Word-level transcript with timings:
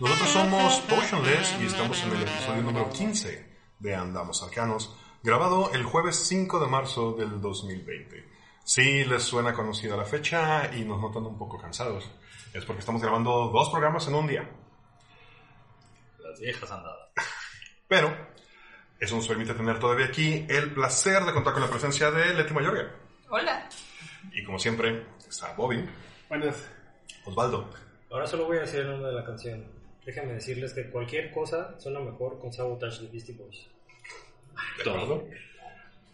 Nosotros 0.00 0.28
somos 0.28 0.80
Potionless 0.82 1.56
y 1.60 1.66
estamos 1.66 2.00
en 2.04 2.12
el 2.12 2.22
episodio 2.22 2.62
número 2.62 2.88
15 2.88 3.56
de 3.80 3.94
Andamos 3.96 4.44
Arcanos, 4.44 4.96
grabado 5.24 5.72
el 5.72 5.82
jueves 5.82 6.14
5 6.28 6.60
de 6.60 6.66
marzo 6.68 7.14
del 7.14 7.40
2020. 7.40 8.24
Si 8.62 9.04
les 9.04 9.24
suena 9.24 9.52
conocida 9.52 9.96
la 9.96 10.04
fecha 10.04 10.72
y 10.72 10.84
nos 10.84 11.00
notan 11.00 11.26
un 11.26 11.36
poco 11.36 11.58
cansados, 11.58 12.08
es 12.54 12.64
porque 12.64 12.78
estamos 12.78 13.02
grabando 13.02 13.48
dos 13.48 13.70
programas 13.70 14.06
en 14.06 14.14
un 14.14 14.28
día. 14.28 14.48
Las 16.20 16.38
viejas 16.38 16.70
andadas. 16.70 17.08
Pero 17.88 18.16
eso 19.00 19.16
nos 19.16 19.26
permite 19.26 19.54
tener 19.54 19.80
todavía 19.80 20.06
aquí 20.06 20.46
el 20.48 20.74
placer 20.74 21.24
de 21.24 21.32
contar 21.32 21.54
con 21.54 21.62
la 21.62 21.70
presencia 21.70 22.12
de 22.12 22.34
Leti 22.34 22.54
Mayorga. 22.54 22.94
Hola. 23.30 23.68
Y 24.30 24.44
como 24.44 24.60
siempre, 24.60 25.08
está 25.28 25.54
Bobby, 25.54 25.84
Buenas. 26.28 26.68
Osvaldo, 27.24 27.68
Ahora 28.10 28.26
solo 28.28 28.46
voy 28.46 28.58
a 28.58 28.60
decir 28.60 28.80
el 28.80 28.90
nombre 28.90 29.08
de 29.08 29.14
la 29.14 29.24
canción. 29.24 29.77
Déjenme 30.08 30.32
decirles 30.32 30.72
que 30.72 30.88
cualquier 30.88 31.30
cosa 31.30 31.78
suena 31.78 32.00
mejor 32.00 32.38
con 32.38 32.50
Sabotage 32.50 33.02
de 33.02 33.08
Beastie 33.08 33.34
Boys. 33.34 33.68
¿de 34.82 34.90
acuerdo? 34.90 35.28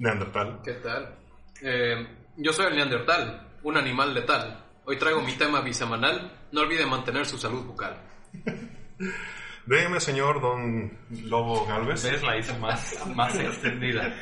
Neandertal. 0.00 0.60
¿Qué 0.64 0.72
tal? 0.72 1.14
Eh, 1.62 2.04
yo 2.36 2.52
soy 2.52 2.66
el 2.66 2.74
Neandertal, 2.74 3.52
un 3.62 3.76
animal 3.76 4.12
letal. 4.12 4.64
Hoy 4.84 4.98
traigo 4.98 5.20
mi 5.20 5.34
tema 5.34 5.60
bisemanal. 5.60 6.40
No 6.50 6.62
olvide 6.62 6.84
mantener 6.86 7.24
su 7.24 7.38
salud 7.38 7.62
bucal. 7.66 8.02
Déjeme, 9.66 10.00
señor 10.00 10.40
Don 10.40 10.98
Lobo 11.26 11.64
Galvez. 11.64 12.02
Ustedes 12.02 12.24
la 12.24 12.36
hizo 12.36 12.58
más, 12.58 13.00
más 13.14 13.38
extendida. 13.38 14.06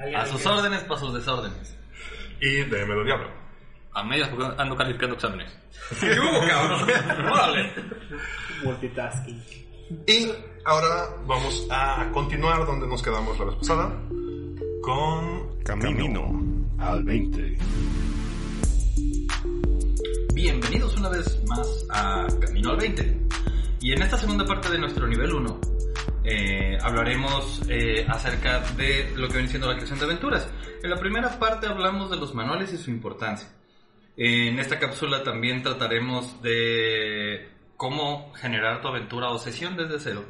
¿Alguien 0.00 0.16
A 0.16 0.26
sus 0.26 0.44
órdenes, 0.44 0.82
para 0.82 0.98
sus 0.98 1.14
desórdenes. 1.14 1.78
Y 2.40 2.64
déjeme, 2.64 2.96
Don 2.96 3.04
Diablo. 3.04 3.41
A 3.94 4.02
medias 4.02 4.28
porque 4.30 4.46
ando 4.56 4.76
calificando 4.76 5.14
exámenes. 5.16 5.52
¿Qué 6.00 6.18
hubo, 6.18 6.46
cabrón? 6.48 6.88
¡Órale! 7.30 7.72
Multitasking. 8.64 9.42
Y 10.06 10.32
ahora 10.64 11.08
vamos 11.26 11.66
a 11.70 12.08
continuar 12.12 12.64
donde 12.64 12.86
nos 12.86 13.02
quedamos 13.02 13.38
la 13.38 13.44
vez 13.44 13.56
pasada 13.56 13.92
con 14.80 15.62
Camino 15.62 16.42
al 16.78 17.04
20. 17.04 17.58
Bienvenidos 20.32 20.96
una 20.96 21.10
vez 21.10 21.44
más 21.46 21.86
a 21.90 22.26
Camino 22.40 22.70
al 22.70 22.78
20. 22.78 23.20
Y 23.82 23.92
en 23.92 24.02
esta 24.02 24.16
segunda 24.16 24.46
parte 24.46 24.70
de 24.70 24.78
nuestro 24.78 25.06
nivel 25.06 25.34
1 25.34 25.60
eh, 26.24 26.78
hablaremos 26.80 27.60
eh, 27.68 28.06
acerca 28.08 28.60
de 28.76 29.12
lo 29.16 29.26
que 29.28 29.34
viene 29.34 29.48
siendo 29.48 29.68
la 29.68 29.74
creación 29.74 29.98
de 29.98 30.06
aventuras. 30.06 30.48
En 30.82 30.88
la 30.88 30.96
primera 30.96 31.38
parte 31.38 31.66
hablamos 31.66 32.10
de 32.10 32.16
los 32.16 32.34
manuales 32.34 32.72
y 32.72 32.78
su 32.78 32.90
importancia. 32.90 33.48
En 34.16 34.58
esta 34.58 34.78
cápsula 34.78 35.22
también 35.22 35.62
trataremos 35.62 36.42
de 36.42 37.50
cómo 37.76 38.32
generar 38.34 38.82
tu 38.82 38.88
aventura 38.88 39.30
o 39.30 39.38
sesión 39.38 39.76
desde 39.76 39.98
cero. 39.98 40.24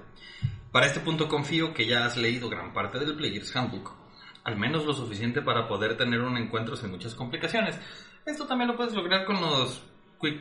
Para 0.71 0.87
este 0.87 1.01
punto 1.01 1.29
confío 1.29 1.75
que 1.75 1.87
ya 1.87 2.07
has 2.07 2.17
leído 2.17 2.49
gran 2.49 2.73
parte 2.73 2.99
del 2.99 3.15
Player's 3.15 3.55
Handbook, 3.55 3.93
al 4.45 4.57
menos 4.57 4.87
lo 4.87 4.95
suficiente 4.95 5.43
para 5.43 5.69
poder 5.69 5.97
tener 5.97 6.21
un 6.21 6.37
encuentro 6.39 6.77
sin 6.77 6.91
muchas 6.91 7.15
complicaciones. 7.15 7.79
Esto 8.25 8.47
también 8.47 8.69
lo 8.69 8.77
puedes 8.77 8.95
lograr 8.95 9.25
con 9.25 9.41
los 9.41 9.83
Quick... 10.23 10.41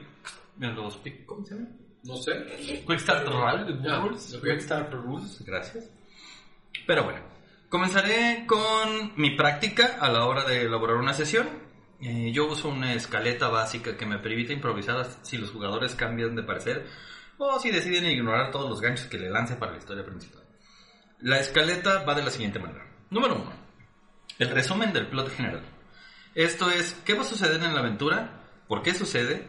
Los 0.59 0.97
quick 0.97 1.25
¿Cómo 1.25 1.44
se 1.44 1.56
llama? 1.56 1.68
No 2.03 2.16
sé. 2.18 2.84
Quick 2.88 3.00
Start 3.00 3.28
Rules. 3.28 4.35
Ok. 4.35 4.44
Quick 4.44 4.59
Start 4.59 4.94
Rules, 4.94 5.44
gracias. 5.46 5.90
Pero 6.85 7.03
bueno, 7.03 7.19
comenzaré 7.69 8.46
con 8.47 9.13
mi 9.18 9.31
práctica 9.35 9.97
a 10.00 10.09
la 10.09 10.25
hora 10.25 10.46
de 10.46 10.62
elaborar 10.62 10.97
una 10.97 11.13
sesión. 11.13 11.47
Eh, 12.01 12.31
yo 12.34 12.47
uso 12.47 12.69
una 12.69 12.94
escaleta 12.94 13.50
básica 13.50 13.95
que 13.95 14.07
me 14.07 14.17
permite 14.17 14.53
improvisar 14.53 15.06
si 15.22 15.38
los 15.38 15.51
jugadores 15.51 15.94
cambian 15.94 16.35
de 16.35 16.41
parecer 16.41 16.88
o 17.38 17.59
si 17.59 17.69
deciden 17.69 18.06
ignorar 18.06 18.51
todos 18.51 18.69
los 18.69 18.81
ganchos 18.81 19.06
que 19.06 19.19
le 19.19 19.29
lance 19.29 19.56
para 19.56 19.73
la 19.73 19.78
historia 19.78 20.03
principal. 20.03 20.41
La 21.19 21.39
escaleta 21.39 22.03
va 22.03 22.16
de 22.16 22.23
la 22.23 22.31
siguiente 22.31 22.57
manera. 22.57 22.88
Número 23.12 23.35
1. 23.35 23.53
El 24.39 24.50
resumen 24.50 24.91
del 24.91 25.07
plot 25.07 25.29
general. 25.35 25.62
Esto 26.34 26.72
es, 26.72 26.94
¿qué 27.06 27.13
va 27.13 27.22
a 27.22 27.25
suceder 27.25 27.62
en 27.62 27.75
la 27.75 27.81
aventura? 27.81 28.41
¿Por 28.68 28.81
qué 28.81 28.95
sucede? 28.95 29.47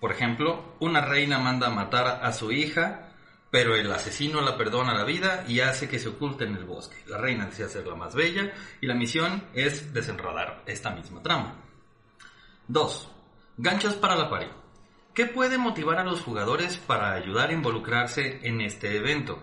Por 0.00 0.12
ejemplo, 0.12 0.76
una 0.80 1.00
reina 1.00 1.38
manda 1.38 1.68
a 1.68 1.74
matar 1.74 2.20
a 2.22 2.32
su 2.34 2.52
hija, 2.52 3.12
pero 3.50 3.74
el 3.74 3.90
asesino 3.90 4.42
la 4.42 4.58
perdona 4.58 4.92
la 4.92 5.04
vida 5.04 5.44
y 5.48 5.60
hace 5.60 5.88
que 5.88 5.98
se 5.98 6.10
oculte 6.10 6.44
en 6.44 6.56
el 6.56 6.64
bosque. 6.64 6.96
La 7.06 7.16
reina 7.16 7.46
desea 7.46 7.68
ser 7.68 7.86
la 7.86 7.94
más 7.94 8.14
bella 8.14 8.52
y 8.82 8.86
la 8.86 8.94
misión 8.94 9.44
es 9.54 9.94
desenredar 9.94 10.62
esta 10.66 10.90
misma 10.90 11.22
trama. 11.22 11.67
2. 12.68 13.08
Ganchos 13.56 13.94
para 13.94 14.14
la 14.14 14.28
pari. 14.28 14.46
¿Qué 15.14 15.24
puede 15.24 15.56
motivar 15.56 15.98
a 15.98 16.04
los 16.04 16.20
jugadores 16.20 16.76
para 16.76 17.14
ayudar 17.14 17.48
a 17.48 17.54
involucrarse 17.54 18.40
en 18.42 18.60
este 18.60 18.94
evento? 18.94 19.38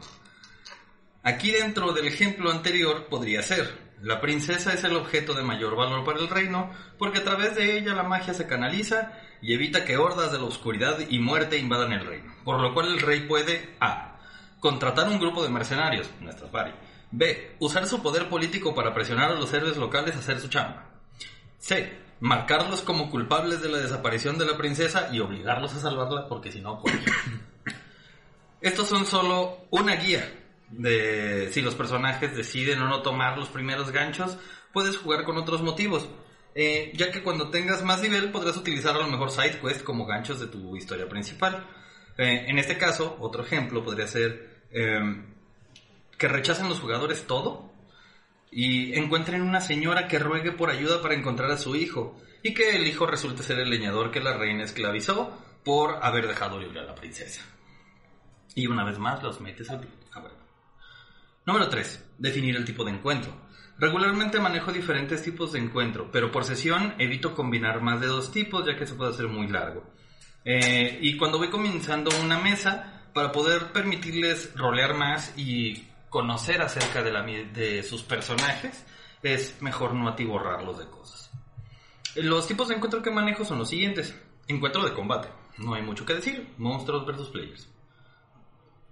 Aquí 1.24 1.50
dentro 1.50 1.92
del 1.92 2.06
ejemplo 2.06 2.52
anterior 2.52 3.08
podría 3.08 3.42
ser, 3.42 3.96
la 4.00 4.22
princesa 4.22 4.74
es 4.74 4.84
el 4.84 4.96
objeto 4.96 5.34
de 5.34 5.42
mayor 5.42 5.76
valor 5.76 6.06
para 6.06 6.20
el 6.20 6.28
reino 6.28 6.70
porque 7.00 7.18
a 7.18 7.24
través 7.24 7.56
de 7.56 7.80
ella 7.80 7.96
la 7.96 8.04
magia 8.04 8.36
se 8.36 8.46
canaliza 8.46 9.14
y 9.42 9.56
evita 9.56 9.86
que 9.86 9.98
hordas 9.98 10.32
de 10.32 10.38
la 10.38 10.46
oscuridad 10.46 11.00
y 11.10 11.18
muerte 11.18 11.58
invadan 11.58 11.94
el 11.94 12.06
reino, 12.06 12.32
por 12.44 12.62
lo 12.62 12.76
cual 12.76 12.94
el 12.94 13.02
rey 13.02 13.22
puede 13.22 13.76
A. 13.80 14.20
Contratar 14.60 15.10
un 15.10 15.20
grupo 15.20 15.42
de 15.42 15.50
mercenarios, 15.50 16.12
nuestras 16.22 16.52
pari. 16.52 16.74
B. 17.10 17.56
Usar 17.58 17.88
su 17.88 18.04
poder 18.04 18.30
político 18.30 18.76
para 18.76 18.94
presionar 18.94 19.32
a 19.32 19.36
los 19.36 19.52
héroes 19.52 19.78
locales 19.78 20.16
a 20.16 20.20
hacer 20.20 20.40
su 20.40 20.48
chamba. 20.48 20.92
C. 21.58 22.05
Marcarlos 22.26 22.82
como 22.82 23.12
culpables 23.12 23.62
de 23.62 23.70
la 23.70 23.78
desaparición 23.78 24.40
de 24.40 24.48
la 24.48 24.58
princesa 24.58 25.10
y 25.14 25.20
obligarlos 25.20 25.76
a 25.76 25.80
salvarla 25.80 26.28
porque 26.28 26.52
si 26.52 26.60
no, 26.60 26.82
pues... 26.82 26.96
Estos 28.62 28.90
son 28.90 29.06
solo 29.06 29.68
una 29.70 29.96
guía 29.96 30.28
de 30.72 31.52
si 31.52 31.62
los 31.62 31.76
personajes 31.76 32.36
deciden 32.36 32.82
o 32.82 32.88
no 32.88 33.04
tomar 33.04 33.38
los 33.38 33.50
primeros 33.50 33.92
ganchos, 33.92 34.40
puedes 34.74 34.98
jugar 34.98 35.24
con 35.24 35.38
otros 35.38 35.62
motivos. 35.62 36.10
Eh, 36.56 36.94
ya 36.96 37.12
que 37.12 37.22
cuando 37.22 37.52
tengas 37.52 37.84
más 37.84 38.02
nivel 38.02 38.32
podrás 38.32 38.58
utilizar 38.58 38.96
a 38.96 39.00
lo 39.02 39.08
mejor 39.08 39.30
side 39.30 39.60
quest 39.60 39.84
como 39.84 40.08
ganchos 40.08 40.40
de 40.40 40.48
tu 40.48 40.76
historia 40.76 41.08
principal. 41.08 41.64
Eh, 42.18 42.46
en 42.48 42.58
este 42.58 42.80
caso, 42.80 43.18
otro 43.20 43.44
ejemplo 43.44 43.84
podría 43.84 44.08
ser 44.08 44.64
eh, 44.72 45.24
que 46.18 46.28
rechacen 46.28 46.70
los 46.70 46.80
jugadores 46.80 47.28
todo 47.28 47.72
y 48.58 48.98
encuentren 48.98 49.42
una 49.42 49.60
señora 49.60 50.08
que 50.08 50.18
ruegue 50.18 50.54
por 50.54 50.70
ayuda 50.70 51.02
para 51.02 51.14
encontrar 51.14 51.52
a 51.52 51.58
su 51.58 51.76
hijo 51.76 52.18
y 52.42 52.54
que 52.54 52.78
el 52.78 52.88
hijo 52.88 53.06
resulte 53.06 53.44
ser 53.44 53.60
el 53.60 53.70
leñador 53.70 54.12
que 54.12 54.22
la 54.22 54.38
reina 54.38 54.64
esclavizó 54.64 55.38
por 55.66 56.00
haber 56.02 56.26
dejado 56.26 56.58
libre 56.58 56.80
a 56.80 56.86
la 56.86 56.96
princesa. 56.96 57.42
Y 58.56 58.68
una 58.68 58.86
vez 58.86 58.98
más 58.98 59.22
los 59.22 59.42
metes 59.42 59.70
al 59.70 59.82
plot. 59.82 60.08
Ah, 60.14 60.22
bueno. 60.22 60.38
Número 61.46 61.68
3. 61.68 62.12
Definir 62.18 62.56
el 62.56 62.64
tipo 62.64 62.86
de 62.86 62.92
encuentro. 62.92 63.34
Regularmente 63.78 64.40
manejo 64.40 64.72
diferentes 64.72 65.22
tipos 65.22 65.52
de 65.52 65.60
encuentro, 65.60 66.10
pero 66.10 66.32
por 66.32 66.46
sesión 66.46 66.96
evito 66.98 67.36
combinar 67.36 67.82
más 67.82 68.00
de 68.00 68.08
dos 68.08 68.32
tipos 68.32 68.66
ya 68.66 68.78
que 68.78 68.88
se 68.88 68.96
puede 68.96 69.12
hacer 69.12 69.28
muy 69.28 69.50
largo. 69.50 69.84
Eh, 70.46 70.98
y 71.02 71.18
cuando 71.18 71.40
voy 71.40 71.50
comenzando 71.50 72.10
una 72.24 72.40
mesa, 72.40 73.10
para 73.14 73.34
poder 73.34 73.74
permitirles 73.74 74.54
rolear 74.56 74.94
más 74.94 75.38
y 75.38 75.88
conocer 76.16 76.62
acerca 76.62 77.04
de, 77.04 77.84
sus 77.84 78.02
personajes, 78.04 78.86
es 79.22 79.62
mejor 79.62 79.94
no 79.94 80.08
atiborrarlos 80.08 80.80
de 80.80 80.86
cosas. 80.86 81.30
Los 82.16 82.48
tipos 82.48 82.70
de 82.70 82.76
encuentro 82.76 83.02
que 83.02 83.12
manejo 83.12 83.44
son 83.44 83.60
los 83.60 83.68
siguientes. 83.68 84.18
Encuentro 84.48 84.86
de 84.86 84.94
combate. 84.94 85.28
No 85.58 85.74
hay 85.74 85.82
mucho 85.82 86.06
que 86.06 86.14
decir. 86.14 86.54
Monstruos 86.58 87.06
versus 87.06 87.28
players. 87.32 87.70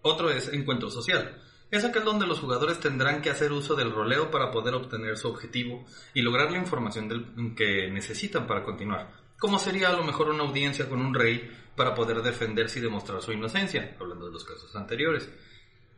Otro 0.02 0.32
es 0.32 0.52
encuentro 0.52 0.90
social. 0.90 1.42
Es 1.72 1.86
aquel 1.86 2.04
donde 2.04 2.28
los 2.28 2.42
jugadores 2.42 2.82
tendrán 2.82 3.22
que 3.22 3.30
hacer 3.30 3.54
uso 3.54 3.74
del 3.76 3.94
roleo 3.94 4.30
para 4.30 4.52
poder 4.52 4.74
obtener 4.74 5.16
su 5.16 5.30
objetivo 5.30 5.86
y 6.14 6.24
lograr 6.24 6.52
la 6.52 6.58
información 6.58 7.56
que 7.56 7.90
necesitan 7.90 8.48
para 8.48 8.66
continuar. 8.66 9.12
Como 9.40 9.58
sería 9.60 9.92
a 9.92 9.96
lo 9.96 10.04
mejor 10.04 10.30
una 10.30 10.44
audiencia 10.44 10.90
con 10.90 11.00
un 11.00 11.14
rey 11.14 11.50
para 11.78 11.96
poder 11.96 12.22
defenderse 12.22 12.80
y 12.80 12.82
demostrar 12.82 13.22
su 13.22 13.32
inocencia, 13.32 13.96
hablando 13.98 14.26
de 14.26 14.34
los 14.34 14.44
casos 14.44 14.76
anteriores. 14.76 15.32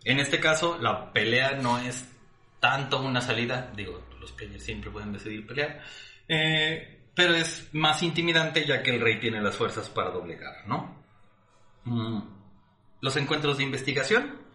En 0.05 0.19
este 0.19 0.39
caso, 0.39 0.77
la 0.79 1.11
pelea 1.11 1.53
no 1.53 1.79
es 1.79 2.07
tanto 2.59 3.01
una 3.01 3.21
salida, 3.21 3.71
digo, 3.75 4.01
los 4.19 4.31
players 4.31 4.63
siempre 4.63 4.91
pueden 4.91 5.11
decidir 5.11 5.45
pelear, 5.45 5.81
eh, 6.27 7.09
pero 7.13 7.33
es 7.33 7.69
más 7.73 8.01
intimidante 8.03 8.65
ya 8.65 8.81
que 8.83 8.95
el 8.95 9.01
rey 9.01 9.19
tiene 9.19 9.41
las 9.41 9.55
fuerzas 9.55 9.89
para 9.89 10.11
doblegar, 10.11 10.67
¿no? 10.67 11.03
Mm. 11.85 12.21
Los 13.01 13.17
encuentros 13.17 13.57
de 13.57 13.63
investigación. 13.63 14.45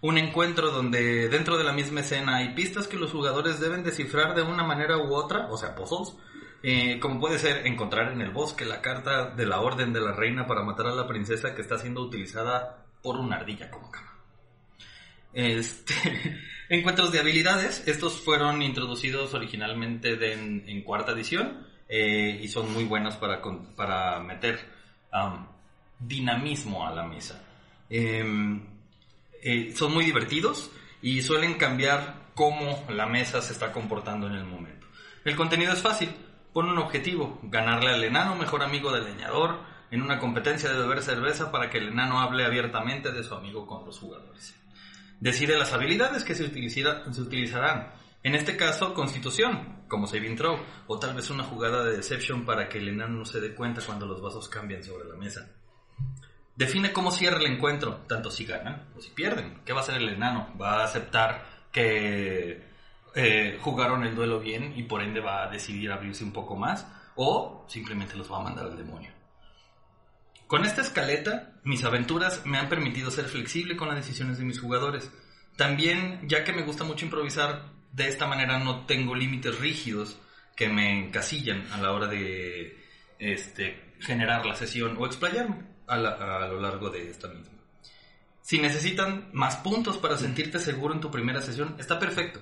Un 0.00 0.16
encuentro 0.16 0.70
donde 0.70 1.28
dentro 1.28 1.58
de 1.58 1.64
la 1.64 1.72
misma 1.72 2.00
escena 2.00 2.36
hay 2.36 2.54
pistas 2.54 2.86
que 2.86 2.96
los 2.96 3.10
jugadores 3.10 3.58
deben 3.58 3.82
descifrar 3.82 4.34
de 4.34 4.42
una 4.42 4.62
manera 4.62 4.96
u 4.96 5.12
otra, 5.12 5.48
o 5.50 5.56
sea, 5.56 5.74
puzzles. 5.74 6.16
Eh, 6.62 6.98
como 7.00 7.20
puede 7.20 7.38
ser 7.38 7.66
encontrar 7.66 8.12
en 8.12 8.20
el 8.20 8.30
bosque 8.30 8.64
la 8.64 8.80
carta 8.80 9.30
de 9.30 9.46
la 9.46 9.60
orden 9.60 9.92
de 9.92 10.00
la 10.00 10.12
reina 10.12 10.46
para 10.46 10.62
matar 10.62 10.86
a 10.86 10.94
la 10.94 11.06
princesa 11.06 11.54
que 11.54 11.62
está 11.62 11.78
siendo 11.78 12.02
utilizada 12.02 12.86
por 13.02 13.16
una 13.16 13.36
ardilla 13.36 13.70
como 13.70 13.90
cama. 13.90 14.17
Este, 15.32 15.94
encuentros 16.68 17.12
de 17.12 17.20
habilidades. 17.20 17.86
Estos 17.86 18.20
fueron 18.20 18.62
introducidos 18.62 19.34
originalmente 19.34 20.16
de- 20.16 20.32
en, 20.32 20.82
cuarta 20.82 21.12
edición 21.12 21.66
eh, 21.88 22.40
y 22.42 22.48
son 22.48 22.72
muy 22.72 22.84
buenos 22.84 23.16
para, 23.16 23.40
para 23.76 24.20
meter 24.20 24.58
um, 25.12 25.46
dinamismo 25.98 26.86
a 26.86 26.92
la 26.92 27.04
mesa. 27.04 27.42
Em, 27.90 28.62
eh, 29.42 29.72
son 29.76 29.92
muy 29.94 30.04
divertidos 30.04 30.70
y 31.00 31.22
suelen 31.22 31.54
cambiar 31.54 32.28
cómo 32.34 32.84
la 32.90 33.06
mesa 33.06 33.40
se 33.42 33.52
está 33.52 33.72
comportando 33.72 34.26
en 34.26 34.34
el 34.34 34.44
momento. 34.44 34.86
El 35.24 35.36
contenido 35.36 35.72
es 35.72 35.82
fácil. 35.82 36.10
Pon 36.52 36.68
un 36.68 36.78
objetivo, 36.78 37.38
ganarle 37.42 37.90
al 37.90 38.02
enano, 38.02 38.34
mejor 38.34 38.62
amigo 38.62 38.90
del 38.92 39.04
leñador, 39.04 39.60
en 39.90 40.02
una 40.02 40.18
competencia 40.18 40.70
de 40.70 40.78
beber 40.78 41.02
cerveza 41.02 41.50
para 41.50 41.70
que 41.70 41.78
el 41.78 41.88
enano 41.88 42.20
hable 42.20 42.44
abiertamente 42.44 43.12
de 43.12 43.22
su 43.22 43.34
amigo 43.34 43.66
con 43.66 43.84
los 43.84 43.98
jugadores. 43.98 44.54
Decide 45.20 45.58
las 45.58 45.72
habilidades 45.72 46.24
que 46.24 46.34
se, 46.34 46.44
utilizará- 46.44 47.12
se 47.12 47.20
utilizarán. 47.20 47.92
En 48.22 48.34
este 48.34 48.56
caso, 48.56 48.94
constitución, 48.94 49.84
como 49.88 50.06
saving 50.06 50.36
throw, 50.36 50.58
o 50.86 50.98
tal 50.98 51.14
vez 51.14 51.30
una 51.30 51.44
jugada 51.44 51.84
de 51.84 51.96
deception 51.96 52.44
para 52.44 52.68
que 52.68 52.78
el 52.78 52.88
enano 52.88 53.18
no 53.18 53.24
se 53.24 53.40
dé 53.40 53.54
cuenta 53.54 53.80
cuando 53.84 54.06
los 54.06 54.20
vasos 54.20 54.48
cambian 54.48 54.82
sobre 54.82 55.08
la 55.08 55.16
mesa. 55.16 55.48
Define 56.56 56.92
cómo 56.92 57.12
cierra 57.12 57.38
el 57.38 57.46
encuentro, 57.46 58.04
tanto 58.08 58.30
si 58.30 58.44
ganan 58.44 58.88
o 58.96 59.00
si 59.00 59.10
pierden. 59.10 59.62
¿Qué 59.64 59.72
va 59.72 59.80
a 59.80 59.82
hacer 59.82 59.96
el 59.96 60.08
enano? 60.08 60.52
¿Va 60.60 60.80
a 60.80 60.84
aceptar 60.84 61.46
que 61.70 62.66
eh, 63.14 63.58
jugaron 63.60 64.04
el 64.04 64.14
duelo 64.16 64.40
bien 64.40 64.74
y 64.76 64.82
por 64.82 65.02
ende 65.02 65.20
va 65.20 65.44
a 65.44 65.48
decidir 65.50 65.92
abrirse 65.92 66.24
un 66.24 66.32
poco 66.32 66.56
más? 66.56 66.86
¿O 67.14 67.64
simplemente 67.68 68.16
los 68.16 68.30
va 68.30 68.38
a 68.38 68.42
mandar 68.42 68.66
al 68.66 68.76
demonio? 68.76 69.12
Con 70.48 70.64
esta 70.64 70.80
escaleta, 70.80 71.57
mis 71.68 71.84
aventuras 71.84 72.44
me 72.46 72.56
han 72.58 72.68
permitido 72.70 73.10
ser 73.10 73.26
flexible 73.26 73.76
con 73.76 73.88
las 73.88 73.96
decisiones 73.98 74.38
de 74.38 74.44
mis 74.44 74.58
jugadores. 74.58 75.10
También, 75.56 76.20
ya 76.26 76.42
que 76.42 76.52
me 76.52 76.62
gusta 76.62 76.82
mucho 76.84 77.04
improvisar, 77.04 77.66
de 77.92 78.08
esta 78.08 78.26
manera 78.26 78.58
no 78.58 78.86
tengo 78.86 79.14
límites 79.14 79.58
rígidos 79.58 80.18
que 80.56 80.68
me 80.68 80.98
encasillan 80.98 81.70
a 81.72 81.76
la 81.78 81.92
hora 81.92 82.06
de 82.06 82.82
este, 83.18 83.92
generar 84.00 84.46
la 84.46 84.56
sesión 84.56 84.96
o 84.98 85.04
explayarme 85.06 85.66
a, 85.86 85.96
la- 85.98 86.14
a 86.44 86.48
lo 86.48 86.58
largo 86.60 86.88
de 86.90 87.10
esta 87.10 87.28
misma. 87.28 87.58
Si 88.40 88.58
necesitan 88.58 89.28
más 89.34 89.56
puntos 89.56 89.98
para 89.98 90.16
sentirte 90.16 90.58
seguro 90.58 90.94
en 90.94 91.00
tu 91.00 91.10
primera 91.10 91.42
sesión, 91.42 91.76
está 91.78 91.98
perfecto. 91.98 92.40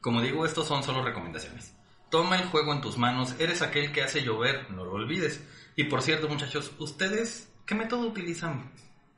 Como 0.00 0.22
digo, 0.22 0.46
estos 0.46 0.66
son 0.66 0.82
solo 0.82 1.02
recomendaciones. 1.04 1.74
Toma 2.10 2.36
el 2.36 2.46
juego 2.48 2.72
en 2.72 2.80
tus 2.80 2.96
manos, 2.96 3.34
eres 3.38 3.60
aquel 3.60 3.92
que 3.92 4.02
hace 4.02 4.22
llover, 4.22 4.70
no 4.70 4.84
lo 4.84 4.92
olvides. 4.92 5.44
Y 5.76 5.84
por 5.84 6.00
cierto, 6.02 6.28
muchachos, 6.28 6.72
¿ustedes 6.78 7.51
qué 7.66 7.74
método 7.74 8.06
utilizan 8.08 8.70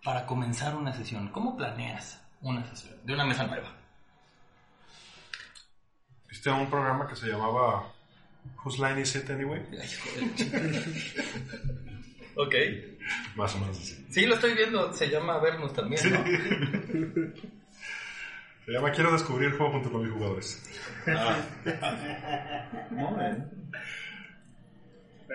para 0.03 0.27
comenzar 0.27 0.75
una 0.75 0.93
sesión? 0.93 1.29
¿Cómo 1.29 1.57
planeas 1.57 2.21
una 2.41 2.65
sesión 2.71 2.95
de 3.05 3.15
una 3.15 3.25
mesa 3.25 3.47
nueva? 3.47 3.73
¿Viste 6.29 6.51
un 6.51 6.69
programa 6.69 7.07
que 7.07 7.17
se 7.17 7.29
llamaba 7.29 7.93
Whose 8.65 8.79
Line 8.87 9.01
Is 9.01 9.15
It 9.17 9.31
Anyway? 9.31 9.63
ok. 12.37 12.55
Más 13.37 13.55
o 13.55 13.59
menos 13.59 13.79
así. 13.79 14.07
Sí, 14.11 14.27
lo 14.27 14.35
estoy 14.35 14.55
viendo, 14.55 14.93
se 14.93 15.09
llama 15.09 15.39
Vernos 15.39 15.73
también, 15.73 16.03
¿no? 16.13 16.25
Se 18.65 18.73
llama 18.73 18.91
Quiero 18.93 19.13
descubrir 19.13 19.49
el 19.51 19.57
juego 19.57 19.73
junto 19.73 19.93
con 19.93 20.03
mis 20.03 20.13
jugadores. 20.13 20.63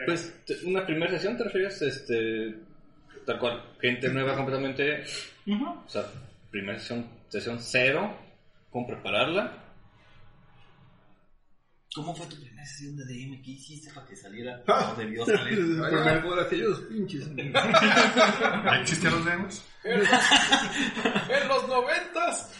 Pues, 0.05 0.33
te- 0.45 0.65
una 0.65 0.85
primera 0.85 1.12
sesión 1.12 1.38
te 1.38 1.44
refieres, 1.44 1.81
este, 1.81 2.55
tal 3.29 3.37
cual, 3.37 3.63
gente 3.79 4.09
nueva 4.09 4.35
completamente, 4.35 5.03
o 5.45 5.87
sea, 5.87 6.03
primera 6.49 6.79
sesión, 6.79 7.07
sesión 7.27 7.59
cero, 7.59 8.17
con 8.71 8.87
prepararla. 8.87 9.65
¿Cómo 11.93 12.15
fue 12.15 12.25
tu 12.25 12.37
primera 12.37 12.65
sesión 12.65 12.97
de 12.97 13.05
DM? 13.05 13.39
¿Qué 13.43 13.51
hiciste 13.51 13.93
para 13.93 14.07
que 14.07 14.15
saliera? 14.15 14.63
¿O 14.67 14.95
debió 14.95 15.23
salir? 15.27 15.57
Primer 15.89 16.23
por 16.23 16.39
aquellos 16.39 16.79
pinches. 16.81 17.29
¿Ya 17.35 18.79
existían 18.81 19.13
los 19.13 19.25
DMs? 19.25 19.63
¡En 19.83 21.47
los 21.47 21.67
noventas! 21.67 22.51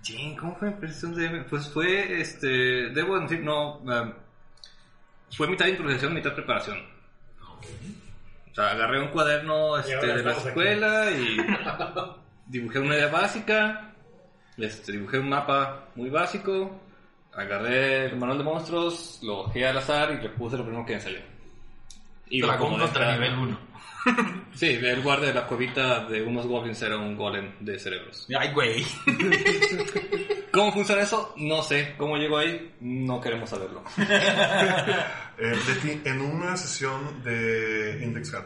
Sí, 0.00 0.34
¿cómo 0.40 0.56
fue 0.56 0.68
mi 0.68 0.74
primera 0.76 0.94
sesión 0.94 1.14
de 1.14 1.28
DM? 1.28 1.44
Pues 1.50 1.68
fue, 1.68 2.18
este, 2.18 2.48
debo 2.48 3.20
decir, 3.20 3.40
no, 3.40 3.80
um, 3.80 4.14
fue 5.36 5.48
mitad 5.48 5.66
improvisación, 5.66 6.14
mitad 6.14 6.34
preparación. 6.34 6.78
O 8.52 8.54
sea, 8.54 8.70
agarré 8.72 9.00
un 9.00 9.08
cuaderno 9.08 9.78
este, 9.78 10.06
de 10.06 10.22
la 10.22 10.32
aquí. 10.32 10.48
escuela 10.48 11.10
y 11.10 11.38
dibujé 12.46 12.78
una 12.80 12.96
idea 12.96 13.08
básica, 13.08 13.94
este, 14.58 14.92
dibujé 14.92 15.18
un 15.18 15.30
mapa 15.30 15.86
muy 15.94 16.10
básico, 16.10 16.78
agarré 17.34 18.06
el 18.06 18.16
manual 18.16 18.36
de 18.38 18.44
monstruos, 18.44 19.20
lo 19.22 19.44
bajé 19.44 19.66
al 19.66 19.78
azar 19.78 20.12
y 20.12 20.22
le 20.22 20.28
puse 20.28 20.58
lo 20.58 20.64
primero 20.64 20.84
que 20.84 20.94
me 20.96 21.00
salió. 21.00 21.20
Y 22.28 22.40
lo 22.40 22.48
Dragón 22.48 22.66
acomodé 22.66 22.84
contra 22.84 23.12
nivel 23.12 23.34
1. 23.38 23.58
Sí, 24.54 24.66
el 24.66 25.02
guardia 25.02 25.28
de 25.28 25.34
la 25.34 25.46
cuevita 25.46 26.04
de 26.06 26.22
unos 26.22 26.46
goblins 26.46 26.82
era 26.82 26.96
un 26.96 27.16
golem 27.16 27.52
de 27.60 27.78
cerebros. 27.78 28.28
Ay, 28.38 28.52
güey. 28.52 28.84
¿Cómo 30.52 30.72
funciona 30.72 31.02
eso? 31.02 31.32
No 31.36 31.62
sé. 31.62 31.94
¿Cómo 31.96 32.16
llegó 32.16 32.38
ahí? 32.38 32.76
No 32.80 33.20
queremos 33.20 33.50
saberlo. 33.50 33.82
Eh, 35.38 35.56
Leti, 35.66 36.02
en 36.04 36.20
una 36.20 36.56
sesión 36.56 37.22
de 37.24 38.00
Index 38.04 38.30
Card, 38.30 38.44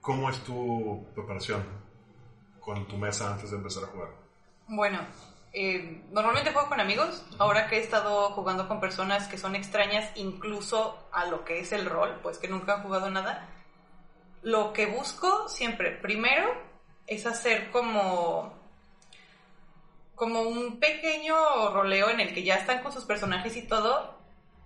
¿cómo 0.00 0.30
es 0.30 0.38
tu 0.44 1.04
preparación 1.14 1.64
con 2.60 2.86
tu 2.86 2.96
mesa 2.98 3.32
antes 3.32 3.50
de 3.50 3.56
empezar 3.56 3.84
a 3.84 3.86
jugar? 3.86 4.10
Bueno, 4.68 5.00
eh, 5.52 6.04
normalmente 6.12 6.52
juego 6.52 6.68
con 6.68 6.78
amigos. 6.78 7.24
Ahora 7.38 7.66
que 7.66 7.78
he 7.78 7.80
estado 7.80 8.30
jugando 8.30 8.68
con 8.68 8.78
personas 8.78 9.26
que 9.26 9.38
son 9.38 9.56
extrañas 9.56 10.10
incluso 10.14 11.08
a 11.12 11.26
lo 11.26 11.44
que 11.44 11.60
es 11.60 11.72
el 11.72 11.86
rol, 11.86 12.20
pues 12.22 12.38
que 12.38 12.48
nunca 12.48 12.74
han 12.74 12.82
jugado 12.82 13.10
nada, 13.10 13.48
lo 14.42 14.72
que 14.72 14.86
busco 14.86 15.48
siempre, 15.48 15.92
primero, 15.92 16.54
es 17.06 17.26
hacer 17.26 17.70
como 17.70 18.58
como 20.14 20.42
un 20.42 20.78
pequeño 20.78 21.34
roleo 21.70 22.10
en 22.10 22.20
el 22.20 22.34
que 22.34 22.42
ya 22.42 22.56
están 22.56 22.82
con 22.82 22.92
sus 22.92 23.04
personajes 23.04 23.56
y 23.56 23.62
todo, 23.62 24.18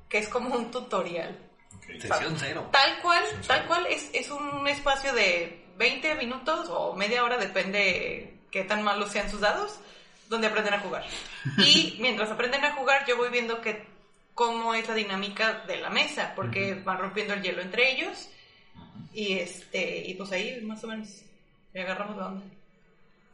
que 0.08 0.18
es 0.18 0.28
como 0.28 0.52
un 0.52 0.72
tutorial. 0.72 1.38
Sesión 1.86 2.34
cero. 2.36 2.68
Tal 2.72 3.00
cual, 3.00 3.22
tal 3.46 3.64
cual 3.66 3.86
es, 3.86 4.10
es 4.12 4.30
un 4.30 4.66
espacio 4.66 5.12
de 5.12 5.64
20 5.76 6.16
minutos 6.16 6.68
o 6.70 6.94
media 6.94 7.22
hora, 7.22 7.36
depende 7.36 8.40
qué 8.50 8.64
tan 8.64 8.82
malos 8.82 9.12
sean 9.12 9.30
sus 9.30 9.40
dados, 9.40 9.78
donde 10.28 10.48
aprenden 10.48 10.74
a 10.74 10.80
jugar. 10.80 11.04
Y 11.58 11.96
mientras 12.00 12.30
aprenden 12.30 12.64
a 12.64 12.72
jugar, 12.72 13.06
yo 13.06 13.16
voy 13.16 13.30
viendo 13.30 13.60
que 13.60 13.86
cómo 14.34 14.74
es 14.74 14.88
la 14.88 14.94
dinámica 14.94 15.64
de 15.68 15.76
la 15.76 15.90
mesa, 15.90 16.32
porque 16.34 16.74
van 16.74 16.98
rompiendo 16.98 17.34
el 17.34 17.42
hielo 17.42 17.62
entre 17.62 17.92
ellos. 17.92 18.28
Y 19.12 19.38
este, 19.38 20.08
y 20.08 20.14
pues 20.14 20.32
ahí 20.32 20.60
más 20.62 20.82
o 20.84 20.88
menos 20.88 21.08
le 21.72 21.82
agarramos 21.82 22.16
la 22.16 22.26
onda. 22.28 22.44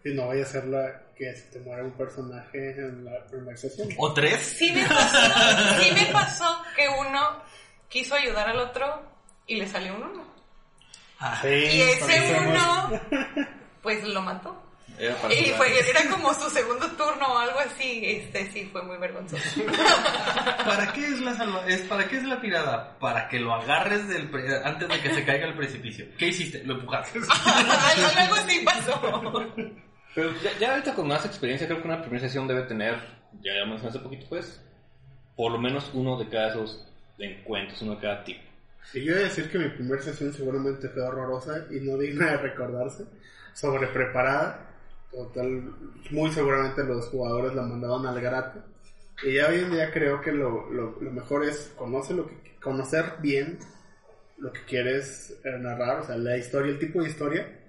Y 0.05 0.11
no 0.11 0.29
vaya 0.29 0.43
a 0.43 0.47
ser 0.47 0.65
la 0.67 1.03
que 1.17 1.35
se 1.35 1.43
te 1.51 1.61
muera 1.61 1.85
un 1.85 1.93
personaje 1.93 2.71
en 2.71 3.05
la 3.05 3.25
primera 3.27 3.57
sesión. 3.57 3.89
¿O 3.99 4.13
tres? 4.15 4.41
Sí 4.41 4.73
me 4.73 4.87
pasó, 4.87 5.83
sí 5.83 5.91
me 5.95 6.07
pasó 6.07 6.63
que 6.75 6.87
uno 6.89 7.43
quiso 7.89 8.15
ayudar 8.15 8.49
al 8.49 8.59
otro 8.61 9.03
y 9.47 9.57
le 9.57 9.69
salió 9.69 9.95
un 9.97 10.03
uno. 10.05 10.25
Ah, 11.19 11.39
Y 11.45 11.83
ese 11.83 12.39
uno, 12.47 13.01
pues 13.83 14.03
lo 14.05 14.23
mató. 14.23 14.70
Era 15.01 15.17
para 15.17 15.33
Y 15.35 15.47
fue, 15.57 15.67
era 15.91 16.11
como 16.11 16.35
su 16.35 16.51
segundo 16.51 16.87
turno 16.93 17.27
o 17.33 17.39
algo 17.39 17.59
así. 17.61 18.03
Este 18.05 18.51
sí 18.53 18.69
fue 18.71 18.83
muy 18.83 18.99
vergonzoso. 18.99 19.43
¿Para 20.65 20.93
qué 20.93 21.07
es 21.07 21.21
la 21.21 21.35
salva 21.35 21.67
es 21.67 21.81
¿Para 21.83 22.07
qué 22.07 22.17
es 22.19 22.25
la 22.25 22.41
tirada? 22.41 22.99
Para 22.99 23.29
que 23.29 23.41
lo 23.41 23.55
agarres 23.55 24.09
del 24.09 24.29
pre- 24.31 24.63
antes 24.65 24.89
de 24.89 25.01
que 25.01 25.15
se 25.15 25.25
caiga 25.25 25.47
al 25.47 25.57
precipicio. 25.57 26.07
¿Qué 26.19 26.29
hiciste? 26.29 26.63
Lo 26.65 26.75
empujaste. 26.75 27.19
algo 28.19 28.35
así 28.35 28.61
pasó. 28.65 29.01
Pero 30.15 30.33
ya, 30.43 30.51
ya 30.59 30.71
ahorita 30.73 30.95
con 30.95 31.09
más 31.09 31.25
experiencia, 31.25 31.67
creo 31.67 31.81
que 31.81 31.89
una 31.89 32.03
primera 32.03 32.21
sesión 32.27 32.47
debe 32.49 32.63
tener, 32.63 32.97
ya 33.41 33.53
mencioné 33.65 33.91
hace 33.91 34.01
poquito, 34.01 34.27
pues, 34.29 34.61
por 35.37 35.53
lo 35.53 35.59
menos 35.59 35.91
uno 35.95 36.19
de 36.19 36.29
cada 36.29 36.49
esos 36.51 36.85
encuentros, 37.19 37.81
uno 37.83 37.95
de 37.95 38.01
cada 38.01 38.25
tipo. 38.25 38.41
Y 38.93 39.05
yo 39.05 39.13
voy 39.15 39.23
a 39.23 39.27
decir 39.27 39.51
que 39.51 39.59
mi 39.59 39.69
primera 39.69 40.03
sesión 40.03 40.33
seguramente 40.33 40.89
fue 40.89 41.03
horrorosa 41.03 41.65
y 41.71 41.81
no 41.81 41.97
digna 41.97 42.33
de 42.33 42.37
recordarse, 42.39 43.05
sobre 43.55 43.87
preparada. 43.89 44.67
Total, 45.11 45.73
muy 46.11 46.31
seguramente 46.31 46.85
los 46.85 47.09
jugadores 47.09 47.55
la 47.55 47.63
mandaban 47.63 48.07
al 48.07 48.21
grato. 48.21 48.63
Y 49.23 49.35
ya 49.35 49.49
hoy 49.49 49.59
en 49.59 49.71
día 49.71 49.91
creo 49.93 50.21
que 50.21 50.33
lo, 50.33 50.71
lo, 50.71 51.01
lo 51.01 51.11
mejor 51.11 51.45
es 51.45 51.73
conocer, 51.77 52.17
lo 52.17 52.27
que, 52.27 52.57
conocer 52.63 53.17
bien 53.21 53.59
lo 54.39 54.53
que 54.53 54.65
quieres 54.65 55.39
eh, 55.45 55.59
narrar, 55.59 56.01
o 56.01 56.07
sea, 56.07 56.17
la 56.17 56.37
historia, 56.37 56.73
el 56.73 56.79
tipo 56.79 57.03
de 57.03 57.11
historia, 57.11 57.61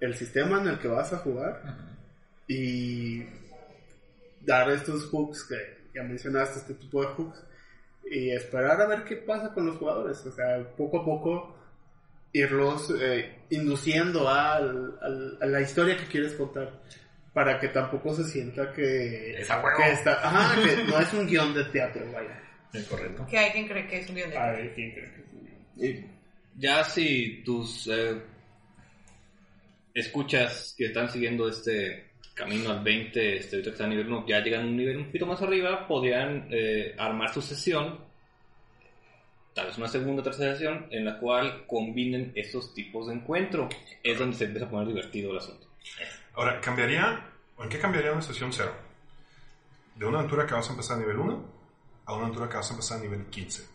el 0.00 0.14
sistema 0.14 0.60
en 0.60 0.68
el 0.68 0.78
que 0.78 0.88
vas 0.88 1.12
a 1.12 1.18
jugar 1.18 1.62
y 2.48 3.24
dar 4.40 4.70
estos 4.70 5.06
hooks 5.06 5.44
que 5.44 5.56
ya 5.94 6.02
mencionaste, 6.02 6.58
este 6.58 6.74
tipo 6.74 7.02
de 7.02 7.08
hooks, 7.08 7.44
y 8.10 8.30
esperar 8.30 8.80
a 8.80 8.86
ver 8.86 9.04
qué 9.04 9.16
pasa 9.16 9.52
con 9.54 9.66
los 9.66 9.76
jugadores. 9.76 10.24
O 10.26 10.32
sea, 10.32 10.64
poco 10.76 11.00
a 11.00 11.04
poco 11.04 11.55
irlos 12.36 12.92
eh, 13.00 13.34
induciendo 13.50 14.28
a 14.28 14.60
la 14.60 15.60
historia 15.60 15.96
que 15.96 16.06
quieres 16.06 16.34
contar. 16.34 16.82
Para 17.32 17.58
que 17.58 17.68
tampoco 17.68 18.14
se 18.14 18.24
sienta 18.24 18.72
que, 18.72 19.32
Es 19.38 19.50
a 19.50 19.62
huevo. 19.62 19.76
que 19.76 19.92
está, 19.92 20.12
ajá, 20.26 20.58
que 20.62 20.84
no 20.84 20.98
es 20.98 21.12
un 21.12 21.26
guion 21.26 21.52
de 21.52 21.64
teatro, 21.64 22.10
vaya. 22.10 22.40
Es 22.72 22.84
correcto. 22.86 23.26
Que 23.26 23.36
hay 23.38 23.50
quien 23.50 23.68
cree 23.68 23.86
que 23.86 23.98
es 23.98 24.08
un 24.08 24.14
guion 24.14 24.30
de 24.30 24.38
A 24.38 24.52
ver, 24.52 24.74
¿quién 24.74 24.92
cree 24.92 25.12
que 25.12 25.20
es 25.20 25.32
un 25.34 25.44
guion? 25.44 25.56
Y 25.76 26.06
ya 26.58 26.82
si 26.82 27.42
tus 27.44 27.88
eh, 27.88 28.22
escuchas 29.92 30.74
que 30.78 30.86
están 30.86 31.10
siguiendo 31.10 31.46
este 31.48 32.06
camino 32.32 32.70
al 32.70 32.82
20, 32.82 33.36
este 33.36 33.56
ahorita 33.56 33.70
que 33.70 33.74
están 33.74 33.88
a 33.88 33.90
nivel 33.90 34.06
1, 34.10 34.26
ya 34.26 34.40
llegan 34.40 34.62
a 34.62 34.66
un 34.66 34.76
nivel 34.76 34.96
un 34.96 35.06
poquito 35.06 35.26
más 35.26 35.42
arriba, 35.42 35.86
podrían 35.86 36.48
eh, 36.50 36.94
armar 36.96 37.34
su 37.34 37.42
sesión, 37.42 38.00
tal 39.56 39.68
vez 39.68 39.78
una 39.78 39.88
segunda 39.88 40.20
o 40.20 40.22
tercera 40.22 40.52
sesión, 40.52 40.86
en 40.90 41.06
la 41.06 41.18
cual 41.18 41.66
combinen 41.66 42.30
estos 42.34 42.74
tipos 42.74 43.08
de 43.08 43.14
encuentro. 43.14 43.70
Es 44.02 44.18
donde 44.18 44.36
se 44.36 44.44
empieza 44.44 44.66
a 44.66 44.70
poner 44.70 44.86
divertido 44.86 45.32
el 45.32 45.38
asunto. 45.38 45.66
Ahora, 46.34 46.60
¿cambiaría? 46.60 47.26
¿En 47.58 47.68
qué 47.70 47.78
cambiaría 47.78 48.12
una 48.12 48.20
sesión 48.20 48.52
0? 48.52 48.70
De 49.94 50.04
una 50.04 50.18
aventura 50.18 50.46
que 50.46 50.52
vas 50.52 50.68
a 50.68 50.72
empezar 50.72 50.98
a 50.98 51.00
nivel 51.00 51.16
1 51.16 51.56
a 52.04 52.14
una 52.14 52.26
aventura 52.26 52.50
que 52.50 52.56
vas 52.56 52.70
a 52.70 52.74
empezar 52.74 52.98
a 52.98 53.00
nivel 53.00 53.24
15. 53.26 53.66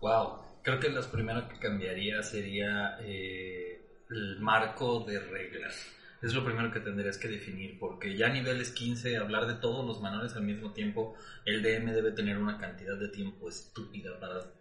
Wow, 0.00 0.38
creo 0.62 0.78
que 0.78 0.90
lo 0.90 1.02
primero 1.10 1.48
que 1.48 1.58
cambiaría 1.58 2.22
sería 2.22 2.96
eh, 3.00 3.82
el 4.08 4.38
marco 4.38 5.00
de 5.00 5.18
reglas. 5.18 5.74
Es 6.22 6.34
lo 6.34 6.44
primero 6.44 6.70
que 6.70 6.80
tendrías 6.80 7.18
que 7.18 7.28
definir, 7.28 7.80
porque 7.80 8.16
ya 8.16 8.28
a 8.28 8.30
niveles 8.30 8.70
15, 8.70 9.16
hablar 9.16 9.46
de 9.46 9.54
todos 9.54 9.84
los 9.84 10.00
manuales 10.00 10.34
al 10.36 10.44
mismo 10.44 10.72
tiempo, 10.72 11.16
el 11.44 11.62
DM 11.62 11.92
debe 11.92 12.12
tener 12.12 12.38
una 12.38 12.58
cantidad 12.58 12.96
de 12.96 13.08
tiempo 13.08 13.48
estúpida 13.48 14.18
para 14.18 14.55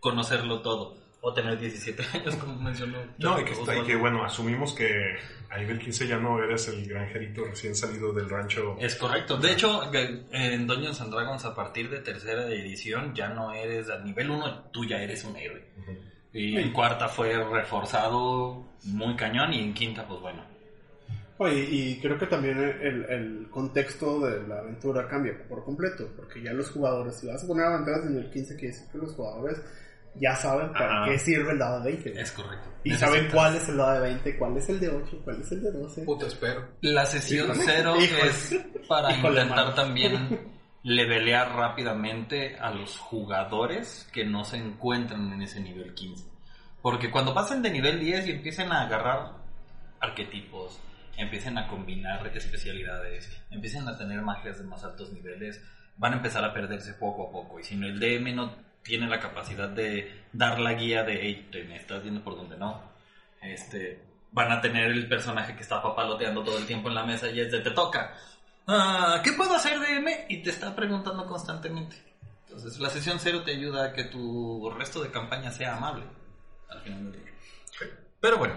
conocerlo 0.00 0.60
todo. 0.62 0.96
O 1.20 1.34
tener 1.34 1.58
17 1.58 2.00
años, 2.14 2.36
como 2.36 2.54
mencionó. 2.62 2.98
No, 3.18 3.40
y 3.40 3.44
que, 3.44 3.52
Osvaldo. 3.52 3.82
y 3.82 3.86
que, 3.88 3.96
bueno, 3.96 4.24
asumimos 4.24 4.72
que 4.72 5.16
a 5.50 5.58
nivel 5.58 5.80
15 5.80 6.06
ya 6.06 6.16
no 6.18 6.40
eres 6.42 6.68
el 6.68 6.86
granjerito 6.88 7.44
recién 7.44 7.74
salido 7.74 8.12
del 8.12 8.30
rancho. 8.30 8.76
Es 8.78 8.94
correcto. 8.94 9.36
De 9.36 9.52
hecho, 9.52 9.90
que- 9.90 10.22
en 10.30 10.66
Dungeons 10.68 11.00
and 11.00 11.12
Dragons, 11.12 11.44
a 11.44 11.56
partir 11.56 11.90
de 11.90 11.98
tercera 11.98 12.46
edición, 12.46 13.14
ya 13.16 13.28
no 13.30 13.52
eres 13.52 13.90
a 13.90 13.98
nivel 13.98 14.30
1, 14.30 14.70
tú 14.72 14.84
ya 14.84 15.02
eres 15.02 15.24
un 15.24 15.36
héroe. 15.36 15.64
Y 16.32 16.56
en 16.56 16.72
cuarta 16.72 17.08
fue 17.08 17.32
reforzado 17.44 18.64
muy 18.84 19.16
cañón 19.16 19.52
y 19.52 19.58
en 19.60 19.74
quinta, 19.74 20.06
pues 20.06 20.20
bueno. 20.20 20.44
Oye, 21.38 21.66
y 21.70 22.00
creo 22.00 22.16
que 22.18 22.26
también 22.26 22.58
el, 22.58 23.04
el 23.08 23.48
contexto 23.50 24.20
de 24.20 24.46
la 24.46 24.58
aventura 24.58 25.08
cambia 25.08 25.32
por 25.48 25.64
completo, 25.64 26.08
porque 26.16 26.42
ya 26.42 26.52
los 26.52 26.70
jugadores, 26.70 27.16
si 27.16 27.26
vas 27.28 27.42
a 27.42 27.46
poner 27.46 27.64
aventuras 27.66 28.06
en 28.06 28.18
el 28.18 28.30
15, 28.30 28.54
quiere 28.56 28.74
decir 28.74 28.88
que 28.92 28.98
los 28.98 29.14
jugadores 29.14 29.60
ya 30.20 30.34
saben 30.36 30.72
para 30.72 31.02
Ajá. 31.02 31.10
qué 31.12 31.18
sirve 31.18 31.52
el 31.52 31.58
dado 31.58 31.80
de 31.82 31.92
20. 31.92 32.20
Es 32.20 32.32
correcto. 32.32 32.68
Y 32.84 32.94
saben 32.94 33.28
cuál 33.30 33.56
es 33.56 33.68
el 33.68 33.76
dado 33.76 33.94
de 33.94 34.00
20, 34.00 34.38
cuál 34.38 34.56
es 34.56 34.68
el 34.68 34.80
de 34.80 34.88
8, 34.88 35.20
cuál 35.24 35.40
es 35.40 35.52
el 35.52 35.62
de 35.62 35.72
12. 35.72 36.02
Puta, 36.04 36.26
espero. 36.26 36.68
La 36.80 37.04
sesión 37.06 37.46
Híjole. 37.50 37.64
cero 37.66 37.94
Híjole. 38.00 38.30
es 38.30 38.58
para 38.88 39.12
Híjole, 39.12 39.42
intentar 39.42 39.64
mano. 39.64 39.74
también 39.74 40.52
levelear 40.82 41.54
rápidamente 41.54 42.56
a 42.58 42.70
los 42.70 42.98
jugadores 42.98 44.08
que 44.12 44.24
no 44.24 44.44
se 44.44 44.56
encuentran 44.56 45.32
en 45.32 45.42
ese 45.42 45.60
nivel 45.60 45.94
15. 45.94 46.26
Porque 46.80 47.10
cuando 47.10 47.34
pasen 47.34 47.60
de 47.62 47.70
nivel 47.70 47.98
10 48.00 48.28
y 48.28 48.30
empiecen 48.30 48.70
a 48.72 48.82
agarrar 48.82 49.32
arquetipos, 50.00 50.80
empiecen 51.16 51.58
a 51.58 51.66
combinar 51.68 52.24
especialidades, 52.28 53.28
empiecen 53.50 53.86
a 53.88 53.98
tener 53.98 54.22
magias 54.22 54.58
de 54.58 54.64
más 54.64 54.84
altos 54.84 55.12
niveles, 55.12 55.60
van 55.96 56.12
a 56.12 56.16
empezar 56.16 56.44
a 56.44 56.54
perderse 56.54 56.94
poco 56.94 57.28
a 57.28 57.32
poco. 57.32 57.58
Y 57.58 57.64
si 57.64 57.76
no, 57.76 57.86
el 57.86 57.98
DM 57.98 58.34
no 58.34 58.52
tiene 58.88 59.06
la 59.06 59.20
capacidad 59.20 59.68
de 59.68 60.24
dar 60.32 60.58
la 60.58 60.72
guía 60.72 61.04
de, 61.04 61.20
hey, 61.20 61.48
te 61.52 61.62
me 61.64 61.76
estás 61.76 62.02
viendo 62.02 62.24
por 62.24 62.36
donde 62.36 62.56
no. 62.56 62.82
Este, 63.42 64.02
van 64.32 64.50
a 64.50 64.60
tener 64.62 64.90
el 64.90 65.06
personaje 65.06 65.54
que 65.54 65.62
está 65.62 65.82
papaloteando 65.82 66.42
todo 66.42 66.58
el 66.58 66.66
tiempo 66.66 66.88
en 66.88 66.94
la 66.94 67.04
mesa 67.04 67.30
y 67.30 67.38
es 67.38 67.52
de 67.52 67.60
te 67.60 67.70
toca. 67.70 68.16
Ah, 68.66 69.20
¿Qué 69.22 69.32
puedo 69.32 69.54
hacer 69.54 69.78
DM? 69.78 70.08
Y 70.30 70.42
te 70.42 70.50
está 70.50 70.74
preguntando 70.74 71.26
constantemente. 71.26 71.96
Entonces 72.46 72.80
la 72.80 72.88
sesión 72.88 73.18
cero 73.20 73.42
te 73.44 73.52
ayuda 73.52 73.84
a 73.84 73.92
que 73.92 74.04
tu 74.04 74.70
resto 74.70 75.02
de 75.02 75.10
campaña 75.10 75.52
sea 75.52 75.76
amable. 75.76 76.04
Al 76.70 76.80
final 76.80 77.12
del 77.12 77.22
día. 77.22 77.32
Pero 78.20 78.38
bueno, 78.38 78.54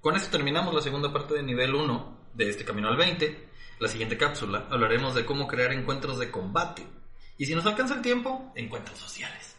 con 0.00 0.16
esto 0.16 0.30
terminamos 0.30 0.72
la 0.72 0.82
segunda 0.82 1.12
parte 1.12 1.34
de 1.34 1.42
nivel 1.42 1.74
1 1.74 2.18
de 2.32 2.48
este 2.48 2.64
camino 2.64 2.88
al 2.88 2.96
20. 2.96 3.48
La 3.80 3.88
siguiente 3.88 4.16
cápsula 4.16 4.68
hablaremos 4.70 5.16
de 5.16 5.26
cómo 5.26 5.48
crear 5.48 5.72
encuentros 5.72 6.18
de 6.20 6.30
combate. 6.30 6.86
Y 7.36 7.46
si 7.46 7.54
nos 7.54 7.66
alcanza 7.66 7.94
el 7.94 8.02
tiempo, 8.02 8.52
encuentros 8.54 8.98
sociales. 8.98 9.53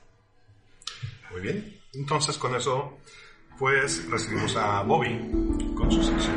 Muy 1.36 1.42
bien. 1.42 1.82
Entonces, 1.94 2.38
con 2.38 2.56
eso, 2.56 2.98
pues 3.60 4.10
recibimos 4.10 4.56
a 4.56 4.84
Bobby 4.84 5.20
con 5.76 5.92
su 5.92 6.02
sección. 6.02 6.34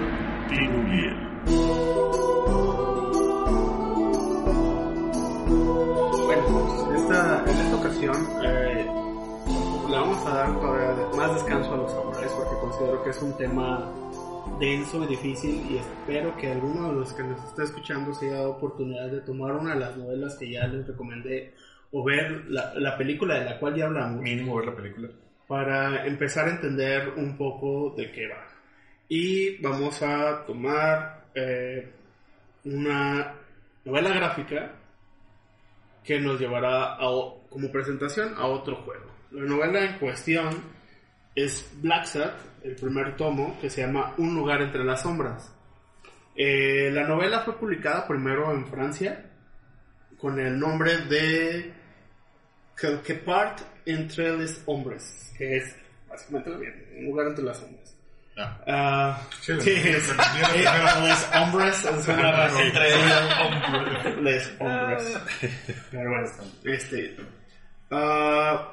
Bueno, 6.26 6.42
pues 6.48 7.00
esta, 7.00 7.44
en 7.46 7.58
esta 7.58 7.76
ocasión 7.76 8.16
eh, 8.42 8.86
le 9.88 9.94
vamos 9.94 10.26
a 10.26 10.30
dar 10.30 10.60
todavía 10.60 11.16
más 11.16 11.34
descanso 11.34 11.74
a 11.74 11.76
los 11.76 11.92
samuráis 11.92 12.32
porque 12.32 12.56
considero 12.60 13.04
que 13.04 13.10
es 13.10 13.22
un 13.22 13.36
tema 13.36 13.94
denso 14.58 15.04
y 15.04 15.06
difícil 15.06 15.64
y 15.70 15.76
espero 15.76 16.36
que 16.36 16.50
alguno 16.50 16.88
de 16.88 16.94
los 16.94 17.12
que 17.12 17.22
nos 17.22 17.40
está 17.44 17.62
escuchando 17.62 18.12
se 18.14 18.26
haya 18.26 18.38
dado 18.38 18.50
oportunidad 18.50 19.08
de 19.08 19.20
tomar 19.20 19.54
una 19.54 19.74
de 19.74 19.80
las 19.80 19.96
novelas 19.96 20.36
que 20.36 20.50
ya 20.50 20.66
les 20.66 20.88
recomendé 20.88 21.54
o 21.92 22.04
ver 22.04 22.44
la, 22.48 22.74
la 22.74 22.96
película 22.96 23.38
de 23.38 23.44
la 23.44 23.58
cual 23.58 23.74
ya 23.74 23.86
hablamos 23.86 24.20
Mínimo 24.20 24.56
ver 24.56 24.66
la 24.66 24.76
película. 24.76 25.08
para 25.46 26.06
empezar 26.06 26.46
a 26.46 26.50
entender 26.50 27.10
un 27.16 27.36
poco 27.36 27.94
de 27.96 28.10
qué 28.12 28.28
va. 28.28 28.46
Y 29.08 29.56
vamos 29.62 30.02
a 30.02 30.44
tomar 30.44 31.24
eh, 31.34 31.90
una 32.64 33.34
novela 33.84 34.10
gráfica 34.10 34.72
que 36.04 36.20
nos 36.20 36.38
llevará 36.38 36.94
a 36.94 37.06
como 37.48 37.72
presentación 37.72 38.34
a 38.36 38.46
otro 38.46 38.76
juego. 38.76 39.06
La 39.30 39.44
novela 39.44 39.84
en 39.84 39.98
cuestión 39.98 40.48
es 41.34 41.70
Black 41.80 42.04
Sat, 42.04 42.34
el 42.62 42.74
primer 42.74 43.16
tomo, 43.16 43.58
que 43.60 43.70
se 43.70 43.82
llama 43.82 44.14
Un 44.18 44.34
lugar 44.34 44.60
entre 44.60 44.84
las 44.84 45.02
sombras. 45.02 45.54
Eh, 46.36 46.90
la 46.92 47.06
novela 47.06 47.40
fue 47.40 47.58
publicada 47.58 48.06
primero 48.06 48.52
en 48.52 48.66
Francia 48.66 49.24
con 50.18 50.38
el 50.38 50.58
nombre 50.58 50.98
de 51.08 51.72
Quelque 52.80 53.14
part 53.14 53.60
entre 53.86 54.36
los 54.36 54.62
hombres, 54.66 55.32
que 55.36 55.56
es 55.56 55.74
básicamente 56.08 56.50
un 56.98 57.04
lugar 57.06 57.28
entre 57.28 57.44
las 57.44 57.58
sombras. 57.58 57.94
Ah. 58.36 58.58
Ah, 58.68 59.20
Sí, 59.40 59.60
sí, 59.60 59.70
es, 59.70 60.08
les 61.02 61.36
hombres 61.36 61.76
suena 62.04 62.30
raro. 62.30 62.58
Entre 62.60 64.22
Les 64.22 64.54
hombres. 64.60 65.20
Pero 65.90 66.10
bueno, 66.10 66.28
este. 66.64 67.16
ah, 67.90 68.72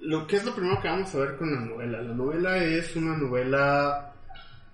lo 0.00 0.26
que 0.26 0.36
es 0.36 0.44
lo 0.44 0.54
primero 0.54 0.80
que 0.80 0.88
vamos 0.88 1.14
a 1.14 1.18
ver 1.18 1.36
con 1.36 1.54
la 1.54 1.60
novela. 1.60 2.02
La 2.02 2.14
novela 2.14 2.56
es 2.64 2.96
una 2.96 3.16
novela 3.16 4.12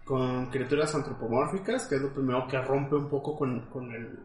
con 0.04 0.46
criaturas 0.50 0.94
antropomórficas, 0.94 1.86
que 1.86 1.96
es 1.96 2.00
lo 2.00 2.12
primero 2.12 2.46
que 2.48 2.60
rompe 2.62 2.94
un 2.96 3.08
poco 3.10 3.36
con, 3.36 3.66
con 3.68 3.92
el. 3.92 4.18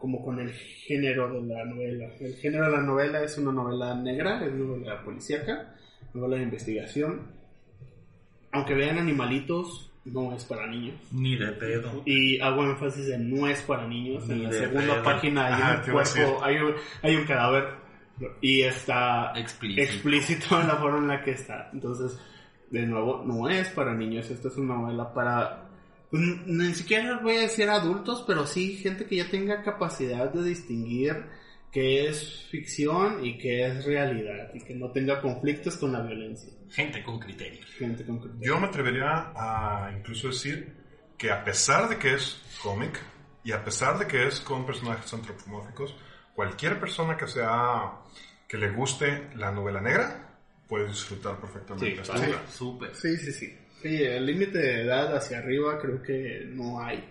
Como 0.00 0.24
con 0.24 0.40
el 0.40 0.50
género 0.52 1.32
de 1.32 1.54
la 1.54 1.64
novela. 1.64 2.06
El 2.18 2.34
género 2.36 2.64
de 2.64 2.70
la 2.72 2.80
novela 2.82 3.22
es 3.22 3.38
una 3.38 3.52
novela 3.52 3.94
negra, 3.94 4.44
es 4.44 4.52
una 4.52 4.64
novela 4.76 5.04
policíaca, 5.04 5.76
novela 6.14 6.36
de 6.36 6.42
investigación. 6.42 7.28
Aunque 8.52 8.74
vean 8.74 8.98
animalitos, 8.98 9.92
no 10.06 10.34
es 10.34 10.44
para 10.44 10.66
niños. 10.66 10.96
Ni 11.12 11.36
de 11.36 11.52
pedo. 11.52 12.02
Y 12.06 12.40
hago 12.40 12.64
énfasis 12.64 13.10
en 13.10 13.30
no 13.30 13.46
es 13.46 13.60
para 13.62 13.86
niños. 13.86 14.26
Ni 14.26 14.34
en 14.34 14.42
la 14.44 14.52
segunda 14.52 14.94
pedo. 14.94 15.04
página 15.04 15.46
hay 15.46 15.52
Ah, 15.62 15.82
un 15.86 15.92
cuerpo, 15.92 16.44
hay 16.44 16.56
un, 16.56 16.74
hay 17.02 17.16
un 17.16 17.24
cadáver 17.26 17.64
y 18.40 18.62
está 18.62 19.32
Explícito. 19.36 19.82
explícito 19.82 20.60
en 20.60 20.66
la 20.68 20.76
forma 20.76 20.98
en 20.98 21.08
la 21.08 21.22
que 21.22 21.30
está. 21.32 21.70
Entonces, 21.72 22.18
de 22.70 22.86
nuevo, 22.86 23.22
no 23.24 23.48
es 23.48 23.68
para 23.68 23.94
niños. 23.94 24.30
Esta 24.30 24.48
es 24.48 24.56
una 24.56 24.74
novela 24.76 25.12
para. 25.14 25.69
Pues, 26.10 26.22
Ni 26.46 26.74
siquiera 26.74 27.18
voy 27.22 27.36
a 27.36 27.40
decir 27.42 27.68
adultos, 27.68 28.24
pero 28.26 28.46
sí 28.46 28.76
gente 28.76 29.06
que 29.06 29.16
ya 29.16 29.30
tenga 29.30 29.62
capacidad 29.62 30.32
de 30.32 30.42
distinguir 30.42 31.26
qué 31.70 32.08
es 32.08 32.46
ficción 32.50 33.24
y 33.24 33.38
qué 33.38 33.66
es 33.66 33.84
realidad 33.84 34.50
y 34.54 34.60
que 34.60 34.74
no 34.74 34.90
tenga 34.90 35.20
conflictos 35.20 35.76
con 35.76 35.92
la 35.92 36.02
violencia. 36.02 36.52
Gente 36.70 37.02
con 37.02 37.18
criterio. 37.18 37.64
Gente 37.78 38.04
con 38.04 38.18
criterio. 38.18 38.54
Yo 38.54 38.60
me 38.60 38.66
atrevería 38.66 39.32
a 39.34 39.92
incluso 39.96 40.28
decir 40.28 40.74
que 41.16 41.30
a 41.30 41.44
pesar 41.44 41.88
de 41.88 41.98
que 41.98 42.14
es 42.14 42.40
cómic 42.62 43.00
y 43.44 43.52
a 43.52 43.64
pesar 43.64 43.98
de 43.98 44.06
que 44.06 44.26
es 44.26 44.40
con 44.40 44.66
personajes 44.66 45.12
antropomórficos, 45.12 45.94
cualquier 46.34 46.80
persona 46.80 47.16
que 47.16 47.26
sea 47.26 48.00
que 48.48 48.58
le 48.58 48.70
guste 48.70 49.30
la 49.36 49.52
novela 49.52 49.80
negra 49.80 50.38
puede 50.68 50.88
disfrutar 50.88 51.38
perfectamente 51.40 51.94
Sí, 51.94 52.00
esta 52.00 52.14
obra. 52.14 52.48
Súper. 52.48 52.94
Sí, 52.94 53.16
sí, 53.16 53.32
sí. 53.32 53.58
Sí, 53.82 54.02
el 54.02 54.26
límite 54.26 54.58
de 54.58 54.82
edad 54.82 55.14
hacia 55.16 55.38
arriba 55.38 55.78
creo 55.80 56.02
que 56.02 56.44
no 56.50 56.80
hay. 56.82 57.02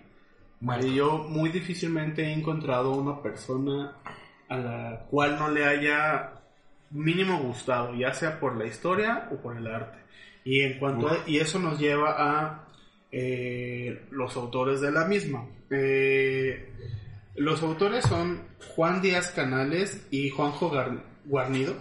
Y 0.86 0.96
yo 0.96 1.20
muy 1.20 1.50
difícilmente 1.50 2.24
he 2.24 2.34
encontrado 2.34 2.92
una 2.92 3.22
persona 3.22 3.96
a 4.50 4.58
la 4.58 5.06
cual 5.10 5.38
no 5.40 5.50
le 5.50 5.66
haya 5.66 6.34
mínimo 6.92 7.40
gustado, 7.40 7.94
ya 7.96 8.14
sea 8.14 8.40
por 8.40 8.56
la 8.58 8.66
historia 8.66 9.30
o 9.32 9.38
por 9.38 9.56
el 9.58 9.68
arte. 9.68 9.98
Y 10.44 10.62
en 10.62 10.80
cuanto 10.80 11.08
a- 11.10 11.20
y 11.28 11.38
eso 11.38 11.60
nos 11.60 11.80
lleva 11.80 12.16
a 12.18 12.66
eh, 13.12 14.06
los 14.12 14.36
autores 14.36 14.82
de 14.82 14.92
la 14.92 15.06
misma. 15.06 15.46
Eh, 15.72 16.72
los 17.36 17.64
autores 17.64 18.06
son 18.06 18.42
Juan 18.76 19.02
Díaz 19.02 19.32
Canales 19.32 20.06
y 20.12 20.30
Juanjo 20.30 20.72
Guarnido. 21.26 21.74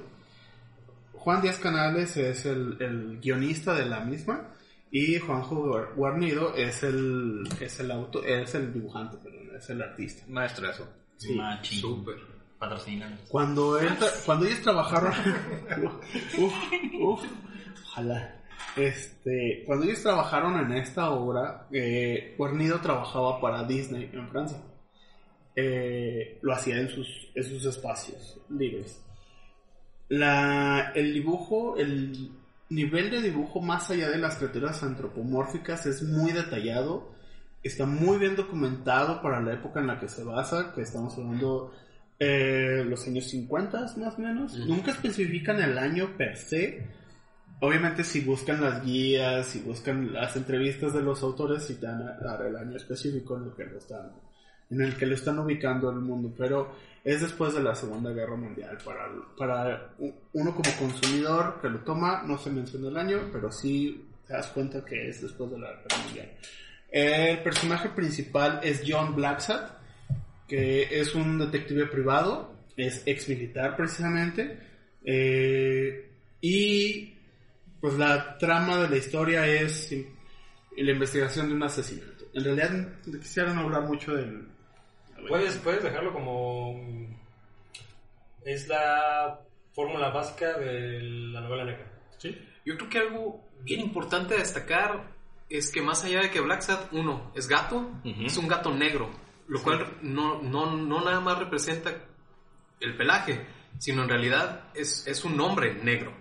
Juan 1.14 1.42
Díaz 1.42 1.58
Canales 1.58 2.16
es 2.16 2.46
el, 2.46 2.76
el 2.80 3.18
guionista 3.20 3.74
de 3.74 3.86
la 3.86 4.00
misma 4.00 4.48
y 4.90 5.18
Juanjo 5.18 5.66
Guar- 5.66 5.94
Guarnido 5.94 6.54
es 6.54 6.82
el 6.82 7.44
es 7.60 7.78
el 7.80 7.90
auto 7.90 8.22
es 8.24 8.54
el 8.54 8.72
dibujante, 8.72 9.16
perdón, 9.18 9.50
es 9.56 9.68
el 9.70 9.82
artista. 9.82 10.24
Maestro 10.28 10.70
eso. 10.70 10.88
Sí. 11.16 11.34
Machín. 11.34 11.80
Súper. 11.80 12.16
Patrocinan. 12.58 13.18
Cuando 13.28 13.78
él 13.78 13.88
tra- 13.98 14.24
cuando 14.26 14.46
ellos 14.46 14.62
trabajaron 14.62 15.12
uf, 16.38 16.54
uf, 17.00 17.22
ojalá. 17.86 18.34
Este, 18.76 19.62
cuando 19.66 19.84
ellos 19.84 20.02
trabajaron 20.02 20.58
en 20.60 20.72
esta 20.78 21.10
obra, 21.10 21.66
eh, 21.72 22.34
Guarnido 22.38 22.80
trabajaba 22.80 23.40
para 23.40 23.64
Disney 23.64 24.10
en 24.12 24.28
Francia. 24.30 24.58
Eh, 25.54 26.38
lo 26.42 26.52
hacía 26.52 26.76
en 26.80 26.88
sus, 26.88 27.08
en 27.34 27.42
sus 27.44 27.64
espacios 27.64 28.40
libres. 28.48 29.04
La, 30.08 30.92
el 30.94 31.12
dibujo, 31.12 31.76
el 31.76 32.30
nivel 32.70 33.10
de 33.10 33.22
dibujo 33.22 33.60
más 33.60 33.90
allá 33.90 34.10
de 34.10 34.18
las 34.18 34.36
criaturas 34.36 34.82
antropomórficas 34.82 35.86
es 35.86 36.02
muy 36.02 36.32
detallado, 36.32 37.12
está 37.62 37.86
muy 37.86 38.18
bien 38.18 38.36
documentado 38.36 39.22
para 39.22 39.40
la 39.40 39.54
época 39.54 39.80
en 39.80 39.86
la 39.86 39.98
que 39.98 40.08
se 40.08 40.24
basa, 40.24 40.72
que 40.74 40.82
estamos 40.82 41.16
hablando 41.16 41.72
eh, 42.18 42.84
los 42.86 43.06
años 43.06 43.24
50 43.28 43.80
más 43.96 44.18
o 44.18 44.20
menos. 44.20 44.56
Nunca 44.58 44.90
especifican 44.90 45.60
el 45.60 45.78
año 45.78 46.16
per 46.16 46.36
se. 46.36 46.86
Obviamente 47.60 48.04
si 48.04 48.20
buscan 48.20 48.60
las 48.60 48.84
guías, 48.84 49.46
si 49.46 49.60
buscan 49.60 50.12
las 50.12 50.36
entrevistas 50.36 50.92
de 50.92 51.02
los 51.02 51.22
autores, 51.22 51.64
si 51.64 51.74
te 51.74 51.86
van 51.86 52.02
a 52.02 52.12
dar 52.18 52.46
el 52.46 52.56
año 52.56 52.76
específico 52.76 53.36
en 53.36 53.44
el 53.44 53.52
que 53.52 53.64
lo 53.64 53.78
están, 53.78 54.12
en 54.70 54.80
el 54.80 54.96
que 54.96 55.06
lo 55.06 55.14
están 55.14 55.38
ubicando 55.38 55.90
el 55.90 55.96
mundo, 55.96 56.32
pero 56.36 56.72
es 57.08 57.22
después 57.22 57.54
de 57.54 57.62
la 57.62 57.74
Segunda 57.74 58.10
Guerra 58.12 58.36
Mundial. 58.36 58.76
Para, 58.84 59.08
para 59.38 59.94
uno 59.98 60.54
como 60.54 60.70
consumidor 60.78 61.58
que 61.58 61.70
lo 61.70 61.78
toma, 61.78 62.22
no 62.26 62.36
se 62.36 62.50
menciona 62.50 62.88
el 62.88 62.98
año, 62.98 63.30
pero 63.32 63.50
sí 63.50 64.04
te 64.26 64.34
das 64.34 64.48
cuenta 64.48 64.84
que 64.84 65.08
es 65.08 65.22
después 65.22 65.50
de 65.50 65.58
la 65.58 65.68
Guerra 65.68 66.04
Mundial. 66.04 66.32
El 66.90 67.42
personaje 67.42 67.88
principal 67.88 68.60
es 68.62 68.82
John 68.86 69.14
Blacksad, 69.14 69.70
que 70.46 71.00
es 71.00 71.14
un 71.14 71.38
detective 71.38 71.86
privado, 71.86 72.54
es 72.76 73.02
ex 73.06 73.26
militar 73.30 73.74
precisamente, 73.74 74.58
eh, 75.02 76.10
y 76.42 77.14
pues 77.80 77.94
la 77.94 78.36
trama 78.36 78.82
de 78.82 78.90
la 78.90 78.96
historia 78.98 79.46
es 79.46 79.94
la 80.76 80.92
investigación 80.92 81.48
de 81.48 81.54
un 81.54 81.62
asesinato. 81.62 82.26
En 82.34 82.44
realidad 82.44 82.88
quisiera 83.18 83.54
no 83.54 83.62
hablar 83.62 83.84
mucho 83.84 84.14
del... 84.14 84.57
Puedes, 85.26 85.56
puedes 85.56 85.82
dejarlo 85.82 86.12
como. 86.12 86.80
Es 88.44 88.68
la 88.68 89.40
fórmula 89.72 90.10
básica 90.10 90.58
de 90.58 91.00
la 91.02 91.40
novela 91.40 91.64
negra. 91.64 91.86
Yo 92.64 92.76
creo 92.76 92.88
que 92.88 92.98
algo 92.98 93.48
bien 93.62 93.80
importante 93.80 94.34
a 94.34 94.38
destacar 94.38 95.14
es 95.48 95.72
que 95.72 95.82
más 95.82 96.04
allá 96.04 96.20
de 96.20 96.30
que 96.30 96.40
Black 96.40 96.60
Sad, 96.60 96.88
uno, 96.92 97.32
es 97.34 97.48
gato, 97.48 97.90
es 98.04 98.36
un 98.36 98.48
gato 98.48 98.74
negro, 98.74 99.08
lo 99.46 99.62
cual 99.62 99.98
no, 100.02 100.42
no, 100.42 100.76
no 100.76 101.04
nada 101.04 101.20
más 101.20 101.38
representa 101.38 101.92
el 102.80 102.96
pelaje, 102.96 103.46
sino 103.78 104.02
en 104.02 104.08
realidad 104.08 104.64
es, 104.74 105.06
es 105.06 105.24
un 105.24 105.40
hombre 105.40 105.74
negro. 105.74 106.12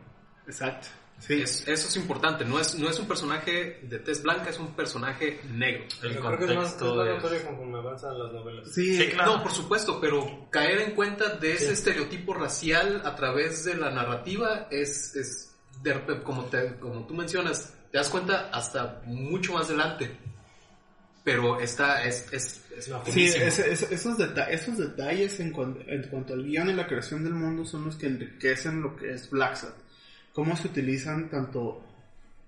Exacto. 0.45 0.87
Sí. 1.19 1.41
Es- 1.41 1.67
eso 1.67 1.87
es 1.87 1.95
importante, 1.97 2.45
no 2.45 2.59
es, 2.59 2.75
no 2.75 2.89
es 2.89 2.99
un 2.99 3.07
personaje 3.07 3.79
de 3.81 3.99
tez 3.99 4.21
blanca, 4.21 4.49
es 4.51 4.59
un 4.59 4.75
personaje 4.75 5.39
negro. 5.51 5.83
El 6.03 6.13
Yo 6.13 6.21
creo 6.21 6.37
que 6.37 6.45
es 6.45 6.55
más, 6.55 6.67
es 6.67 6.73
contexto 6.73 6.95
más 6.95 7.07
es- 7.07 7.15
notorio 7.23 7.45
conforme 7.47 7.77
avanzan 7.79 8.19
las 8.19 8.31
novelas. 8.33 8.71
Sí, 8.73 8.97
Sí, 8.97 9.07
claro. 9.09 9.37
No, 9.37 9.43
por 9.43 9.51
supuesto, 9.51 9.99
pero 9.99 10.47
caer 10.51 10.79
en 10.81 10.91
cuenta 10.91 11.35
de 11.35 11.53
ese 11.53 11.71
estereotipo 11.73 12.33
racial 12.35 13.01
a 13.03 13.15
través 13.15 13.63
de 13.65 13.75
la 13.75 13.89
narrativa 13.89 14.67
es, 14.69 15.15
es 15.15 15.55
de 15.81 15.95
rep- 15.95 16.21
como, 16.23 16.45
te- 16.45 16.75
como 16.79 17.07
tú 17.07 17.13
mencionas, 17.15 17.73
te 17.91 17.97
das 17.97 18.09
cuenta 18.09 18.49
hasta 18.53 19.01
mucho 19.05 19.53
más 19.53 19.65
adelante. 19.67 20.15
Pero 21.23 21.59
está, 21.59 22.03
es, 22.05 22.31
es, 22.31 22.61
es 22.71 22.89
Sí, 23.11 23.25
esos, 23.25 24.17
deta- 24.17 24.49
esos 24.49 24.77
detalles 24.77 25.39
en, 25.41 25.51
cuan- 25.51 25.77
en 25.87 26.03
cuanto 26.03 26.33
al 26.33 26.43
guion 26.43 26.69
y 26.69 26.73
la 26.73 26.87
creación 26.87 27.23
del 27.23 27.33
mundo 27.33 27.65
son 27.65 27.83
los 27.85 27.95
que 27.97 28.05
enriquecen 28.07 28.81
lo 28.81 28.95
que 28.95 29.11
es 29.13 29.29
Black 29.29 29.55
Sad. 29.55 29.73
Cómo 30.37 30.55
se 30.55 30.67
utilizan 30.67 31.31
tanto 31.31 31.83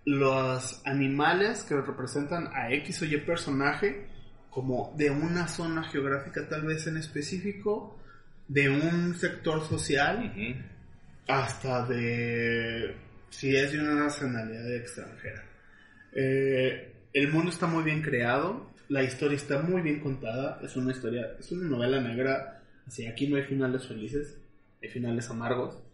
los 0.06 0.80
animales 0.86 1.64
que 1.64 1.76
representan 1.76 2.48
a 2.54 2.72
X 2.72 3.02
o 3.02 3.06
Y 3.06 3.18
personaje, 3.18 4.06
como 4.52 4.94
de 4.96 5.10
una 5.10 5.48
zona 5.48 5.82
geográfica 5.86 6.48
tal 6.48 6.68
vez 6.68 6.86
en 6.86 6.98
específico, 6.98 7.98
de 8.48 8.70
un 8.70 9.16
sector 9.16 9.68
social, 9.68 10.32
hasta 11.28 11.88
de 11.88 12.96
si 13.32 13.56
es 13.56 13.72
de 13.72 13.80
una 13.80 13.96
nacionalidad 13.96 14.72
extranjera. 14.72 15.44
Eh, 16.14 16.94
el 17.12 17.32
mundo 17.32 17.50
está 17.50 17.66
muy 17.66 17.84
bien 17.84 18.04
creado, 18.04 18.70
la 18.88 19.02
historia 19.02 19.36
está 19.36 19.64
muy 19.64 19.82
bien 19.82 20.00
contada, 20.00 20.60
es 20.62 20.76
una 20.76 20.92
historia, 20.92 21.32
es 21.40 21.52
una 21.52 21.68
novela 21.68 22.00
negra, 22.00 22.62
así 22.86 23.08
aquí 23.08 23.28
no 23.28 23.38
hay 23.38 23.46
finales 23.46 23.88
felices, 23.88 24.38
hay 24.80 24.90
finales 24.90 25.28
amargos, 25.32 25.89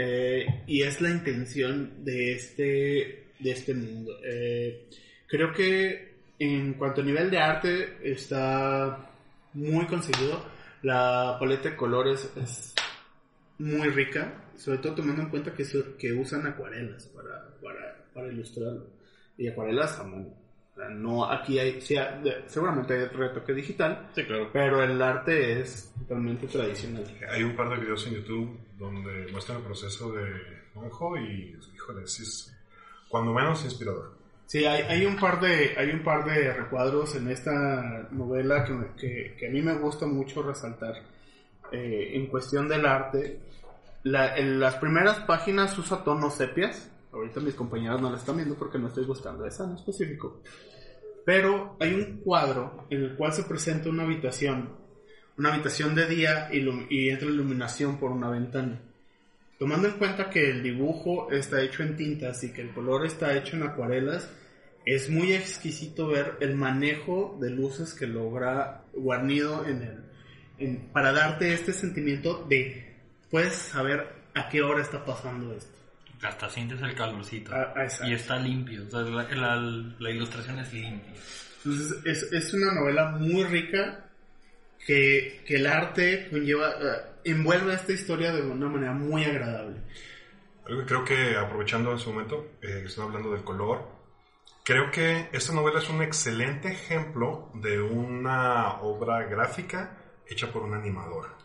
eh, 0.00 0.62
y 0.68 0.82
es 0.82 1.00
la 1.00 1.10
intención 1.10 2.04
de 2.04 2.32
este, 2.32 3.32
de 3.40 3.50
este 3.50 3.74
mundo. 3.74 4.12
Eh, 4.24 4.88
creo 5.26 5.52
que 5.52 6.18
en 6.38 6.74
cuanto 6.74 7.00
a 7.00 7.04
nivel 7.04 7.28
de 7.32 7.38
arte 7.38 7.98
está 8.04 9.10
muy 9.54 9.86
conseguido, 9.86 10.44
la 10.82 11.36
paleta 11.40 11.70
de 11.70 11.76
colores 11.76 12.30
es 12.36 12.74
muy 13.58 13.88
rica, 13.88 14.44
sobre 14.56 14.78
todo 14.78 14.94
tomando 14.94 15.22
en 15.22 15.30
cuenta 15.30 15.52
que, 15.52 15.64
que 15.98 16.12
usan 16.12 16.46
acuarelas 16.46 17.06
para, 17.08 17.56
para, 17.60 18.04
para 18.14 18.28
ilustrarlo. 18.28 18.86
Y 19.36 19.48
acuarelas 19.48 19.98
a 19.98 20.04
mano. 20.04 20.32
No, 20.90 21.24
aquí 21.24 21.58
hay, 21.58 21.80
sí 21.80 21.96
hay- 21.96 22.22
de- 22.22 22.44
seguramente 22.46 22.94
hay 22.94 23.06
retoque 23.06 23.52
digital, 23.52 24.08
Sí, 24.14 24.24
claro. 24.24 24.48
pero 24.52 24.82
el 24.82 25.00
arte 25.02 25.60
es 25.60 25.92
totalmente 25.98 26.46
tradicional. 26.46 27.04
Hay 27.30 27.42
un 27.42 27.56
par 27.56 27.68
de 27.70 27.76
videos 27.76 28.06
en 28.06 28.14
YouTube 28.14 28.58
donde 28.78 29.26
muestran 29.32 29.58
el 29.58 29.64
proceso 29.64 30.12
de 30.12 30.24
Juanjo 30.74 31.16
y, 31.18 31.58
híjole, 31.74 32.06
sí 32.06 32.22
es 32.22 32.54
cuando 33.08 33.32
menos 33.32 33.64
inspirador. 33.64 34.16
Sí, 34.46 34.64
hay, 34.64 34.82
hay 34.82 35.04
un 35.04 35.16
par 35.16 35.40
de 35.40 35.74
hay 35.76 35.90
un 35.90 36.02
par 36.02 36.24
de 36.24 36.52
recuadros 36.54 37.14
en 37.16 37.28
esta 37.28 38.06
novela 38.12 38.64
que, 38.64 38.72
me- 38.72 38.94
que, 38.96 39.36
que 39.38 39.48
a 39.48 39.50
mí 39.50 39.60
me 39.60 39.74
gusta 39.74 40.06
mucho 40.06 40.42
resaltar 40.42 40.94
eh, 41.72 42.12
en 42.14 42.26
cuestión 42.28 42.66
del 42.68 42.86
arte. 42.86 43.40
La- 44.04 44.36
en 44.38 44.58
las 44.60 44.76
primeras 44.76 45.18
páginas 45.20 45.76
usa 45.78 46.02
tonos 46.04 46.34
sepias. 46.36 46.90
Ahorita 47.18 47.40
mis 47.40 47.54
compañeras 47.54 48.00
no 48.00 48.10
la 48.10 48.16
están 48.16 48.36
viendo 48.36 48.54
porque 48.54 48.78
no 48.78 48.88
estoy 48.88 49.04
buscando 49.04 49.44
esa 49.44 49.64
en 49.64 49.74
específico. 49.74 50.40
Pero 51.24 51.76
hay 51.80 51.92
un 51.92 52.20
cuadro 52.20 52.86
en 52.90 53.02
el 53.02 53.16
cual 53.16 53.32
se 53.32 53.42
presenta 53.42 53.90
una 53.90 54.04
habitación, 54.04 54.70
una 55.36 55.52
habitación 55.52 55.94
de 55.94 56.06
día 56.06 56.48
y, 56.52 57.08
entra 57.10 57.28
iluminación 57.28 57.98
por 57.98 58.12
una 58.12 58.30
ventana. 58.30 58.80
Tomando 59.58 59.88
en 59.88 59.98
cuenta 59.98 60.30
que 60.30 60.48
el 60.48 60.62
dibujo 60.62 61.30
está 61.30 61.60
hecho 61.60 61.82
en 61.82 61.96
tintas 61.96 62.44
y 62.44 62.52
que 62.52 62.62
el 62.62 62.72
color 62.72 63.04
está 63.04 63.36
hecho 63.36 63.56
en 63.56 63.64
acuarelas, 63.64 64.30
es 64.86 65.10
muy 65.10 65.32
exquisito 65.32 66.06
ver 66.06 66.36
el 66.40 66.54
manejo 66.54 67.36
de 67.40 67.50
luces 67.50 67.92
que 67.92 68.06
logra 68.06 68.84
Guarnido 68.94 69.66
en 69.66 69.82
el, 69.82 70.78
para 70.92 71.12
darte 71.12 71.52
este 71.52 71.72
sentimiento 71.72 72.46
de 72.48 72.96
puedes 73.30 73.54
saber 73.54 74.08
a 74.34 74.48
qué 74.48 74.62
hora 74.62 74.80
está 74.80 75.04
pasando 75.04 75.52
esto. 75.52 75.76
Hasta 76.22 76.48
sientes 76.50 76.80
el 76.82 76.94
calorcito. 76.94 77.54
Ah, 77.54 77.72
ah, 77.76 77.84
exacto. 77.84 78.08
y 78.08 78.14
está 78.14 78.36
limpio. 78.38 78.84
O 78.86 78.90
sea, 78.90 79.00
la, 79.00 79.22
la- 79.56 79.94
la 79.98 80.10
ilustración 80.10 80.58
es 80.58 80.72
limpia. 80.72 81.12
Entonces 81.64 81.96
es, 82.04 82.32
es 82.32 82.54
una 82.54 82.72
novela 82.74 83.10
muy 83.12 83.44
rica 83.44 84.04
que, 84.86 85.42
que 85.46 85.56
el 85.56 85.66
arte 85.66 86.28
conlleva, 86.30 86.70
eh, 86.70 87.02
envuelve 87.24 87.74
esta 87.74 87.92
historia 87.92 88.32
de 88.32 88.42
una 88.42 88.68
manera 88.68 88.92
muy 88.92 89.24
agradable. 89.24 89.76
Creo 90.86 91.04
que 91.04 91.36
aprovechando 91.36 91.92
en 91.92 91.98
su 91.98 92.12
momento, 92.12 92.52
eh, 92.62 92.80
que 92.82 92.86
están 92.86 93.06
hablando 93.06 93.32
del 93.32 93.42
color, 93.42 93.88
creo 94.64 94.90
que 94.90 95.28
esta 95.32 95.52
novela 95.54 95.78
es 95.78 95.88
un 95.88 96.02
excelente 96.02 96.68
ejemplo 96.70 97.50
de 97.54 97.80
una 97.80 98.74
obra 98.82 99.24
gráfica 99.24 99.96
hecha 100.28 100.52
por 100.52 100.62
un 100.62 100.74
animador. 100.74 101.37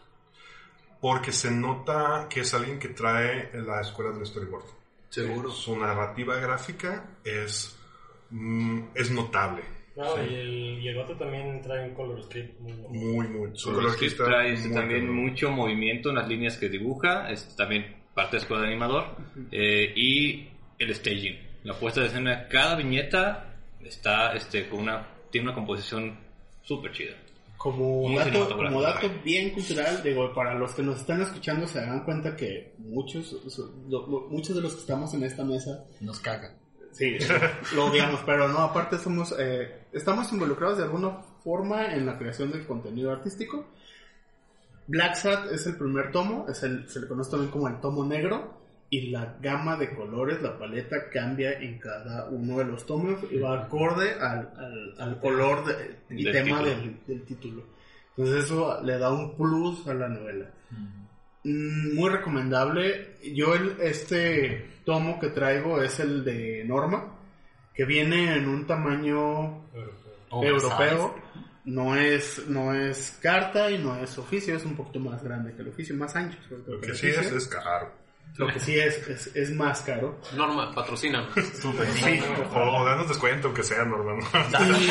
Porque 1.04 1.34
se 1.34 1.52
nota 1.52 2.30
que 2.30 2.40
es 2.40 2.54
alguien 2.54 2.80
que 2.80 2.88
trae 2.88 3.52
la 3.56 3.82
escuela 3.82 4.14
del 4.14 4.26
storyboard. 4.26 4.64
Seguro. 5.10 5.52
Su 5.52 5.78
narrativa 5.78 6.38
gráfica 6.38 7.18
es 7.26 7.78
mm, 8.30 8.84
es 8.96 9.12
notable. 9.12 9.64
No, 9.98 10.16
y 10.24 10.34
el, 10.34 10.80
y 10.82 10.88
el 10.88 10.96
vato 10.96 11.18
también 11.18 11.62
trae 11.62 11.90
un 11.90 11.94
color 11.94 12.24
script 12.24 12.58
muy 12.62 12.72
bueno. 12.72 12.90
Muy, 12.90 13.28
muy. 13.28 13.50
Su 13.50 13.72
Su 13.72 13.76
color 13.76 13.92
script 13.92 14.16
trae 14.16 14.54
este, 14.54 14.70
muy 14.70 14.78
también 14.78 15.14
mucho 15.14 15.52
movimiento 15.52 16.08
en 16.08 16.16
las 16.16 16.28
líneas 16.30 16.58
que 16.58 16.70
dibuja, 16.70 17.30
es 17.30 17.54
también 17.54 17.98
parte 18.14 18.38
de 18.38 18.44
escuela 18.44 18.64
de 18.64 18.70
animador, 18.70 19.18
eh, 19.52 19.92
y 19.94 20.48
el 20.80 20.96
staging. 20.96 21.38
La 21.64 21.74
puesta 21.74 22.00
de 22.00 22.08
escena, 22.08 22.48
cada 22.48 22.78
viñeta 22.78 23.58
está 23.84 24.34
este, 24.36 24.70
con 24.70 24.80
una, 24.80 25.06
tiene 25.30 25.48
una 25.50 25.54
composición 25.54 26.18
súper 26.62 26.94
chida. 26.94 27.16
Como 27.64 28.10
Muy 28.10 28.18
dato, 28.18 28.58
como 28.58 28.82
dato 28.82 29.10
bien 29.24 29.52
cultural, 29.52 30.04
digo, 30.04 30.34
para 30.34 30.54
los 30.54 30.74
que 30.74 30.84
nos 30.84 31.00
están 31.00 31.22
escuchando 31.22 31.66
se 31.66 31.80
dan 31.80 32.04
cuenta 32.04 32.36
que 32.36 32.74
muchos, 32.78 33.38
muchos 34.30 34.54
de 34.58 34.62
los 34.62 34.74
que 34.74 34.82
estamos 34.82 35.14
en 35.14 35.24
esta 35.24 35.46
mesa, 35.46 35.86
Nos 36.02 36.20
caga. 36.20 36.58
sí, 36.92 37.18
lo 37.74 37.86
odiamos, 37.86 38.20
pero 38.26 38.50
no, 38.50 38.58
aparte 38.60 38.98
somos, 38.98 39.34
eh, 39.40 39.86
estamos 39.94 40.30
involucrados 40.34 40.78
de 40.78 40.84
alguna 40.84 41.22
forma 41.42 41.94
en 41.94 42.06
la 42.06 42.18
creación 42.18 42.52
del 42.52 42.68
contenido 42.68 43.14
artístico. 43.14 43.66
Black 44.88 45.16
Sat 45.16 45.50
es 45.50 45.66
el 45.66 45.78
primer 45.78 46.12
tomo, 46.12 46.46
es 46.50 46.64
el, 46.64 46.90
se 46.90 47.00
le 47.00 47.08
conoce 47.08 47.32
también 47.32 47.50
como 47.50 47.70
el 47.70 47.80
tomo 47.80 48.04
negro, 48.04 48.58
y 48.98 49.10
la 49.12 49.38
gama 49.42 49.76
de 49.78 49.94
colores, 49.96 50.42
la 50.42 50.58
paleta 50.58 51.10
cambia 51.12 51.54
en 51.60 51.80
cada 51.80 52.30
uno 52.30 52.58
de 52.60 52.66
los 52.66 52.86
tomos 52.86 53.20
y 53.32 53.38
va 53.40 53.64
acorde 53.64 54.14
al, 54.20 54.52
al, 54.58 54.96
al 55.00 55.20
color 55.20 55.66
de- 55.66 55.96
y 56.16 56.24
Del 56.24 56.34
tema 56.34 56.60
título. 56.60 56.70
del, 56.82 56.98
del 57.08 57.22
título. 57.24 57.64
Entonces 58.16 58.46
eso 58.46 58.82
le 58.84 58.98
da 59.00 59.12
un 59.12 59.36
plus 59.36 59.88
a 59.88 59.94
la 59.94 60.08
novela. 60.10 60.46
Mm, 61.44 61.96
Muy 61.96 62.10
recomendable. 62.10 63.16
Yo 63.34 63.56
el, 63.56 63.78
este 63.82 64.70
tomo 64.86 65.20
que 65.20 65.30
traigo 65.30 65.82
es 65.82 66.00
el 66.00 66.24
de 66.24 66.64
Norma, 66.66 67.18
que 67.74 67.86
viene 67.86 68.36
en 68.36 68.48
un 68.48 68.68
tamaño 68.68 69.64
europeo. 70.32 71.16
No 71.66 71.96
es, 71.96 72.46
no 72.50 72.74
es 72.76 73.18
carta 73.22 73.72
y 73.72 73.78
no 73.78 73.96
es 73.96 74.18
oficio, 74.18 74.54
es 74.56 74.66
un 74.66 74.76
poquito 74.76 75.00
más 75.00 75.24
grande 75.24 75.54
que 75.56 75.62
el 75.62 75.70
oficio, 75.70 75.96
más 75.96 76.14
ancho. 76.16 76.38
sobre 76.50 76.62
todo 76.64 76.76
Lo 76.76 76.82
que 76.82 76.88
el 76.88 76.96
sí 76.96 77.08
es, 77.08 77.18
oficio. 77.20 77.38
es 77.38 77.48
caro. 77.48 78.03
Lo 78.38 78.48
que 78.48 78.60
sí 78.60 78.80
es, 78.80 79.08
es, 79.08 79.36
es 79.36 79.52
más 79.52 79.82
caro. 79.82 80.20
Norma, 80.36 80.74
patrocina. 80.74 81.30
Sí, 81.36 82.20
O, 82.52 82.82
o 82.82 82.86
danos 82.86 83.08
descuento, 83.08 83.48
aunque 83.48 83.64
sea 83.64 83.86
normal. 83.86 84.18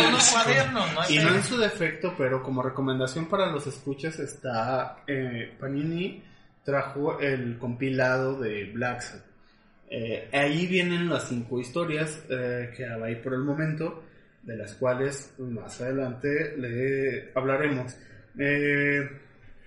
unos 0.08 0.30
cuadernos, 0.30 0.94
no 0.94 1.10
Y 1.10 1.18
no 1.18 1.34
en 1.34 1.42
su 1.42 1.58
defecto, 1.58 2.14
pero 2.16 2.42
como 2.42 2.62
recomendación 2.62 3.26
para 3.26 3.50
los 3.50 3.66
escuchas 3.66 4.18
está 4.20 4.98
eh, 5.08 5.56
Panini 5.58 6.22
trajo 6.64 7.18
el 7.18 7.58
compilado 7.58 8.38
de 8.38 8.70
Black 8.72 9.00
Sabbath. 9.00 9.26
Eh, 9.90 10.28
ahí 10.32 10.66
vienen 10.66 11.10
las 11.10 11.28
cinco 11.28 11.60
historias 11.60 12.22
eh, 12.30 12.72
que 12.74 12.86
hay 12.86 13.16
por 13.16 13.34
el 13.34 13.40
momento, 13.40 14.04
de 14.42 14.56
las 14.56 14.74
cuales 14.74 15.34
más 15.38 15.80
adelante 15.80 16.56
le 16.56 17.30
hablaremos. 17.34 17.94
Eh, 18.38 19.21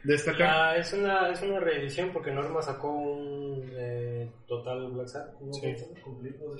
destacar. 0.06 0.50
Ah, 0.50 0.78
es, 0.78 0.94
una, 0.94 1.30
es 1.30 1.42
una 1.42 1.60
reedición 1.60 2.12
porque 2.12 2.32
Norma 2.32 2.62
sacó 2.62 2.92
un 2.92 3.70
eh, 3.76 4.32
total 4.48 4.92
Black 4.92 5.08
Sabbath. 5.08 5.36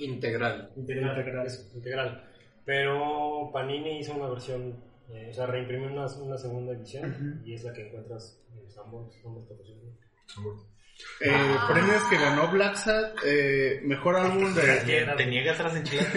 Integral. 0.00 0.70
Integral, 0.76 1.18
Integral. 1.18 1.46
eso, 1.46 1.76
integral. 1.76 2.24
Pero 2.64 3.50
Panini 3.52 4.00
hizo 4.00 4.14
una 4.14 4.28
versión, 4.28 4.82
eh, 5.08 5.28
o 5.30 5.32
sea, 5.32 5.46
reimprimió 5.46 5.88
una, 5.88 6.06
una 6.20 6.36
segunda 6.36 6.72
edición 6.72 7.42
y 7.44 7.54
es 7.54 7.64
la 7.64 7.72
que 7.72 7.86
encuentras 7.86 8.42
en 8.52 8.70
Sanborns. 8.70 9.14
Sanborns 9.22 9.48
patrocina. 9.48 9.80
Eh, 11.20 11.56
premios 11.68 12.02
que 12.04 12.16
ganó 12.16 12.48
Black 12.50 12.76
eh, 13.24 13.80
mejor 13.84 14.16
álbum 14.16 14.54
de. 14.54 14.62
¿Te 15.16 15.26
niegas 15.26 15.60
a 15.60 15.64
las 15.64 15.76
enchiladas? 15.76 16.14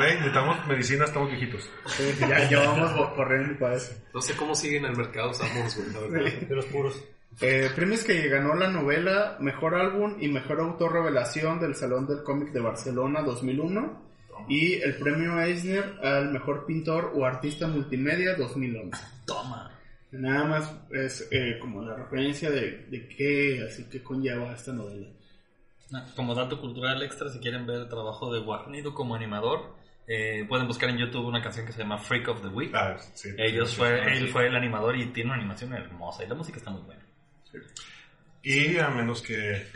Necesitamos 0.00 0.66
medicina, 0.66 1.04
estamos 1.04 1.30
viejitos. 1.30 1.68
Eh, 1.98 2.16
ya, 2.20 2.48
ya 2.48 2.60
vamos 2.60 3.12
corriendo 3.14 3.58
para 3.58 3.76
eso. 3.76 3.92
No 4.14 4.20
sé 4.20 4.34
cómo 4.36 4.54
siguen 4.54 4.84
el 4.84 4.96
mercado 4.96 5.32
Samos, 5.34 5.76
güey, 5.76 5.92
la 5.92 6.00
verdad. 6.00 6.40
De 6.40 6.54
los 6.54 6.66
puros. 6.66 7.04
Eh, 7.40 7.70
premios 7.74 8.02
que 8.02 8.28
ganó 8.28 8.54
la 8.54 8.68
novela, 8.68 9.36
mejor 9.40 9.74
álbum 9.74 10.16
y 10.20 10.28
mejor 10.28 10.60
autor 10.60 10.92
revelación 10.92 11.60
del 11.60 11.74
Salón 11.74 12.06
del 12.06 12.22
Cómic 12.22 12.50
de 12.52 12.60
Barcelona 12.60 13.22
2001 13.22 14.06
y 14.48 14.74
el 14.74 14.96
premio 14.96 15.40
Eisner 15.40 15.98
al 16.02 16.32
mejor 16.32 16.64
pintor 16.64 17.12
o 17.14 17.26
artista 17.26 17.66
multimedia 17.66 18.36
2011. 18.36 19.02
Toma. 19.26 19.70
Nada 20.18 20.44
más 20.44 20.74
es 20.90 21.28
eh, 21.30 21.58
como 21.60 21.82
la 21.82 21.94
referencia 21.96 22.50
de, 22.50 22.86
de 22.88 23.08
qué 23.08 23.64
así 23.66 23.84
que 23.84 24.02
conlleva 24.02 24.52
esta 24.52 24.72
novela. 24.72 25.08
Como 26.16 26.34
dato 26.34 26.60
cultural 26.60 27.02
extra, 27.02 27.28
si 27.30 27.38
quieren 27.38 27.66
ver 27.66 27.82
el 27.82 27.88
trabajo 27.88 28.32
de 28.32 28.40
Guarnido 28.40 28.92
como 28.92 29.14
animador, 29.14 29.76
eh, 30.08 30.44
pueden 30.48 30.66
buscar 30.66 30.90
en 30.90 30.98
YouTube 30.98 31.26
una 31.26 31.42
canción 31.42 31.66
que 31.66 31.72
se 31.72 31.80
llama 31.80 31.98
Freak 31.98 32.28
of 32.28 32.42
the 32.42 32.48
Week. 32.48 32.72
Ah, 32.74 32.96
sí. 33.14 33.30
Ellos 33.38 33.70
Sí, 33.70 33.76
fue, 33.76 34.04
sí, 34.04 34.10
él 34.18 34.28
fue 34.28 34.46
el 34.46 34.56
animador 34.56 34.96
y 34.96 35.06
tiene 35.06 35.30
una 35.30 35.38
animación 35.38 35.72
hermosa 35.74 36.24
y 36.24 36.28
la 36.28 36.34
música 36.34 36.58
está 36.58 36.70
muy 36.70 36.82
buena. 36.82 37.02
Y 38.42 38.78
a 38.78 38.88
menos 38.90 39.22
que 39.22 39.66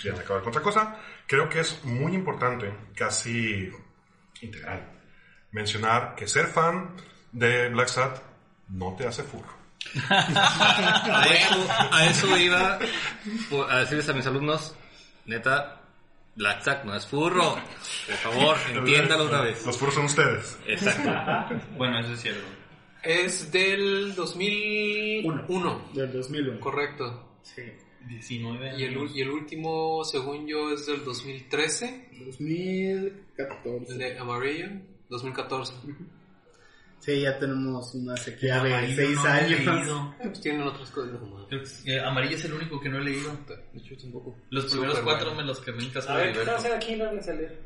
quieran 0.00 0.20
acabar 0.20 0.42
con 0.42 0.50
otra 0.50 0.62
cosa, 0.62 0.96
creo 1.26 1.48
que 1.48 1.60
es 1.60 1.84
muy 1.84 2.14
importante, 2.14 2.72
casi 2.94 3.70
integral, 4.40 4.88
mencionar 5.50 6.14
que 6.14 6.28
ser 6.28 6.46
fan 6.46 6.94
de 7.32 7.68
Black 7.70 7.88
Sat 7.88 8.22
no 8.68 8.94
te 8.96 9.06
hace 9.06 9.22
furro. 9.22 9.57
A 10.10 11.24
eso, 11.32 11.66
a 11.92 12.06
eso 12.06 12.36
iba 12.36 12.78
a 13.70 13.78
decirles 13.80 14.08
a 14.08 14.12
mis 14.12 14.26
alumnos, 14.26 14.74
neta, 15.24 15.78
Black 16.38 16.62
Sack 16.62 16.84
no 16.84 16.94
es 16.94 17.06
furro. 17.06 17.56
Por 18.06 18.16
favor, 18.16 18.56
entiéndalo 18.74 19.26
una 19.26 19.40
vez. 19.42 19.66
Los 19.66 19.76
furros 19.76 19.96
son 19.96 20.04
ustedes. 20.06 20.58
Exacto. 20.66 21.60
Bueno, 21.76 21.98
eso 22.00 22.12
es 22.12 22.20
cierto. 22.20 22.44
Es 23.02 23.50
del 23.50 24.14
2001. 24.14 25.90
Del 25.94 26.12
2001. 26.12 26.60
Correcto. 26.60 27.38
Sí. 27.42 27.62
19 28.06 28.78
Y 28.78 28.84
el, 28.84 28.96
y 29.14 29.20
el 29.20 29.30
último, 29.30 30.04
según 30.04 30.46
yo, 30.46 30.72
es 30.72 30.86
del 30.86 31.04
2013. 31.04 32.10
2014. 32.24 33.92
El 33.92 33.98
de 33.98 34.18
Amarillo. 34.18 34.68
2014. 35.08 35.74
Sí, 37.00 37.20
ya 37.20 37.38
tenemos 37.38 37.94
una 37.94 38.16
sequía 38.16 38.60
de 38.62 38.74
Amarillo 38.74 38.96
6 38.96 39.16
no 39.16 39.22
lo 39.22 39.28
he 39.28 39.32
años. 39.32 39.50
leído. 39.60 40.14
Pues 40.22 40.40
tienen 40.40 40.62
otras 40.62 40.90
cosas. 40.90 41.12
No, 41.12 41.46
eh, 41.86 42.00
Amarillo 42.00 42.36
es 42.36 42.44
el 42.44 42.52
único 42.54 42.80
que 42.80 42.88
no 42.88 42.98
he 42.98 43.04
leído. 43.04 43.30
de 43.46 43.78
hecho, 43.78 43.96
tampoco. 44.02 44.36
Los 44.50 44.64
primeros 44.66 44.98
cuatro 45.00 45.26
bueno. 45.26 45.40
me 45.42 45.46
los 45.46 45.60
quemé 45.60 45.84
en 45.84 45.90
casa 45.90 46.12
A 46.12 46.16
de 46.18 46.22
ver, 46.24 46.32
¿qué 46.32 46.38
Heriberto. 46.40 46.60
hacen 46.60 46.72
aquí? 46.76 46.96
No 46.96 47.04
van 47.06 47.18
a 47.18 47.22
salir. 47.22 47.58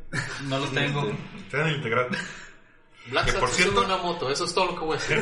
No 0.44 0.58
los 0.58 0.72
tengo. 0.72 1.12
Tengan 1.50 1.68
el 1.68 1.76
integral. 1.76 2.08
Black 3.10 3.24
Que, 3.26 3.32
por 3.32 3.48
cierto- 3.48 3.84
una 3.84 3.96
moto. 3.96 4.30
Eso 4.30 4.44
es 4.44 4.54
todo 4.54 4.66
lo 4.66 4.74
que 4.78 4.84
voy 4.84 4.96
a 4.96 5.00
decir. 5.00 5.18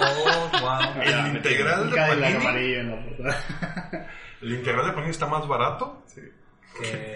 Oh, 0.00 0.50
wow. 0.60 1.02
El 1.02 1.36
integral 1.36 1.90
de 1.90 1.96
Panini, 1.96 2.74
el 4.42 4.52
integral 4.54 4.86
de 4.86 4.92
Panini 4.92 5.10
está 5.10 5.26
más 5.26 5.48
barato 5.48 6.04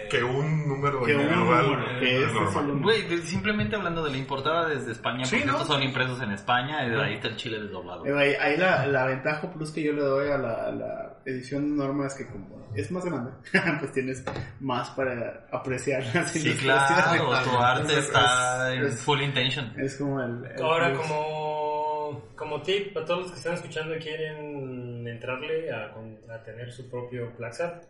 que 0.09 0.23
un 0.23 0.67
número 0.67 1.03
Que 1.03 1.15
un 1.15 1.29
número, 1.29 1.77
que 1.99 2.23
es 2.23 2.33
Güey, 2.81 3.17
simplemente 3.23 3.75
hablando 3.75 4.03
de 4.03 4.11
la 4.11 4.17
importada 4.17 4.67
desde 4.69 4.91
España, 4.93 5.25
Sí, 5.25 5.35
porque 5.37 5.45
¿no? 5.47 5.51
estos 5.53 5.67
son 5.67 5.83
impresos 5.83 6.21
en 6.21 6.31
España 6.31 6.85
y 6.85 6.89
de 6.91 7.01
ahí 7.03 7.13
está 7.15 7.27
el 7.27 7.35
chile 7.35 7.59
desdoblado. 7.61 8.05
Eh, 8.05 8.13
ahí, 8.17 8.33
ahí 8.39 8.57
la, 8.57 8.85
la 8.87 9.05
ventaja 9.05 9.51
plus 9.51 9.71
que 9.71 9.83
yo 9.83 9.91
le 9.93 10.01
doy 10.01 10.29
a 10.31 10.37
la, 10.37 10.53
a 10.67 10.71
la 10.71 11.13
edición 11.25 11.75
norma 11.75 12.07
es 12.07 12.13
que 12.15 12.27
como 12.27 12.69
es 12.75 12.89
más 12.91 13.03
grande, 13.03 13.31
pues 13.79 13.91
tienes 13.91 14.23
más 14.59 14.89
para 14.91 15.45
apreciar 15.51 16.03
las 16.13 16.31
Sí, 16.31 16.53
claro, 16.55 17.25
tu 17.43 17.57
arte 17.57 17.81
Entonces, 17.81 18.05
está 18.05 18.73
es- 18.73 18.79
en 18.79 18.85
es- 18.85 19.01
full 19.01 19.21
intention. 19.21 19.73
Es 19.79 19.97
como 19.97 20.21
el... 20.21 20.45
el 20.45 20.61
Ahora, 20.63 20.93
plus. 20.93 21.01
como, 21.07 22.23
como 22.35 22.61
tip 22.61 22.95
a 22.97 23.03
todos 23.05 23.21
los 23.23 23.31
que 23.31 23.37
están 23.37 23.53
escuchando 23.55 23.95
y 23.95 23.99
quieren 23.99 25.07
entrarle 25.07 25.71
a, 25.71 25.91
a 26.33 26.43
tener 26.43 26.71
su 26.71 26.89
propio 26.89 27.31
Black 27.37 27.53
Sabbath, 27.53 27.83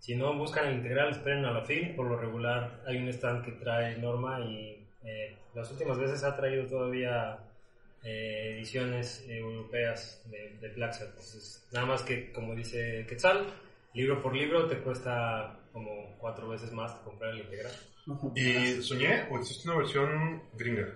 si 0.00 0.14
no 0.14 0.34
buscan 0.36 0.66
el 0.66 0.76
integral, 0.76 1.10
esperen 1.10 1.44
a 1.44 1.52
la 1.52 1.62
FIL. 1.62 1.94
Por 1.94 2.06
lo 2.06 2.18
regular, 2.18 2.82
hay 2.86 2.96
un 2.96 3.08
stand 3.08 3.44
que 3.44 3.52
trae 3.52 3.98
Norma 3.98 4.40
y 4.40 4.82
eh, 5.04 5.36
las 5.54 5.70
últimas 5.70 5.98
veces 5.98 6.24
ha 6.24 6.34
traído 6.34 6.66
todavía 6.66 7.38
eh, 8.02 8.56
ediciones 8.56 9.24
europeas 9.28 10.22
de, 10.24 10.56
de. 10.58 10.68
Entonces, 10.74 11.68
nada 11.72 11.86
más 11.86 12.02
que, 12.02 12.32
como 12.32 12.54
dice 12.54 13.04
Quetzal, 13.06 13.46
libro 13.92 14.22
por 14.22 14.34
libro 14.34 14.66
te 14.66 14.78
cuesta 14.78 15.58
como 15.70 16.16
cuatro 16.18 16.48
veces 16.48 16.72
más 16.72 16.92
comprar 17.04 17.32
el 17.32 17.40
integral. 17.40 17.72
¿Y 18.34 18.82
soñé 18.82 19.28
o 19.30 19.38
existe 19.38 19.68
una 19.68 19.78
versión 19.78 20.42
gringa? 20.54 20.88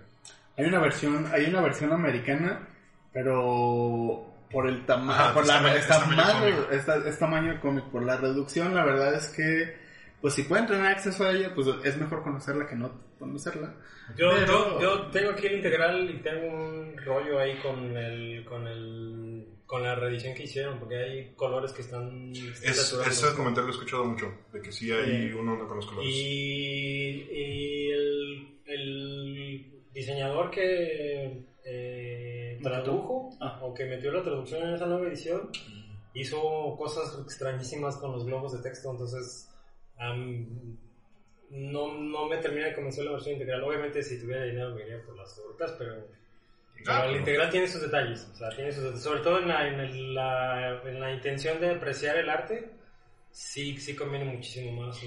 Hay 0.57 0.65
una 0.65 0.81
versión, 0.81 1.27
hay 1.31 1.45
una 1.45 1.61
versión 1.61 1.93
americana, 1.93 2.69
pero 3.13 4.34
por 4.55 4.67
el 4.69 4.87
tamaño, 4.87 5.11
Ajá, 5.13 5.35
por 5.35 5.47
la 5.47 5.55
tamaño- 5.55 5.77
es 5.77 5.87
tamaño 5.89 7.07
es 7.07 7.19
tamaño 7.19 7.53
de 7.53 7.61
cómic. 7.61 7.85
Por 7.91 8.03
la 8.05 8.17
reducción, 8.17 8.75
la 8.75 8.85
verdad 8.85 9.15
es 9.15 9.29
que, 9.29 9.77
pues 10.23 10.33
si 10.35 10.45
pueden 10.45 10.67
tener 10.67 10.87
acceso 10.87 11.25
a 11.27 11.33
ella, 11.33 11.53
pues 11.55 11.67
es 11.85 11.97
mejor 11.99 12.23
conocerla 12.23 12.67
que 12.67 12.77
no 12.77 12.91
conocerla. 13.19 13.75
Yo, 14.17 14.31
Pero- 14.31 14.81
yo, 14.81 14.81
yo 14.81 15.07
tengo 15.11 15.31
aquí 15.33 15.47
el 15.49 15.57
integral 15.57 16.09
y 16.11 16.23
tengo 16.23 16.47
un 16.47 16.97
rollo 17.05 17.39
ahí 17.39 17.59
con 17.59 17.97
el 17.97 18.45
con 18.47 18.67
el 18.67 19.49
con 19.67 19.83
la 19.83 19.95
reedición 19.95 20.35
que 20.35 20.43
hicieron 20.45 20.79
porque 20.79 20.97
hay 20.97 21.35
colores 21.35 21.73
que 21.73 21.81
están 21.83 22.31
Es, 22.33 22.63
ese 22.63 23.35
comentario 23.35 23.69
lo 23.69 23.73
he 23.73 23.77
escuchado 23.77 24.05
mucho, 24.05 24.31
de 24.53 24.61
que 24.61 24.71
sí 24.71 24.93
hay 24.93 25.29
Sí. 25.29 25.33
uno 25.33 25.59
con 25.67 25.77
los 25.77 25.87
colores. 25.87 26.11
y, 26.15 27.27
y 27.33 27.91
el, 27.91 28.59
el 28.67 29.73
diseñador 29.95 30.51
que 30.51 31.45
eh, 31.65 32.14
tradujo 32.65 33.31
Ah. 33.41 33.59
o 33.63 33.73
que 33.75 33.85
metió 33.85 34.11
la 34.13 34.23
traducción 34.23 34.63
en 34.69 34.75
esa 34.75 34.87
nueva 34.87 35.07
edición 35.09 35.51
hizo 36.15 36.75
cosas 36.77 37.19
extrañísimas 37.23 37.97
con 37.97 38.13
los 38.13 38.25
globos 38.25 38.53
de 38.53 38.63
texto, 38.69 38.91
entonces 38.91 39.49
am, 39.99 40.77
no, 41.51 41.95
no 41.95 42.27
me 42.27 42.39
termina 42.39 42.67
de 42.67 42.75
convencer 42.75 43.05
la 43.05 43.13
versión 43.13 43.35
integral. 43.35 43.63
Obviamente 43.65 44.03
si 44.03 44.21
tuviera 44.21 44.45
dinero 44.45 44.75
me 44.75 44.83
iría 44.83 45.03
por 45.05 45.17
las 45.17 45.37
europeas, 45.39 45.73
pero, 45.79 46.07
pero 46.85 47.11
la 47.13 47.17
integral 47.19 47.51
tiene 47.51 47.69
sus 47.69 47.83
detalles, 47.83 48.29
o 48.33 48.37
sea, 48.37 48.49
tiene 48.51 48.73
sus 48.73 49.01
sobre 49.01 49.21
todo 49.21 49.39
en 49.41 49.49
la, 49.49 49.69
en, 49.69 49.81
el- 49.81 50.15
la, 50.15 50.83
en 50.85 51.01
la 51.01 51.13
intención 51.13 51.61
de 51.61 51.71
apreciar 51.71 52.17
el 52.17 52.29
arte, 52.29 52.71
sí, 53.31 53.77
sí 53.79 53.95
conviene 53.95 54.25
muchísimo 54.25 54.83
más. 54.87 55.01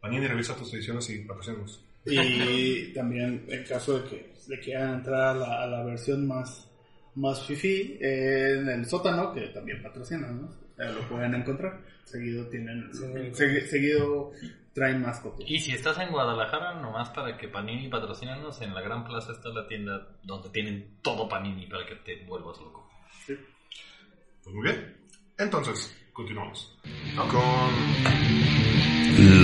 Panini 0.00 0.26
revisa 0.26 0.54
tus 0.56 0.72
ediciones 0.74 1.08
y 1.10 1.18
patrocínanos. 1.24 1.82
Y 2.06 2.92
también 2.94 3.44
en 3.48 3.64
caso 3.64 3.98
de 4.00 4.08
que 4.08 4.32
le 4.48 4.58
quieran 4.60 4.94
entrar 4.94 5.20
a 5.20 5.34
la, 5.34 5.62
a 5.62 5.66
la 5.66 5.84
versión 5.84 6.26
más, 6.26 6.70
más 7.16 7.44
fifi, 7.46 7.98
eh, 8.00 8.56
en 8.60 8.68
el 8.68 8.86
sótano, 8.86 9.32
que 9.34 9.48
también 9.48 9.82
patrocinan, 9.82 10.40
¿no? 10.42 10.48
Eh, 10.82 10.92
lo 10.92 11.06
pueden 11.08 11.34
encontrar. 11.34 11.80
Seguido 12.04 12.46
tienen, 12.46 12.88
Sí. 12.94 13.02
segui- 13.32 13.66
seguido 13.66 14.32
traen 14.72 15.02
más 15.02 15.18
copias. 15.20 15.50
Y 15.50 15.58
si 15.58 15.72
estás 15.72 15.98
en 15.98 16.10
Guadalajara, 16.10 16.80
nomás 16.80 17.10
para 17.10 17.36
que 17.36 17.48
Panini 17.48 17.88
patrocínanos, 17.88 18.62
en 18.62 18.72
la 18.72 18.80
Gran 18.80 19.04
Plaza 19.04 19.32
está 19.32 19.48
la 19.50 19.66
tienda 19.66 20.06
donde 20.22 20.48
tienen 20.50 20.98
todo 21.02 21.28
Panini 21.28 21.66
para 21.66 21.84
que 21.84 21.96
te 21.96 22.24
vuelvas 22.24 22.56
loco. 22.58 22.88
Pues 23.26 24.54
muy 24.54 24.62
bien. 24.62 24.96
Entonces, 25.36 25.94
continuamos. 26.12 26.78
Con 27.16 27.72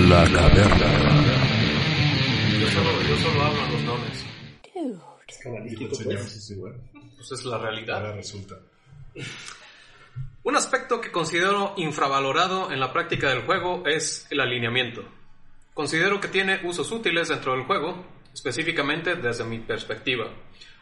La 0.09 0.23
caverna. 0.33 1.54
Yo 2.59 2.69
solo, 2.69 3.01
yo 3.01 3.17
solo 3.17 3.41
hablo 3.41 3.61
a 3.61 3.69
los 3.69 3.85
dones. 3.85 4.25
Señor, 4.71 5.03
pues. 6.23 6.53
Pues 7.17 7.31
es 7.31 7.45
la 7.45 7.57
realidad. 7.57 7.97
Ahora 7.97 8.15
resulta. 8.15 8.55
Un 10.43 10.55
aspecto 10.55 11.01
que 11.01 11.11
considero 11.11 11.73
infravalorado 11.75 12.71
en 12.71 12.79
la 12.79 12.93
práctica 12.93 13.29
del 13.29 13.41
juego 13.41 13.83
es 13.85 14.27
el 14.29 14.39
alineamiento. 14.39 15.03
Considero 15.73 16.21
que 16.21 16.29
tiene 16.29 16.61
usos 16.63 16.91
útiles 16.91 17.27
dentro 17.27 17.53
del 17.53 17.65
juego, 17.65 18.05
específicamente 18.33 19.15
desde 19.15 19.43
mi 19.43 19.59
perspectiva. 19.59 20.31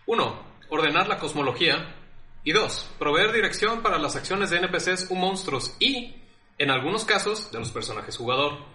1. 0.06 0.46
Ordenar 0.70 1.08
la 1.08 1.18
cosmología. 1.18 1.96
Y 2.44 2.52
2. 2.52 2.96
Proveer 3.00 3.32
dirección 3.32 3.82
para 3.82 3.98
las 3.98 4.16
acciones 4.16 4.50
de 4.50 4.58
NPCs 4.58 5.10
u 5.10 5.16
monstruos 5.16 5.76
y, 5.80 6.14
en 6.58 6.70
algunos 6.70 7.06
casos, 7.06 7.52
de 7.52 7.60
los 7.60 7.72
personajes 7.72 8.18
jugador. 8.18 8.73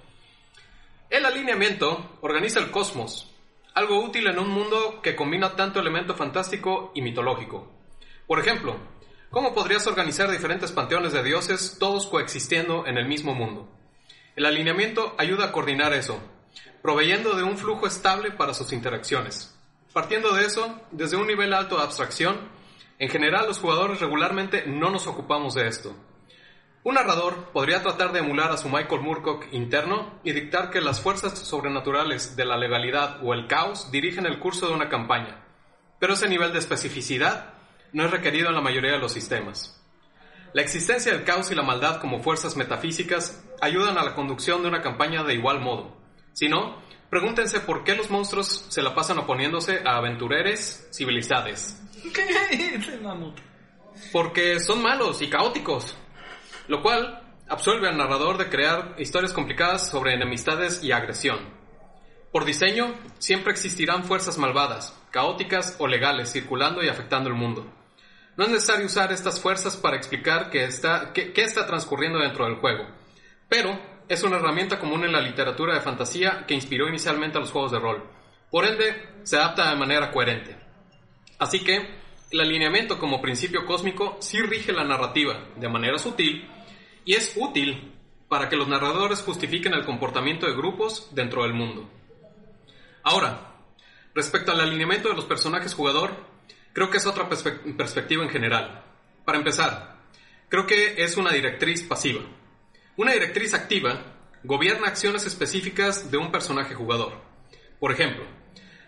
El 1.11 1.25
alineamiento 1.25 2.19
organiza 2.21 2.61
el 2.61 2.71
cosmos, 2.71 3.35
algo 3.73 4.05
útil 4.05 4.27
en 4.27 4.39
un 4.39 4.51
mundo 4.51 5.01
que 5.03 5.17
combina 5.17 5.57
tanto 5.57 5.81
elemento 5.81 6.15
fantástico 6.15 6.93
y 6.95 7.01
mitológico. 7.01 7.73
Por 8.27 8.39
ejemplo, 8.39 8.77
¿cómo 9.31 9.55
podrías 9.55 9.87
organizar 9.87 10.31
diferentes 10.31 10.71
panteones 10.71 11.15
de 11.15 11.23
dioses 11.23 11.79
todos 11.81 12.07
coexistiendo 12.09 12.87
en 12.87 12.99
el 12.99 13.09
mismo 13.09 13.35
mundo? 13.35 13.71
El 14.37 14.45
alineamiento 14.45 15.15
ayuda 15.17 15.47
a 15.47 15.53
coordinar 15.53 15.95
eso, 15.95 16.21
proveyendo 16.83 17.35
de 17.37 17.43
un 17.43 17.57
flujo 17.57 17.87
estable 17.87 18.31
para 18.33 18.53
sus 18.53 18.75
interacciones. 18.75 19.59
Partiendo 19.95 20.35
de 20.35 20.45
eso, 20.45 20.79
desde 20.91 21.17
un 21.17 21.27
nivel 21.27 21.55
alto 21.55 21.79
de 21.79 21.85
abstracción, 21.85 22.51
en 22.99 23.09
general 23.09 23.47
los 23.47 23.61
jugadores 23.61 24.01
regularmente 24.01 24.67
no 24.67 24.91
nos 24.91 25.07
ocupamos 25.07 25.55
de 25.55 25.69
esto. 25.69 25.97
Un 26.89 26.95
narrador 26.95 27.51
podría 27.53 27.83
tratar 27.83 28.13
de 28.13 28.21
emular 28.21 28.51
a 28.51 28.57
su 28.57 28.71
Michael 28.71 29.03
Moorcock 29.03 29.45
interno 29.53 30.19
y 30.25 30.33
dictar 30.33 30.71
que 30.71 30.81
las 30.81 31.03
fuerzas 31.03 31.39
sobrenaturales 31.39 32.35
de 32.35 32.47
la 32.47 32.57
legalidad 32.57 33.23
o 33.23 33.35
el 33.35 33.47
caos 33.47 33.91
dirigen 33.91 34.25
el 34.25 34.39
curso 34.39 34.67
de 34.67 34.73
una 34.73 34.89
campaña, 34.89 35.45
pero 36.01 36.15
ese 36.15 36.31
nivel 36.31 36.51
de 36.55 36.61
especificidad 36.61 37.53
no 37.93 38.07
es 38.07 38.11
requerido 38.11 38.49
en 38.49 38.55
la 38.55 38.63
mayoría 38.63 38.93
de 38.93 38.99
los 38.99 39.13
sistemas. 39.13 39.79
La 40.55 40.63
existencia 40.63 41.13
del 41.13 41.25
caos 41.25 41.51
y 41.51 41.55
la 41.55 41.63
maldad 41.63 42.01
como 42.01 42.23
fuerzas 42.23 42.57
metafísicas 42.57 43.45
ayudan 43.61 43.99
a 43.99 44.03
la 44.03 44.15
conducción 44.15 44.63
de 44.63 44.69
una 44.69 44.81
campaña 44.81 45.25
de 45.25 45.35
igual 45.35 45.61
modo. 45.61 45.95
Si 46.33 46.49
no, 46.49 46.79
pregúntense 47.11 47.61
por 47.61 47.85
qué 47.85 47.97
los 47.97 48.09
monstruos 48.09 48.65
se 48.71 48.81
la 48.81 48.95
pasan 48.95 49.19
oponiéndose 49.19 49.83
a 49.85 49.99
aventureres 49.99 50.89
civilizados. 50.91 51.77
Porque 54.11 54.59
son 54.59 54.81
malos 54.81 55.21
y 55.21 55.29
caóticos, 55.29 55.99
lo 56.69 56.83
cual 56.83 57.23
absuelve 57.49 57.89
al 57.89 57.97
narrador 57.97 58.39
de 58.39 58.49
crear 58.49 58.95
historias 58.99 59.33
complicadas 59.33 59.89
sobre 59.89 60.15
enemistades 60.15 60.85
y 60.85 60.93
agresión. 60.93 61.39
Por 62.31 62.45
diseño, 62.45 62.95
siempre 63.19 63.53
existirán 63.53 64.05
fuerzas 64.05 64.37
malvadas, 64.37 64.95
caóticas 65.11 65.77
o 65.79 65.87
legales 65.87 66.31
circulando 66.31 66.83
y 66.83 66.89
afectando 66.89 67.31
el 67.31 67.35
mundo. 67.35 67.67
No 68.37 68.45
es 68.45 68.51
necesario 68.51 68.87
usar 68.87 69.11
estas 69.11 69.41
fuerzas 69.41 69.77
para 69.77 69.97
explicar 69.97 70.51
qué 70.51 70.65
está, 70.65 71.13
transcurriendo 71.67 72.19
dentro 72.19 72.45
del 72.45 72.57
juego, 72.57 72.87
pero 73.49 73.81
es 74.09 74.23
una 74.23 74.37
herramienta 74.37 74.79
común 74.79 75.05
en 75.05 75.13
la 75.13 75.21
literatura 75.21 75.75
de 75.75 75.81
fantasía 75.81 76.45
que 76.47 76.55
inspiró 76.55 76.89
inicialmente 76.89 77.39
a 77.39 77.41
los 77.41 77.51
juegos 77.51 77.73
de 77.73 77.81
rol. 77.81 78.05
Por 78.51 78.65
ende, 78.65 79.09
se 79.23 79.37
adapta 79.37 79.71
de 79.71 79.77
manera 79.77 80.11
coherente. 80.11 80.57
Así 81.39 81.65
que, 81.65 81.99
el 82.31 82.41
alineamiento 82.41 82.99
como 82.99 83.23
principio 83.23 83.65
cósmico 83.65 84.19
sí 84.21 84.41
rige 84.43 84.73
la 84.73 84.85
narrativa 84.85 85.49
de 85.57 85.69
manera 85.69 85.99
sutil 85.99 86.47
y 87.05 87.15
es 87.15 87.33
útil 87.37 87.95
para 88.29 88.49
que 88.49 88.57
los 88.57 88.69
narradores 88.69 89.23
justifiquen 89.23 89.75
el 89.75 89.85
comportamiento 89.85 90.47
de 90.47 90.55
grupos 90.55 91.09
dentro 91.13 91.43
del 91.43 91.55
mundo. 91.55 91.91
Ahora, 93.03 93.55
respecto 94.15 94.53
al 94.53 94.61
alineamiento 94.61 95.09
de 95.09 95.15
los 95.15 95.25
personajes 95.25 95.75
jugador, 95.75 96.13
creo 96.73 96.91
que 96.91 96.99
es 96.99 97.07
otra 97.07 97.29
perspe- 97.29 97.77
perspectiva 97.77 98.23
en 98.23 98.31
general. 98.31 98.85
Para 99.25 99.39
empezar, 99.39 99.97
creo 100.49 100.67
que 100.67 101.03
es 101.03 101.17
una 101.17 101.33
directriz 101.33 101.83
pasiva. 101.83 102.21
Una 102.97 103.13
directriz 103.13 103.55
activa 103.55 104.15
gobierna 104.45 104.89
acciones 104.89 105.27
específicas 105.27 106.11
de 106.11 106.19
un 106.19 106.31
personaje 106.31 106.75
jugador. 106.75 107.21
Por 107.81 107.93
ejemplo, 107.93 108.25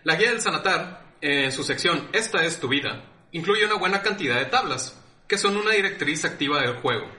la 0.03 0.15
guía 0.15 0.31
del 0.31 0.41
Sanatar, 0.41 1.15
en 1.21 1.51
su 1.51 1.63
sección 1.63 2.09
Esta 2.13 2.43
es 2.45 2.59
tu 2.59 2.67
vida, 2.67 3.05
incluye 3.31 3.65
una 3.65 3.75
buena 3.75 4.01
cantidad 4.01 4.37
de 4.37 4.45
tablas, 4.45 4.99
que 5.27 5.37
son 5.37 5.55
una 5.57 5.71
directriz 5.71 6.25
activa 6.25 6.61
del 6.61 6.77
juego. 6.77 7.09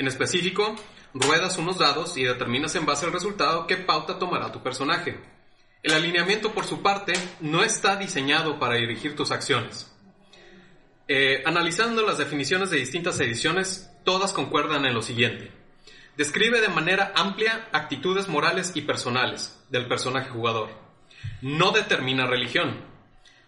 En 0.00 0.08
específico, 0.08 0.76
ruedas 1.12 1.58
unos 1.58 1.76
dados 1.76 2.16
y 2.16 2.22
determinas 2.22 2.74
en 2.74 2.86
base 2.86 3.04
al 3.04 3.12
resultado 3.12 3.66
qué 3.66 3.76
pauta 3.76 4.18
tomará 4.18 4.50
tu 4.50 4.62
personaje. 4.62 5.20
El 5.82 5.92
alineamiento, 5.92 6.52
por 6.52 6.64
su 6.64 6.80
parte, 6.80 7.12
no 7.40 7.62
está 7.62 7.96
diseñado 7.96 8.58
para 8.58 8.76
dirigir 8.76 9.14
tus 9.14 9.30
acciones. 9.30 9.92
Eh, 11.06 11.42
analizando 11.44 12.00
las 12.00 12.16
definiciones 12.16 12.70
de 12.70 12.78
distintas 12.78 13.20
ediciones, 13.20 13.90
todas 14.02 14.32
concuerdan 14.32 14.86
en 14.86 14.94
lo 14.94 15.02
siguiente. 15.02 15.52
Describe 16.16 16.62
de 16.62 16.68
manera 16.70 17.12
amplia 17.14 17.68
actitudes 17.70 18.26
morales 18.26 18.72
y 18.74 18.80
personales 18.80 19.62
del 19.68 19.86
personaje 19.86 20.30
jugador. 20.30 20.70
No 21.42 21.72
determina 21.72 22.26
religión. 22.26 22.86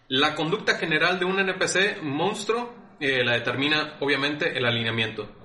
La 0.07 0.35
conducta 0.35 0.77
general 0.77 1.17
de 1.17 1.25
un 1.25 1.39
NPC 1.39 2.03
monstruo 2.03 2.75
eh, 2.99 3.23
la 3.25 3.33
determina 3.33 3.97
obviamente 4.01 4.55
el 4.55 4.67
alineamiento. 4.67 5.42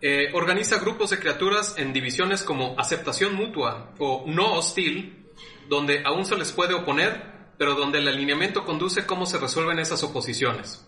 Eh, 0.00 0.30
organiza 0.34 0.78
grupos 0.78 1.10
de 1.10 1.18
criaturas 1.18 1.76
en 1.78 1.92
divisiones 1.92 2.42
como 2.42 2.74
aceptación 2.78 3.34
mutua 3.34 3.94
o 3.98 4.24
no 4.26 4.54
hostil, 4.54 5.26
donde 5.68 6.02
aún 6.04 6.24
se 6.24 6.36
les 6.36 6.52
puede 6.52 6.74
oponer, 6.74 7.34
pero 7.58 7.74
donde 7.74 7.98
el 7.98 8.08
alineamiento 8.08 8.64
conduce 8.64 9.06
cómo 9.06 9.26
se 9.26 9.38
resuelven 9.38 9.78
esas 9.78 10.02
oposiciones. 10.02 10.86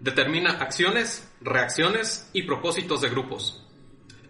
Determina 0.00 0.50
acciones, 0.60 1.32
reacciones 1.40 2.28
y 2.32 2.42
propósitos 2.42 3.00
de 3.00 3.08
grupos. 3.08 3.66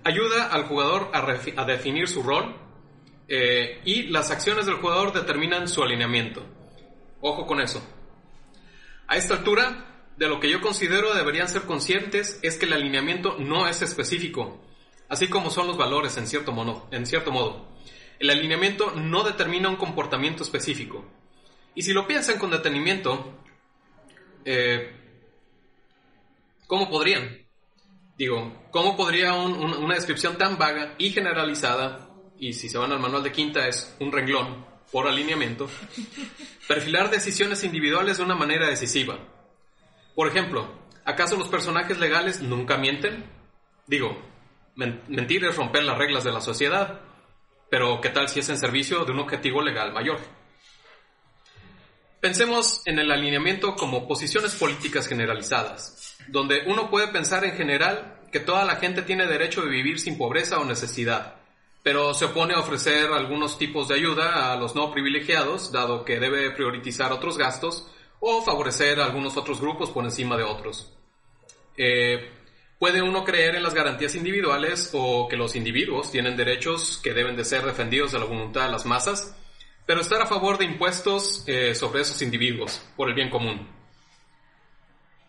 Ayuda 0.04 0.48
al 0.48 0.64
jugador 0.64 1.10
a, 1.12 1.64
definir 1.64 2.06
su 2.06 2.22
rol 2.22 2.54
eh, 3.26 3.80
y 3.84 4.04
las 4.04 4.30
acciones 4.30 4.66
del 4.66 4.76
jugador 4.76 5.12
determinan 5.12 5.66
su 5.66 5.82
alineamiento. 5.82 6.44
Ojo 7.20 7.46
con 7.46 7.60
eso. 7.60 7.82
A 9.08 9.16
esta 9.16 9.34
altura, 9.34 9.93
de 10.16 10.28
lo 10.28 10.38
que 10.40 10.50
yo 10.50 10.60
considero 10.60 11.12
deberían 11.14 11.48
ser 11.48 11.62
conscientes 11.62 12.38
es 12.42 12.56
que 12.56 12.66
el 12.66 12.72
alineamiento 12.72 13.36
no 13.38 13.66
es 13.66 13.82
específico, 13.82 14.60
así 15.08 15.28
como 15.28 15.50
son 15.50 15.66
los 15.66 15.76
valores 15.76 16.16
en 16.16 16.26
cierto, 16.26 16.52
modo. 16.52 17.68
El 18.20 18.30
alineamiento 18.30 18.92
no 18.92 19.24
determina 19.24 19.68
un 19.68 19.76
comportamiento 19.76 20.42
específico. 20.44 21.04
Y 21.74 21.82
si 21.82 21.92
lo 21.92 22.06
piensan 22.06 22.38
con 22.38 22.50
detenimiento, 22.50 23.34
eh, 24.44 24.92
¿cómo 26.66 26.88
podrían? 26.88 27.44
Digo, 28.16 28.68
¿cómo 28.70 28.96
podría 28.96 29.34
un- 29.34 29.54
un- 29.54 29.74
una 29.82 29.96
descripción 29.96 30.38
tan 30.38 30.56
vaga 30.56 30.94
y 30.98 31.10
generalizada, 31.10 32.08
y 32.38 32.52
si 32.52 32.68
se 32.68 32.78
van 32.78 32.92
al 32.92 33.00
manual 33.00 33.24
de 33.24 33.32
quinta 33.32 33.66
es 33.66 33.96
un 33.98 34.12
renglón 34.12 34.64
por 34.92 35.08
alineamiento, 35.08 35.68
perfilar 36.68 37.10
decisiones 37.10 37.64
individuales 37.64 38.18
de 38.18 38.22
una 38.22 38.36
manera 38.36 38.68
decisiva? 38.68 39.18
Por 40.14 40.28
ejemplo, 40.28 40.68
¿acaso 41.04 41.36
los 41.36 41.48
personajes 41.48 41.98
legales 41.98 42.40
nunca 42.40 42.76
mienten? 42.76 43.24
Digo, 43.86 44.16
men- 44.76 45.02
mentir 45.08 45.44
es 45.44 45.56
romper 45.56 45.84
las 45.84 45.98
reglas 45.98 46.24
de 46.24 46.32
la 46.32 46.40
sociedad, 46.40 47.00
pero 47.70 48.00
¿qué 48.00 48.10
tal 48.10 48.28
si 48.28 48.40
es 48.40 48.48
en 48.48 48.58
servicio 48.58 49.04
de 49.04 49.12
un 49.12 49.18
objetivo 49.20 49.60
legal 49.62 49.92
mayor? 49.92 50.18
Pensemos 52.20 52.80
en 52.86 52.98
el 52.98 53.10
alineamiento 53.12 53.74
como 53.74 54.08
posiciones 54.08 54.54
políticas 54.54 55.06
generalizadas, 55.08 56.16
donde 56.28 56.62
uno 56.66 56.88
puede 56.90 57.08
pensar 57.08 57.44
en 57.44 57.54
general 57.56 58.20
que 58.32 58.40
toda 58.40 58.64
la 58.64 58.76
gente 58.76 59.02
tiene 59.02 59.26
derecho 59.26 59.60
de 59.62 59.68
vivir 59.68 60.00
sin 60.00 60.16
pobreza 60.16 60.58
o 60.58 60.64
necesidad, 60.64 61.34
pero 61.82 62.14
se 62.14 62.24
opone 62.24 62.54
a 62.54 62.60
ofrecer 62.60 63.12
algunos 63.12 63.58
tipos 63.58 63.88
de 63.88 63.96
ayuda 63.96 64.52
a 64.52 64.56
los 64.56 64.74
no 64.74 64.90
privilegiados, 64.90 65.70
dado 65.70 66.04
que 66.06 66.18
debe 66.18 66.50
priorizar 66.52 67.12
otros 67.12 67.36
gastos 67.36 67.90
o 68.20 68.42
favorecer 68.42 69.00
a 69.00 69.04
algunos 69.04 69.36
otros 69.36 69.60
grupos 69.60 69.90
por 69.90 70.04
encima 70.04 70.36
de 70.36 70.44
otros. 70.44 70.92
Eh, 71.76 72.30
puede 72.78 73.02
uno 73.02 73.24
creer 73.24 73.56
en 73.56 73.62
las 73.62 73.74
garantías 73.74 74.14
individuales 74.14 74.90
o 74.92 75.28
que 75.28 75.36
los 75.36 75.56
individuos 75.56 76.10
tienen 76.10 76.36
derechos 76.36 77.00
que 77.02 77.14
deben 77.14 77.36
de 77.36 77.44
ser 77.44 77.64
defendidos 77.64 78.12
de 78.12 78.18
la 78.18 78.24
voluntad 78.24 78.66
de 78.66 78.72
las 78.72 78.86
masas, 78.86 79.36
pero 79.86 80.00
estar 80.00 80.20
a 80.22 80.26
favor 80.26 80.58
de 80.58 80.64
impuestos 80.64 81.44
eh, 81.46 81.74
sobre 81.74 82.02
esos 82.02 82.22
individuos 82.22 82.82
por 82.96 83.08
el 83.08 83.14
bien 83.14 83.30
común. 83.30 83.68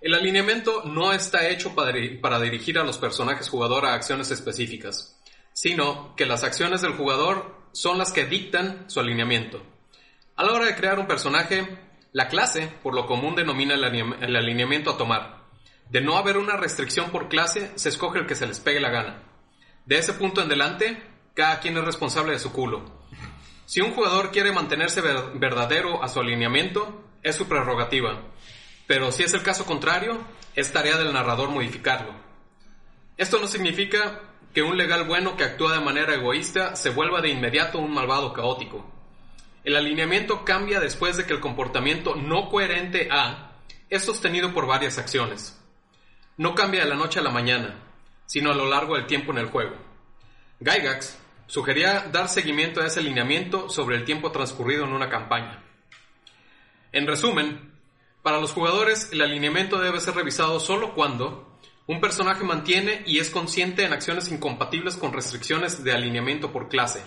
El 0.01 0.13
alineamiento 0.13 0.83
no 0.83 1.13
está 1.13 1.47
hecho 1.49 1.73
para, 1.73 1.93
para 2.21 2.39
dirigir 2.39 2.77
a 2.77 2.83
los 2.83 2.97
personajes 2.97 3.49
jugador 3.49 3.85
a 3.85 3.93
acciones 3.93 4.29
específicas, 4.31 5.19
sino 5.51 6.15
que 6.15 6.25
las 6.25 6.43
acciones 6.43 6.81
del 6.81 6.93
jugador 6.93 7.55
son 7.71 7.97
las 7.97 8.11
que 8.11 8.25
dictan 8.25 8.89
su 8.89 8.99
alineamiento. 8.99 9.61
A 10.35 10.43
la 10.43 10.53
hora 10.53 10.65
de 10.65 10.75
crear 10.75 10.99
un 10.99 11.07
personaje, 11.07 11.65
la 12.15 12.29
clase, 12.29 12.71
por 12.81 12.95
lo 12.95 13.07
común, 13.07 13.35
denomina 13.35 13.73
el 13.73 14.35
alineamiento 14.37 14.89
a 14.89 14.97
tomar. 14.97 15.41
De 15.89 15.99
no 15.99 16.15
haber 16.15 16.37
una 16.37 16.55
restricción 16.55 17.11
por 17.11 17.27
clase, 17.27 17.73
se 17.75 17.89
escoge 17.89 18.19
el 18.19 18.25
que 18.25 18.37
se 18.37 18.47
les 18.47 18.61
pegue 18.61 18.79
la 18.79 18.89
gana. 18.89 19.23
De 19.85 19.97
ese 19.97 20.13
punto 20.13 20.39
en 20.39 20.47
adelante, 20.47 21.03
cada 21.33 21.59
quien 21.59 21.75
es 21.75 21.83
responsable 21.83 22.31
de 22.31 22.39
su 22.39 22.53
culo. 22.53 22.85
Si 23.65 23.81
un 23.81 23.91
jugador 23.91 24.31
quiere 24.31 24.53
mantenerse 24.53 25.01
verdadero 25.01 26.01
a 26.01 26.07
su 26.07 26.21
alineamiento, 26.21 27.03
es 27.21 27.35
su 27.35 27.49
prerrogativa. 27.49 28.21
Pero 28.87 29.11
si 29.11 29.23
es 29.23 29.33
el 29.33 29.43
caso 29.43 29.65
contrario, 29.65 30.17
es 30.55 30.71
tarea 30.71 30.95
del 30.95 31.11
narrador 31.11 31.49
modificarlo. 31.49 32.15
Esto 33.17 33.41
no 33.41 33.47
significa 33.47 34.21
que 34.53 34.63
un 34.63 34.77
legal 34.77 35.03
bueno 35.03 35.35
que 35.35 35.43
actúa 35.43 35.73
de 35.73 35.83
manera 35.83 36.13
egoísta 36.13 36.77
se 36.77 36.91
vuelva 36.91 37.19
de 37.19 37.31
inmediato 37.31 37.77
un 37.77 37.93
malvado 37.93 38.31
caótico. 38.31 38.94
El 39.65 39.75
alineamiento 39.75 40.45
cambia 40.45 40.79
después 40.79 41.17
de 41.17 41.25
que 41.25 41.33
el 41.33 41.39
comportamiento 41.39 42.15
no 42.15 42.49
coherente 42.49 43.09
A 43.11 43.53
es 43.89 44.05
sostenido 44.05 44.53
por 44.53 44.67
varias 44.67 44.99
acciones. 44.99 45.59
No 46.37 46.53
cambia 46.53 46.83
de 46.83 46.89
la 46.89 46.95
noche 46.95 47.19
a 47.19 47.23
la 47.23 47.31
mañana, 47.31 47.79
sino 48.27 48.51
a 48.51 48.55
lo 48.55 48.67
largo 48.69 48.95
del 48.95 49.07
tiempo 49.07 49.31
en 49.31 49.39
el 49.39 49.47
juego. 49.47 49.75
Gygax 50.59 51.17
sugería 51.47 52.07
dar 52.11 52.29
seguimiento 52.29 52.79
a 52.79 52.85
ese 52.85 52.99
alineamiento 52.99 53.67
sobre 53.67 53.95
el 53.95 54.05
tiempo 54.05 54.31
transcurrido 54.31 54.85
en 54.85 54.93
una 54.93 55.09
campaña. 55.09 55.63
En 56.91 57.07
resumen, 57.07 57.73
para 58.21 58.39
los 58.39 58.51
jugadores 58.51 59.09
el 59.13 59.21
alineamiento 59.23 59.79
debe 59.79 59.99
ser 59.99 60.13
revisado 60.13 60.59
solo 60.59 60.93
cuando 60.93 61.57
un 61.87 61.99
personaje 61.99 62.43
mantiene 62.43 63.01
y 63.07 63.17
es 63.17 63.31
consciente 63.31 63.83
en 63.83 63.93
acciones 63.93 64.31
incompatibles 64.31 64.95
con 64.95 65.11
restricciones 65.11 65.83
de 65.83 65.91
alineamiento 65.91 66.51
por 66.51 66.69
clase, 66.69 67.01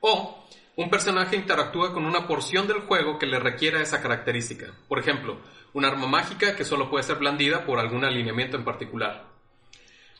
o 0.00 0.42
un 0.76 0.88
personaje 0.88 1.36
interactúa 1.36 1.92
con 1.92 2.06
una 2.06 2.26
porción 2.26 2.66
del 2.66 2.80
juego 2.80 3.18
que 3.18 3.26
le 3.26 3.38
requiera 3.38 3.82
esa 3.82 4.00
característica. 4.00 4.72
Por 4.88 4.98
ejemplo, 4.98 5.38
un 5.72 5.84
arma 5.84 6.06
mágica 6.06 6.56
que 6.56 6.64
solo 6.64 6.90
puede 6.90 7.04
ser 7.04 7.16
blandida 7.16 7.64
por 7.64 7.78
algún 7.78 8.04
alineamiento 8.04 8.56
en 8.56 8.64
particular. 8.64 9.26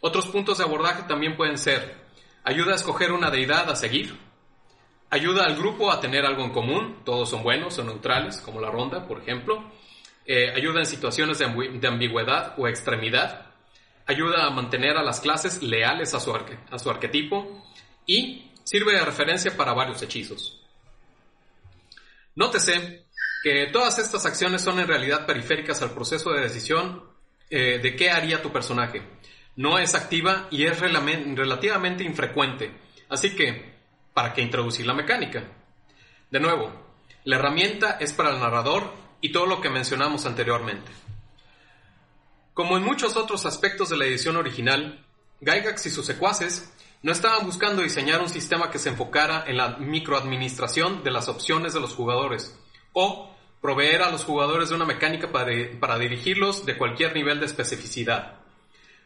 Otros 0.00 0.26
puntos 0.26 0.58
de 0.58 0.64
abordaje 0.64 1.04
también 1.04 1.36
pueden 1.36 1.58
ser 1.58 2.02
ayuda 2.44 2.72
a 2.72 2.76
escoger 2.76 3.12
una 3.12 3.30
deidad 3.30 3.70
a 3.70 3.76
seguir, 3.76 4.18
ayuda 5.10 5.44
al 5.44 5.56
grupo 5.56 5.90
a 5.90 6.00
tener 6.00 6.26
algo 6.26 6.44
en 6.44 6.50
común, 6.50 7.02
todos 7.04 7.30
son 7.30 7.42
buenos 7.42 7.78
o 7.78 7.84
neutrales, 7.84 8.40
como 8.40 8.60
la 8.60 8.70
ronda, 8.70 9.06
por 9.06 9.20
ejemplo, 9.20 9.70
eh, 10.26 10.52
ayuda 10.54 10.80
en 10.80 10.86
situaciones 10.86 11.38
de, 11.38 11.86
ambigüedad 11.86 12.54
o 12.58 12.66
extremidad, 12.68 13.46
ayuda 14.06 14.46
a 14.46 14.50
mantener 14.50 14.96
a 14.96 15.02
las 15.02 15.20
clases 15.20 15.62
leales 15.62 16.14
a 16.14 16.20
su, 16.20 16.34
a 16.34 16.78
su 16.78 16.90
arquetipo 16.90 17.64
y 18.06 18.51
sirve 18.64 18.92
de 18.92 19.04
referencia 19.04 19.56
para 19.56 19.72
varios 19.72 20.02
hechizos. 20.02 20.60
Nótese 22.34 23.06
que 23.42 23.68
todas 23.72 23.98
estas 23.98 24.24
acciones 24.24 24.62
son 24.62 24.78
en 24.78 24.86
realidad 24.86 25.26
periféricas 25.26 25.82
al 25.82 25.90
proceso 25.90 26.30
de 26.30 26.42
decisión 26.42 27.02
eh, 27.50 27.80
de 27.82 27.96
qué 27.96 28.10
haría 28.10 28.40
tu 28.40 28.52
personaje. 28.52 29.02
No 29.56 29.78
es 29.78 29.94
activa 29.94 30.48
y 30.50 30.64
es 30.64 30.80
relativamente 30.80 32.04
infrecuente. 32.04 32.72
Así 33.08 33.34
que, 33.34 33.74
¿para 34.14 34.32
qué 34.32 34.40
introducir 34.40 34.86
la 34.86 34.94
mecánica? 34.94 35.44
De 36.30 36.40
nuevo, 36.40 36.72
la 37.24 37.36
herramienta 37.36 37.98
es 38.00 38.12
para 38.14 38.30
el 38.30 38.40
narrador 38.40 38.94
y 39.20 39.32
todo 39.32 39.46
lo 39.46 39.60
que 39.60 39.68
mencionamos 39.68 40.24
anteriormente. 40.24 40.90
Como 42.54 42.76
en 42.76 42.84
muchos 42.84 43.16
otros 43.16 43.44
aspectos 43.44 43.90
de 43.90 43.96
la 43.96 44.06
edición 44.06 44.36
original, 44.36 45.04
Gygax 45.40 45.86
y 45.86 45.90
sus 45.90 46.06
secuaces 46.06 46.72
no 47.02 47.10
estaban 47.10 47.44
buscando 47.44 47.82
diseñar 47.82 48.20
un 48.20 48.28
sistema 48.28 48.70
que 48.70 48.78
se 48.78 48.90
enfocara 48.90 49.44
en 49.48 49.56
la 49.56 49.76
microadministración 49.78 51.02
de 51.02 51.10
las 51.10 51.28
opciones 51.28 51.74
de 51.74 51.80
los 51.80 51.94
jugadores 51.94 52.56
o 52.92 53.34
proveer 53.60 54.02
a 54.02 54.10
los 54.10 54.24
jugadores 54.24 54.68
de 54.68 54.76
una 54.76 54.84
mecánica 54.84 55.32
para, 55.32 55.98
dirigirlos 55.98 56.64
de 56.64 56.78
cualquier 56.78 57.14
nivel 57.14 57.40
de 57.40 57.46
especificidad. 57.46 58.40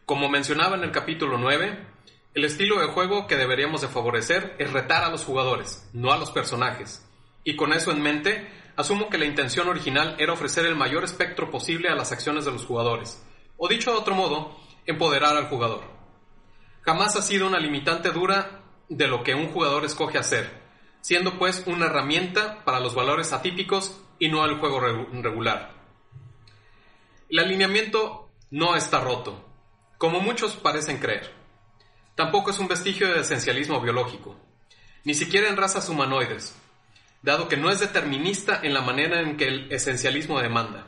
Como 0.05 0.29
mencionaba 0.29 0.75
en 0.75 0.83
el 0.83 0.91
capítulo 0.91 1.39
9, 1.39 1.87
el 2.35 2.45
estilo 2.45 2.79
de 2.79 2.87
juego 2.87 3.25
que 3.25 3.35
deberíamos 3.35 3.81
de 3.81 3.87
favorecer 3.87 4.55
es 4.59 4.71
retar 4.71 5.03
a 5.03 5.09
los 5.09 5.25
jugadores, 5.25 5.89
no 5.93 6.13
a 6.13 6.17
los 6.17 6.29
personajes. 6.29 7.03
Y 7.43 7.55
con 7.55 7.73
eso 7.73 7.91
en 7.91 8.01
mente, 8.03 8.47
asumo 8.75 9.09
que 9.09 9.17
la 9.17 9.25
intención 9.25 9.69
original 9.69 10.15
era 10.19 10.33
ofrecer 10.33 10.67
el 10.67 10.75
mayor 10.75 11.03
espectro 11.03 11.49
posible 11.49 11.89
a 11.89 11.95
las 11.95 12.11
acciones 12.11 12.45
de 12.45 12.51
los 12.51 12.65
jugadores, 12.65 13.23
o 13.57 13.67
dicho 13.67 13.91
de 13.91 13.97
otro 13.97 14.13
modo, 14.13 14.55
empoderar 14.85 15.35
al 15.35 15.47
jugador 15.47 15.96
jamás 16.87 17.17
ha 17.17 17.21
sido 17.21 17.47
una 17.47 17.59
limitante 17.59 18.11
dura 18.11 18.61
de 18.87 19.09
lo 19.09 19.21
que 19.21 19.35
un 19.35 19.51
jugador 19.51 19.83
escoge 19.83 20.17
hacer, 20.17 20.49
siendo 21.01 21.37
pues 21.37 21.63
una 21.65 21.87
herramienta 21.87 22.63
para 22.63 22.79
los 22.79 22.95
valores 22.95 23.33
atípicos 23.33 24.01
y 24.19 24.29
no 24.29 24.45
el 24.45 24.57
juego 24.57 24.79
regular. 24.79 25.73
El 27.27 27.39
alineamiento 27.39 28.29
no 28.51 28.77
está 28.77 29.01
roto, 29.01 29.45
como 29.97 30.21
muchos 30.21 30.55
parecen 30.55 30.99
creer. 30.99 31.33
Tampoco 32.15 32.51
es 32.51 32.59
un 32.59 32.69
vestigio 32.69 33.13
de 33.13 33.19
esencialismo 33.19 33.81
biológico, 33.81 34.37
ni 35.03 35.13
siquiera 35.13 35.49
en 35.49 35.57
razas 35.57 35.89
humanoides, 35.89 36.55
dado 37.21 37.49
que 37.49 37.57
no 37.57 37.69
es 37.69 37.81
determinista 37.81 38.61
en 38.63 38.73
la 38.73 38.79
manera 38.79 39.19
en 39.19 39.35
que 39.35 39.49
el 39.49 39.71
esencialismo 39.73 40.39
demanda. 40.39 40.87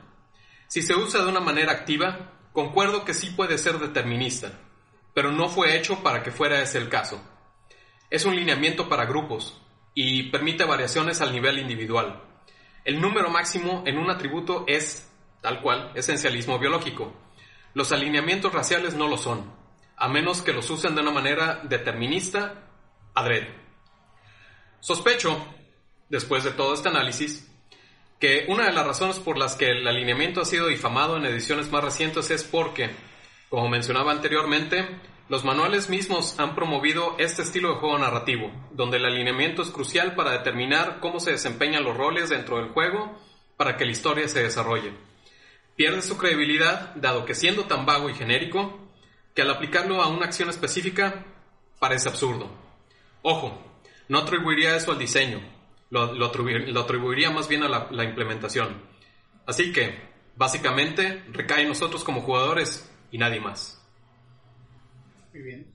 Si 0.69 0.81
se 0.81 0.95
usa 0.95 1.21
de 1.23 1.27
una 1.27 1.41
manera 1.41 1.73
activa, 1.73 2.39
concuerdo 2.53 3.03
que 3.03 3.13
sí 3.13 3.31
puede 3.31 3.57
ser 3.57 3.79
determinista 3.79 4.53
pero 5.13 5.31
no 5.31 5.49
fue 5.49 5.77
hecho 5.77 6.01
para 6.03 6.23
que 6.23 6.31
fuera 6.31 6.61
ese 6.61 6.77
el 6.77 6.89
caso. 6.89 7.21
Es 8.09 8.25
un 8.25 8.35
lineamiento 8.35 8.89
para 8.89 9.05
grupos 9.05 9.61
y 9.93 10.23
permite 10.31 10.63
variaciones 10.63 11.21
al 11.21 11.31
nivel 11.31 11.59
individual. 11.59 12.23
El 12.85 13.01
número 13.01 13.29
máximo 13.29 13.83
en 13.85 13.97
un 13.97 14.09
atributo 14.09 14.63
es, 14.67 15.11
tal 15.41 15.61
cual, 15.61 15.91
esencialismo 15.95 16.57
biológico. 16.57 17.13
Los 17.73 17.91
alineamientos 17.91 18.53
raciales 18.53 18.95
no 18.95 19.07
lo 19.07 19.17
son, 19.17 19.53
a 19.95 20.07
menos 20.07 20.41
que 20.41 20.53
los 20.53 20.69
usen 20.69 20.95
de 20.95 21.01
una 21.01 21.11
manera 21.11 21.61
determinista, 21.63 22.69
adrede. 23.13 23.53
Sospecho, 24.79 25.45
después 26.07 26.43
de 26.43 26.51
todo 26.51 26.73
este 26.73 26.89
análisis, 26.89 27.49
que 28.19 28.45
una 28.47 28.65
de 28.65 28.71
las 28.71 28.85
razones 28.85 29.19
por 29.19 29.37
las 29.37 29.55
que 29.55 29.67
el 29.71 29.87
alineamiento 29.87 30.41
ha 30.41 30.45
sido 30.45 30.67
difamado 30.67 31.17
en 31.17 31.25
ediciones 31.25 31.69
más 31.71 31.83
recientes 31.83 32.31
es 32.31 32.43
porque, 32.43 32.91
como 33.49 33.67
mencionaba 33.67 34.11
anteriormente, 34.11 34.87
los 35.27 35.43
manuales 35.43 35.89
mismos 35.89 36.39
han 36.39 36.55
promovido 36.55 37.15
este 37.19 37.41
estilo 37.41 37.69
de 37.69 37.79
juego 37.79 37.97
narrativo, 37.97 38.51
donde 38.71 38.97
el 38.97 39.05
alineamiento 39.05 39.61
es 39.61 39.69
crucial 39.69 40.15
para 40.15 40.31
determinar 40.31 40.99
cómo 40.99 41.19
se 41.19 41.31
desempeñan 41.31 41.83
los 41.83 41.97
roles 41.97 42.29
dentro 42.29 42.57
del 42.57 42.69
juego 42.69 43.19
para 43.57 43.77
que 43.77 43.85
la 43.85 43.91
historia 43.91 44.27
se 44.27 44.41
desarrolle. 44.41 44.93
Pierde 45.75 46.01
su 46.01 46.17
credibilidad, 46.17 46.95
dado 46.95 47.25
que 47.25 47.35
siendo 47.35 47.65
tan 47.65 47.85
vago 47.85 48.09
y 48.09 48.15
genérico, 48.15 48.89
que 49.35 49.41
al 49.43 49.51
aplicarlo 49.51 50.01
a 50.01 50.07
una 50.07 50.25
acción 50.25 50.49
específica 50.49 51.25
parece 51.79 52.09
absurdo. 52.09 52.49
Ojo, 53.21 53.57
no 54.07 54.19
atribuiría 54.19 54.75
eso 54.75 54.91
al 54.91 54.99
diseño, 54.99 55.41
lo, 55.91 56.25
atribuiría, 56.25 57.29
más 57.29 57.47
bien 57.47 57.63
a 57.63 57.69
la, 57.69 57.87
la 57.91 58.03
implementación. 58.03 58.81
Así 59.45 59.71
que, 59.71 59.99
básicamente, 60.35 61.23
recae 61.31 61.63
en 61.63 61.69
nosotros 61.69 62.03
como 62.03 62.21
jugadores 62.21 62.88
y 63.11 63.17
nadie 63.17 63.39
más. 63.39 63.81
Muy 65.33 65.41
bien. 65.41 65.73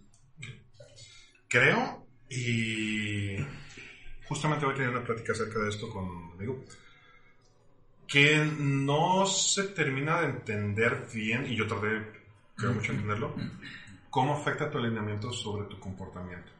Creo, 1.48 2.06
y 2.28 3.36
justamente 4.26 4.64
voy 4.64 4.74
a 4.74 4.76
tener 4.76 4.90
una 4.90 5.04
plática 5.04 5.32
acerca 5.32 5.60
de 5.60 5.68
esto 5.68 5.88
con 5.88 6.04
un 6.04 6.32
amigo, 6.32 6.64
que 8.06 8.44
no 8.58 9.26
se 9.26 9.64
termina 9.68 10.20
de 10.20 10.26
entender 10.26 11.06
bien, 11.12 11.46
y 11.46 11.56
yo 11.56 11.66
tardé, 11.66 12.02
creo 12.56 12.72
mucho 12.72 12.92
en 12.92 12.98
entenderlo, 12.98 13.34
cómo 14.10 14.34
afecta 14.34 14.70
tu 14.70 14.78
alineamiento 14.78 15.32
sobre 15.32 15.66
tu 15.66 15.78
comportamiento. 15.78 16.52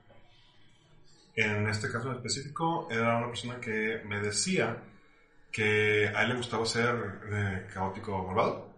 En 1.36 1.68
este 1.68 1.90
caso 1.90 2.10
en 2.10 2.16
específico, 2.16 2.86
era 2.90 3.18
una 3.18 3.26
persona 3.26 3.60
que 3.60 4.00
me 4.06 4.20
decía 4.20 4.76
que 5.50 6.08
a 6.08 6.22
él 6.22 6.30
le 6.30 6.36
gustaba 6.36 6.64
ser 6.66 7.20
eh, 7.32 7.68
caótico 7.72 8.24
malvado. 8.24 8.73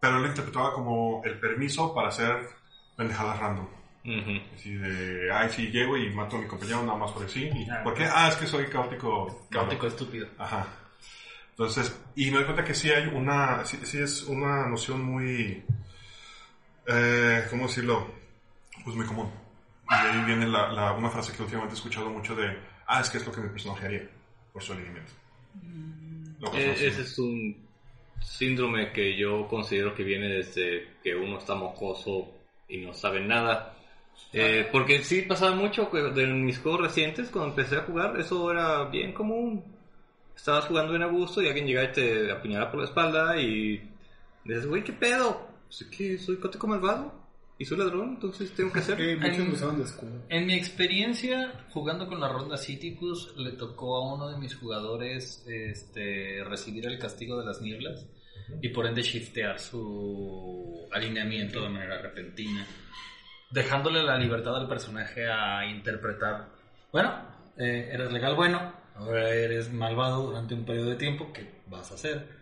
Pero 0.00 0.16
él 0.16 0.22
lo 0.22 0.28
interpretaba 0.28 0.72
como 0.72 1.22
el 1.24 1.38
permiso 1.40 1.94
para 1.94 2.08
hacer 2.08 2.48
pendejadas 2.96 3.38
random. 3.40 3.66
Ujú. 4.04 4.54
Así 4.54 4.74
de, 4.74 5.30
ay, 5.32 5.50
sí, 5.50 5.66
llego 5.70 5.96
y 5.96 6.10
mato 6.14 6.36
a 6.36 6.40
mi 6.40 6.46
compañero 6.46 6.82
nada 6.84 6.96
más 6.98 7.12
por 7.12 7.24
así. 7.24 7.50
¿Y 7.52 7.68
Ah, 7.70 7.82
¿Por 7.82 7.94
qué? 7.94 8.04
Ah, 8.04 8.28
es 8.28 8.36
que 8.36 8.46
soy 8.46 8.66
caótico. 8.66 9.46
Caótico 9.50 9.86
estúpido. 9.86 10.28
Ajá. 10.38 10.66
Entonces, 11.50 12.00
y 12.14 12.26
me 12.30 12.36
doy 12.36 12.44
cuenta 12.44 12.64
que 12.64 12.74
sí 12.74 12.90
hay 12.90 13.06
una, 13.08 13.64
sí, 13.64 13.78
sí 13.82 13.98
es 13.98 14.22
una 14.24 14.66
noción 14.68 15.02
muy, 15.02 15.64
eh, 16.86 17.46
¿cómo 17.50 17.66
decirlo? 17.66 18.06
Pues 18.84 18.96
muy 18.96 19.04
común. 19.06 19.30
Y 19.90 19.94
ahí 19.94 20.24
viene 20.24 20.46
la, 20.46 20.68
la- 20.72 20.92
una 20.92 21.10
frase 21.10 21.32
que 21.32 21.42
últimamente 21.42 21.74
he 21.74 21.78
escuchado 21.78 22.08
mucho 22.10 22.34
de, 22.36 22.56
ah, 22.86 23.00
es 23.00 23.10
que 23.10 23.18
es 23.18 23.26
lo 23.26 23.32
que 23.32 23.40
mi 23.40 23.48
personaje 23.48 23.86
haría, 23.86 24.08
por 24.52 24.62
su 24.62 24.72
alineamiento. 24.72 25.12
Lo 26.40 26.50
que 26.52 26.70
E- 26.72 26.76
sí. 26.76 26.86
ese 26.86 27.02
es 27.02 27.18
un 27.18 27.67
síndrome 28.20 28.92
que 28.92 29.16
yo 29.16 29.46
considero 29.48 29.94
que 29.94 30.04
viene 30.04 30.28
desde 30.28 30.96
que 31.02 31.14
uno 31.14 31.38
está 31.38 31.54
mocoso 31.54 32.28
y 32.68 32.78
no 32.78 32.94
sabe 32.94 33.20
nada. 33.20 33.74
Eh, 34.32 34.68
porque 34.70 35.02
sí 35.02 35.22
pasaba 35.22 35.54
mucho 35.54 35.90
de 35.92 36.26
mis 36.26 36.58
juegos 36.58 36.82
recientes, 36.82 37.30
cuando 37.30 37.50
empecé 37.50 37.76
a 37.76 37.84
jugar, 37.84 38.18
eso 38.18 38.50
era 38.50 38.84
bien 38.84 39.12
común. 39.12 39.64
Estabas 40.36 40.66
jugando 40.66 40.92
bien 40.92 41.02
a 41.02 41.06
gusto 41.06 41.42
y 41.42 41.48
alguien 41.48 41.66
llegaba 41.66 41.88
y 41.88 41.92
te 41.92 42.30
apuñalaba 42.30 42.70
por 42.70 42.80
la 42.80 42.86
espalda 42.86 43.40
y 43.40 43.90
dices, 44.44 44.66
güey, 44.66 44.84
¿qué 44.84 44.92
pedo? 44.92 45.48
Pues 45.66 45.82
es 45.82 45.88
que 45.88 46.18
soy 46.18 46.36
cótico 46.36 46.66
malvado 46.66 47.27
y 47.58 47.64
soy 47.64 47.78
ladrón, 47.78 48.10
entonces 48.10 48.52
tengo 48.52 48.72
que 48.72 48.78
hacer. 48.78 49.00
Escudo. 49.82 50.22
En 50.28 50.46
mi 50.46 50.54
experiencia, 50.54 51.66
jugando 51.70 52.06
con 52.06 52.20
la 52.20 52.28
ronda 52.28 52.56
Citicus, 52.56 53.34
le 53.36 53.52
tocó 53.52 53.96
a 53.96 54.14
uno 54.14 54.28
de 54.30 54.38
mis 54.38 54.54
jugadores 54.54 55.44
este, 55.48 56.44
recibir 56.44 56.86
el 56.86 57.00
castigo 57.00 57.36
de 57.38 57.46
las 57.46 57.60
nieblas 57.60 58.06
y 58.62 58.68
por 58.68 58.86
ende 58.86 59.02
shiftear 59.02 59.58
su 59.58 60.88
alineamiento 60.92 61.60
de 61.60 61.68
manera 61.68 62.00
repentina, 62.00 62.64
dejándole 63.50 64.04
la 64.04 64.16
libertad 64.16 64.56
al 64.56 64.68
personaje 64.68 65.26
a 65.28 65.66
interpretar, 65.66 66.50
bueno, 66.92 67.12
eh, 67.56 67.90
eres 67.92 68.12
legal 68.12 68.36
bueno, 68.36 68.72
ahora 68.94 69.30
eres 69.30 69.72
malvado 69.72 70.26
durante 70.26 70.54
un 70.54 70.64
periodo 70.64 70.90
de 70.90 70.96
tiempo, 70.96 71.32
¿qué 71.32 71.60
vas 71.66 71.90
a 71.90 71.94
hacer? 71.94 72.37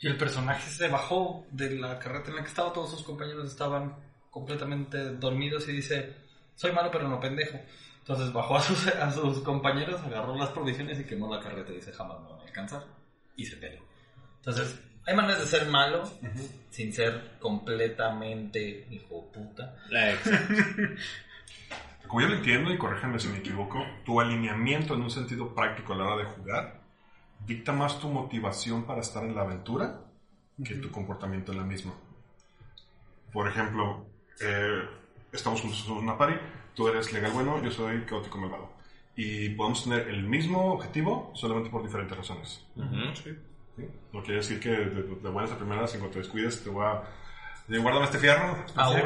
Y 0.00 0.06
el 0.06 0.16
personaje 0.16 0.70
se 0.70 0.88
bajó 0.88 1.46
de 1.50 1.78
la 1.78 1.98
carreta 1.98 2.30
en 2.30 2.36
la 2.36 2.42
que 2.42 2.48
estaba, 2.48 2.72
todos 2.72 2.90
sus 2.90 3.02
compañeros 3.02 3.50
estaban 3.50 3.96
completamente 4.30 5.16
dormidos 5.16 5.68
y 5.68 5.72
dice, 5.72 6.16
soy 6.54 6.72
malo 6.72 6.90
pero 6.90 7.06
no 7.06 7.20
pendejo. 7.20 7.58
Entonces 7.98 8.32
bajó 8.32 8.56
a 8.56 8.62
sus, 8.62 8.86
a 8.86 9.10
sus 9.10 9.40
compañeros, 9.40 10.00
agarró 10.00 10.34
las 10.36 10.48
provisiones 10.50 10.98
y 10.98 11.04
quemó 11.04 11.32
la 11.32 11.42
carreta 11.42 11.70
y 11.72 11.76
dice, 11.76 11.92
jamás 11.92 12.18
me 12.20 12.30
van 12.30 12.40
a 12.40 12.44
alcanzar. 12.44 12.84
Y 13.36 13.44
se 13.44 13.56
peló. 13.56 13.82
Entonces, 14.38 14.80
hay 15.06 15.14
maneras 15.14 15.40
de 15.40 15.46
ser 15.46 15.68
malo 15.68 16.10
sin 16.70 16.92
ser 16.94 17.36
completamente 17.38 18.86
hijo 18.90 19.28
de 19.32 19.38
puta. 19.38 19.76
Como 22.06 22.22
yo 22.22 22.28
lo 22.28 22.36
entiendo, 22.36 22.72
y 22.72 22.78
corrígeme 22.78 23.18
si 23.18 23.28
me 23.28 23.38
equivoco, 23.38 23.84
tu 24.04 24.18
alineamiento 24.20 24.94
en 24.94 25.02
un 25.02 25.10
sentido 25.10 25.54
práctico 25.54 25.92
a 25.92 25.96
la 25.96 26.04
hora 26.04 26.24
de 26.24 26.30
jugar 26.30 26.79
dicta 27.46 27.72
más 27.72 27.98
tu 27.98 28.08
motivación 28.08 28.84
para 28.84 29.00
estar 29.00 29.24
en 29.24 29.34
la 29.34 29.42
aventura 29.42 30.00
que 30.64 30.74
tu 30.76 30.90
comportamiento 30.90 31.52
en 31.52 31.58
la 31.58 31.64
misma. 31.64 31.92
Por 33.32 33.48
ejemplo, 33.48 34.06
eh, 34.40 34.82
estamos 35.32 35.60
juntos 35.60 35.84
en 35.88 35.92
una 35.94 36.18
party, 36.18 36.34
tú 36.74 36.88
eres 36.88 37.12
legal 37.12 37.32
bueno, 37.32 37.62
yo 37.62 37.70
soy 37.70 38.02
caótico 38.04 38.38
malvado. 38.38 38.70
Y 39.16 39.50
podemos 39.50 39.84
tener 39.84 40.08
el 40.08 40.22
mismo 40.24 40.72
objetivo 40.72 41.30
solamente 41.34 41.70
por 41.70 41.82
diferentes 41.82 42.16
razones. 42.16 42.66
Ujú. 42.76 43.14
¿sí? 43.14 43.36
No 44.12 44.20
quiere 44.22 44.36
decir 44.36 44.60
que 44.60 44.70
de, 44.70 45.02
de 45.02 45.28
buenas 45.30 45.52
a 45.52 45.56
primeras, 45.56 45.92
en 45.94 46.00
cuanto 46.00 46.14
te 46.14 46.20
descuides, 46.20 46.62
te 46.62 46.70
voy 46.70 46.84
a... 46.84 47.02
"Oye, 47.68 47.78
Guárdame 47.78 48.06
este 48.06 48.18
fierro. 48.18 48.56
Aún. 48.76 49.00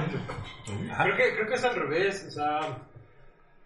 Ajá. 0.91 1.05
Creo 1.05 1.17
que, 1.17 1.35
creo 1.35 1.49
que 1.49 1.55
es 1.55 1.65
al 1.65 1.75
revés. 1.77 2.25
O 2.29 2.31
sea, 2.31 2.79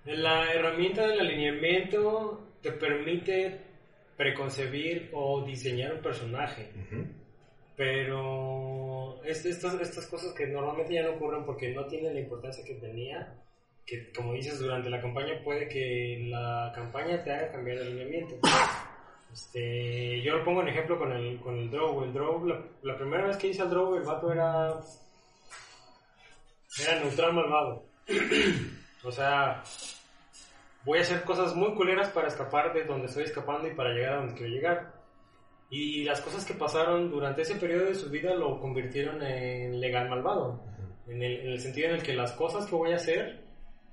la 0.05 0.53
herramienta 0.53 1.07
del 1.07 1.21
alineamiento 1.21 2.49
te 2.63 2.73
permite 2.73 3.68
preconcebir 4.19 5.09
o 5.15 5.43
diseñar 5.47 5.95
un 5.95 6.03
personaje. 6.03 6.71
Ujú. 6.77 7.07
Pero 7.77 9.23
es- 9.25 9.47
estas, 9.47 9.81
estas 9.81 10.07
cosas 10.09 10.35
que 10.35 10.47
normalmente 10.47 10.93
ya 10.95 11.05
no 11.05 11.13
ocurren 11.13 11.45
porque 11.47 11.71
no 11.73 11.87
tienen 11.87 12.13
la 12.15 12.21
importancia 12.21 12.65
que 12.65 12.75
tenía, 12.75 13.35
que 13.87 14.13
como 14.13 14.35
dices, 14.35 14.59
durante 14.59 14.91
la 14.91 15.01
campaña 15.01 15.41
puede 15.43 15.69
que 15.69 16.27
la 16.29 16.73
campaña 16.75 17.23
te 17.25 17.33
haga 17.33 17.53
cambiar 17.53 17.79
de 17.79 17.85
alineamiento. 17.87 18.35
Este, 19.31 20.23
yo 20.23 20.39
lo 20.39 20.43
pongo 20.45 20.63
en 20.63 20.69
ejemplo 20.69 20.99
con 20.99 21.13
el, 21.13 21.39
con 21.41 21.55
el 21.59 21.71
Drow. 21.71 22.03
El 22.03 22.15
Drow, 22.15 22.47
la, 22.47 22.65
la 22.83 22.97
primera 22.97 23.27
vez 23.27 23.37
que 23.37 23.49
hice 23.49 23.61
al 23.61 23.69
Drow, 23.69 23.95
el 23.95 24.03
vato 24.03 24.33
era, 24.33 24.81
era 26.83 27.01
neutral 27.01 27.35
malvado. 27.35 27.85
o 29.05 29.13
sea, 29.13 29.63
voy 30.85 30.99
a 30.99 31.03
hacer 31.03 31.23
cosas 31.25 31.55
muy 31.55 31.75
culeras 31.75 32.09
para 32.11 32.29
escapar 32.29 32.73
de 32.73 32.85
donde 32.85 33.07
estoy 33.07 33.25
escapando 33.25 33.69
y 33.69 33.75
para 33.75 33.93
llegar 33.93 34.15
a 34.15 34.17
donde 34.19 34.35
quiero 34.35 34.53
llegar. 34.53 34.95
Y 35.71 36.05
las 36.05 36.21
cosas 36.21 36.45
que 36.45 36.55
pasaron 36.55 37.11
durante 37.11 37.43
ese 37.43 37.57
periodo 37.57 37.87
de 37.87 37.95
su 37.95 38.09
vida 38.09 38.35
lo 38.35 38.59
convirtieron 38.61 39.23
en 39.23 39.81
legal 39.81 40.09
malvado. 40.09 40.63
En 41.07 41.23
el, 41.23 41.41
en 41.41 41.49
el 41.49 41.61
sentido 41.61 41.89
en 41.89 41.97
el 41.97 42.03
que 42.03 42.15
las 42.15 42.33
cosas 42.33 42.67
que 42.67 42.75
voy 42.75 42.93
a 42.93 42.97
hacer 42.97 43.45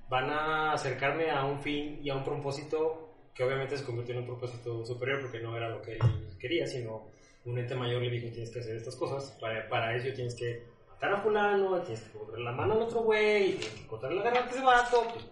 van 0.08 0.30
a 0.30 0.72
acercarme 0.72 1.30
a 1.30 1.44
un 1.44 1.60
fin 1.60 2.00
y 2.02 2.10
a 2.10 2.14
un 2.14 2.24
propósito 2.24 3.06
que 3.34 3.44
obviamente 3.44 3.76
se 3.76 3.84
convirtió 3.84 4.14
en 4.14 4.20
un 4.20 4.26
propósito 4.26 4.84
superior 4.84 5.20
porque 5.20 5.40
no 5.40 5.56
era 5.56 5.68
lo 5.68 5.82
que 5.82 5.92
él 5.92 6.36
quería, 6.38 6.66
sino 6.66 7.08
un 7.44 7.58
ente 7.58 7.74
mayor 7.74 8.02
le 8.02 8.10
dijo 8.10 8.28
tienes 8.32 8.50
que 8.50 8.60
hacer 8.60 8.76
estas 8.76 8.96
cosas. 8.96 9.36
Para, 9.40 9.68
para 9.68 9.94
eso 9.94 10.12
tienes 10.14 10.34
que 10.34 10.64
matar 10.88 11.12
a 11.12 11.20
fulano, 11.20 11.80
tienes 11.82 12.02
que 12.04 12.18
correr 12.18 12.40
la 12.40 12.52
mano 12.52 12.74
al 12.74 12.82
otro 12.82 13.00
güey, 13.00 13.56
tienes 13.56 13.80
que 13.80 13.86
cortar 13.86 14.12
la 14.12 14.22
garganta 14.22 14.50
a 14.50 14.54
ese 14.54 14.64
vato. 14.64 15.06
Pues, 15.12 15.26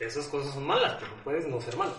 esas 0.00 0.26
cosas 0.28 0.54
son 0.54 0.66
malas, 0.66 0.96
pero 1.00 1.12
puedes 1.24 1.46
no 1.48 1.60
ser 1.60 1.76
malo. 1.76 1.92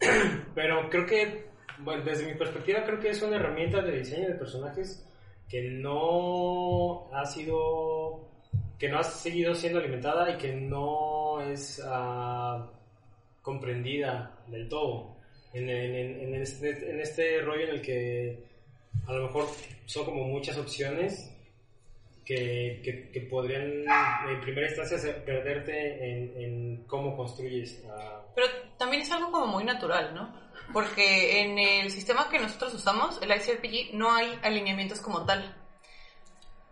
Pero 0.54 0.88
creo 0.88 1.04
que, 1.06 1.46
bueno, 1.78 2.02
desde 2.04 2.26
mi 2.26 2.34
perspectiva, 2.38 2.82
creo 2.84 2.98
que 3.00 3.10
es 3.10 3.20
una 3.22 3.36
herramienta 3.36 3.82
de 3.82 3.98
diseño 3.98 4.28
de 4.28 4.34
personajes 4.34 5.06
que 5.48 5.62
no 5.70 7.10
ha 7.12 7.24
sido, 7.26 8.28
que 8.78 8.88
no 8.88 8.98
ha 8.98 9.02
seguido 9.04 9.54
siendo 9.54 9.78
alimentada 9.78 10.30
y 10.30 10.38
que 10.38 10.54
no 10.54 11.40
es 11.42 11.82
ah, 11.84 12.70
comprendida 13.42 14.38
del 14.46 14.68
todo. 14.68 15.16
En- 15.52 15.68
en 15.68 16.34
este, 16.36 16.90
en 16.90 17.00
este 17.00 17.40
rollo 17.42 17.64
en 17.64 17.70
el 17.70 17.82
que 17.82 18.44
a 19.06 19.12
lo 19.12 19.26
mejor 19.26 19.46
son 19.86 20.04
como 20.04 20.24
muchas 20.24 20.56
opciones 20.56 21.30
que, 22.30 22.80
que, 22.84 23.10
que 23.10 23.20
podrían 23.22 23.84
en 24.28 24.40
primera 24.40 24.68
instancia 24.68 25.24
perderte 25.24 25.72
en, 26.12 26.32
en 26.40 26.84
cómo 26.86 27.16
construyes 27.16 27.84
a 27.86 28.22
Pero 28.36 28.46
también 28.78 29.02
es 29.02 29.10
algo 29.10 29.32
como 29.32 29.48
muy 29.48 29.64
natural, 29.64 30.14
¿no? 30.14 30.32
Porque 30.72 31.40
en 31.40 31.58
el 31.58 31.90
sistema 31.90 32.28
que 32.30 32.38
nosotros 32.38 32.72
usamos, 32.74 33.20
el 33.20 33.32
ICRPG, 33.32 33.94
no 33.94 34.12
hay 34.12 34.38
alineamientos 34.44 35.00
como 35.00 35.26
tal. 35.26 35.56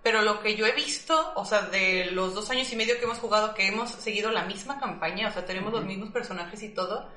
Pero 0.04 0.22
lo 0.22 0.40
que 0.40 0.54
yo 0.54 0.64
he 0.64 0.72
visto, 0.72 1.32
o 1.34 1.44
sea, 1.44 1.62
de 1.62 2.12
los 2.12 2.34
dos 2.34 2.48
años 2.50 2.72
y 2.72 2.76
medio 2.76 2.96
que 2.96 3.06
hemos 3.06 3.18
jugado, 3.18 3.54
que 3.54 3.66
hemos 3.66 3.90
seguido 3.90 4.30
la 4.30 4.44
misma 4.44 4.78
campaña, 4.78 5.28
o 5.28 5.32
sea, 5.32 5.44
tenemos 5.44 5.72
los 5.72 5.84
mismos 5.84 6.10
personajes 6.10 6.62
y 6.62 6.68
todo, 6.68 7.10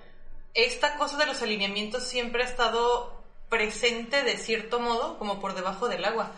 esta 0.56 0.98
cosa 0.98 1.16
de 1.18 1.28
los 1.28 1.44
alineamientos 1.44 2.08
siempre 2.08 2.42
ha 2.42 2.48
estado 2.48 3.24
presente 3.50 4.24
de 4.24 4.38
cierto 4.38 4.80
modo, 4.80 5.20
como 5.20 5.40
por 5.40 5.54
debajo 5.54 5.88
del 5.88 6.06
agua. 6.06 6.32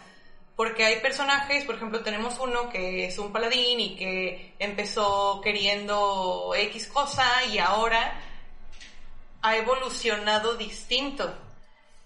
Porque 0.55 0.85
hay 0.85 0.99
personajes, 0.99 1.65
por 1.65 1.75
ejemplo, 1.75 2.01
tenemos 2.01 2.39
uno 2.39 2.69
que 2.69 3.05
es 3.05 3.17
un 3.17 3.31
paladín 3.33 3.79
y 3.79 3.95
que 3.95 4.53
empezó 4.59 5.41
queriendo 5.43 6.53
X 6.55 6.87
cosa 6.87 7.25
y 7.51 7.57
ahora 7.57 8.19
ha 9.41 9.57
evolucionado 9.57 10.55
distinto. 10.55 11.35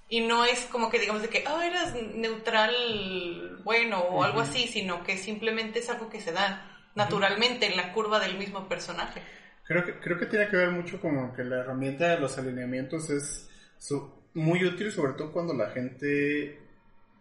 Y 0.09 0.21
no 0.21 0.45
es 0.45 0.61
como 0.67 0.89
que 0.89 0.99
digamos 0.99 1.21
de 1.21 1.27
que, 1.29 1.43
ah, 1.45 1.65
eras 1.67 1.93
neutral 2.15 3.59
bueno 3.63 3.99
o 3.99 4.23
algo 4.23 4.39
así, 4.39 4.67
sino 4.67 5.03
que 5.03 5.17
simplemente 5.17 5.79
es 5.79 5.89
algo 5.89 6.09
que 6.09 6.21
se 6.21 6.31
da 6.31 6.63
naturalmente 6.95 7.65
en 7.65 7.75
la 7.75 7.91
curva 7.91 8.19
del 8.19 8.37
mismo 8.37 8.67
personaje. 8.69 9.21
Creo 9.65 9.83
que, 9.85 9.99
creo 9.99 10.17
que 10.17 10.25
tiene 10.27 10.47
que 10.47 10.55
ver 10.55 10.71
mucho 10.71 11.01
con 11.01 11.35
que 11.35 11.43
la 11.43 11.57
herramienta 11.57 12.07
de 12.07 12.19
los 12.21 12.37
alineamientos 12.37 13.09
es 13.09 13.49
su- 13.77 14.09
muy 14.33 14.63
útil, 14.65 14.91
sobre 14.93 15.13
todo 15.13 15.33
cuando 15.33 15.53
la 15.53 15.69
gente 15.71 16.57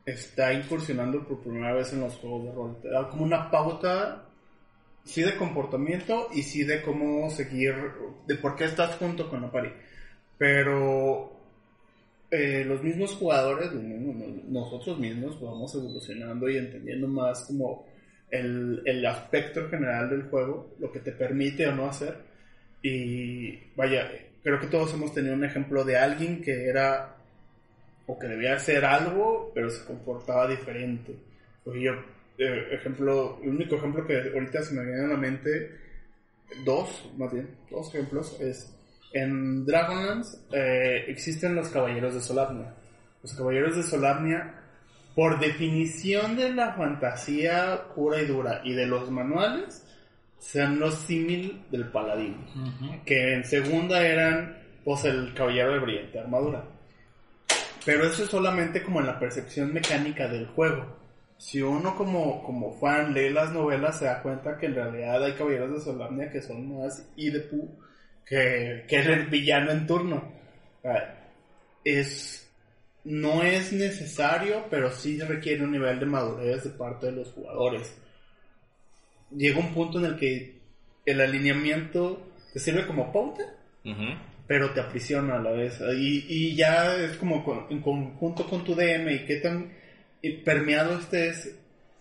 está 0.07 0.53
incursionando 0.53 1.27
por 1.27 1.41
primera 1.41 1.75
vez 1.75 1.93
en 1.93 2.01
los 2.01 2.15
juegos 2.15 2.45
de 2.45 2.53
rol. 2.53 2.79
Te 2.81 2.89
da 2.89 3.09
como 3.09 3.25
una 3.25 3.51
pauta, 3.51 4.25
sí 5.05 5.23
de 5.23 5.37
comportamiento 5.37 6.29
y 6.33 6.43
sí 6.43 6.63
de 6.63 6.81
cómo 6.81 7.29
seguir, 7.29 7.75
de 8.27 8.37
por 8.37 8.55
qué 8.55 8.65
estás 8.65 8.95
junto 8.97 9.29
con 9.29 9.43
la 9.43 9.51
pari. 9.51 9.73
Pero 10.39 11.33
eh, 12.31 12.65
los 12.65 12.83
mismos 12.83 13.15
jugadores, 13.15 13.73
nosotros 13.73 14.99
mismos, 14.99 15.41
vamos 15.41 15.75
evolucionando 15.75 16.49
y 16.49 16.57
entendiendo 16.57 17.09
más 17.09 17.45
como 17.45 17.85
el, 18.31 18.83
el 18.85 19.05
aspecto 19.07 19.69
general 19.69 20.09
del 20.09 20.29
juego, 20.29 20.77
lo 20.79 20.93
que 20.93 21.01
te 21.01 21.13
permite 21.13 21.67
o 21.67 21.75
no 21.75 21.87
hacer. 21.87 22.17
Y 22.81 23.59
vaya, 23.75 24.09
creo 24.45 24.61
que 24.61 24.69
todos 24.69 24.95
hemos 24.95 25.13
tenido 25.13 25.35
un 25.35 25.45
ejemplo 25.45 25.83
de 25.83 25.97
alguien 25.97 26.41
que 26.41 26.69
era 26.69 27.16
o 28.07 28.19
que 28.19 28.27
debía 28.27 28.55
hacer 28.55 28.85
algo, 28.85 29.51
pero 29.55 29.71
se 29.71 29.85
comportaba 29.85 30.49
diferente. 30.49 31.15
Porque 31.65 31.83
yo, 31.83 31.93
eh, 32.39 32.69
ejemplo, 32.73 33.41
el 33.43 33.51
único 33.51 33.77
ejemplo 33.77 34.07
que 34.07 34.17
ahorita 34.17 34.63
se 34.63 34.75
me 34.75 34.85
viene 34.85 35.05
a 35.05 35.09
la 35.09 35.17
mente, 35.17 35.73
dos, 36.65 37.11
más 37.17 37.33
bien, 37.33 37.49
dos 37.71 37.93
ejemplos, 37.95 38.41
es 38.41 38.73
en 39.13 39.65
Dragonlance 39.65 40.39
eh, 40.53 41.05
existen 41.09 41.55
los 41.55 41.69
Caballeros 41.69 42.15
de 42.15 42.21
Solarnia. 42.21 42.75
Los 43.23 43.33
Caballeros 43.33 43.77
de 43.77 43.83
Solarnia, 43.83 44.55
por 45.15 45.41
definición 45.41 46.37
de 46.37 46.53
la 46.53 46.75
fantasía 46.75 47.89
pura 47.95 48.21
y 48.21 48.27
dura 48.27 48.61
y 48.63 48.75
de 48.75 48.87
los 48.87 49.11
manuales, 49.11 49.85
sean 50.39 50.79
los 50.79 50.95
símil 50.95 51.65
del 51.71 51.89
paladín. 51.89 52.37
Que 53.05 53.35
en 53.35 53.45
segunda 53.45 54.07
eran, 54.07 54.59
pues, 54.85 55.05
el 55.05 55.33
Caballero 55.35 55.73
de 55.73 55.79
Brillante 55.81 56.21
Armadura. 56.21 56.65
Pero 57.87 58.05
eso 58.05 58.25
es 58.25 58.31
solamente 58.31 58.83
como 58.83 59.01
en 59.01 59.07
la 59.07 59.19
percepción 59.19 59.73
mecánica 59.73 60.27
del 60.27 60.49
juego. 60.49 60.85
Si 61.39 61.63
uno 61.63 61.95
como, 61.95 62.43
como 62.43 62.73
fan 62.81 63.15
lee 63.15 63.31
las 63.31 63.53
novelas 63.53 64.01
se 64.01 64.07
da 64.07 64.23
cuenta 64.23 64.59
que 64.59 64.67
en 64.67 64.75
realidad 64.75 65.23
hay 65.23 65.35
caballeros 65.35 65.73
de 65.73 65.81
Solarnia 65.81 66.31
que 66.31 66.43
son 66.43 66.77
más 66.77 67.09
Idepu 67.17 67.79
que, 68.27 68.85
que 68.89 68.97
el 68.97 69.27
villano 69.27 69.71
en 69.71 69.87
turno. 69.87 70.33
Es, 71.85 72.51
no 73.05 73.45
es 73.45 73.73
necesario, 73.73 74.65
pero 74.69 74.91
sí 74.91 75.21
requiere 75.21 75.63
un 75.63 75.71
nivel 75.71 76.01
de 76.01 76.07
madurez 76.07 76.65
de 76.65 76.71
parte 76.71 77.07
de 77.07 77.13
los 77.13 77.31
jugadores. 77.33 77.97
Llega 79.31 79.61
un 79.61 79.73
punto 79.73 80.01
en 80.01 80.07
el 80.07 80.17
que 80.17 80.59
el 81.05 81.21
alineamiento 81.21 82.33
te 82.53 82.59
sirve 82.59 82.85
como 82.85 83.13
pauta, 83.13 83.45
pero 84.47 84.71
te 84.71 84.81
aprisiona 84.81 85.37
a 85.37 85.43
la 85.43 85.51
vez. 85.51 85.81
Y, 85.97 86.25
y 86.29 86.57
ya 86.57 86.95
es 86.97 87.17
como 87.17 87.45
con- 87.45 87.67
en 87.71 87.81
conjunto 87.81 88.47
con 88.47 88.65
tu 88.65 88.75
DM 88.75 89.11
y 89.13 89.25
qué 89.27 89.37
tan 89.37 89.73
permeado 90.45 90.99
estés 90.99 91.57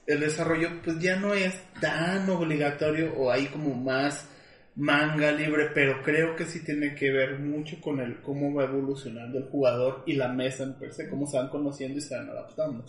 el 0.08 0.20
desarrollo, 0.20 0.70
pues 0.84 1.00
ya 1.00 1.16
no 1.16 1.34
es 1.34 1.54
tan 1.82 2.30
obligatorio 2.30 3.14
o 3.16 3.32
hay 3.32 3.46
como 3.48 3.74
más 3.76 4.30
manga 4.76 5.32
libre, 5.32 5.70
pero 5.74 6.04
creo 6.04 6.36
que 6.36 6.46
sí 6.46 6.64
tiene 6.64 6.94
que 6.96 7.10
ver 7.12 7.40
mucho 7.40 7.80
con 7.82 8.00
el 8.00 8.18
cómo 8.22 8.54
va 8.54 8.66
evolucionando 8.66 9.38
el 9.38 9.46
jugador 9.46 10.04
y 10.06 10.14
la 10.14 10.28
mesa 10.28 10.64
en 10.64 10.74
per 10.74 10.94
se, 10.94 11.10
cómo 11.10 11.26
se 11.26 11.38
van 11.38 11.48
conociendo 11.50 11.98
y 11.98 12.02
se 12.02 12.16
van 12.16 12.30
adaptando. 12.30 12.86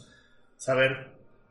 Saber 0.56 1.06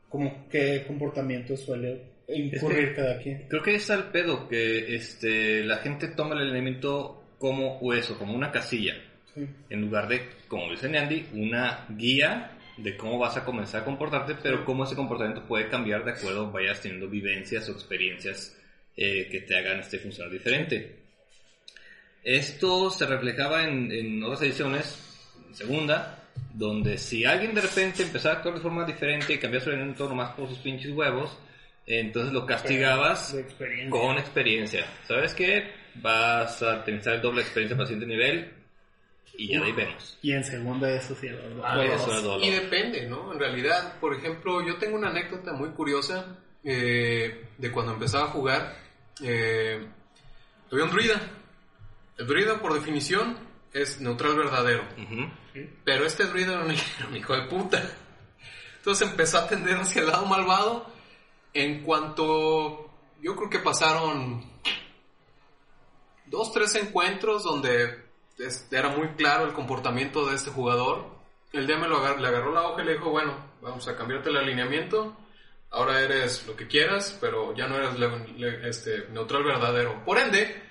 cómo 0.08 0.46
qué 0.50 0.84
comportamiento 0.86 1.56
suele 1.56 2.02
incurrir 2.28 2.94
cada 2.94 3.18
quien. 3.18 3.46
Creo 3.48 3.62
que 3.62 3.70
ahí 3.70 3.76
está 3.76 3.94
el 3.94 4.04
pedo, 4.04 4.46
que 4.48 4.94
este, 4.94 5.64
la 5.64 5.78
gente 5.78 6.08
toma 6.08 6.34
el 6.34 6.42
elemento 6.48 7.22
como 7.38 7.92
eso, 7.94 8.18
como 8.18 8.34
una 8.34 8.50
casilla, 8.50 8.94
Sí. 9.34 9.46
en 9.68 9.80
lugar 9.82 10.08
de, 10.08 10.30
como 10.48 10.70
dice 10.70 10.86
Andy, 10.96 11.26
una 11.34 11.84
guía 11.90 12.52
de 12.78 12.96
cómo 12.96 13.18
vas 13.18 13.36
a 13.36 13.44
comenzar 13.44 13.82
a 13.82 13.84
comportarte, 13.84 14.34
pero 14.42 14.64
cómo 14.64 14.84
ese 14.84 14.94
comportamiento 14.96 15.46
puede 15.46 15.68
cambiar 15.68 16.04
de 16.04 16.12
acuerdo 16.12 16.50
vayas 16.50 16.80
teniendo 16.80 17.08
vivencias 17.08 17.68
o 17.68 17.72
experiencias 17.72 18.56
eh, 18.96 19.28
que 19.30 19.40
te 19.42 19.56
hagan 19.58 19.80
este 19.80 19.98
funcionar 19.98 20.32
diferente. 20.32 20.96
Esto 22.24 22.90
se 22.90 23.06
reflejaba 23.06 23.64
en, 23.64 23.92
en 23.92 24.22
otras 24.24 24.42
ediciones, 24.42 24.98
en 25.48 25.54
segunda, 25.54 26.24
donde 26.52 26.98
si 26.98 27.24
alguien 27.24 27.54
de 27.54 27.60
repente 27.60 28.02
empezaba 28.02 28.34
a 28.34 28.36
actuar 28.38 28.54
de 28.56 28.60
forma 28.60 28.84
diferente 28.84 29.34
y 29.34 29.38
cambiaba 29.38 29.64
su 29.64 29.70
elemento 29.70 30.08
nomás 30.08 30.34
por 30.34 30.48
sus 30.48 30.58
pinches 30.58 30.90
huevos, 30.92 31.38
entonces 31.86 32.32
lo 32.32 32.44
castigabas 32.46 33.32
experiencia. 33.34 33.90
con 33.90 34.18
experiencia. 34.18 34.86
¿Sabes 35.06 35.34
qué? 35.34 35.64
Vas 36.00 36.62
a 36.62 36.80
utilizar 36.80 37.14
el 37.14 37.22
doble 37.22 37.40
de 37.40 37.42
experiencia 37.42 37.76
para 37.76 37.86
siguiente 37.86 38.14
nivel 38.14 38.52
y 39.38 39.48
ya 39.48 39.60
de 39.60 39.66
ahí 39.66 39.72
vemos. 39.72 40.18
Y 40.22 40.32
en 40.32 40.44
segunda 40.44 40.90
eso 40.90 41.14
sí. 41.14 41.28
Ah, 41.62 41.82
Eso 41.84 42.14
es 42.14 42.22
dolor. 42.22 42.44
Y 42.44 42.50
depende, 42.50 43.06
¿no? 43.06 43.32
En 43.32 43.38
realidad, 43.38 43.98
por 44.00 44.14
ejemplo, 44.14 44.66
yo 44.66 44.76
tengo 44.76 44.96
una 44.96 45.10
anécdota 45.10 45.52
muy 45.52 45.70
curiosa 45.70 46.38
eh, 46.64 47.48
de 47.58 47.70
cuando 47.70 47.92
empezaba 47.92 48.24
a 48.24 48.28
jugar. 48.28 48.76
Eh, 49.22 49.86
tuve 50.68 50.82
un 50.82 50.90
druida. 50.90 51.20
El 52.18 52.26
druida, 52.26 52.58
por 52.60 52.72
definición, 52.74 53.36
es 53.72 54.00
neutral 54.00 54.36
verdadero. 54.36 54.84
Pero 55.84 56.06
este 56.06 56.24
druida 56.24 56.54
era 56.54 56.64
un, 56.64 56.70
era 56.70 56.82
un 57.10 57.16
hijo 57.16 57.34
de 57.34 57.42
puta. 57.42 57.82
Entonces 58.78 59.08
empezó 59.08 59.38
a 59.38 59.48
tender 59.48 59.76
hacia 59.76 60.00
el 60.00 60.08
lado 60.08 60.26
malvado. 60.26 60.90
En 61.52 61.82
cuanto. 61.82 62.90
Yo 63.22 63.34
creo 63.36 63.50
que 63.50 63.58
pasaron. 63.58 64.55
Dos, 66.26 66.52
tres 66.52 66.74
encuentros 66.76 67.42
donde 67.44 68.04
era 68.70 68.88
muy 68.90 69.08
claro 69.16 69.44
el 69.46 69.52
comportamiento 69.52 70.26
de 70.26 70.36
este 70.36 70.50
jugador. 70.50 71.14
El 71.52 71.66
DM 71.66 71.86
lo 71.88 71.98
agar- 71.98 72.20
le 72.20 72.28
agarró 72.28 72.52
la 72.52 72.62
hoja 72.68 72.82
y 72.82 72.86
le 72.86 72.92
dijo: 72.94 73.10
Bueno, 73.10 73.34
vamos 73.62 73.86
a 73.88 73.96
cambiarte 73.96 74.28
el 74.30 74.36
alineamiento. 74.36 75.16
Ahora 75.70 76.00
eres 76.00 76.46
lo 76.46 76.54
que 76.56 76.66
quieras, 76.66 77.16
pero 77.20 77.54
ya 77.54 77.66
no 77.66 77.76
eres 77.76 77.90
este, 78.64 79.08
neutral 79.10 79.42
verdadero. 79.44 80.04
Por 80.04 80.18
ende, 80.18 80.62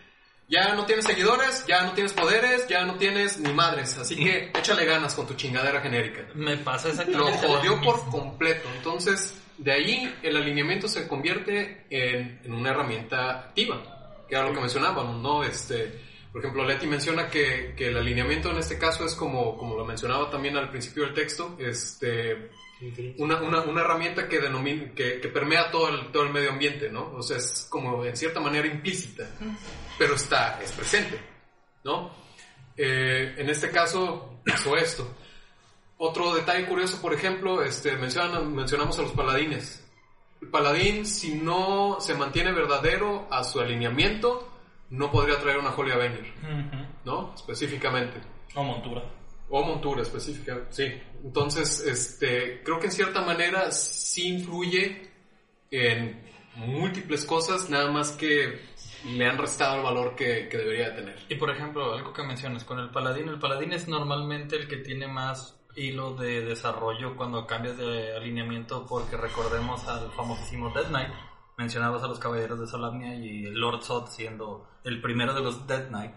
ya 0.47 0.73
no 0.75 0.85
tienes 0.85 1.05
seguidores, 1.05 1.65
ya 1.67 1.83
no 1.83 1.91
tienes 1.93 2.13
poderes, 2.13 2.67
ya 2.67 2.85
no 2.85 2.95
tienes 2.95 3.39
ni 3.39 3.51
madres. 3.53 3.97
Así 3.97 4.15
que 4.15 4.51
échale 4.55 4.85
ganas 4.85 5.13
con 5.15 5.27
tu 5.27 5.33
chingadera 5.33 5.81
genérica. 5.81 6.25
Me 6.33 6.57
pasa 6.57 6.87
Lo 6.87 6.93
exactamente 6.93 7.47
jodió 7.47 7.81
por 7.81 8.09
completo. 8.09 8.67
Entonces, 8.77 9.41
de 9.57 9.71
ahí 9.71 10.15
el 10.23 10.37
alineamiento 10.37 10.87
se 10.87 11.07
convierte 11.07 11.85
en, 11.89 12.39
en 12.43 12.53
una 12.53 12.71
herramienta 12.71 13.31
activa, 13.31 13.94
que 14.27 14.35
era 14.35 14.47
lo 14.47 14.53
que 14.53 14.59
mencionábamos, 14.61 15.21
¿no? 15.21 15.43
Este, 15.43 16.01
por 16.31 16.41
ejemplo, 16.41 16.65
Leti 16.65 16.87
menciona 16.87 17.29
que, 17.29 17.73
que 17.77 17.87
el 17.89 17.97
alineamiento 17.97 18.51
en 18.51 18.57
este 18.57 18.77
caso 18.77 19.05
es 19.05 19.13
como, 19.15 19.57
como 19.57 19.75
lo 19.77 19.85
mencionaba 19.85 20.29
también 20.29 20.57
al 20.57 20.69
principio 20.69 21.03
del 21.05 21.13
texto, 21.13 21.55
este, 21.59 22.49
una, 23.19 23.41
una, 23.41 23.61
una 23.61 23.81
herramienta 23.81 24.27
que, 24.27 24.39
denomina, 24.39 24.93
que, 24.93 25.21
que 25.21 25.27
permea 25.29 25.71
todo 25.71 25.87
el, 25.89 26.11
todo 26.11 26.23
el 26.23 26.33
medio 26.33 26.51
ambiente, 26.51 26.89
¿no? 26.89 27.13
O 27.15 27.23
sea, 27.23 27.37
es 27.37 27.67
como 27.69 28.03
en 28.03 28.15
cierta 28.17 28.39
manera 28.41 28.67
implícita, 28.67 29.29
pero 29.97 30.15
está, 30.15 30.59
es 30.61 30.71
presente, 30.73 31.19
¿no? 31.83 32.11
Eh, 32.75 33.35
en 33.37 33.49
este 33.49 33.69
caso 33.71 34.41
pasó 34.45 34.75
esto. 34.75 35.07
Otro 35.97 36.35
detalle 36.35 36.65
curioso, 36.65 37.01
por 37.01 37.13
ejemplo, 37.13 37.63
este, 37.63 37.95
mencionan- 37.95 38.53
mencionamos 38.53 38.99
a 38.99 39.03
los 39.03 39.11
paladines. 39.13 39.84
El 40.45 40.51
paladín, 40.51 41.07
si 41.07 41.33
no 41.33 41.97
se 41.99 42.13
mantiene 42.13 42.51
verdadero 42.51 43.27
a 43.31 43.43
su 43.43 43.59
alineamiento, 43.59 44.47
no 44.91 45.11
podría 45.11 45.39
traer 45.39 45.57
una 45.57 45.75
Holy 45.75 45.91
Avenger. 45.91 46.33
¿no? 47.03 47.33
Específicamente. 47.33 48.21
O 48.53 48.63
montura. 48.63 49.03
O 49.49 49.63
montura 49.63 50.03
específica, 50.03 50.67
sí. 50.69 50.85
Entonces, 51.23 51.79
este, 51.81 52.61
creo 52.63 52.79
que 52.79 52.85
en 52.85 52.91
cierta 52.91 53.21
manera 53.21 53.71
sí 53.71 54.27
influye 54.27 55.09
en 55.71 56.23
múltiples 56.57 57.25
cosas, 57.25 57.67
nada 57.71 57.91
más 57.91 58.11
que 58.11 58.59
le 59.03 59.25
han 59.25 59.39
restado 59.39 59.77
el 59.77 59.83
valor 59.83 60.15
que, 60.15 60.47
que 60.47 60.57
debería 60.59 60.91
de 60.91 60.95
tener. 60.95 61.25
Y 61.27 61.35
por 61.35 61.49
ejemplo, 61.49 61.91
algo 61.91 62.13
que 62.13 62.21
mencionas 62.21 62.63
con 62.63 62.77
el 62.77 62.91
paladín, 62.91 63.29
el 63.29 63.39
paladín 63.39 63.73
es 63.73 63.87
normalmente 63.87 64.57
el 64.57 64.67
que 64.67 64.77
tiene 64.77 65.07
más 65.07 65.59
hilo 65.75 66.15
de 66.15 66.41
desarrollo 66.41 67.15
cuando 67.15 67.45
cambias 67.45 67.77
de 67.77 68.15
alineamiento 68.15 68.85
porque 68.87 69.17
recordemos 69.17 69.87
al 69.87 70.11
famosísimo 70.11 70.71
Death 70.73 70.87
Knight, 70.87 71.13
mencionabas 71.57 72.03
a 72.03 72.07
los 72.07 72.19
caballeros 72.19 72.59
de 72.59 72.67
Solamnia 72.67 73.15
y 73.15 73.43
Lord 73.43 73.83
Sod 73.83 74.07
siendo 74.07 74.67
el 74.83 75.01
primero 75.01 75.33
de 75.33 75.41
los 75.41 75.67
Death 75.67 75.87
Knight, 75.89 76.11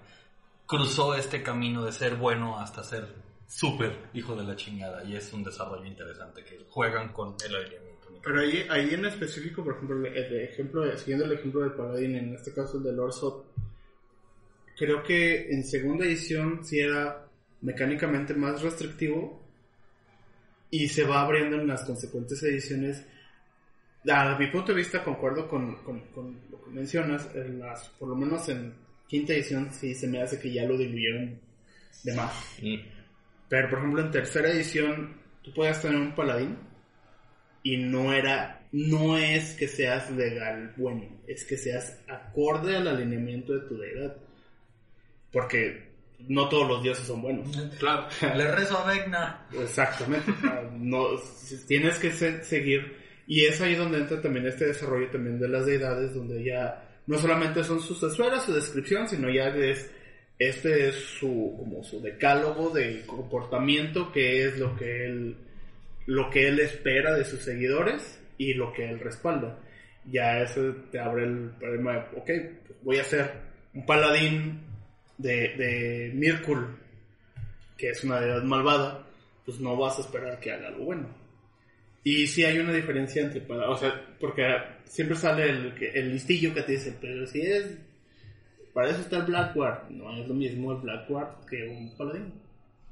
cruzó 0.67 1.15
este 1.15 1.43
camino 1.43 1.85
de 1.85 1.93
ser 1.93 2.17
bueno 2.17 2.59
hasta 2.59 2.85
ser 2.85 3.09
súper 3.47 4.11
hijo 4.13 4.37
de 4.37 4.45
la 4.45 4.55
chingada 4.57 5.03
y 5.05 5.17
es 5.17 5.33
un 5.33 5.43
desarrollo 5.43 5.87
interesante 5.87 6.45
que 6.45 6.67
juegan 6.69 7.13
con 7.13 7.35
el 7.45 7.55
alineamiento. 7.55 7.89
Pero 8.23 8.41
ahí, 8.41 8.67
ahí 8.69 8.95
en 8.95 9.07
específico, 9.07 9.65
por 9.65 9.75
ejemplo, 9.75 10.07
el, 10.07 10.41
ejemplo, 10.41 10.97
siguiendo 10.97 11.25
el 11.25 11.33
ejemplo 11.33 11.61
del 11.63 11.73
Paladín, 11.73 12.17
en 12.17 12.35
este 12.35 12.53
caso 12.53 12.77
el 12.77 12.85
de 12.85 12.93
Lord 12.93 13.13
Sot, 13.13 13.47
creo 14.77 15.03
que 15.03 15.51
en 15.51 15.65
segunda 15.65 16.05
edición 16.05 16.65
sí 16.65 16.81
era 16.81 17.27
mecánicamente 17.63 18.35
más 18.35 18.63
restrictivo 18.63 19.48
y 20.71 20.89
se 20.89 21.05
va 21.05 21.23
abriendo 21.23 21.57
en 21.61 21.67
las 21.67 21.85
consecuentes 21.85 22.43
ediciones. 22.43 23.05
A 24.11 24.37
mi 24.39 24.47
punto 24.49 24.73
de 24.73 24.79
vista, 24.79 25.03
concuerdo 25.05 25.49
con, 25.49 25.77
con- 25.83 26.01
con 26.13 26.41
lo 26.51 26.63
que 26.65 26.71
mencionas, 26.71 27.29
en 27.35 27.59
las, 27.59 27.89
por 27.91 28.09
lo 28.09 28.15
menos 28.17 28.49
en 28.49 28.73
quinta 29.07 29.33
edición 29.35 29.71
sí 29.73 29.95
se 29.95 30.07
me 30.07 30.23
hace 30.23 30.39
que 30.39 30.53
ya 30.53 30.65
lo 30.65 30.77
diluyeron 30.77 31.41
de 32.05 32.15
más. 32.15 32.33
Pero 33.49 33.71
por 33.71 33.79
ejemplo 33.79 34.03
en 34.03 34.11
tercera 34.11 34.51
edición 34.51 35.17
tú 35.43 35.53
podías 35.53 35.81
tener 35.83 35.99
un 35.99 36.15
paladín 36.15 36.57
y 37.63 37.77
no 37.79 38.13
era, 38.13 38.67
no 38.73 39.19
es 39.19 39.55
que 39.57 39.67
seas 39.67 40.11
legal 40.11 40.75
bueno, 40.77 41.05
es 41.27 41.45
que 41.45 41.57
seas 41.57 41.99
acorde 42.07 42.77
al 42.77 42.87
alineamiento 42.89 43.53
de 43.55 43.67
tu 43.69 43.77
deidad. 43.79 44.17
Porque 45.33 45.88
no 46.21 46.49
todos 46.49 46.69
los 46.69 46.83
dioses 46.83 47.07
son 47.07 47.23
buenos. 47.23 47.49
Claro. 47.79 48.07
Le 48.37 48.51
rezo 48.53 48.79
a 48.79 48.93
Vecna. 48.93 49.47
Exactamente. 49.53 50.33
sea, 50.41 50.69
no, 50.77 51.07
tienes 51.67 51.99
que 51.99 52.11
se- 52.11 52.45
seguir. 52.45 52.97
Y 53.27 53.45
es 53.45 53.61
ahí 53.61 53.75
donde 53.75 53.99
entra 53.99 54.21
también 54.21 54.47
este 54.47 54.67
desarrollo 54.67 55.11
también 55.11 55.39
de 55.39 55.49
las 55.49 55.67
deidades, 55.67 56.15
donde 56.15 56.43
ya 56.43 56.83
no 57.07 57.19
solamente 57.19 57.63
son 57.63 57.81
sus 57.81 58.03
esferas, 58.03 58.45
su 58.45 58.55
descripción, 58.55 59.07
sino 59.09 59.31
ya 59.31 59.49
es 59.49 59.91
este 60.39 60.89
es 60.89 60.95
su 60.95 61.55
como 61.59 61.83
su 61.83 62.01
decálogo 62.01 62.71
de 62.71 63.03
comportamiento 63.07 64.13
que 64.13 64.45
es 64.47 64.57
lo 64.59 64.77
que 64.77 65.05
él 65.05 65.37
lo 66.07 66.31
que 66.31 66.47
él 66.49 66.61
espera 66.61 67.15
de 67.15 67.25
sus 67.25 67.41
seguidores 67.43 68.21
y 68.39 68.55
lo 68.55 68.73
que 68.73 68.89
él 68.89 69.01
respalda 69.01 69.59
ya 70.05 70.39
eso 70.41 70.61
te 70.93 71.01
abre 71.01 71.25
el 71.25 71.51
problema 71.59 71.95
de 71.95 71.99
ok 72.17 72.25
pues 72.67 72.79
voy 72.83 72.99
a 72.99 73.05
ser 73.05 73.33
un 73.75 73.85
paladín 73.85 74.61
de, 75.19 75.57
de 75.57 76.13
Mirkul 76.15 76.79
que 77.77 77.91
es 77.91 78.03
una 78.05 78.21
deidad 78.21 78.43
malvada 78.43 79.07
pues 79.45 79.61
no 79.61 79.77
vas 79.77 79.99
a 79.99 80.03
esperar 80.03 80.41
que 80.41 80.53
haga 80.53 80.69
algo 80.69 80.85
bueno 80.85 81.09
y 82.05 82.27
sí 82.27 82.45
hay 82.45 82.59
una 82.59 82.73
diferencia 82.73 83.23
entre 83.23 83.45
o 83.49 83.77
sea 83.77 84.17
porque 84.19 84.43
siempre 84.85 85.17
sale 85.17 85.51
el, 85.51 85.75
el 85.95 86.13
listillo 86.13 86.55
que 86.55 86.63
te 86.63 86.73
dice 86.73 86.97
pero 87.01 87.27
si 87.27 87.41
es 87.43 87.77
para 88.79 88.91
eso 88.93 89.01
está 89.01 89.17
el 89.17 89.25
Blackguard. 89.25 89.91
No 89.91 90.17
es 90.17 90.29
lo 90.29 90.35
mismo 90.35 90.71
el 90.71 90.79
Blackguard 90.79 91.45
que 91.47 91.67
un 91.67 91.97
paladín. 91.97 92.33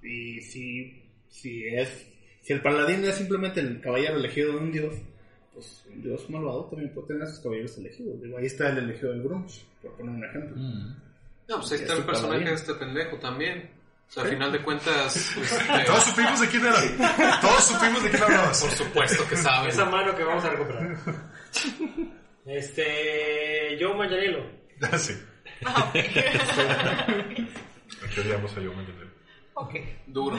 Y 0.02 0.40
si, 0.40 1.00
si 1.28 1.64
es. 1.64 2.08
Si 2.40 2.52
el 2.52 2.60
paladín 2.60 3.04
es 3.04 3.14
simplemente 3.14 3.60
el 3.60 3.80
caballero 3.80 4.16
elegido 4.16 4.50
de 4.52 4.58
un 4.58 4.72
dios, 4.72 4.96
pues 5.54 5.84
un 5.88 6.02
dios 6.02 6.28
malvado 6.28 6.64
también 6.64 6.92
puede 6.92 7.06
tener 7.06 7.22
a 7.22 7.26
sus 7.26 7.38
caballeros 7.38 7.78
elegidos. 7.78 8.20
Digo, 8.20 8.36
ahí 8.36 8.46
está 8.46 8.70
el 8.70 8.78
elegido 8.78 9.12
del 9.12 9.22
Grunge, 9.22 9.62
por 9.80 9.96
poner 9.96 10.16
un 10.16 10.24
ejemplo. 10.24 10.56
No, 11.48 11.56
pues 11.60 11.72
ahí 11.72 11.78
está 11.80 11.92
Es 11.92 11.98
el 12.00 12.04
personaje 12.06 12.44
de 12.44 12.54
este 12.54 12.74
pendejo 12.74 13.16
también. 13.18 13.70
O 14.08 14.12
sea, 14.12 14.22
al 14.22 14.28
final 14.30 14.52
de 14.52 14.62
cuentas, 14.62 15.16
este, 15.36 15.84
Todos 15.86 16.04
supimos 16.04 16.40
de 16.40 16.48
quién 16.48 16.66
era. 16.66 17.40
Todos 17.40 17.64
supimos 17.64 18.02
de 18.04 18.10
quién 18.10 18.22
hablabas. 18.22 18.60
por 18.62 18.70
supuesto 18.70 19.28
que 19.28 19.36
saben. 19.36 19.68
Esa 19.68 19.84
mano 19.84 20.14
que 20.14 20.24
vamos 20.24 20.44
a 20.44 20.50
recuperar. 20.50 20.96
Este. 22.46 23.76
Joe 23.80 23.96
Manganiello. 23.96 24.38
sí. 24.98 25.14
Ah, 25.64 25.88
ok. 25.88 25.94
Queríamos 28.14 28.56
a 28.56 28.60
yo, 28.60 28.72
me 28.72 28.80
entendí. 28.80 29.04
ok. 29.54 29.74
Duro. 30.06 30.38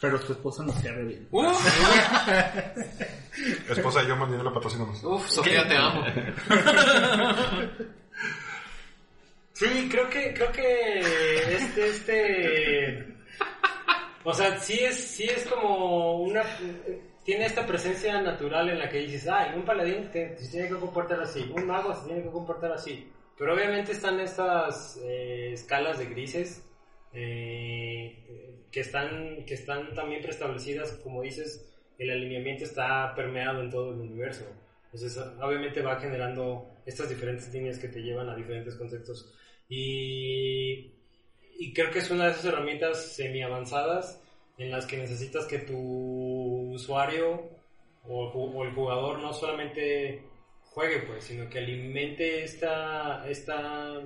Pero 0.00 0.20
tu 0.20 0.32
esposa 0.32 0.62
no 0.62 0.72
cierra 0.72 1.02
bien. 1.02 1.28
Uf, 1.30 1.66
Esposa 3.68 4.02
de 4.02 4.08
yo, 4.08 4.16
mandé 4.16 4.42
la 4.42 4.52
patrocinamos. 4.54 5.02
uf, 5.04 5.28
Sofía, 5.28 5.68
te 5.68 5.76
amo. 5.76 6.04
Sí, 9.56 9.88
creo 9.90 10.10
que, 10.10 10.34
creo 10.34 10.52
que 10.52 11.00
este, 11.00 11.88
este, 11.88 13.06
o 14.22 14.34
sea, 14.34 14.60
sí 14.60 14.78
es, 14.80 14.96
sí 14.96 15.24
es 15.24 15.46
como 15.46 16.20
una, 16.20 16.42
tiene 17.24 17.46
esta 17.46 17.66
presencia 17.66 18.20
natural 18.20 18.68
en 18.68 18.78
la 18.78 18.90
que 18.90 18.98
dices, 18.98 19.26
ay, 19.28 19.56
un 19.56 19.64
paladín 19.64 20.10
se 20.12 20.36
tiene 20.50 20.68
que 20.68 20.74
comportar 20.74 21.22
así, 21.22 21.50
un 21.54 21.66
mago 21.66 21.94
se 21.94 22.04
tiene 22.04 22.22
que 22.24 22.30
comportar 22.30 22.70
así, 22.72 23.10
pero 23.38 23.54
obviamente 23.54 23.92
están 23.92 24.20
estas 24.20 25.00
eh, 25.02 25.52
escalas 25.54 25.98
de 26.00 26.04
grises 26.04 26.62
eh, 27.14 28.66
que 28.70 28.80
están, 28.80 29.42
que 29.46 29.54
están 29.54 29.94
también 29.94 30.20
preestablecidas, 30.20 30.92
como 31.02 31.22
dices, 31.22 31.66
el 31.96 32.10
alineamiento 32.10 32.64
está 32.64 33.14
permeado 33.14 33.62
en 33.62 33.70
todo 33.70 33.94
el 33.94 34.00
universo. 34.00 34.44
Entonces, 34.92 35.16
obviamente 35.40 35.80
va 35.80 35.98
generando 35.98 36.76
estas 36.86 37.08
diferentes 37.08 37.52
líneas 37.52 37.78
que 37.78 37.88
te 37.88 38.02
llevan 38.02 38.28
a 38.28 38.36
diferentes 38.36 38.76
contextos. 38.76 39.34
Y, 39.68 40.92
y 41.58 41.72
creo 41.74 41.90
que 41.90 41.98
es 41.98 42.10
una 42.10 42.26
de 42.26 42.32
esas 42.32 42.44
herramientas 42.46 43.14
semi 43.14 43.42
avanzadas 43.42 44.22
en 44.58 44.70
las 44.70 44.86
que 44.86 44.96
necesitas 44.96 45.46
que 45.46 45.58
tu 45.58 45.76
usuario 46.72 47.50
o, 48.04 48.64
el 48.64 48.72
jugador 48.72 49.18
no 49.20 49.32
solamente 49.32 50.22
juegue, 50.64 51.00
pues, 51.00 51.24
sino 51.24 51.48
que 51.48 51.58
alimente 51.58 52.44
esta, 52.44 53.28
esta 53.28 54.00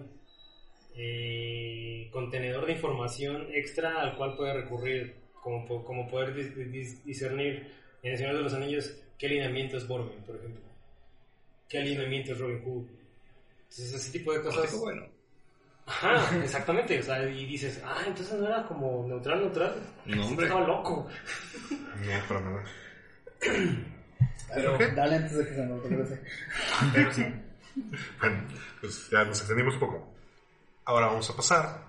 eh, 0.96 2.08
contenedor 2.12 2.66
de 2.66 2.72
información 2.72 3.48
extra 3.52 4.00
al 4.00 4.16
cual 4.16 4.36
puede 4.36 4.54
recurrir, 4.54 5.14
como, 5.42 5.84
como 5.84 6.08
poder 6.08 6.34
dis- 6.34 6.54
dis- 6.54 7.02
discernir 7.04 7.70
en 8.02 8.12
el 8.12 8.18
Señor 8.18 8.36
de 8.36 8.42
los 8.42 8.54
Anillos 8.54 8.96
qué 9.18 9.26
alineamiento 9.26 9.76
es 9.76 9.86
Boromir, 9.86 10.18
por 10.24 10.36
ejemplo. 10.36 10.62
¿Qué 11.68 11.78
alineamiento 11.78 12.32
es 12.32 12.38
Robin 12.38 12.62
Hood? 12.64 12.86
Entonces, 13.62 13.94
ese 13.94 14.18
tipo 14.18 14.32
de 14.32 14.42
cosas. 14.42 14.80
Bueno, 14.80 15.06
Ajá, 15.91 16.36
exactamente. 16.36 17.01
O 17.01 17.03
sea, 17.03 17.22
y 17.28 17.47
dices, 17.47 17.82
ah, 17.84 18.03
entonces 18.07 18.38
no 18.38 18.47
era 18.47 18.62
como 18.64 19.07
neutral, 19.09 19.41
neutral. 19.41 19.74
No, 20.07 20.26
hombre. 20.26 20.47
Estaba 20.47 20.66
loco. 20.66 21.09
No, 21.70 22.28
para 22.28 22.41
nada. 22.41 22.62
Pero, 24.55 24.78
dale 24.97 25.16
antes 25.16 25.36
de 25.36 25.47
que 25.47 25.55
se 25.55 25.66
nos 25.66 25.82
regrese. 25.82 26.20
Pero 26.93 27.12
sí. 27.12 27.24
Bueno, 28.20 28.45
pues 28.80 29.09
ya 29.11 29.24
nos 29.24 29.38
extendimos 29.38 29.74
un 29.74 29.80
poco. 29.80 30.14
Ahora 30.84 31.07
vamos 31.07 31.30
a 31.30 31.36
pasar 31.36 31.84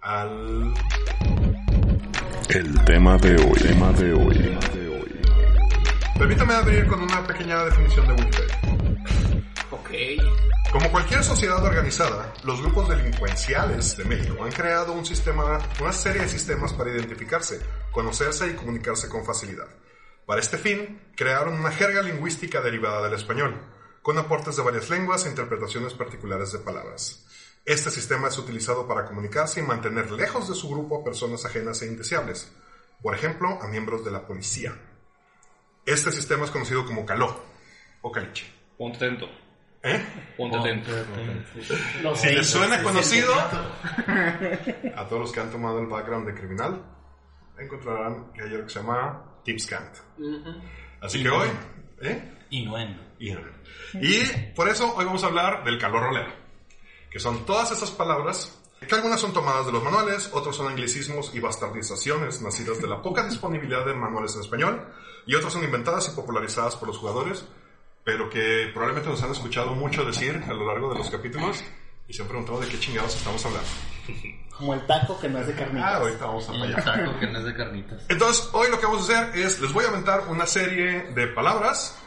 al 0.00 0.72
El 2.48 2.84
tema 2.84 3.16
de 3.18 3.36
hoy. 3.36 3.60
Tema 3.60 3.92
de 3.92 4.12
hoy. 4.12 4.58
Permítame 6.18 6.54
abrir 6.54 6.86
con 6.86 7.02
una 7.02 7.26
pequeña 7.26 7.64
definición 7.64 8.06
de 8.08 8.12
Wikipedia. 8.14 8.67
Ok. 9.70 9.90
Como 10.72 10.90
cualquier 10.90 11.22
sociedad 11.22 11.62
organizada, 11.62 12.32
los 12.44 12.62
grupos 12.62 12.88
delincuenciales 12.88 13.96
de 13.96 14.04
México 14.04 14.42
han 14.42 14.50
creado 14.50 14.92
un 14.92 15.04
sistema, 15.04 15.58
una 15.80 15.92
serie 15.92 16.22
de 16.22 16.28
sistemas 16.28 16.72
para 16.72 16.90
identificarse, 16.90 17.60
conocerse 17.90 18.48
y 18.48 18.54
comunicarse 18.54 19.08
con 19.08 19.24
facilidad. 19.24 19.68
Para 20.24 20.40
este 20.40 20.56
fin, 20.56 21.10
crearon 21.16 21.54
una 21.54 21.70
jerga 21.70 22.02
lingüística 22.02 22.60
derivada 22.62 23.02
del 23.02 23.14
español, 23.14 23.60
con 24.00 24.16
aportes 24.16 24.56
de 24.56 24.62
varias 24.62 24.88
lenguas 24.88 25.26
e 25.26 25.30
interpretaciones 25.30 25.92
particulares 25.92 26.52
de 26.52 26.60
palabras. 26.60 27.26
Este 27.64 27.90
sistema 27.90 28.28
es 28.28 28.38
utilizado 28.38 28.88
para 28.88 29.04
comunicarse 29.04 29.60
y 29.60 29.62
mantener 29.62 30.10
lejos 30.10 30.48
de 30.48 30.54
su 30.54 30.70
grupo 30.70 31.00
a 31.00 31.04
personas 31.04 31.44
ajenas 31.44 31.82
e 31.82 31.86
indeseables, 31.86 32.50
por 33.02 33.14
ejemplo, 33.14 33.58
a 33.60 33.68
miembros 33.68 34.04
de 34.04 34.10
la 34.10 34.26
policía. 34.26 34.74
Este 35.84 36.10
sistema 36.10 36.44
es 36.44 36.50
conocido 36.50 36.86
como 36.86 37.04
caló 37.04 37.42
o 38.00 38.10
caliche. 38.10 38.50
ponte 38.78 38.96
atento. 38.96 39.47
¿Eh? 39.82 40.04
Ponte 40.36 40.56
atento. 40.56 40.90
Si 42.16 42.28
les 42.30 42.48
suena 42.48 42.82
conocido, 42.82 43.32
a 43.34 45.06
todos 45.08 45.22
los 45.22 45.32
que 45.32 45.40
han 45.40 45.50
tomado 45.50 45.80
el 45.80 45.86
background 45.86 46.26
de 46.26 46.34
criminal, 46.34 46.82
encontrarán 47.58 48.32
que 48.32 48.42
hay 48.42 48.48
algo 48.50 48.64
que 48.64 48.70
se 48.70 48.80
llama 48.80 49.40
Tipscant. 49.44 49.96
Así 51.00 51.22
que 51.22 51.28
hoy, 51.28 51.48
¿eh? 52.02 52.34
Innuendo. 52.50 53.02
Y, 53.18 53.32
y 53.94 54.52
por 54.54 54.68
eso 54.68 54.94
hoy 54.96 55.04
vamos 55.04 55.22
a 55.22 55.26
hablar 55.26 55.64
del 55.64 55.78
calor 55.78 56.02
rolero, 56.02 56.32
que 57.10 57.18
son 57.18 57.44
todas 57.44 57.70
esas 57.70 57.90
palabras 57.90 58.54
que 58.86 58.94
algunas 58.94 59.20
son 59.20 59.32
tomadas 59.32 59.66
de 59.66 59.72
los 59.72 59.82
manuales, 59.82 60.30
otros 60.32 60.56
son 60.56 60.68
anglicismos 60.68 61.34
y 61.34 61.40
bastardizaciones 61.40 62.40
nacidas 62.40 62.80
de 62.80 62.86
la 62.86 63.02
poca 63.02 63.24
disponibilidad 63.24 63.84
de 63.84 63.92
manuales 63.92 64.34
en 64.36 64.42
español, 64.42 64.88
y 65.26 65.34
otras 65.34 65.52
son 65.52 65.64
inventadas 65.64 66.08
y 66.08 66.16
popularizadas 66.16 66.76
por 66.76 66.88
los 66.88 66.98
jugadores, 66.98 67.44
pero 68.08 68.30
que 68.30 68.70
probablemente 68.72 69.10
nos 69.10 69.22
han 69.22 69.32
escuchado 69.32 69.74
mucho 69.74 70.02
decir 70.02 70.42
a 70.48 70.52
lo 70.54 70.66
largo 70.66 70.90
de 70.94 70.98
los 70.98 71.10
capítulos 71.10 71.62
y 72.08 72.14
se 72.14 72.22
han 72.22 72.28
preguntado 72.28 72.58
de 72.58 72.66
qué 72.66 72.78
chingados 72.80 73.14
estamos 73.14 73.44
hablando. 73.44 73.68
Como 74.56 74.72
el 74.72 74.86
taco 74.86 75.20
que 75.20 75.28
no 75.28 75.40
es 75.40 75.46
de 75.46 75.52
carnitas. 75.54 75.84
Ah, 75.84 75.96
ahorita 75.96 76.24
vamos 76.24 76.48
a 76.48 76.54
El 76.54 76.62
allá. 76.74 76.82
taco 76.84 77.20
que 77.20 77.26
no 77.26 77.38
es 77.38 77.44
de 77.44 77.54
carnitas. 77.54 78.06
Entonces, 78.08 78.48
hoy 78.54 78.70
lo 78.70 78.80
que 78.80 78.86
vamos 78.86 79.10
a 79.10 79.20
hacer 79.20 79.38
es, 79.38 79.60
les 79.60 79.72
voy 79.74 79.84
a 79.84 79.88
aventar 79.88 80.22
una 80.28 80.46
serie 80.46 81.02
de 81.14 81.26
palabras 81.26 82.02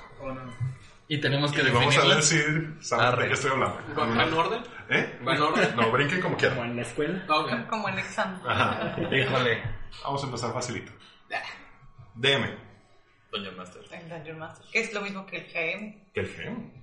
Y 1.07 1.21
tenemos 1.21 1.51
que 1.51 1.61
y 1.61 1.69
vamos 1.69 1.95
a 1.95 2.01
definirlas. 2.15 2.25
si 2.25 2.87
saben 2.87 3.19
de 3.19 3.27
qué 3.27 3.33
estoy 3.35 3.51
hablando. 3.51 3.77
¿Va 3.95 4.23
en 4.23 4.33
orden? 4.33 4.63
¿Eh? 4.89 5.19
¿Va 5.25 5.35
en 5.35 5.41
orden? 5.43 5.75
No, 5.75 5.91
brinquen 5.91 6.19
como 6.19 6.35
Como 6.35 6.37
quieran. 6.39 6.69
en 6.71 6.75
la 6.77 6.81
escuela. 6.81 7.23
Ok. 7.29 7.67
Como 7.69 7.87
el 7.89 7.99
examen. 7.99 8.41
Ajá. 8.47 8.95
Híjole. 9.15 9.63
Vamos 10.03 10.23
a 10.23 10.25
empezar 10.25 10.51
facilito. 10.51 10.91
DM, 12.15 12.70
Doña 13.31 13.51
Master. 13.51 13.81
El 13.91 14.09
Dungeon 14.09 14.39
Master. 14.39 14.65
Que 14.71 14.79
es 14.81 14.93
lo 14.93 15.01
mismo 15.01 15.25
que 15.25 15.37
el 15.37 15.45
GM. 15.45 15.95
que 16.13 16.19
el 16.21 16.27
GM. 16.27 16.81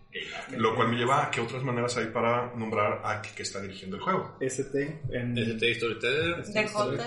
Lo 0.57 0.75
cual 0.75 0.89
me 0.89 0.97
lleva 0.97 1.25
a 1.25 1.31
qué 1.31 1.41
otras 1.43 1.63
maneras 1.63 1.95
hay 1.99 2.07
para 2.07 2.53
nombrar 2.55 3.03
a 3.05 3.21
que, 3.21 3.31
que 3.35 3.43
está 3.43 3.61
dirigiendo 3.61 3.97
el 3.99 4.03
juego. 4.03 4.37
ST 4.41 4.75
en 5.11 5.37
ST 5.37 5.75
Storyteller, 5.75 6.45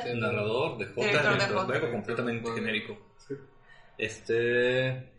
el 0.05 0.19
narrador, 0.19 0.77
de 0.77 0.85
J, 0.85 1.01
Director 1.07 1.37
de 1.39 1.79
juego 1.79 1.91
completamente 1.91 2.51
genérico. 2.53 2.97
Este. 3.97 5.11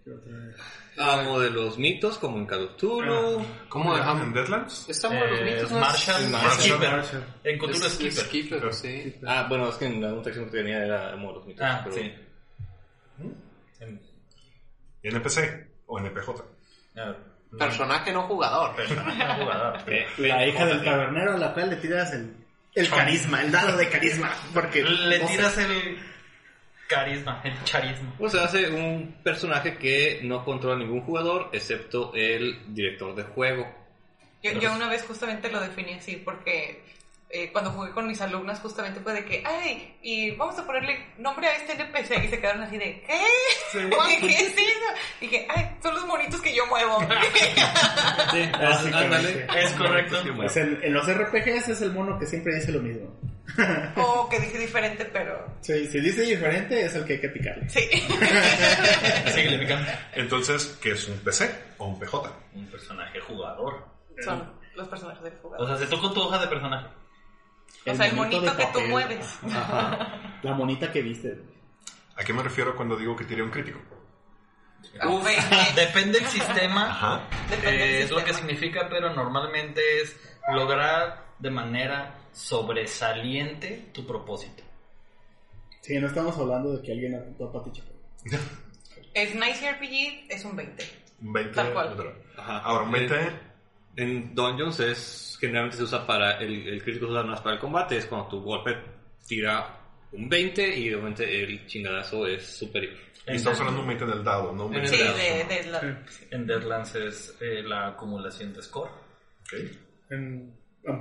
Amo 0.96 1.40
de 1.40 1.50
los 1.50 1.78
mitos, 1.78 2.18
como 2.18 2.38
en 2.38 2.46
Cthulhu. 2.46 3.44
¿Cómo 3.68 3.92
¿En 3.92 3.98
dejamos? 4.00 4.34
Deadlands? 4.34 4.88
Estamos 4.88 5.20
de 5.22 5.30
los 5.30 5.40
Eh, 5.40 5.44
mitos, 5.54 5.70
¿no? 5.72 5.78
Marshall, 5.80 6.28
Marshall. 6.30 6.60
Skipper. 6.60 7.04
En 7.44 7.58
Cthulhu 7.58 7.72
Es- 7.74 7.92
Skipper. 7.94 8.24
Skipper, 8.24 8.74
sí. 8.74 9.16
Ah, 9.26 9.46
bueno, 9.48 9.68
es 9.68 9.74
que 9.76 9.86
en 9.86 10.00
la 10.00 10.22
sección 10.24 10.44
que 10.46 10.50
tenía 10.58 10.84
era 10.84 11.12
Amo 11.12 11.28
de 11.28 11.34
los 11.34 11.46
mitos. 11.46 11.64
Ah, 11.66 11.80
pero- 11.84 11.96
sí. 11.96 12.12
En- 13.80 14.11
NPC 15.02 15.66
o 15.86 15.98
NPJ. 15.98 16.30
ah, 16.98 17.14
Personaje 17.58 18.12
no 18.12 18.22
jugador. 18.22 18.74
personaje 18.76 19.42
jugador. 19.42 19.78
Eh, 19.86 20.06
la 20.18 20.46
hija 20.46 20.64
del 20.66 20.84
tabernero 20.84 21.34
a 21.34 21.38
la 21.38 21.52
cual 21.52 21.70
le 21.70 21.76
tiras 21.76 22.12
el, 22.14 22.34
el 22.74 22.88
carisma, 22.88 23.42
el 23.42 23.52
dado 23.52 23.76
de 23.76 23.88
carisma. 23.88 24.32
Porque 24.54 24.82
Le 24.82 25.16
o 25.16 25.18
sea, 25.20 25.36
tiras 25.36 25.58
el 25.58 25.98
carisma, 26.88 27.40
el 27.44 27.64
charisma. 27.64 28.14
Pues 28.18 28.32
se 28.32 28.40
hace 28.40 28.70
un 28.70 29.16
personaje 29.22 29.76
que 29.76 30.20
no 30.22 30.44
controla 30.44 30.78
ningún 30.78 31.02
jugador, 31.02 31.50
excepto 31.52 32.12
el 32.14 32.74
director 32.74 33.14
de 33.14 33.22
juego. 33.24 33.66
Yo, 34.42 34.52
yo 34.52 34.74
una 34.74 34.88
vez 34.88 35.04
justamente 35.04 35.50
lo 35.50 35.60
definí 35.60 35.94
así 35.94 36.16
porque 36.16 36.82
eh, 37.34 37.50
cuando 37.50 37.70
jugué 37.70 37.90
con 37.92 38.06
mis 38.06 38.20
alumnas 38.20 38.60
justamente 38.60 39.00
fue 39.00 39.14
de 39.14 39.24
que, 39.24 39.42
ay, 39.46 39.96
y 40.02 40.32
vamos 40.32 40.58
a 40.58 40.66
ponerle 40.66 41.12
nombre 41.18 41.46
a 41.48 41.56
este 41.56 41.72
NPC 41.72 42.24
y 42.24 42.28
se 42.28 42.40
quedaron 42.40 42.62
así 42.62 42.76
de, 42.78 43.02
¿qué? 43.06 43.18
¿Qué 44.20 44.28
es 44.34 44.52
eso? 44.52 44.86
Dije, 45.20 45.46
ay, 45.48 45.76
son 45.82 45.94
los 45.94 46.06
monitos 46.06 46.40
que 46.42 46.54
yo 46.54 46.66
muevo. 46.66 46.98
Sí. 48.32 48.50
Es 49.56 49.70
correcto. 49.72 50.16
Pues 50.36 50.56
en, 50.56 50.78
en 50.82 50.92
los 50.94 51.06
RPGs 51.06 51.68
es 51.68 51.82
el 51.82 51.92
mono 51.92 52.18
que 52.18 52.26
siempre 52.26 52.54
dice 52.54 52.72
lo 52.72 52.80
mismo. 52.80 53.10
o 53.96 54.28
que 54.30 54.40
dice 54.40 54.58
diferente, 54.58 55.04
pero 55.06 55.46
Sí, 55.60 55.86
si 55.88 56.00
dice 56.00 56.22
diferente 56.22 56.84
es 56.84 56.94
el 56.94 57.04
que 57.04 57.14
hay 57.14 57.20
que 57.20 57.28
picarle. 57.28 57.68
sí. 57.68 57.80
Síguele 59.34 59.58
picando. 59.58 59.90
Entonces, 60.14 60.78
¿qué 60.82 60.92
es 60.92 61.08
un 61.08 61.18
PC 61.18 61.50
o 61.78 61.86
un 61.88 61.98
PJ? 61.98 62.32
Un 62.54 62.66
personaje 62.68 63.20
jugador. 63.20 63.84
son 64.24 64.52
los 64.74 64.88
personajes 64.88 65.22
del 65.22 65.34
O 65.34 65.48
jugador. 65.48 65.68
sea, 65.68 65.76
se 65.78 65.86
tocó 65.86 66.12
tu 66.12 66.20
hoja 66.22 66.38
de 66.38 66.46
personaje. 66.48 66.86
O 67.86 67.94
sea, 67.94 68.06
el 68.06 68.16
monito 68.16 68.40
de 68.42 68.50
que 68.56 68.66
tú 68.66 68.72
papel. 68.72 68.88
mueves. 68.88 69.38
Ajá. 69.52 70.38
La 70.42 70.54
monita 70.54 70.90
que 70.92 71.02
viste. 71.02 71.40
¿A 72.16 72.24
qué 72.24 72.32
me 72.32 72.42
refiero 72.42 72.76
cuando 72.76 72.96
digo 72.96 73.16
que 73.16 73.24
tiré 73.24 73.42
un 73.42 73.50
crítico? 73.50 73.80
Depende 75.76 76.18
del 76.18 76.28
sistema. 76.28 76.90
Ajá. 76.90 77.28
Depende 77.48 77.78
del 77.78 77.90
eh, 77.90 78.02
es 78.02 78.10
lo 78.10 78.16
que 78.18 78.32
sistema. 78.32 78.38
significa, 78.38 78.88
pero 78.88 79.14
normalmente 79.14 79.80
es 80.02 80.16
lograr 80.52 81.24
de 81.38 81.50
manera 81.50 82.18
sobresaliente 82.32 83.90
tu 83.92 84.06
propósito. 84.06 84.62
Sí, 85.80 85.98
no 85.98 86.06
estamos 86.06 86.36
hablando 86.38 86.76
de 86.76 86.82
que 86.82 86.92
alguien 86.92 87.14
apuntó 87.16 87.46
a 87.48 87.52
Pati 87.52 87.72
Chapoy. 87.72 87.92
Es 89.14 89.34
Nice 89.34 89.70
RPG, 89.70 90.30
es 90.30 90.42
un 90.46 90.56
20. 90.56 90.84
Un 91.20 91.32
20. 91.34 91.54
Tal 91.54 91.72
cual. 91.74 92.14
Ahora, 92.38 92.84
un 92.84 92.92
20. 92.92 93.51
En 93.96 94.34
Dungeons 94.34 94.80
es 94.80 95.36
generalmente 95.40 95.76
se 95.76 95.82
usa 95.84 96.06
para 96.06 96.38
el, 96.38 96.66
el 96.68 96.82
crítico 96.82 97.06
se 97.06 97.12
usa 97.12 97.22
más 97.24 97.40
para 97.40 97.56
el 97.56 97.60
combate, 97.60 97.96
es 97.98 98.06
cuando 98.06 98.28
tu 98.28 98.40
golpe 98.42 98.76
tira 99.26 99.78
un 100.12 100.28
20 100.28 100.78
y 100.78 100.92
obviamente 100.94 101.42
el 101.44 101.66
chingadazo 101.66 102.26
es 102.26 102.44
superior. 102.46 102.94
Y 103.28 103.36
estamos 103.36 103.58
hablando 103.60 103.82
de 103.82 103.88
un 103.90 103.98
20 103.98 104.16
del 104.16 104.24
dado, 104.24 104.52
no 104.52 104.66
un 104.66 104.74
En 104.74 104.80
20 104.82 104.96
Sí, 104.96 105.02
el 105.02 105.16
del 105.16 105.48
de, 105.48 105.54
de 105.64 105.70
la... 105.70 106.04
En 106.30 106.46
Deadlands 106.46 106.94
es 106.96 107.36
eh, 107.40 107.62
la 107.62 107.88
acumulación 107.88 108.52
de 108.52 108.62
score. 108.62 108.88
Ok. 109.42 109.52
En, 110.10 110.54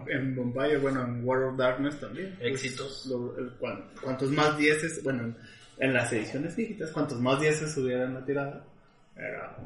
en 0.08 0.36
Bombay, 0.36 0.78
bueno, 0.78 1.02
en 1.04 1.24
World 1.26 1.54
of 1.54 1.58
Darkness 1.58 2.00
también. 2.00 2.36
Pues, 2.40 2.52
Éxitos. 2.64 3.06
lo- 3.08 3.36
el 3.38 3.52
cuan- 3.58 3.90
cuantos 4.02 4.30
más 4.32 4.56
dieces, 4.58 5.02
bueno, 5.04 5.24
en, 5.24 5.38
en 5.80 5.94
las 5.94 6.12
ediciones 6.14 6.56
dígitas, 6.56 6.92
cuantos 6.92 7.20
más 7.20 7.40
dieces 7.42 7.74
subieran 7.74 8.14
la 8.14 8.24
tirada, 8.24 8.64
era 9.16 9.58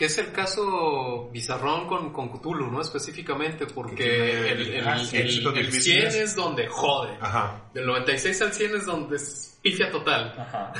Que 0.00 0.06
es 0.06 0.16
el 0.16 0.32
caso 0.32 1.28
bizarrón 1.30 1.86
con, 1.86 2.10
con 2.10 2.30
Cthulhu, 2.30 2.70
¿no? 2.70 2.80
Específicamente, 2.80 3.66
porque 3.66 4.48
el, 4.50 4.74
el, 4.76 4.88
Ah, 4.88 4.98
sí, 5.04 5.18
el- 5.18 5.26
éxito 5.26 5.50
el 5.50 5.66
difícil 5.66 5.92
100 5.92 6.06
es- 6.06 6.14
es 6.14 6.36
donde 6.36 6.66
jode. 6.68 7.12
Ajá. 7.20 7.60
Del 7.74 7.84
96 7.86 8.40
al 8.40 8.52
100 8.54 8.76
es 8.76 8.86
donde 8.86 9.16
es 9.16 9.58
pifia 9.62 9.90
total. 9.90 10.34
Ajá. 10.38 10.72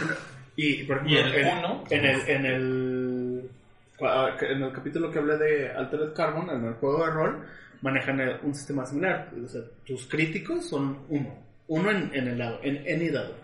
Y, 0.56 0.84
por 0.84 1.02
¿Y 1.06 1.18
ejemplo, 1.18 1.38
el 1.38 1.46
en, 1.46 1.58
uno? 1.58 1.84
en 1.90 2.04
el, 2.06 2.20
en 2.28 2.46
el 2.46 3.50
en 4.40 4.62
el 4.62 4.72
capítulo 4.72 5.10
que 5.10 5.18
hablé 5.18 5.36
de 5.36 5.68
Altered 5.70 6.14
Carbon, 6.14 6.48
en 6.48 6.64
el 6.68 6.74
juego 6.76 7.04
de 7.04 7.10
rol, 7.12 7.46
manejan 7.82 8.18
un 8.42 8.54
sistema 8.54 8.86
similar. 8.86 9.30
O 9.44 9.46
sea, 9.48 9.60
tus 9.86 10.06
críticos 10.06 10.66
son 10.66 10.98
uno. 11.10 11.34
Uno 11.68 11.90
en, 11.90 12.10
en 12.14 12.28
el 12.28 12.38
lado, 12.38 12.58
en 12.62 12.78
any 12.90 13.10
dado. 13.10 13.34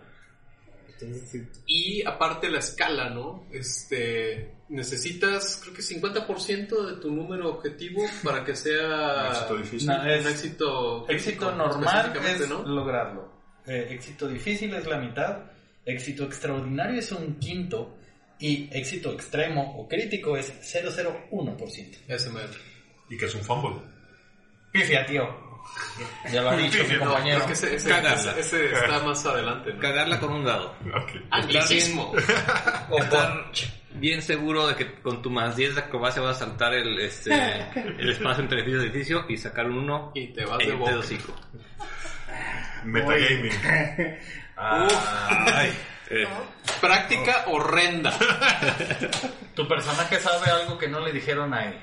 Entonces, 1.01 1.29
sí. 1.31 1.43
Y 1.67 2.07
aparte 2.07 2.49
la 2.51 2.59
escala, 2.59 3.11
¿no? 3.11 3.47
Este, 3.53 4.55
necesitas 4.69 5.61
creo 5.63 5.75
que 5.75 5.83
50% 5.83 6.87
de 6.95 7.01
tu 7.01 7.11
número 7.11 7.51
objetivo 7.51 8.03
para 8.25 8.45
que 8.45 8.57
sea 8.57 9.29
Éxito 9.31 9.57
difícil. 9.57 9.89
No, 9.89 10.05
es- 10.07 10.25
un 10.25 10.33
éxito, 10.33 11.09
Éxito 11.09 11.53
normal 11.55 12.13
es 12.27 12.49
¿no? 12.49 12.63
lograrlo. 12.67 13.33
Eh, 13.67 13.89
éxito 13.91 14.29
difícil 14.29 14.73
es 14.75 14.87
la 14.87 14.99
mitad. 14.99 15.39
Éxito 15.85 16.25
extraordinario 16.25 16.99
es 16.99 17.13
un 17.13 17.39
quinto. 17.39 17.99
Y 18.39 18.69
éxito 18.71 19.13
extremo 19.13 19.79
o 19.79 19.89
crítico 19.89 20.37
es 20.37 20.53
001%. 20.63 21.99
Ese. 22.07 22.31
¿Y 23.09 23.17
que 23.17 23.25
es 23.27 23.35
un 23.35 23.41
fumble? 23.43 23.81
Pifia, 24.73 25.07
tío. 25.07 25.46
Ya 26.33 26.43
lo 26.43 26.51
ha 26.51 26.57
dicho 26.57 26.79
mi 26.89 26.95
No, 26.95 27.01
compañero. 27.07 27.39
es 27.39 27.45
que 27.47 27.53
ese, 27.55 27.75
ese- 27.77 27.89
Cagarla. 27.89 28.33
ese- 28.33 28.41
ese 28.67 28.73
está 28.73 28.99
más 29.01 29.25
adelante, 29.27 29.73
¿no? 29.73 29.81
Cagarla 29.81 30.21
con 30.21 30.33
un 30.33 30.45
dado. 30.45 30.75
Ok. 30.95 31.13
Anglicismo. 31.31 32.13
O 32.91 32.99
Estar 32.99 33.45
bien 33.95 34.21
seguro 34.23 34.67
de 34.69 34.75
que 34.77 34.95
con 35.01 35.23
tu 35.23 35.31
más 35.31 35.57
10 35.57 35.75
de 35.75 35.81
acrobacia 35.83 36.21
vas 36.23 36.37
a 36.37 36.47
saltar 36.47 36.75
el, 36.75 36.99
este, 37.01 37.31
el 37.99 38.11
espacio 38.11 38.43
entre 38.43 38.61
edificio 38.61 38.83
y 38.83 38.87
edificio 38.87 39.25
y 39.29 39.37
sacar 39.39 39.67
un 39.67 39.79
1 39.79 40.13
Y 40.15 40.29
te 40.35 40.45
vas 40.45 40.61
e 40.61 40.67
de 40.67 40.73
irte 40.75 40.79
boca. 40.79 41.07
Metagaming. 42.85 43.53
Ay, 44.57 45.73
Eh, 46.09 46.25
Práctica 46.81 47.45
horrenda. 47.49 48.17
tu 49.57 49.67
personaje 49.67 50.21
sabe 50.21 50.51
algo 50.53 50.79
que 50.79 50.87
no 50.87 51.01
le 51.01 51.11
dijeron 51.13 51.53
a 51.53 51.65
él. 51.67 51.81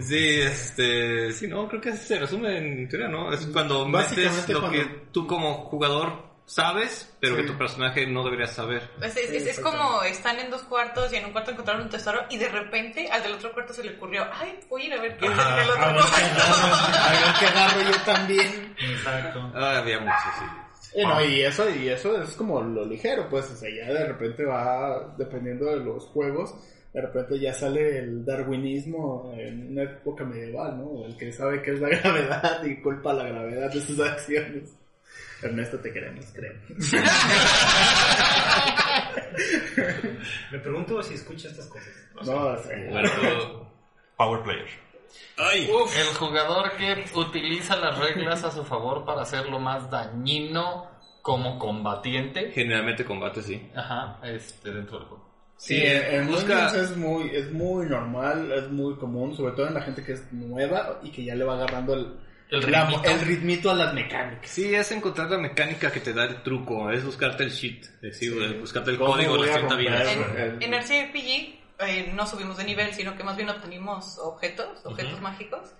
Sí, 0.00 0.40
este, 0.40 1.32
sí, 1.32 1.46
no, 1.46 1.66
creo 1.68 1.80
que 1.80 1.92
se 1.96 2.18
resume 2.18 2.58
en 2.58 2.88
teoría, 2.88 3.08
¿no? 3.08 3.32
Es 3.32 3.46
cuando 3.46 3.86
metes 3.88 4.48
lo 4.48 4.60
cuando- 4.60 4.78
que 4.78 4.84
tú 5.12 5.26
como 5.26 5.54
jugador 5.64 6.34
sabes, 6.46 7.16
pero 7.20 7.36
Sí. 7.36 7.40
que 7.42 7.48
tu 7.48 7.56
personaje 7.56 8.06
no 8.06 8.22
debería 8.22 8.46
saber. 8.46 8.90
Es, 9.00 9.16
es- 9.16 9.30
es- 9.30 9.46
es 9.46 9.60
como 9.60 10.02
están 10.02 10.38
en 10.38 10.50
dos 10.50 10.62
cuartos 10.64 11.10
y 11.12 11.16
en 11.16 11.24
un 11.24 11.32
cuarto 11.32 11.52
encontraron 11.52 11.84
un 11.84 11.88
tesoro 11.88 12.20
y 12.28 12.36
de 12.36 12.48
repente 12.50 13.08
al 13.10 13.22
del 13.22 13.32
otro 13.32 13.52
cuarto 13.54 13.72
se 13.72 13.82
le 13.82 13.96
ocurrió, 13.96 14.26
ay, 14.30 14.60
voy 14.68 14.82
a 14.82 14.86
ir 14.86 14.92
a 14.92 15.00
ver 15.00 15.16
qué 15.16 15.26
está 15.26 15.56
en 15.56 15.62
el 15.64 15.70
otro 15.70 15.82
A 15.82 15.92
ver 15.92 15.96
qué 15.96 16.10
cuarto. 16.10 16.42
agarro, 16.42 16.74
a 16.98 17.10
ver 17.10 17.34
qué 17.40 17.46
agarro 17.46 17.80
yo 17.90 18.00
también. 18.04 18.76
Exacto. 18.78 19.52
Ah, 19.54 19.78
había 19.78 20.00
muchos, 20.00 20.18
sí. 20.38 20.44
Y, 21.00 21.06
no, 21.06 21.24
y 21.24 21.42
eso 21.42 21.68
y 21.70 21.88
eso 21.88 22.22
es 22.22 22.34
como 22.34 22.60
lo 22.60 22.84
ligero, 22.84 23.26
pues, 23.30 23.50
o 23.50 23.56
sea, 23.56 23.68
ya 23.74 23.90
de 23.92 24.06
repente 24.06 24.44
va, 24.44 25.14
dependiendo 25.16 25.64
de 25.66 25.76
los 25.80 26.04
juegos, 26.08 26.54
de 26.94 27.00
repente 27.02 27.38
ya 27.40 27.52
sale 27.52 27.98
el 27.98 28.24
darwinismo 28.24 29.34
en 29.36 29.72
una 29.72 29.82
época 29.82 30.24
medieval, 30.24 30.78
¿no? 30.78 31.04
El 31.04 31.16
que 31.16 31.32
sabe 31.32 31.60
qué 31.60 31.72
es 31.72 31.80
la 31.80 31.88
gravedad 31.90 32.64
y 32.64 32.80
culpa 32.80 33.12
la 33.12 33.24
gravedad 33.24 33.70
de 33.72 33.80
sus 33.80 33.98
acciones. 34.00 34.72
Ernesto, 35.42 35.78
te 35.80 35.92
queremos, 35.92 36.24
creo. 36.32 36.54
Me 40.52 40.58
pregunto 40.58 41.02
si 41.02 41.14
escucha 41.14 41.48
estas 41.48 41.66
cosas. 41.66 41.88
No, 42.24 42.32
o 42.46 42.56
sea, 42.58 42.76
Bueno, 42.90 43.70
Power 44.16 44.42
player. 44.42 44.66
ay, 45.36 45.68
El 45.98 46.06
jugador 46.16 46.72
que 46.76 47.04
utiliza 47.18 47.76
las 47.76 47.98
reglas 47.98 48.44
a 48.44 48.50
su 48.52 48.64
favor 48.64 49.04
para 49.04 49.22
hacerlo 49.22 49.58
más 49.58 49.90
dañino 49.90 50.88
como 51.22 51.58
combatiente. 51.58 52.52
generalmente 52.52 53.04
combate, 53.04 53.42
sí. 53.42 53.70
Ajá, 53.74 54.20
este, 54.22 54.70
dentro 54.70 54.98
del 54.98 55.08
juego. 55.08 55.33
Sí, 55.56 55.76
Sí, 55.76 55.82
en, 55.86 56.14
en 56.22 56.26
busca- 56.28 56.64
Dungeons 56.64 56.90
es 56.90 56.96
muy, 56.96 57.30
es 57.30 57.52
muy 57.52 57.86
normal, 57.86 58.52
es 58.52 58.68
muy 58.70 58.96
común, 58.96 59.36
sobre 59.36 59.52
todo 59.54 59.68
en 59.68 59.74
la 59.74 59.82
gente 59.82 60.02
que 60.04 60.12
es 60.12 60.32
nueva 60.32 61.00
y 61.02 61.10
que 61.10 61.24
ya 61.24 61.34
le 61.34 61.44
va 61.44 61.54
agarrando 61.54 61.94
el, 61.94 62.16
El 62.50 62.70
la- 62.70 62.84
ritmito. 62.86 63.10
el 63.10 63.20
ritmito 63.20 63.70
a 63.70 63.74
las 63.74 63.94
mecánicas. 63.94 64.50
Sí, 64.50 64.74
es 64.74 64.90
encontrar 64.92 65.30
la 65.30 65.38
mecánica 65.38 65.90
que 65.92 66.00
te 66.00 66.12
da 66.12 66.24
el 66.24 66.42
truco, 66.42 66.90
es 66.90 67.04
buscarte 67.04 67.44
el 67.44 67.50
shit, 67.50 67.84
es 67.84 68.00
decir, 68.02 68.32
Sí. 68.32 68.54
buscarte 68.60 68.90
el 68.90 68.98
¿Cómo 68.98 69.12
código 69.12 69.32
de 69.34 69.38
voy 69.38 69.46
las 69.46 69.56
a 69.56 69.58
30 69.68 69.74
romper? 69.76 69.92
vidas. 70.58 70.58
En, 70.60 70.62
en 70.62 70.74
RCRPG 70.74 71.64
eh, 71.80 72.12
no 72.14 72.26
subimos 72.26 72.56
de 72.56 72.64
nivel, 72.64 72.92
sino 72.92 73.16
que 73.16 73.22
más 73.24 73.36
bien 73.36 73.48
obtenimos 73.48 74.18
objetos, 74.18 74.84
objetos 74.84 75.20
mágicos. 75.20 75.70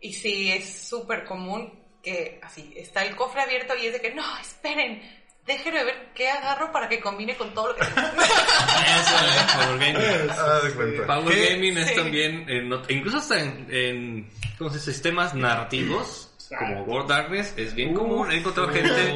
Y 0.00 0.12
sí, 0.12 0.50
es 0.52 0.88
súper 0.88 1.24
común 1.24 1.72
que 2.02 2.38
así, 2.42 2.72
está 2.76 3.04
el 3.04 3.16
cofre 3.16 3.42
abierto 3.42 3.74
y 3.80 3.86
es 3.86 3.92
de 3.92 4.00
que, 4.00 4.14
no, 4.14 4.22
esperen, 4.40 5.02
déjenme 5.48 5.82
ver 5.82 6.10
qué 6.14 6.30
agarro 6.30 6.70
para 6.70 6.88
que 6.88 7.00
combine 7.00 7.34
con 7.36 7.52
todo 7.54 7.68
lo 7.68 7.74
que 7.74 7.84
tengo. 7.84 7.98
Eso 8.06 9.16
es 9.24 9.56
Power 9.56 9.78
Gaming. 9.78 10.30
Ah, 10.30 10.60
de. 10.62 11.02
Power 11.02 11.34
¿Qué? 11.34 11.54
Gaming 11.54 11.78
es 11.78 11.88
Sí. 11.88 11.94
también, 11.96 12.48
en 12.48 12.72
incluso 12.90 13.16
hasta 13.18 13.40
en, 13.40 13.66
en 13.70 14.30
¿cómo 14.58 14.70
se 14.70 14.76
dice? 14.78 14.92
sistemas 14.92 15.34
narrativos, 15.34 16.30
como 16.56 16.82
World 16.84 17.08
Darkness, 17.08 17.54
es 17.56 17.74
bien 17.74 17.94
común. 17.94 18.30
He 18.30 18.36
encontrado 18.36 18.68
gente 18.70 19.12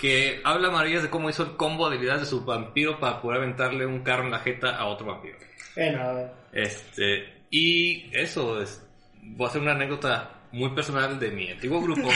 que 0.00 0.40
habla 0.44 0.70
maravillas 0.70 1.02
de 1.02 1.10
cómo 1.10 1.28
hizo 1.28 1.42
el 1.42 1.56
combo 1.56 1.88
de 1.90 1.96
habilidades 1.96 2.22
de 2.22 2.28
su 2.28 2.44
vampiro 2.44 2.98
para 2.98 3.20
poder 3.20 3.38
aventarle 3.42 3.84
un 3.86 4.00
carro 4.02 4.24
en 4.24 4.30
la 4.30 4.38
jeta 4.38 4.76
a 4.76 4.86
otro 4.86 5.06
vampiro. 5.06 5.36
Bueno, 5.76 6.30
Este, 6.52 7.34
y 7.50 8.10
eso 8.16 8.62
es, 8.62 8.82
voy 9.22 9.46
a 9.46 9.50
hacer 9.50 9.60
una 9.62 9.72
anécdota 9.72 10.30
muy 10.56 10.70
personal 10.70 11.20
de 11.20 11.30
mi 11.30 11.50
antiguo 11.50 11.82
grupo, 11.82 12.08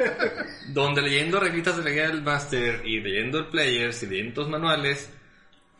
donde 0.68 1.00
leyendo 1.00 1.38
revistas 1.38 1.82
de 1.82 1.90
del 1.90 2.22
Master 2.22 2.82
y 2.84 3.00
leyendo 3.00 3.38
el 3.38 3.46
Players 3.46 4.02
y 4.02 4.06
leyendo 4.06 4.42
los 4.42 4.50
manuales, 4.50 5.10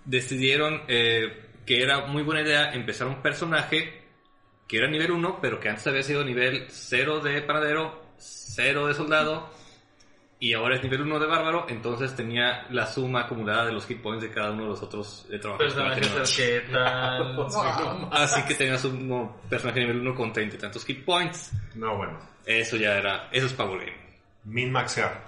decidieron 0.05 0.83
eh, 0.87 1.47
que 1.67 1.83
era 1.83 2.07
muy 2.07 2.23
buena 2.23 2.43
idea 2.43 2.73
empezar 2.73 3.09
un 3.09 3.21
personaje 3.21 4.05
que 4.69 4.77
era 4.77 4.89
nivel 4.89 5.11
1, 5.11 5.39
pero 5.43 5.59
que 5.59 5.71
antes 5.71 5.87
había 5.89 6.03
sido 6.03 6.25
nivel 6.25 6.67
0 6.69 7.21
de 7.21 7.43
panadero, 7.43 8.15
0 8.19 8.87
de 8.87 8.95
soldado, 8.95 9.51
y 10.41 10.53
ahora 10.55 10.77
es 10.77 10.83
nivel 10.83 11.03
1 11.03 11.19
de 11.19 11.27
bárbaro, 11.27 11.67
entonces 11.69 12.15
tenía 12.15 12.67
la 12.71 12.87
suma 12.87 13.23
acumulada 13.23 13.67
de 13.67 13.73
los 13.73 13.87
hit 13.87 14.01
points 14.01 14.23
de 14.23 14.31
cada 14.31 14.53
uno 14.53 14.63
de 14.65 14.69
los 14.71 14.83
otros 14.83 15.27
eh, 15.31 15.39
trabajos. 15.39 15.67
que 15.67 15.81
Personajes 15.81 16.37
tenía. 16.37 16.57
arquetal. 16.59 17.37
Wow. 17.37 18.09
Así 18.13 18.43
que 18.43 18.55
tenías 18.55 18.85
un 18.85 19.09
no, 19.09 19.37
personaje 19.51 19.81
nivel 19.81 19.99
1 20.01 20.15
con 20.15 20.33
30 20.33 20.57
y 20.57 20.59
tantos 20.59 20.85
hit 20.85 21.05
points. 21.05 21.51
No, 21.75 21.97
bueno. 21.97 22.19
Eso 22.47 22.77
ya 22.77 22.97
era, 22.99 23.29
eso 23.33 23.47
es 23.47 23.53
Power 23.53 23.81
Game. 23.81 23.97
Min 24.45 24.71
maxear. 24.73 25.27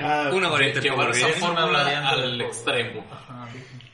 Ah, 0.00 0.30
Una 0.32 0.48
variante 0.48 0.80
de 0.80 0.88
Llevar 0.90 1.10
Power 1.10 1.16
esa 1.16 1.48
Game. 1.48 1.60
Del 1.60 2.06
al 2.06 2.40
extremo. 2.42 3.04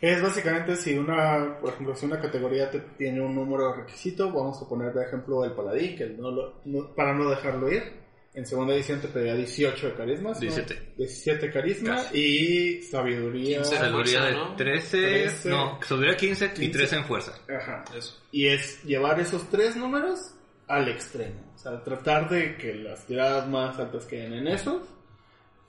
Es 0.00 0.20
básicamente 0.22 0.76
si 0.76 0.98
una, 0.98 1.56
por 1.60 1.72
ejemplo, 1.72 1.94
si 1.96 2.06
una 2.06 2.20
categoría 2.20 2.70
te- 2.70 2.80
tiene 2.80 3.20
un 3.20 3.34
número 3.34 3.70
de 3.72 3.76
requisito, 3.82 4.26
vamos 4.30 4.60
a 4.60 4.68
poner 4.68 4.92
de 4.92 5.04
ejemplo 5.04 5.44
el 5.44 5.52
paladín, 5.52 5.96
que 5.96 6.06
no 6.06 6.30
lo- 6.30 6.54
no- 6.66 6.88
para 6.94 7.14
no 7.14 7.30
dejarlo 7.30 7.70
ir. 7.72 8.04
En 8.36 8.44
segunda 8.44 8.74
edición 8.74 9.00
te 9.00 9.08
pedía 9.08 9.34
18 9.34 9.86
de 9.88 9.94
carisma. 9.94 10.30
¿no? 10.32 10.38
17. 10.38 10.92
17 10.98 11.50
carisma 11.50 11.94
Casi. 11.96 12.18
y 12.18 12.82
sabiduría. 12.82 13.56
15 13.62 13.70
de 13.74 13.80
Sabiduría 13.80 14.20
de 14.20 14.32
fuerza, 14.32 14.48
¿no? 14.50 14.56
13, 14.56 14.98
13. 14.98 15.48
no, 15.48 15.80
sabiduría 15.82 16.16
15 16.18 16.44
y 16.44 16.48
15. 16.50 16.70
13 16.78 16.96
en 16.96 17.04
fuerza. 17.06 17.32
Ajá. 17.48 17.84
Eso. 17.96 18.22
Y 18.32 18.46
es 18.48 18.84
llevar 18.84 19.18
esos 19.20 19.48
tres 19.48 19.74
números 19.74 20.34
al 20.68 20.86
extremo. 20.88 21.40
O 21.54 21.58
sea, 21.58 21.82
tratar 21.82 22.28
de 22.28 22.58
que 22.58 22.74
las 22.74 23.06
tiradas 23.06 23.48
más 23.48 23.78
altas 23.78 24.04
queden 24.04 24.34
en 24.34 24.48
esos. 24.48 24.82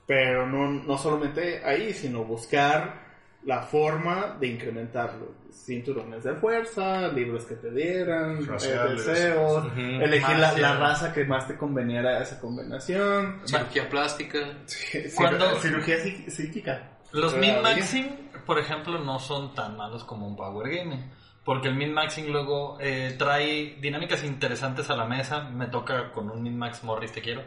Pero 0.06 0.46
no, 0.46 0.70
no 0.70 0.98
solamente 0.98 1.64
ahí, 1.64 1.94
sino 1.94 2.26
buscar 2.26 3.07
la 3.48 3.62
forma 3.64 4.38
de 4.40 4.48
incrementarlo. 4.48 5.36
Cinturones 5.52 6.24
de 6.24 6.36
fuerza, 6.36 7.08
libros 7.08 7.46
que 7.46 7.56
te 7.56 7.72
dieran, 7.72 8.38
eh, 8.38 8.46
Raciales. 8.46 9.06
deseos, 9.06 9.66
elegir 9.76 10.38
la, 10.38 10.52
la 10.58 10.78
raza 10.78 11.12
que 11.14 11.24
más 11.26 11.48
te 11.48 11.58
conveniera 11.58 12.20
a 12.20 12.22
esa 12.22 12.40
combinación. 12.40 13.42
Cirugía 13.46 13.90
plástica. 13.90 14.40
Cuando- 15.16 15.56
Cirugía 15.60 15.96
psí- 15.98 16.30
psíquica. 16.30 16.92
Los 17.14 17.36
min-maxing, 17.38 18.32
por 18.46 18.60
ejemplo, 18.60 19.00
no 19.00 19.18
son 19.20 19.56
tan 19.56 19.76
malos 19.78 20.04
como 20.04 20.28
un 20.28 20.36
Power 20.36 20.70
Gaming. 20.70 21.10
Porque 21.44 21.70
el 21.70 21.76
min-maxing 21.76 22.30
luego 22.30 22.78
eh, 22.82 23.16
trae 23.18 23.78
dinámicas 23.82 24.24
interesantes 24.26 24.90
a 24.90 24.96
la 24.98 25.06
mesa. 25.06 25.42
Me 25.50 25.68
toca 25.68 26.12
con 26.12 26.30
un 26.30 26.44
min-max 26.44 26.84
Morris, 26.84 27.14
te 27.14 27.22
quiero. 27.22 27.42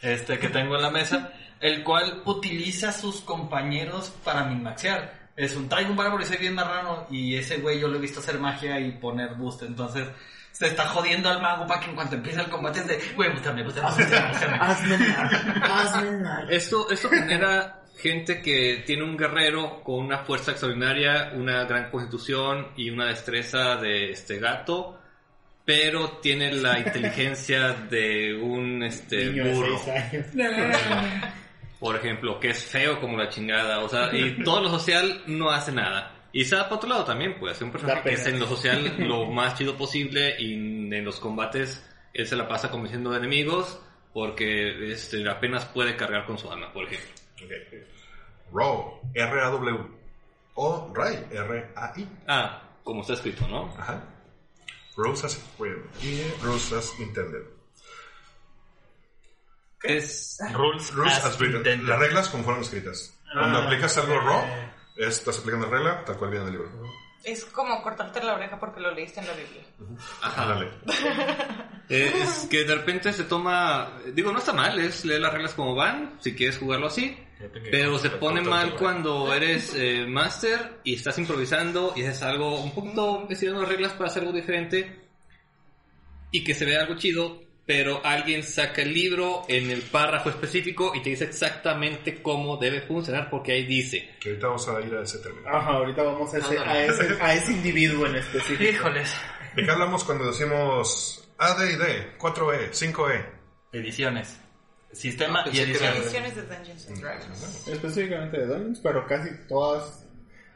Este 0.00 0.38
que 0.38 0.48
tengo 0.48 0.76
en 0.76 0.82
la 0.82 0.90
mesa. 0.90 1.30
El 1.60 1.84
cual 1.84 2.22
utiliza 2.24 2.88
a 2.88 2.92
sus 2.92 3.20
compañeros 3.20 4.10
para 4.24 4.44
min-maxear. 4.44 5.21
Es 5.36 5.56
un 5.56 5.68
traigo 5.68 5.90
un 5.90 5.96
bárbaro 5.96 6.22
y 6.22 6.26
soy 6.26 6.36
bien 6.36 6.54
marrano. 6.54 7.06
Y 7.10 7.36
ese 7.36 7.58
güey 7.58 7.80
yo 7.80 7.88
lo 7.88 7.96
he 7.96 8.00
visto 8.00 8.20
hacer 8.20 8.38
magia 8.38 8.78
y 8.80 8.92
poner 8.92 9.34
boost. 9.34 9.62
Entonces 9.62 10.08
se 10.52 10.66
está 10.66 10.86
jodiendo 10.86 11.28
al 11.28 11.40
mago 11.40 11.66
para 11.66 11.80
que 11.80 11.90
en 11.90 11.94
cuanto 11.94 12.14
empieza 12.14 12.42
el 12.42 12.50
combate 12.50 12.80
es 12.80 12.86
de, 12.86 13.00
güey, 13.16 13.32
bústame, 13.32 13.62
bústame, 13.62 13.88
bústame, 13.88 14.28
bústame". 14.28 14.56
Hazme 14.60 14.98
mal, 14.98 15.62
hazme 15.62 16.18
mal. 16.18 16.52
Esto, 16.52 16.90
esto 16.90 17.08
genera 17.08 17.82
gente 17.98 18.42
que 18.42 18.82
tiene 18.84 19.04
un 19.04 19.16
guerrero 19.16 19.82
con 19.82 20.04
una 20.04 20.18
fuerza 20.18 20.50
extraordinaria, 20.50 21.32
una 21.34 21.64
gran 21.64 21.90
constitución 21.90 22.68
y 22.76 22.90
una 22.90 23.06
destreza 23.06 23.76
de 23.76 24.10
este 24.10 24.38
gato, 24.38 24.98
pero 25.64 26.18
tiene 26.18 26.52
la 26.52 26.78
inteligencia 26.84 27.72
de 27.72 28.34
un 28.34 28.82
este 28.82 29.26
Niño 29.26 29.44
de 29.44 29.54
burro, 29.54 29.78
seis 29.78 30.12
años. 30.12 30.26
Por 31.82 31.96
ejemplo, 31.96 32.38
que 32.38 32.50
es 32.50 32.64
feo 32.64 33.00
como 33.00 33.18
la 33.18 33.28
chingada, 33.28 33.80
o 33.80 33.88
sea, 33.88 34.14
y 34.14 34.40
todo 34.44 34.60
lo 34.60 34.68
social 34.68 35.24
no 35.26 35.50
hace 35.50 35.72
nada. 35.72 36.28
Y 36.32 36.42
está 36.42 36.68
por 36.68 36.78
otro 36.78 36.88
lado 36.88 37.04
también, 37.04 37.34
pues, 37.40 37.60
un 37.60 37.72
personaje 37.72 38.02
que 38.04 38.14
es 38.14 38.24
en 38.28 38.38
lo 38.38 38.46
social 38.46 38.94
lo 38.98 39.26
más 39.26 39.58
chido 39.58 39.76
posible 39.76 40.36
y 40.38 40.54
en 40.54 41.04
los 41.04 41.18
combates 41.18 41.84
él 42.14 42.24
se 42.24 42.36
la 42.36 42.46
pasa 42.46 42.70
convenciendo 42.70 43.10
de 43.10 43.18
enemigos 43.18 43.80
porque 44.12 44.92
este, 44.92 45.28
apenas 45.28 45.64
puede 45.64 45.96
cargar 45.96 46.24
con 46.24 46.38
su 46.38 46.48
arma, 46.52 46.72
por 46.72 46.84
ejemplo. 46.84 47.10
Ok. 47.42 47.50
Raw, 48.54 49.00
R-A-W. 49.12 49.78
O 50.54 50.92
Ray, 50.94 51.26
R-A-I. 51.32 52.08
Ah, 52.28 52.62
como 52.84 53.00
está 53.00 53.14
escrito, 53.14 53.48
¿no? 53.48 53.74
Ajá. 53.76 54.04
Rose 54.96 55.26
as 55.26 55.42
written 55.58 55.82
y 56.00 56.22
Rose 56.44 56.76
as 56.76 56.92
intended. 57.00 57.42
Es... 59.82 60.38
Rules, 60.52 60.92
Rules 60.94 61.12
as 61.14 61.24
as 61.24 61.38
written. 61.38 61.56
intended. 61.58 61.88
Las 61.88 61.98
reglas 61.98 62.28
como 62.28 62.44
fueron 62.44 62.62
escritas. 62.62 63.16
Cuando 63.32 63.58
Ah, 63.58 63.64
aplicas 63.66 63.96
algo 63.98 64.14
eh, 64.14 64.20
raw, 64.20 64.42
estás 64.96 65.38
aplicando 65.38 65.66
la 65.66 65.72
regla 65.72 66.04
tal 66.04 66.16
cual 66.18 66.30
viene 66.30 66.46
en 66.48 66.54
el 66.54 66.60
libro. 66.60 66.92
Es 67.24 67.44
como 67.46 67.80
cortarte 67.82 68.22
la 68.22 68.34
oreja 68.34 68.58
porque 68.58 68.80
lo 68.80 68.90
leíste 68.92 69.20
en 69.20 69.26
la 69.28 69.32
Biblia. 69.34 69.62
Ajá. 70.22 70.42
Ándale. 70.42 70.70
Eh, 71.88 72.10
es 72.22 72.46
que 72.48 72.64
de 72.64 72.74
repente 72.74 73.12
se 73.12 73.24
toma... 73.24 73.98
Digo, 74.14 74.32
no 74.32 74.38
está 74.38 74.54
mal, 74.54 74.78
es 74.78 75.04
leer 75.04 75.20
las 75.20 75.32
reglas 75.32 75.52
como 75.52 75.74
van, 75.74 76.16
si 76.20 76.34
quieres 76.34 76.56
jugarlo 76.56 76.86
así. 76.86 77.18
Pero 77.70 77.98
se 77.98 78.08
pone 78.08 78.40
mal 78.40 78.76
cuando 78.76 79.34
eres 79.34 79.74
eh, 79.74 80.06
master 80.08 80.80
y 80.84 80.94
estás 80.94 81.18
improvisando 81.18 81.92
y 81.94 82.04
haces 82.04 82.22
algo 82.22 82.60
un 82.62 82.72
poquito 82.72 83.26
estirando 83.28 83.60
las 83.62 83.68
reglas 83.68 83.92
para 83.92 84.06
hacer 84.08 84.22
algo 84.22 84.32
diferente 84.34 85.02
y 86.30 86.42
que 86.44 86.54
se 86.54 86.64
vea 86.64 86.80
algo 86.82 86.96
chido, 86.96 87.41
pero 87.64 88.00
alguien 88.04 88.42
saca 88.42 88.82
el 88.82 88.92
libro 88.92 89.44
en 89.48 89.70
el 89.70 89.82
párrafo 89.82 90.30
específico 90.30 90.92
y 90.94 91.02
te 91.02 91.10
dice 91.10 91.24
exactamente 91.24 92.20
cómo 92.22 92.56
debe 92.56 92.80
funcionar 92.82 93.30
porque 93.30 93.52
ahí 93.52 93.64
dice. 93.66 94.10
Que 94.20 94.30
ahorita 94.30 94.46
vamos 94.48 94.68
a 94.68 94.80
ir 94.80 94.94
a 94.94 95.02
ese 95.02 95.18
término. 95.18 95.48
Ajá, 95.48 95.70
ahorita 95.70 96.02
vamos 96.02 96.34
a 96.34 96.38
ese, 96.38 96.58
a 96.58 96.84
ese, 96.84 97.16
a 97.20 97.34
ese 97.34 97.52
individuo 97.52 98.06
en 98.06 98.16
específico. 98.16 98.62
Híjoles. 98.64 99.14
¿De 99.54 99.64
qué 99.64 99.70
hablamos 99.70 100.02
cuando 100.04 100.26
decimos 100.26 101.28
AD 101.38 101.64
y 101.70 101.76
D, 101.76 102.18
4E, 102.18 102.70
5E? 102.70 103.26
Ediciones. 103.72 104.38
Sistema 104.92 105.42
Ah, 105.46 105.50
y 105.50 105.58
ediciones. 105.60 106.02
Ediciones 106.02 106.36
de 106.36 106.42
Dungeons 106.42 106.88
and 106.88 107.00
Dragons. 107.00 107.68
Específicamente 107.68 108.38
de 108.40 108.46
Dungeons, 108.46 108.80
pero 108.82 109.06
casi 109.06 109.30
todas 109.48 110.01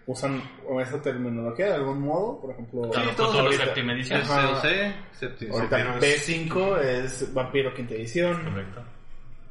usan 0.07 0.43
esa 0.81 1.03
terminología 1.03 1.67
de 1.67 1.75
algún 1.75 2.01
modo. 2.01 2.41
Por 2.41 2.51
ejemplo, 2.53 2.91
Claro, 2.91 3.11
todos 3.17 3.31
Cthulhu 3.31 3.45
ahorita- 3.47 3.65
séptima 3.65 3.93
edición. 3.93 4.21
Es 4.21 4.31
Ajá. 4.31 4.47
COC. 4.49 5.51
Ahorita 5.51 5.77
Vampiro 5.85 6.07
es- 6.07 6.29
B5 6.29 6.77
es 6.81 7.35
Vampiro 7.35 7.75
quinta 7.75 7.95
edición. 7.95 8.45
Correcto. 8.45 8.85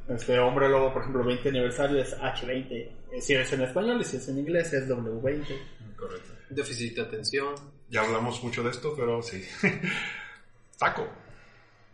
Este 0.08 0.38
Hombre 0.38 0.68
Lobo, 0.68 0.92
por 0.92 1.02
ejemplo, 1.02 1.24
20 1.24 1.48
aniversario 1.48 1.98
es 2.00 2.14
H20. 2.18 2.92
Eh, 3.12 3.20
Si 3.20 3.34
es 3.34 3.52
en 3.52 3.62
español 3.62 4.00
y 4.00 4.04
si 4.04 4.16
es 4.18 4.28
en 4.28 4.38
inglés 4.38 4.72
es 4.72 4.88
W20. 4.88 5.58
Correcto. 5.96 6.32
Déficit 6.50 6.96
de 6.96 7.02
atención. 7.02 7.54
Ya 7.88 8.02
hablamos 8.02 8.42
mucho 8.42 8.62
de 8.62 8.70
esto, 8.70 8.94
pero 8.96 9.20
sí. 9.22 9.44
Taco. 10.78 11.06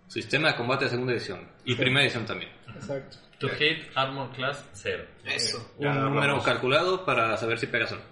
Sistema 0.08 0.48
de 0.48 0.56
combate 0.56 0.84
de 0.84 0.90
segunda 0.90 1.12
edición 1.12 1.48
y 1.64 1.74
primera 1.74 2.02
edición 2.04 2.26
también. 2.26 2.50
Exacto. 2.74 3.16
To 3.38 3.48
hit 3.48 3.78
armor 3.94 4.30
class 4.32 4.64
0. 4.74 5.04
Eso. 5.24 5.58
Ya 5.78 5.86
Un 5.90 5.96
hablamos. 5.96 6.14
número 6.14 6.42
calculado 6.42 7.04
para 7.04 7.36
saber 7.38 7.58
si 7.58 7.66
pegas 7.66 7.92
o 7.92 7.96
no. 7.96 8.02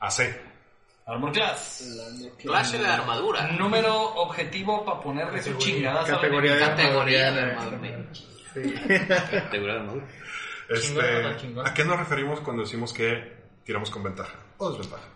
AC. 0.00 0.40
Armor 1.06 1.32
class. 1.32 1.84
Clase 2.42 2.78
de 2.78 2.86
armadura. 2.86 3.46
Número 3.52 3.94
objetivo 4.16 4.84
para 4.84 5.00
ponerle 5.00 5.42
su 5.42 5.54
chingada. 5.58 6.04
Categoría 6.04 6.54
de 6.54 6.60
Categoría 6.60 7.30
de 7.32 7.40
armadura. 7.42 7.76
armadura. 7.76 8.08
Sí. 8.54 8.74
Asegurado, 9.46 9.82
¿no? 9.84 10.02
Este. 10.68 11.60
¿A 11.64 11.74
qué 11.74 11.84
nos 11.84 11.98
referimos 11.98 12.40
cuando 12.40 12.62
decimos 12.62 12.92
que 12.92 13.36
tiramos 13.64 13.90
con 13.90 14.02
ventaja 14.02 14.34
o 14.58 14.70
desventaja? 14.70 15.08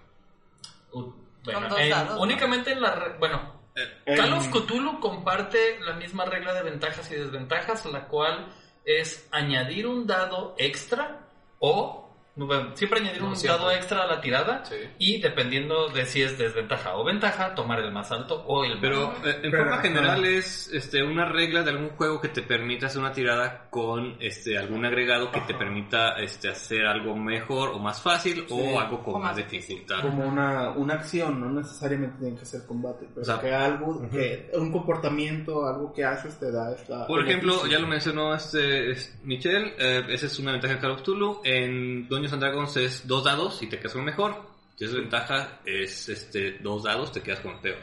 Uh, 0.92 1.12
bueno, 1.44 1.68
Con 1.68 2.06
dos 2.08 2.20
únicamente 2.20 2.72
en 2.72 2.80
la... 2.82 2.94
re- 2.94 3.18
Bueno, 3.18 3.60
En- 4.04 4.16
Call 4.16 4.32
of 4.34 4.48
Cthulhu 4.50 5.00
comparte 5.00 5.80
la 5.80 5.94
misma 5.94 6.24
regla 6.24 6.52
de 6.54 6.62
ventajas 6.62 7.10
y 7.10 7.14
desventajas, 7.16 7.84
la 7.86 8.06
cual 8.06 8.54
es 8.84 9.26
añadir 9.32 9.86
un 9.86 10.06
dado 10.06 10.54
extra 10.58 11.26
o 11.58 12.09
bueno, 12.46 12.70
siempre 12.74 13.00
añadir 13.00 13.20
No, 13.22 13.28
un 13.28 13.36
siempre. 13.36 13.58
dado 13.58 13.72
extra 13.72 14.02
a 14.02 14.06
la 14.06 14.20
tirada 14.20 14.64
Sí. 14.64 14.76
y 14.98 15.20
dependiendo 15.20 15.88
de 15.88 16.04
si 16.06 16.22
es 16.22 16.36
desventaja 16.38 16.96
o 16.96 17.04
ventaja, 17.04 17.54
tomar 17.54 17.80
el 17.80 17.90
más 17.92 18.10
alto 18.12 18.42
o 18.46 18.64
el 18.64 18.78
Pero 18.80 19.08
más 19.08 19.26
eh, 19.26 19.40
en 19.42 19.50
Pero, 19.50 19.64
forma 19.64 19.78
general 19.82 20.24
es 20.24 20.70
este, 20.72 21.02
una 21.02 21.24
regla 21.26 21.62
de 21.62 21.70
algún 21.70 21.90
juego 21.90 22.20
que 22.20 22.28
te 22.28 22.42
permita 22.42 22.86
hacer 22.86 23.00
una 23.00 23.12
tirada 23.12 23.66
con 23.70 24.16
este, 24.20 24.58
algún 24.58 24.84
agregado 24.84 25.30
que 25.30 25.40
te 25.42 25.54
permita 25.54 26.10
este, 26.18 26.48
hacer 26.48 26.86
algo 26.86 27.14
mejor 27.16 27.70
o 27.70 27.78
más 27.78 28.00
fácil 28.02 28.44
Sí. 28.46 28.46
o 28.50 28.78
algo 28.80 29.02
con 29.02 29.14
O 29.14 29.18
más 29.18 29.30
más 29.30 29.36
dificultad. 29.36 30.00
Como 30.02 30.26
una, 30.26 30.70
una 30.70 30.94
acción, 30.94 31.40
no 31.40 31.48
necesariamente 31.50 32.16
tiene 32.20 32.36
que 32.38 32.44
ser 32.44 32.66
combate, 32.66 33.06
pero 33.14 33.22
O 33.22 33.24
sea, 33.24 33.38
que 33.40 33.52
algo, 33.54 34.08
que 34.10 34.50
un 34.54 34.72
comportamiento, 34.72 35.66
algo 35.66 35.92
que 35.92 36.04
haces 36.04 36.38
te 36.38 36.50
da 36.50 36.72
esta. 36.74 37.06
Por 37.06 37.20
ejemplo, 37.26 37.66
ya 37.66 37.78
lo 37.78 37.86
mencionó 37.86 38.34
este, 38.34 38.90
es- 38.92 39.18
Michelle, 39.22 39.74
eh, 39.78 40.04
esa 40.08 40.26
es 40.26 40.38
una 40.38 40.52
ventaja 40.52 40.74
de 40.74 40.80
Call 40.80 40.90
of 40.92 41.02
Cthulhu. 41.02 41.40
En 41.44 42.06
Dungeons 42.30 42.32
and 42.32 42.42
Dragons 42.42 42.76
es 42.76 43.06
dos 43.06 43.24
dados 43.24 43.62
y 43.62 43.66
te 43.66 43.78
quedas 43.78 43.92
con 43.92 44.02
el 44.02 44.06
mejor. 44.06 44.50
Si 44.76 44.84
es 44.84 44.94
ventaja, 44.94 45.60
es 45.64 46.08
este, 46.08 46.58
dos 46.60 46.84
dados, 46.84 47.12
te 47.12 47.22
quedas 47.22 47.40
con 47.40 47.52
el 47.52 47.60
peor. 47.60 47.78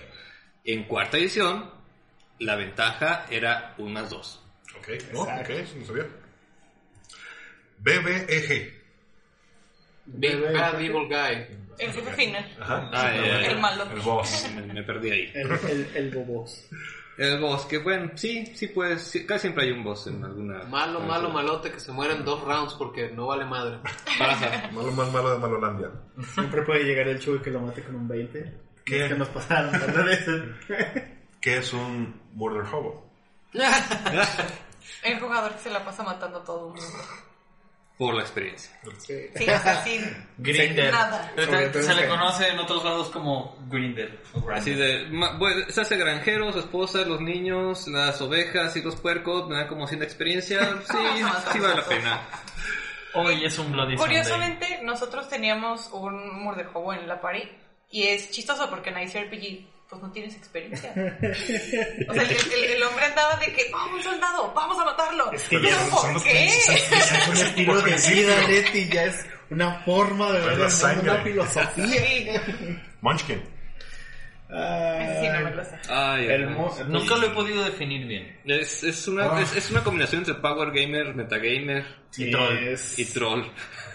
En 0.63 0.83
cuarta 0.85 1.17
edición, 1.17 1.69
la 2.39 2.55
ventaja 2.55 3.25
era 3.29 3.75
un 3.77 3.93
más 3.93 4.09
dos. 4.09 4.41
Ok, 4.77 4.89
oh, 5.13 5.23
ok, 5.23 5.49
no 5.75 5.85
sabía. 5.85 6.07
BBEG. 7.79 8.73
Big 10.05 10.41
Bad 10.41 10.81
Evil 10.81 11.07
Guy. 11.07 11.47
El 11.77 11.91
jefe 11.91 12.13
final. 12.13 12.57
Ajá. 12.59 12.89
Ah. 12.93 13.15
El 13.15 13.59
malo. 13.59 13.83
El 13.91 13.99
boss. 13.99 14.49
Me, 14.55 14.61
me 14.73 14.83
perdí 14.83 15.11
ahí. 15.11 15.31
El, 15.35 15.51
el, 15.51 15.91
el 15.93 16.11
bobos. 16.11 16.65
El 17.17 17.39
boss, 17.39 17.65
que 17.65 17.79
bueno, 17.79 18.11
sí, 18.13 18.45
sí 18.55 18.67
puedes, 18.67 19.01
sí, 19.01 19.25
casi 19.25 19.41
siempre 19.41 19.65
hay 19.65 19.71
un 19.71 19.83
boss 19.83 20.05
en 20.05 20.23
alguna... 20.23 20.63
Malo, 20.65 20.99
malo, 20.99 21.31
malote 21.31 21.71
que 21.71 21.79
se 21.79 21.91
muera 21.91 22.13
en 22.13 22.23
dos 22.23 22.43
rounds 22.43 22.75
porque 22.75 23.09
no 23.09 23.25
vale 23.25 23.43
madre. 23.43 23.79
Pasa. 24.19 24.69
Malo 24.71 24.91
más 24.91 25.11
malo 25.11 25.31
de 25.31 25.39
Malolandia. 25.39 25.91
Siempre 26.33 26.61
puede 26.61 26.83
llegar 26.83 27.07
el 27.07 27.19
Chuy 27.19 27.39
que 27.39 27.49
lo 27.49 27.59
mate 27.59 27.83
con 27.83 27.95
un 27.95 28.07
20. 28.07 28.53
¿Qué? 28.85 29.03
Es 29.03 29.11
que 29.11 29.17
nos 29.17 29.29
pasaron 29.29 29.71
veces. 30.05 30.43
¿Qué 31.41 31.57
es 31.57 31.73
un 31.73 32.21
Murder 32.33 32.63
Hobo? 32.71 33.09
El 35.03 35.19
jugador 35.19 35.53
que 35.53 35.59
se 35.59 35.69
la 35.69 35.83
pasa 35.83 36.03
matando 36.03 36.39
a 36.39 36.43
todo 36.43 36.67
el 36.67 36.73
mundo. 36.73 36.97
Por 37.97 38.13
la 38.13 38.21
experiencia. 38.21 38.71
Sí, 38.99 39.13
o 39.33 39.39
sea, 39.39 39.83
sin 39.83 40.27
Grinder. 40.37 40.93
nada. 40.93 41.33
Este, 41.35 41.81
Se 41.81 41.95
le 41.95 42.07
conoce 42.07 42.47
en 42.47 42.59
otros 42.59 42.83
lados 42.83 43.09
como 43.09 43.57
Grinder. 43.69 44.19
Así 44.53 44.73
de, 44.75 45.07
bueno, 45.09 45.65
se 45.69 45.81
hace 45.81 45.97
granjero, 45.97 46.53
su 46.53 46.59
esposa, 46.59 46.99
los 47.05 47.21
niños, 47.21 47.87
las 47.87 48.21
ovejas 48.21 48.75
y 48.77 48.83
los 48.83 48.97
puercos, 48.97 49.49
me 49.49 49.55
dan 49.55 49.67
como 49.67 49.87
100 49.87 49.99
de 49.99 50.05
experiencia, 50.05 50.59
sí, 50.91 50.97
sí 51.51 51.59
vale 51.59 51.75
la 51.75 51.85
pena. 51.85 52.21
Hoy 53.15 53.43
es 53.43 53.57
un 53.57 53.71
Bloody 53.71 53.97
Sunday. 53.97 54.07
Curiosamente, 54.07 54.79
nosotros 54.83 55.27
teníamos 55.27 55.89
un 55.91 56.43
murder 56.43 56.69
hobo 56.75 56.93
en 56.93 57.07
la 57.07 57.19
party 57.19 57.49
y 57.89 58.03
es 58.03 58.29
chistoso 58.29 58.69
porque 58.69 58.91
en 58.91 58.99
ICRPG 58.99 59.76
pues 59.89 60.01
no 60.01 60.11
tienes 60.11 60.35
experiencia. 60.35 60.91
O 62.09 62.13
sea, 62.13 62.23
el, 62.23 62.29
el- 62.31 62.63
el 62.75 62.83
hombre 62.83 63.05
andaba 63.05 63.35
de 63.37 63.47
que, 63.53 63.71
oh, 63.73 63.95
un 63.95 64.03
soldado, 64.03 64.53
vamos 64.53 64.77
a 64.79 64.85
matarlo. 64.85 65.29
que 65.31 65.37
Pero 65.49 65.61
ya 65.69 65.77
¿por 65.89 66.01
son 66.01 66.13
los 66.15 66.23
qué? 66.23 66.45
Es 66.47 67.27
un 67.29 67.37
estilo 67.47 67.81
de 67.81 67.95
vida, 68.13 68.47
Leti, 68.47 68.87
ya 68.89 69.03
es 69.05 69.25
una 69.49 69.79
forma 69.85 70.31
de 70.31 70.39
Es 70.39 70.45
ver 70.45 70.57
la 70.57 70.65
el 70.65 70.71
mundo, 70.71 70.75
sangre. 70.77 71.11
una 71.11 71.23
filosofía. 71.23 71.87
Sí, 71.87 72.29
Munchkin. 73.01 73.56
Ese 74.49 75.21
sí 75.21 75.27
no 75.29 75.41
me 75.49 75.55
lo 75.55 75.63
sé. 75.65 75.75
Ay, 75.89 76.25
El 76.27 76.47
ay, 76.47 76.53
mo- 76.55 76.75
Nunca 76.87 77.17
lo 77.17 77.27
he 77.27 77.29
podido 77.31 77.63
definir 77.65 78.07
bien. 78.07 78.39
es, 78.45 78.83
es, 78.83 79.07
una, 79.07 79.25
Ah. 79.25 79.41
es, 79.41 79.55
es 79.55 79.71
una 79.71 79.83
combinación 79.83 80.19
entre 80.21 80.35
Power 80.35 80.69
Gamer, 80.71 81.13
Metagamer 81.15 81.85
Sí, 82.11 82.31
troll. 82.31 82.57
es- 82.57 82.97
y 82.99 83.05
Troll. 83.05 83.43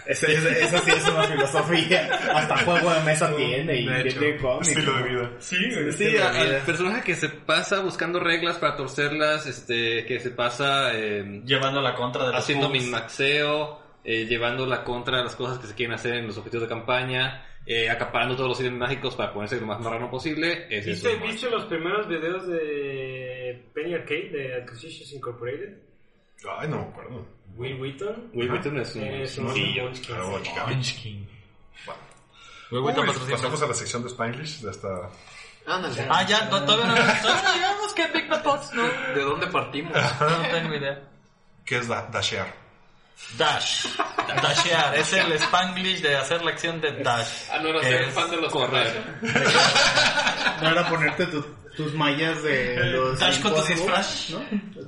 Esa, 0.05 0.27
esa- 0.27 0.79
sí 0.79 0.91
es 0.91 1.07
una 1.07 1.23
filosofía. 1.23 2.09
Hasta 2.35 2.57
juego 2.65 2.93
de 2.93 2.99
mesa 3.03 3.33
tiene 3.35 3.77
y 3.79 3.85
tiene 3.85 4.37
cómics. 4.37 4.67
Estilo 4.67 4.93
de 4.97 5.03
vida. 5.09 5.31
Sí, 5.39 5.55
Sí, 5.91 6.03
de 6.05 6.21
al 6.21 6.47
vida. 6.47 6.59
personaje 6.65 7.01
que 7.03 7.15
se 7.15 7.29
pasa 7.29 7.79
buscando 7.79 8.19
reglas 8.19 8.57
para 8.57 8.75
torcerlas, 8.75 9.45
este, 9.47 10.05
que 10.05 10.19
se 10.19 10.31
pasa 10.31 10.91
eh, 10.93 11.41
Llevando 11.45 11.81
la 11.81 11.95
contra 11.95 12.25
de 12.25 12.33
los 12.33 12.39
haciendo 12.41 12.69
minmaxeo, 12.69 13.81
eh, 14.03 14.25
llevando 14.25 14.65
la 14.65 14.83
contra 14.83 15.17
de 15.19 15.23
las 15.23 15.35
cosas 15.37 15.57
que 15.59 15.67
se 15.67 15.73
quieren 15.73 15.95
hacer 15.95 16.15
en 16.15 16.27
los 16.27 16.37
objetivos 16.37 16.63
de 16.67 16.69
campaña, 16.75 17.45
eh, 17.65 17.89
acaparando 17.89 18.35
todos 18.35 18.49
los 18.49 18.59
ítems 18.59 18.77
mágicos 18.77 19.15
para 19.15 19.33
ponerse 19.33 19.59
lo 19.59 19.67
más 19.67 19.79
marrano 19.79 20.09
posible. 20.09 20.67
Es 20.69 20.85
¿Viste, 20.85 21.15
¿Viste 21.17 21.49
los 21.49 21.65
primeros 21.65 22.07
videos 22.07 22.47
de 22.47 23.69
Penny 23.73 23.93
Arcade 23.93 24.29
de 24.29 24.55
Acquisitions 24.61 25.13
Incorporated? 25.13 25.77
Ay, 26.59 26.67
no 26.67 26.77
me 26.77 26.83
acuerdo. 26.83 27.25
Will 27.55 27.79
Wheaton. 27.79 28.31
Will 28.33 28.51
Wheaton 28.51 28.79
es 28.79 28.95
un... 28.95 29.03
Es 29.03 29.37
un 29.37 29.45
bueno 32.81 33.05
patrocinio. 33.05 33.35
pasamos 33.35 33.61
a 33.61 33.67
la 33.67 33.73
sección 33.73 34.03
de 34.03 34.09
Spanglish 34.09 34.61
de 34.61 34.71
esta... 34.71 35.09
Ándale. 35.65 36.07
Ah, 36.09 36.25
ya, 36.27 36.45
no, 36.49 36.65
todavía 36.65 36.87
no, 36.87 37.21
todavía 37.21 37.71
no 37.77 37.93
que 37.93 38.07
Big 38.07 38.27
Bad 38.27 38.43
Box, 38.43 38.73
no. 38.73 38.83
¿De 39.13 39.21
dónde 39.21 39.47
partimos? 39.47 39.93
No 40.19 40.49
tengo 40.51 40.73
idea. 40.73 41.01
¿Qué 41.65 41.77
es 41.77 41.87
da 41.87 42.09
dashear? 42.11 42.62
Dash. 43.37 43.85
Dashear. 44.27 44.95
Es 44.97 45.13
el 45.13 45.31
spanglish 45.33 46.01
de 46.01 46.15
hacer 46.15 46.43
la 46.43 46.51
acción 46.51 46.79
de 46.81 46.91
dash. 47.03 47.27
Ah, 47.51 47.59
no 47.59 47.69
era 47.69 47.79
que 47.81 47.87
ser 47.87 48.01
es 48.03 48.13
fan 48.13 48.29
de 48.31 48.37
los 48.37 48.51
correr. 48.51 49.03
No 50.61 50.69
era 50.69 50.87
ponerte 50.89 51.25
tu- 51.27 51.45
tus 51.75 51.93
mallas 51.93 52.43
de 52.43 52.75
los. 52.91 53.19
Dash 53.19 53.41
con 53.41 53.55
tus 53.55 53.67
disfraz. 53.67 54.29
¿no? 54.31 54.39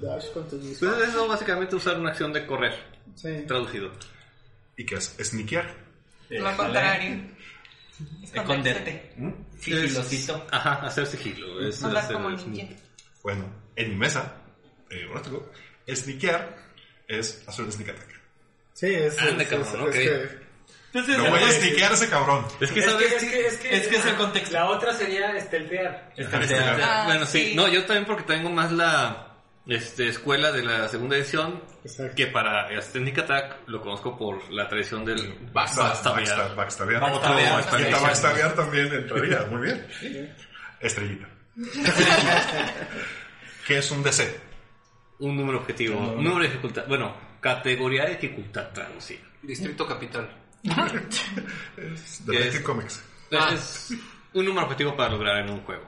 Dash 0.02 0.30
con 0.32 0.44
tus 0.50 0.60
Pues 0.60 0.70
disfraz. 0.70 1.00
es 1.02 1.10
eso, 1.10 1.28
básicamente 1.28 1.76
usar 1.76 1.98
una 2.00 2.10
acción 2.12 2.32
de 2.34 2.46
correr, 2.46 2.74
Sí. 3.16 3.30
traducido. 3.48 3.92
¿Y 4.78 4.86
qué 4.86 4.96
es? 4.96 5.16
Sneakear. 5.22 5.74
Lo 6.30 6.58
contrario. 6.58 7.22
Esconderte. 8.24 9.14
¿Mm? 9.18 9.32
Sigilosito. 9.60 10.46
Ajá, 10.52 10.74
hacer 10.86 11.06
sigilo. 11.08 11.66
Es 11.68 11.82
Andar 11.84 12.04
hacer 12.04 12.16
como 12.18 12.30
el- 12.30 12.52
ninja. 12.52 12.76
Bueno, 13.24 13.46
en 13.76 13.90
mi 13.90 13.96
mesa, 13.96 14.34
eh, 14.90 15.06
Brótico, 15.10 15.50
sneakear 15.88 16.58
es 17.08 17.44
hacer 17.48 17.72
sneak 17.72 17.90
attack. 17.90 18.15
Sí, 18.76 18.94
es. 18.94 19.18
Ande, 19.20 19.44
es- 19.44 19.50
cabrón, 19.50 19.68
es- 19.68 19.82
ok. 19.82 19.96
es 19.96 19.96
que- 19.96 20.46
Entonces, 20.94 21.18
No 21.18 21.30
voy 21.30 21.40
a 21.44 21.46
a 21.46 21.94
ese 21.94 22.10
cabrón. 22.10 22.46
Es 22.62 22.72
que, 22.72 22.80
Es 22.80 22.86
¿sabes? 22.86 23.08
que, 23.08 23.16
es 23.16 23.24
que, 23.26 23.48
es 23.48 23.58
que, 23.58 23.76
Es 23.76 23.88
que 23.88 23.96
es 23.98 24.06
el 24.06 24.16
contexto. 24.16 24.54
La 24.54 24.70
otra 24.70 24.94
sería 24.94 25.32
esteltear. 25.36 26.14
Esteltear. 26.16 26.80
Ah, 26.82 27.04
bueno, 27.08 27.26
sí. 27.26 27.48
sí. 27.50 27.56
No, 27.56 27.68
yo 27.68 27.84
también 27.86 28.06
porque 28.06 28.24
tengo 28.24 28.50
más 28.50 28.72
la 28.72 29.34
este, 29.68 30.08
escuela 30.08 30.52
de 30.54 30.64
la 30.64 30.88
segunda 30.88 31.18
edición 31.18 31.62
Exacto. 31.84 32.16
que 32.16 32.28
para 32.28 32.70
Sneak 32.82 33.18
Attack 33.18 33.68
lo 33.68 33.82
conozco 33.82 34.18
por 34.18 34.50
la 34.54 34.70
tradición 34.70 35.04
del 35.04 35.34
Backstab, 35.52 35.88
backstabear. 35.88 36.56
Backstabear. 36.56 37.02
backstabear 38.02 38.56
también 38.56 38.94
entraría. 38.94 39.42
Muy 39.50 39.64
bien. 39.64 39.88
Estrellita. 40.80 41.28
¿Qué 43.68 43.78
es 43.80 43.92
un 43.92 44.04
DC? 44.04 44.40
Un 45.20 45.38
número 45.38 45.60
objetivo, 45.60 45.98
un 46.00 46.24
número 46.24 46.42
de 46.44 46.48
dificultad. 46.48 46.86
Bueno, 46.88 47.16
categoría 47.46 48.06
de 48.06 48.16
dificultad 48.16 48.72
traducida. 48.74 49.22
Distrito 49.44 49.86
Capital. 49.86 50.28
Es 51.78 52.24
es? 52.28 52.60
Comics. 52.62 53.04
Ah. 53.32 53.52
Es 53.54 53.94
un 54.34 54.46
número 54.46 54.66
objetivo 54.66 54.96
para 54.98 55.12
lograr 55.12 55.38
en 55.46 55.52
un 55.52 55.62
juego. 55.62 55.84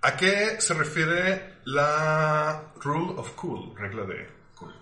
¿A 0.00 0.16
qué 0.16 0.58
se 0.62 0.72
refiere 0.72 1.56
la 1.64 2.72
Rule 2.80 3.20
of 3.20 3.32
Cool? 3.34 3.76
Regla 3.76 4.04
de 4.06 4.30
cool. 4.54 4.72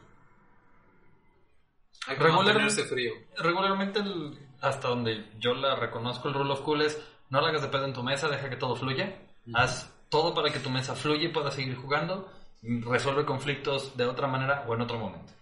Hay 2.07 2.17
que 2.17 2.23
Regular- 2.23 2.45
mantenerse 2.45 2.85
frío. 2.85 3.13
Regularmente, 3.39 3.99
el- 3.99 4.39
hasta 4.61 4.87
donde 4.89 5.29
yo 5.41 5.55
la 5.55 5.75
reconozco, 5.75 6.29
el 6.29 6.35
rule 6.35 6.53
of 6.53 6.61
cool 6.61 6.83
es 6.83 7.03
no 7.31 7.41
la 7.41 7.49
hagas 7.49 7.63
de 7.63 7.69
pedo 7.69 7.85
en 7.85 7.93
tu 7.95 8.05
mesa, 8.05 8.29
deja 8.29 8.49
que 8.49 8.57
todo 8.57 8.77
fluya. 8.77 9.23
Haz 9.55 9.93
todo 10.09 10.33
para 10.35 10.53
que 10.53 10.61
tu 10.61 10.71
mesa 10.71 10.95
fluya 10.95 11.25
y 11.25 11.33
puedas 11.33 11.55
seguir 11.55 11.75
jugando. 11.75 12.33
Resuelve 12.63 13.25
conflictos 13.25 13.97
de 13.97 14.05
otra 14.05 14.27
manera 14.27 14.65
o 14.67 14.75
en 14.75 14.81
otro 14.81 14.99
momento. 14.99 15.33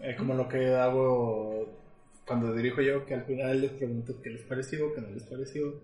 Es 0.00 0.16
como 0.16 0.34
lo 0.34 0.48
que 0.48 0.74
hago 0.74 1.66
cuando 2.24 2.52
dirijo 2.52 2.82
yo, 2.82 3.04
que 3.06 3.14
al 3.14 3.24
final 3.24 3.60
les 3.60 3.72
pregunto 3.72 4.14
qué 4.22 4.30
les 4.30 4.42
pareció, 4.42 4.94
qué 4.94 5.00
no 5.00 5.08
les 5.08 5.24
pareció. 5.24 5.80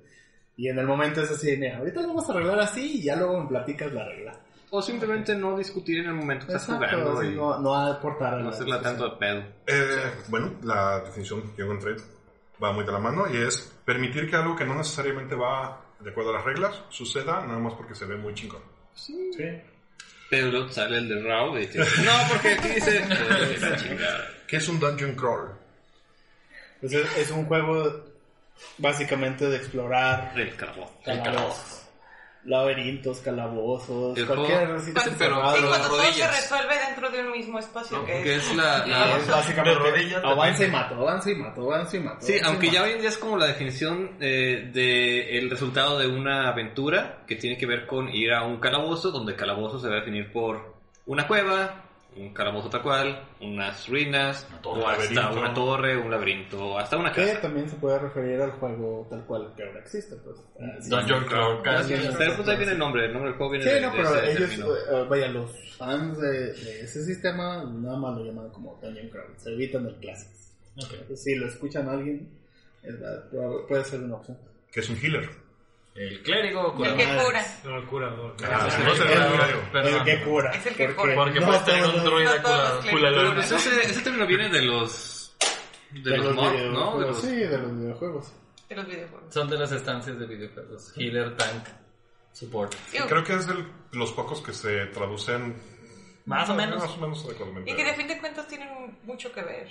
Y 0.56 0.68
en 0.68 0.78
el 0.78 0.86
momento 0.86 1.22
es 1.22 1.30
así, 1.30 1.56
mira, 1.56 1.78
ahorita 1.78 2.02
lo 2.02 2.08
vamos 2.08 2.28
a 2.28 2.32
arreglar 2.32 2.60
así 2.60 2.98
y 2.98 3.02
ya 3.04 3.16
luego 3.16 3.40
me 3.42 3.48
platicas 3.48 3.92
la 3.92 4.04
regla. 4.04 4.38
O 4.70 4.82
simplemente 4.82 5.34
no 5.36 5.56
discutir 5.56 6.00
en 6.00 6.06
el 6.06 6.14
momento 6.14 6.46
que 6.46 6.54
estás 6.54 6.76
jugando 6.76 7.22
y 7.22 7.34
no, 7.34 7.58
no 7.60 7.74
aportar 7.74 8.34
a 8.34 8.38
no 8.38 8.44
la 8.44 8.50
hacerla 8.50 8.80
tanto 8.80 9.08
de 9.08 9.16
pedo. 9.16 9.42
Eh, 9.66 10.12
bueno, 10.28 10.54
la 10.62 11.00
definición 11.00 11.42
que 11.42 11.58
yo 11.58 11.64
encontré 11.64 11.96
va 12.62 12.72
muy 12.72 12.84
de 12.84 12.92
la 12.92 12.98
mano 12.98 13.24
y 13.32 13.36
es 13.36 13.72
permitir 13.84 14.28
que 14.28 14.36
algo 14.36 14.56
que 14.56 14.64
no 14.64 14.74
necesariamente 14.74 15.34
va 15.34 15.80
de 16.00 16.10
acuerdo 16.10 16.30
a 16.30 16.34
las 16.34 16.44
reglas 16.44 16.82
suceda 16.88 17.44
nada 17.46 17.58
más 17.58 17.74
porque 17.74 17.94
se 17.94 18.04
ve 18.04 18.16
muy 18.16 18.34
chingón. 18.34 18.62
Sí. 18.94 19.32
Pero 20.30 20.50
luego 20.50 20.70
sale 20.70 20.98
el 20.98 21.08
de 21.08 21.22
Raw 21.22 21.56
y 21.56 21.66
dice, 21.66 21.78
no, 22.04 22.12
porque 22.28 22.48
aquí 22.54 22.68
dice... 22.68 23.04
¿Qué 24.46 24.56
es 24.56 24.68
un 24.68 24.78
dungeon 24.78 25.14
crawl? 25.14 25.50
Pues 26.80 26.92
es, 26.92 27.16
es 27.16 27.30
un 27.30 27.46
juego 27.46 28.04
básicamente 28.78 29.48
de 29.48 29.56
explorar 29.56 30.32
El 30.36 30.54
calabozo. 30.56 30.92
calabozos, 31.04 31.82
laberintos, 32.44 33.20
calabozos, 33.20 34.16
El 34.18 34.26
cualquier 34.26 34.66
juego- 34.66 34.78
sitio 34.80 35.02
pero- 35.04 35.16
cerrado. 35.16 35.56
Sí, 35.56 35.62
de 35.62 35.68
cuando 35.68 35.88
todo 35.88 36.02
se 36.12 36.26
resuelve 36.28 36.74
dentro 36.86 37.10
de 37.10 37.20
un 37.20 37.30
mismo 37.32 37.58
espacio. 37.58 38.04
que 38.04 38.22
Que 38.22 38.34
es, 38.36 38.50
es 38.50 38.56
la... 38.56 38.86
la- 38.86 39.16
Es 39.16 39.28
básicamente 39.28 39.78
rodillas 39.78 40.24
avanza 40.24 40.64
y 40.64 40.70
mato, 40.70 40.94
avanza 40.96 41.30
y 41.30 41.34
mato, 41.36 41.62
avanza 41.62 41.96
y 41.96 42.00
mato. 42.00 42.26
Sí, 42.26 42.34
aunque 42.44 42.70
ya 42.70 42.82
hoy 42.82 42.92
en 42.92 43.00
día 43.00 43.08
es 43.08 43.18
como 43.18 43.36
la 43.38 43.46
definición 43.46 44.16
eh, 44.20 44.70
de 44.72 45.38
el 45.38 45.50
resultado 45.50 45.98
de 45.98 46.06
una 46.06 46.48
aventura 46.48 47.24
que 47.26 47.36
tiene 47.36 47.56
que 47.56 47.66
ver 47.66 47.86
con 47.86 48.08
ir 48.14 48.32
a 48.32 48.42
un 48.44 48.58
calabozo, 48.58 49.10
donde 49.10 49.34
calabozo 49.34 49.78
se 49.78 49.88
va 49.88 49.94
a 49.94 49.98
definir 50.00 50.30
por 50.32 50.74
una 51.06 51.26
cueva, 51.26 51.83
un 52.16 52.32
calabozo 52.32 52.70
tal 52.70 52.82
cual, 52.82 53.28
unas 53.40 53.88
ruinas, 53.88 54.46
torre, 54.62 54.82
o 54.82 54.88
hasta 54.88 55.14
laberinto. 55.14 55.38
una 55.40 55.54
torre, 55.54 55.96
un 55.96 56.10
laberinto, 56.10 56.78
hasta 56.78 56.96
una 56.96 57.12
Que 57.12 57.26
casa. 57.26 57.40
también 57.42 57.68
se 57.68 57.76
puede 57.76 57.98
referir 57.98 58.40
al 58.40 58.52
juego 58.52 59.06
tal 59.10 59.24
cual 59.26 59.52
que 59.56 59.64
ahora 59.64 59.80
existe, 59.80 60.16
pues. 60.16 60.36
Dungeon 60.88 61.24
Crawl. 61.24 61.62
Pero 61.62 62.36
pues 62.36 62.48
ahí 62.48 62.56
viene 62.56 62.72
el 62.72 62.78
nombre, 62.78 63.06
el 63.06 63.12
nombre 63.12 63.30
del 63.30 63.36
juego 63.38 63.52
viene 63.52 63.64
Sí, 63.66 63.70
de, 63.74 63.80
no, 63.80 63.90
de 63.90 63.96
pero 63.96 64.14
ese 64.16 64.44
ellos, 64.44 64.68
eh, 64.90 65.06
vaya, 65.08 65.28
los 65.28 65.76
fans 65.76 66.20
de, 66.20 66.52
de 66.52 66.80
ese 66.82 67.04
sistema 67.04 67.64
nada 67.64 67.96
más 67.98 68.16
lo 68.16 68.24
llaman 68.24 68.48
como 68.50 68.78
Dungeon 68.82 69.08
Crawl, 69.08 69.34
se 69.36 69.52
evitan 69.52 69.86
el 69.86 69.96
clásico. 69.96 70.32
Entonces, 70.76 71.22
si 71.22 71.34
lo 71.36 71.46
escuchan 71.46 71.88
a 71.88 71.92
alguien, 71.92 72.28
es 72.82 72.94
puede 73.68 73.84
ser 73.84 74.00
una 74.00 74.16
opción. 74.16 74.36
¿Qué 74.72 74.80
es 74.80 74.88
un 74.90 74.96
healer? 74.96 75.30
El 75.94 76.22
clérigo. 76.22 76.74
el 76.84 76.96
que 76.96 77.04
cura. 77.04 77.46
No, 77.64 77.76
el 77.76 77.86
curador. 77.86 78.36
Ah, 78.44 78.68
no 79.72 79.80
el- 79.80 80.04
que 80.04 80.20
cura. 80.24 80.50
Es 80.50 80.66
el 80.66 80.74
que 80.74 80.88
porque 80.88 81.00
cura. 81.00 81.14
Porque 81.14 81.40
no 81.40 81.46
puedes 81.46 81.64
tener 81.64 81.84
un 81.84 82.04
druida. 82.04 82.42
Pero 82.82 83.34
pues 83.34 83.52
ese, 83.52 83.82
ese 83.90 84.00
término 84.02 84.26
viene 84.26 84.48
de 84.48 84.62
los... 84.62 85.36
De, 85.92 86.16
los, 86.18 86.34
mobs, 86.34 86.60
¿no? 86.72 86.98
De 86.98 87.06
los- 87.06 87.20
Sí, 87.20 87.36
de 87.36 87.58
los 87.58 87.78
videojuegos. 87.78 88.32
De 88.68 88.74
los 88.74 88.86
videojuegos. 88.86 89.32
Son 89.32 89.48
de 89.48 89.56
las 89.58 89.70
estancias 89.70 90.18
de 90.18 90.26
videojuegos. 90.26 90.92
Healer, 90.96 91.36
tank. 91.36 91.68
Support. 92.32 92.74
Creo 93.08 93.22
que 93.22 93.34
es 93.34 93.46
de 93.46 93.54
los 93.92 94.10
pocos 94.10 94.42
que 94.42 94.52
se 94.52 94.86
traducen 94.86 95.54
Más 96.26 96.50
o 96.50 96.54
menos. 96.56 96.80
Más 96.82 96.90
o 96.90 97.00
menos 97.00 97.24
adecuadamente. 97.24 97.70
y 97.70 97.76
que 97.76 97.84
de 97.84 97.94
fin 97.94 98.08
de 98.08 98.18
cuentas 98.18 98.48
tienen 98.48 98.98
mucho 99.04 99.30
que 99.30 99.42
ver. 99.42 99.68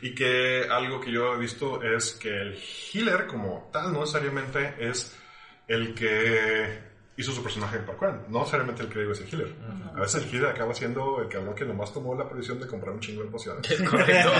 Y 0.00 0.14
que 0.14 0.68
algo 0.70 1.00
que 1.00 1.10
yo 1.10 1.34
he 1.34 1.38
visto 1.38 1.82
es 1.82 2.14
que 2.14 2.28
el 2.28 2.56
healer 2.92 3.26
como 3.26 3.68
tal 3.72 3.92
no 3.92 4.00
necesariamente 4.02 4.76
es 4.78 5.18
el 5.68 5.94
que 5.94 6.78
hizo 7.16 7.32
su 7.32 7.42
personaje 7.42 7.76
en 7.76 7.86
Parkour. 7.86 8.24
No 8.28 8.40
necesariamente 8.40 8.82
el 8.82 8.88
que 8.88 8.98
digo 9.00 9.12
es 9.12 9.20
el 9.20 9.28
healer. 9.28 9.54
A 9.94 10.00
veces 10.00 10.24
el 10.24 10.30
healer 10.34 10.50
acaba 10.50 10.74
siendo 10.74 11.22
el 11.22 11.28
cabrón 11.28 11.54
que 11.54 11.64
nomás 11.64 11.92
tomó 11.92 12.14
la 12.14 12.28
previsión 12.28 12.58
de 12.60 12.66
comprar 12.66 12.92
un 12.94 13.00
chingo 13.00 13.22
de 13.22 13.30
pociones. 13.30 13.70
Es 13.70 13.80
correcto. 13.88 14.30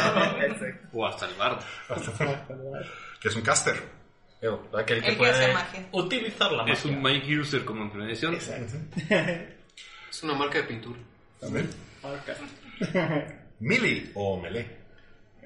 O 0.92 1.06
hasta 1.06 1.26
el 1.26 1.34
bardo. 1.34 1.60
que 3.20 3.28
es 3.28 3.36
un 3.36 3.42
caster. 3.42 3.74
Yo, 4.42 4.62
Aquel 4.76 5.00
que 5.02 5.08
El 5.10 5.16
que 5.16 5.26
hace 5.26 5.40
puede 5.42 5.54
magia. 5.54 5.88
utilizar 5.92 6.52
la 6.52 6.58
magia. 6.58 6.74
Es 6.74 6.84
un 6.84 7.00
Mike 7.02 7.38
User 7.38 7.64
como 7.64 7.84
implementación. 7.84 8.34
Exacto. 8.34 8.76
Es 10.10 10.22
una 10.22 10.34
marca 10.34 10.58
de 10.58 10.64
pintura. 10.64 10.98
También. 11.40 11.68
Melee 13.60 14.10
o 14.14 14.40
melee. 14.40 14.78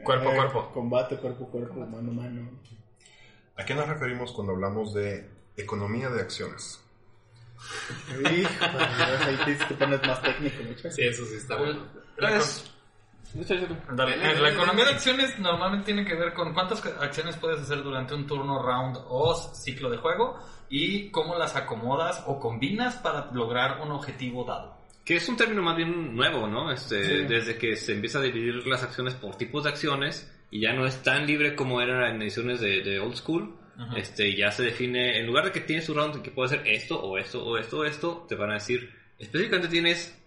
Cuerpo 0.02 0.28
a 0.28 0.32
Eh, 0.32 0.36
cuerpo. 0.36 0.70
Combate 0.72 1.16
cuerpo 1.16 1.44
a 1.44 1.50
cuerpo, 1.50 1.74
mano 1.86 2.10
a 2.10 2.14
mano. 2.14 2.50
¿A 3.56 3.64
qué 3.64 3.74
nos 3.74 3.88
referimos 3.88 4.32
cuando 4.32 4.52
hablamos 4.52 4.92
de 4.94 5.26
economía 5.58 6.08
de 6.08 6.20
acciones? 6.22 6.80
Ahí 8.24 8.46
te, 9.44 9.64
te 9.64 9.74
pones 9.74 10.00
más 10.06 10.22
técnico, 10.22 10.62
muchachos. 10.62 10.94
Sí, 10.94 11.02
eso 11.02 11.24
sí 11.26 11.34
está 11.36 11.56
bueno. 11.56 11.86
La, 12.16 12.30
Pues, 12.30 12.70
Dale, 13.92 14.14
eh, 14.14 14.40
la 14.40 14.50
economía 14.50 14.86
de 14.86 14.92
acciones 14.92 15.38
normalmente 15.38 15.86
tiene 15.86 16.04
que 16.04 16.14
ver 16.14 16.32
con 16.32 16.54
cuántas 16.54 16.84
acciones 16.86 17.36
puedes 17.36 17.60
hacer 17.60 17.82
durante 17.82 18.14
un 18.14 18.26
turno, 18.26 18.62
round 18.62 18.96
o 19.06 19.34
ciclo 19.54 19.90
de 19.90 19.98
juego 19.98 20.38
y 20.70 21.10
cómo 21.10 21.36
las 21.36 21.54
acomodas 21.54 22.22
o 22.26 22.40
combinas 22.40 22.96
para 22.96 23.30
lograr 23.32 23.80
un 23.82 23.92
objetivo 23.92 24.44
dado. 24.44 24.78
Que 25.04 25.16
es 25.16 25.28
un 25.28 25.36
término 25.36 25.62
más 25.62 25.76
bien 25.76 26.14
nuevo, 26.16 26.46
¿no? 26.46 26.70
Este, 26.70 27.24
Desde 27.24 27.58
que 27.58 27.76
se 27.76 27.92
empieza 27.92 28.18
a 28.18 28.22
dividir 28.22 28.66
las 28.66 28.82
acciones 28.82 29.14
por 29.14 29.36
tipos 29.36 29.64
de 29.64 29.70
acciones 29.70 30.30
y 30.50 30.60
ya 30.60 30.72
no 30.72 30.86
es 30.86 31.02
tan 31.02 31.26
libre 31.26 31.54
como 31.54 31.82
era 31.82 32.10
en 32.10 32.22
ediciones 32.22 32.60
de, 32.60 32.82
de 32.82 32.98
Old 32.98 33.16
School. 33.16 33.57
Ajá. 33.78 33.96
Este, 33.96 34.34
ya 34.36 34.50
se 34.50 34.64
define, 34.64 35.18
en 35.20 35.26
lugar 35.26 35.44
de 35.44 35.52
que 35.52 35.60
tienes 35.60 35.88
un 35.88 35.96
round 35.96 36.20
que 36.20 36.30
puede 36.32 36.46
hacer 36.56 36.66
esto 36.66 37.00
o 37.00 37.16
esto 37.16 37.44
o 37.44 37.56
esto 37.56 37.78
o 37.78 37.84
esto, 37.84 38.26
te 38.28 38.34
van 38.34 38.50
a 38.50 38.54
decir, 38.54 38.92
específicamente 39.18 39.68
tienes 39.68 40.18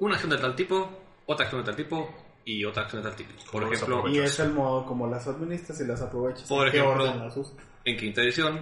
una 0.00 0.14
acción 0.14 0.30
de 0.30 0.38
tal 0.38 0.56
tipo, 0.56 0.90
otra 1.26 1.44
acción 1.44 1.62
de 1.62 1.66
tal 1.66 1.76
tipo 1.76 2.14
y 2.46 2.64
otra 2.64 2.84
acción 2.84 3.02
de 3.02 3.08
tal 3.10 3.16
tipo. 3.16 3.30
Por 3.52 3.62
¿Cómo 3.62 3.72
las 3.72 3.82
ejemplo? 3.82 4.08
Y 4.08 4.18
es 4.18 4.40
el 4.40 4.50
modo 4.52 4.86
como 4.86 5.06
las 5.06 5.26
administras 5.28 5.80
y 5.80 5.86
las 5.86 6.00
aprovechas. 6.00 6.48
Por 6.48 6.66
¿En 6.66 6.72
qué 6.72 6.78
ejemplo, 6.78 7.04
orden 7.04 7.18
las 7.20 7.36
usas? 7.36 7.54
en 7.84 7.96
quinta 7.98 8.22
edición, 8.22 8.60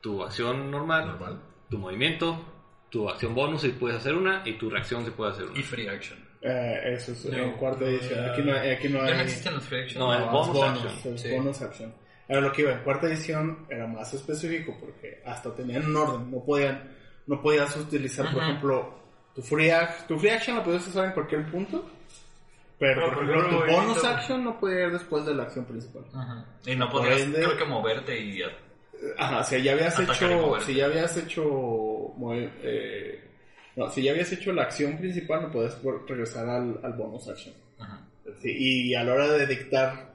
tu 0.00 0.22
acción 0.22 0.70
normal, 0.70 1.06
Normal. 1.08 1.40
tu 1.68 1.78
movimiento, 1.78 2.40
tu 2.90 3.08
acción 3.08 3.34
bonus 3.34 3.62
si 3.62 3.70
puedes 3.70 3.96
hacer 3.98 4.14
una 4.14 4.42
y 4.44 4.56
tu 4.56 4.70
reacción 4.70 5.04
si 5.04 5.10
puedes 5.10 5.34
hacer 5.34 5.46
una. 5.48 5.58
Y 5.58 5.62
free 5.64 5.88
action. 5.88 6.18
Eh, 6.40 6.80
eso 6.94 7.10
es 7.10 7.24
en 7.26 7.36
No, 7.50 7.56
cuarta 7.56 7.84
edición. 7.84 8.30
Aquí 8.30 8.42
no, 8.42 8.54
hay- 8.54 8.70
aquí 8.70 8.88
no 8.88 8.98
Ya 9.00 9.06
hay. 9.06 9.14
no 9.16 9.20
existen 9.22 9.54
los 9.54 9.64
free 9.64 9.82
action. 9.82 9.98
No, 10.00 10.14
el 10.14 10.22
es 10.22 10.30
bonus 10.30 10.62
action. 10.62 11.14
es 11.14 11.20
Sí. 11.20 11.30
bonus 11.32 11.62
action. 11.62 11.94
Era 12.28 12.40
lo 12.42 12.52
que 12.52 12.62
iba. 12.62 12.72
En 12.72 12.80
cuarta 12.80 13.06
edición 13.06 13.66
era 13.70 13.86
más 13.86 14.12
específico 14.12 14.76
porque 14.78 15.22
hasta 15.24 15.54
tenían 15.54 15.86
un 15.86 15.96
orden. 15.96 16.30
No 16.30 16.44
podían, 16.44 16.82
no 17.26 17.40
podías 17.40 17.74
utilizar, 17.76 18.32
por 18.32 18.42
ejemplo, 18.42 18.94
tu 19.34 19.42
free, 19.42 19.70
tu 20.06 20.18
free 20.18 20.30
action 20.30 20.56
la 20.56 20.64
podías 20.64 20.86
usar 20.86 21.06
en 21.06 21.12
cualquier 21.12 21.50
punto. 21.50 21.88
Pero, 22.78 23.00
No, 23.00 23.06
por 23.08 23.14
porque 23.18 23.32
ejemplo, 23.32 23.64
tu 23.66 23.72
bonus 23.72 24.04
action 24.04 24.44
no 24.44 24.60
podía 24.60 24.84
ir 24.86 24.92
después 24.92 25.24
de 25.26 25.34
la 25.34 25.42
acción 25.44 25.64
principal. 25.64 26.04
Ajá. 26.14 26.44
Y 26.64 26.76
no 26.76 26.88
Por 26.90 27.00
podrías, 27.00 27.22
ende- 27.22 27.38
creo 27.44 27.56
que 27.56 27.64
moverte 27.64 28.20
y... 28.20 28.40
Ajá, 29.16 29.42
si 29.44 29.62
ya 29.62 29.72
habías 29.72 29.98
hecho, 29.98 30.60
si 30.60 30.74
ya 30.74 30.86
habías 30.86 31.16
hecho, 31.16 31.42
eh, 32.32 33.24
no, 33.76 33.88
si 33.90 34.02
ya 34.02 34.10
habías 34.10 34.30
hecho 34.32 34.52
la 34.52 34.62
acción 34.64 34.96
principal, 34.98 35.42
no 35.42 35.52
podías 35.52 35.78
regresar 36.08 36.48
al, 36.48 36.80
al 36.82 36.92
bonus 36.94 37.28
action. 37.28 37.54
Ajá. 37.78 38.00
Sí, 38.42 38.50
y 38.90 38.94
a 38.94 39.04
la 39.04 39.12
hora 39.14 39.28
de 39.28 39.46
dictar 39.46 40.07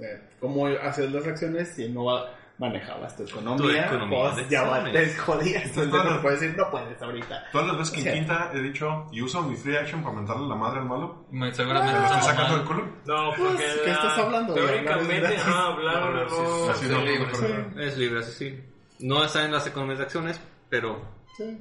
eh, 0.00 0.28
cómo 0.40 0.66
hacer 0.66 1.10
las 1.10 1.26
acciones, 1.26 1.68
si 1.74 1.88
no 1.88 2.04
va- 2.04 2.34
manejabas 2.58 3.16
tu 3.16 3.22
economía, 3.22 3.56
Tu 3.86 3.94
economía 3.94 4.18
pues 4.32 4.36
de 4.36 4.48
ya 4.48 4.62
va- 4.64 4.76
acciones. 4.78 5.14
te 5.14 5.16
jodías. 5.20 5.64
Entonces 5.64 6.10
no 6.10 6.22
puedes 6.22 6.40
decir, 6.40 6.56
no 6.56 6.70
puedes 6.70 7.00
ahorita. 7.02 7.44
Todas 7.52 7.66
las 7.68 7.78
veces 7.78 7.94
que 7.94 8.00
Sí. 8.02 8.08
en 8.08 8.14
quinta 8.14 8.50
he 8.52 8.58
dicho 8.60 9.06
y 9.12 9.22
uso 9.22 9.42
mi 9.42 9.54
free 9.54 9.76
action 9.76 10.02
para 10.02 10.16
mentarle 10.16 10.48
la 10.48 10.54
madre 10.56 10.80
al 10.80 10.86
malo, 10.86 11.24
Me- 11.30 11.54
Seguramente 11.54 11.92
¿me 11.92 11.98
lo 12.00 12.04
estoy 12.06 12.22
sacando 12.22 12.56
del 12.56 12.66
culo? 12.66 12.84
No, 13.06 13.30
porque. 13.36 13.54
Pues, 13.54 13.80
¿qué 13.84 13.90
estás 13.92 14.18
hablando? 14.18 14.54
Teóricamente, 14.54 15.36
ah, 15.46 15.66
hablar 15.68 16.02
No, 16.28 16.28
sí, 16.28 16.34
no. 16.42 16.74
ser 16.74 16.90
no, 16.90 17.00
libre, 17.04 17.26
no, 17.28 17.34
sí. 17.36 17.44
no. 17.76 17.80
Es 17.82 17.96
libre, 17.96 18.20
así 18.20 18.32
sí. 18.32 18.60
No 19.06 19.24
está 19.24 19.44
en 19.44 19.52
las 19.52 19.64
economías 19.66 19.98
de 19.98 20.04
acciones, 20.06 20.40
pero 20.68 21.00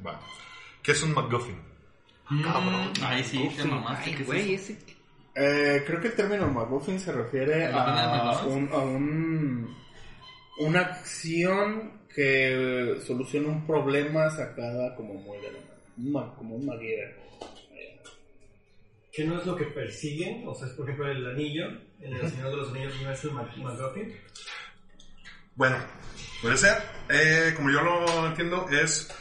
Va. 0.04 0.20
¿Qué 0.82 0.94
es 0.94 1.04
un 1.04 1.14
McGuffin? 1.14 1.62
Mm, 2.30 2.44
Ay, 3.04 3.24
sí, 3.24 3.50
te 3.56 3.64
mamaste. 3.66 4.10
Ay, 4.10 4.16
¿qué 4.16 4.22
es 4.24 4.28
güey, 4.28 4.54
ese- 4.56 4.80
Eh, 5.40 5.84
creo 5.86 6.02
que 6.02 6.08
el 6.08 6.16
término 6.16 6.48
McGuffin 6.48 7.00
se 7.00 7.12
refiere 7.12 7.68
a 7.68 8.34
¿McGuffin? 8.42 8.54
un, 8.54 8.70
a 8.72 8.78
un 8.78 9.78
una 10.60 10.82
acción 10.82 12.02
que 12.14 13.00
soluciona 13.06 13.50
un 13.50 13.68
problema 13.68 14.30
sacada 14.32 14.96
como 14.96 15.14
muy 15.14 15.38
de 15.38 15.52
la 15.52 16.36
como 16.36 16.56
un 16.56 16.66
MacGyver. 16.66 17.16
que 19.14 19.26
no 19.26 19.40
es 19.40 19.46
lo 19.46 19.56
que 19.56 19.66
persiguen, 19.66 20.48
o 20.48 20.56
sea, 20.56 20.68
es 20.68 20.74
por 20.74 20.86
ejemplo 20.86 21.12
el 21.12 21.28
anillo, 21.28 21.68
en 22.00 22.14
el 22.14 22.30
Señor 22.30 22.52
de 22.52 22.58
los 22.58 22.70
Anillos 22.70 22.94
no 23.04 23.12
es 23.12 23.24
el 23.24 23.32
MacGuffin. 23.32 24.16
Bueno, 25.56 25.78
puede 26.42 26.58
ser. 26.58 26.78
Eh, 27.10 27.54
como 27.56 27.72
yo 27.72 27.82
lo 27.82 28.28
entiendo, 28.28 28.68
es 28.70 29.12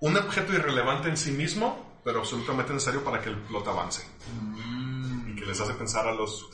un 0.00 0.16
objeto 0.16 0.52
irrelevante 0.52 1.08
en 1.08 1.16
sí 1.16 1.30
mismo, 1.30 2.00
pero 2.04 2.20
absolutamente 2.20 2.72
necesario 2.72 3.02
para 3.04 3.20
que 3.20 3.30
el 3.30 3.36
plot 3.38 3.66
avance. 3.68 4.04
Y 4.56 4.73
que 5.44 5.50
les 5.50 5.60
hace 5.60 5.74
pensar 5.74 6.06
a 6.08 6.12
los 6.12 6.48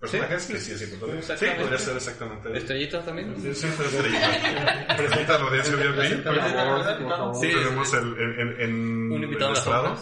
personajes 0.00 0.46
que 0.46 0.58
sí 0.58 0.72
es 0.72 0.82
importante. 0.82 1.36
Sí, 1.36 1.46
podría 1.58 1.78
ser 1.78 1.96
exactamente. 1.96 2.56
estrellitas 2.56 3.04
también. 3.04 3.34
Sí, 3.40 3.54
sí, 3.54 3.66
fue 3.68 3.86
estrellita. 3.86 4.96
Presenta 4.96 5.38
la 5.38 5.44
audiencia 5.44 5.76
VIP. 5.76 6.24
Por 6.24 6.36
favor. 6.40 7.34
Sí, 7.40 7.48
tenemos 7.48 7.94
el, 7.94 8.00
en, 8.18 8.40
en, 8.40 8.60
en 8.60 9.12
Un 9.12 9.24
invitado 9.24 9.50
el 9.52 9.56
estrado. 9.56 9.98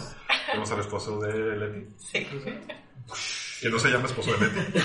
Tenemos 0.47 0.71
al 0.71 0.79
esposo 0.79 1.19
de 1.21 1.57
Leti. 1.57 1.95
Sí. 1.97 2.27
Que 3.61 3.69
no 3.69 3.79
se 3.79 3.89
llama 3.89 4.07
esposo 4.07 4.33
de 4.33 4.47
Leti. 4.47 4.79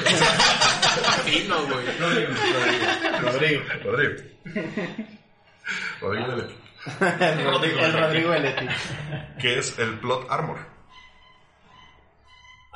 Fino, 1.24 1.66
güey. 1.66 1.98
Rodrigo. 1.98 3.62
Rodrigo. 3.84 4.22
Rodrigo 6.00 6.28
de 6.28 6.36
Leti. 6.36 6.54
El 7.20 7.44
Rodrigo, 7.44 7.78
el 7.80 7.92
Rodrigo 7.92 8.30
de 8.30 8.40
Leti. 8.40 8.66
Que 9.40 9.58
es 9.58 9.76
el 9.80 9.98
plot 9.98 10.30
armor. 10.30 10.77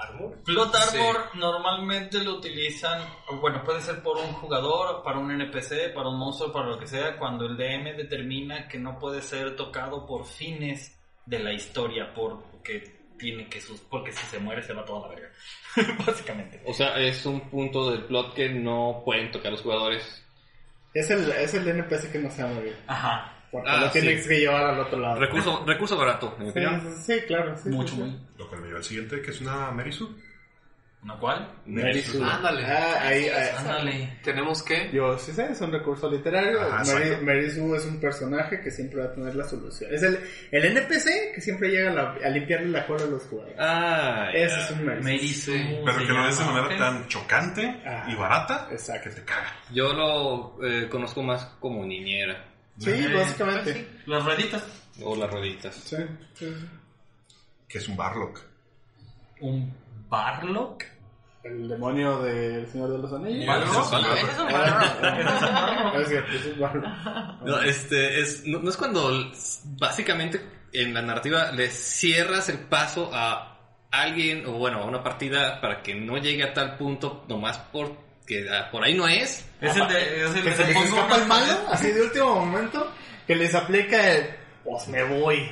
Armor. 0.03 0.43
Plot 0.45 0.75
Armor 0.75 1.31
normalmente 1.35 2.23
lo 2.23 2.35
utilizan, 2.35 3.03
bueno, 3.41 3.63
puede 3.65 3.81
ser 3.81 4.03
por 4.03 4.17
un 4.17 4.33
jugador, 4.35 5.03
para 5.03 5.19
un 5.19 5.31
NPC, 5.31 5.95
para 5.95 6.09
un 6.09 6.19
monstruo, 6.19 6.53
para 6.53 6.69
lo 6.69 6.79
que 6.79 6.87
sea, 6.87 7.17
cuando 7.19 7.47
el 7.47 7.57
DM 7.57 7.97
determina 7.97 8.69
que 8.69 8.79
no 8.79 8.99
puede 8.99 9.23
ser 9.23 9.57
tocado 9.57 10.07
por 10.07 10.27
fines 10.27 10.99
de 11.27 11.39
la 11.39 11.53
historia, 11.53 12.13
porque 12.15 13.03
tiene 13.19 13.49
que 13.49 13.61
sus, 13.61 13.81
porque 13.81 14.13
si 14.13 14.27
se 14.27 14.39
muere 14.39 14.63
se 14.63 14.73
va 14.73 14.85
toda 14.85 15.09
la 15.09 15.15
verga. 15.15 15.31
Básicamente. 16.07 16.61
O 16.67 16.75
sea, 16.75 16.99
es 16.99 17.25
un 17.25 17.49
punto 17.49 17.91
del 17.91 18.05
plot 18.05 18.35
que 18.35 18.49
no 18.49 19.03
pueden 19.05 19.31
tocar 19.31 19.53
los 19.53 19.63
jugadores. 19.63 20.25
Es 20.93 21.09
el, 21.11 21.31
es 21.31 21.55
el 21.55 21.67
NPC 21.69 22.13
que 22.13 22.19
no 22.19 22.31
se 22.31 22.43
llama 22.43 22.61
bien. 22.61 22.77
Ajá. 22.87 23.32
Porque 23.53 23.69
Ah, 23.71 23.77
lo 23.83 23.91
sí. 23.91 24.01
tienes 24.01 24.27
que 24.27 24.41
llevar 24.41 24.65
al 24.65 24.81
otro 24.81 24.99
lado. 24.99 25.21
Recurso, 25.21 25.63
recurso 25.67 25.97
barato. 25.99 26.35
Sí, 26.41 26.61
sí, 27.05 27.21
claro. 27.27 27.55
Sí, 27.57 27.69
Mucho, 27.69 27.89
sí, 27.91 27.97
sí. 27.97 28.01
muy. 28.03 28.21
Lo 28.39 28.51
que 28.51 28.57
me 28.57 28.67
lleva 28.67 28.79
al 28.79 28.85
siguiente, 28.85 29.21
que 29.23 29.31
es 29.31 29.41
una 29.43 29.71
Merisu. 29.71 30.11
¿Una 31.05 31.19
cual? 31.19 31.49
Merisu. 31.67 32.23
Ándale. 32.25 32.65
Ah, 32.65 32.99
ahí, 33.03 33.25
ahí. 33.29 33.49
Ándale. 33.59 34.19
Tenemos 34.23 34.63
que. 34.63 34.89
Yo 34.93 35.19
sí 35.19 35.33
sé, 35.33 35.51
es 35.51 35.61
un 35.61 35.73
recurso 35.73 36.09
literario. 36.09 36.61
Mary 37.23 37.51
Sue 37.51 37.77
es 37.77 37.85
un 37.87 37.99
personaje 38.01 38.61
que 38.61 38.71
siempre 38.71 39.01
va 39.01 39.07
a 39.07 39.13
tener 39.13 39.35
la 39.35 39.43
solución. 39.45 39.93
Es 39.93 40.01
el, 40.05 40.17
el 40.53 40.65
NPC 40.65 41.35
que 41.35 41.41
siempre 41.41 41.71
llega 41.71 41.91
a, 41.91 41.95
la- 41.95 42.17
a 42.25 42.29
limpiarle 42.31 42.69
la 42.69 42.87
cola 42.87 43.03
a 43.03 43.07
los 43.09 43.23
jugadores. 43.25 43.57
Ah, 43.59 44.29
Ese 44.33 44.55
ya. 44.57 44.65
es 44.65 44.71
un 44.71 44.87
Mary 44.87 45.03
Sue. 45.29 45.55
Merisu. 45.59 45.85
Pero 45.85 45.99
que 45.99 46.05
lo 46.13 46.29
es 46.29 46.39
de 46.39 46.45
manera 46.45 46.77
tan 46.79 47.09
chocante 47.09 47.83
Ah, 47.85 48.07
y 48.09 48.15
barata 48.15 48.69
exacto. 48.71 49.11
que 49.11 49.17
te 49.17 49.25
caga. 49.25 49.57
Yo 49.73 49.93
lo 49.93 50.65
eh, 50.65 50.89
conozco 50.89 51.21
más 51.25 51.45
como 51.59 51.85
niñera 51.85 52.45
Sí, 52.85 52.91
Eh, 52.91 53.15
básicamente. 53.15 53.73
pues 53.73 53.77
sí, 53.77 53.87
Las 54.07 54.25
rueditas. 54.25 54.63
o 55.03 55.17
las 55.17 55.31
rueditas. 55.31 55.75
Sí, 55.75 55.97
sí, 56.35 56.47
sí. 56.47 56.67
Que 57.69 57.79
es 57.79 57.89
un 57.89 57.97
barlock. 57.97 58.41
Un 59.41 59.73
Barlock. 60.09 60.85
El 61.43 61.69
demonio 61.69 62.21
del 62.21 62.67
Señor 62.71 62.91
de 62.93 62.99
los 62.99 63.13
Anillos. 63.13 63.49
Un. 63.49 63.51
Ah, 64.55 65.93
es 65.97 66.11
es 66.11 66.59
Barlock. 66.59 66.87
No, 67.45 67.61
este, 67.63 68.21
es, 68.21 68.47
no, 68.47 68.61
no 68.61 68.71
es 68.71 68.77
cuando 68.77 69.11
básicamente 69.79 70.41
en 70.73 70.95
la 70.95 71.03
narrativa 71.03 71.51
le 71.53 71.69
cierras 71.71 72.49
el 72.49 72.59
paso 72.61 73.11
a 73.13 73.59
alguien 73.91 74.47
o 74.47 74.53
bueno, 74.53 74.79
a 74.79 74.85
una 74.85 75.03
partida 75.03 75.61
para 75.61 75.83
que 75.83 75.95
no 75.95 76.17
llegue 76.19 76.45
a 76.45 76.53
tal 76.55 76.77
punto 76.77 77.25
nomás 77.29 77.59
porque 77.73 77.97
ah, 78.51 78.69
por 78.71 78.85
ahí 78.85 78.95
no 78.95 79.07
es. 79.09 79.45
Es 79.61 79.77
el 79.77 79.89
de. 79.89 80.25
Es 80.25 80.35
el 80.37 80.43
Que 80.43 80.51
de 80.51 80.57
se 80.57 80.67
les 80.67 80.77
escapa 80.85 81.17
el 81.17 81.27
malo, 81.27 81.59
así 81.71 81.91
de 81.91 82.03
último 82.03 82.35
momento, 82.45 82.93
que 83.27 83.35
les 83.37 83.55
aplica 83.55 84.11
el... 84.13 84.31
pues 84.65 84.89
me 84.89 85.03
voy. 85.05 85.51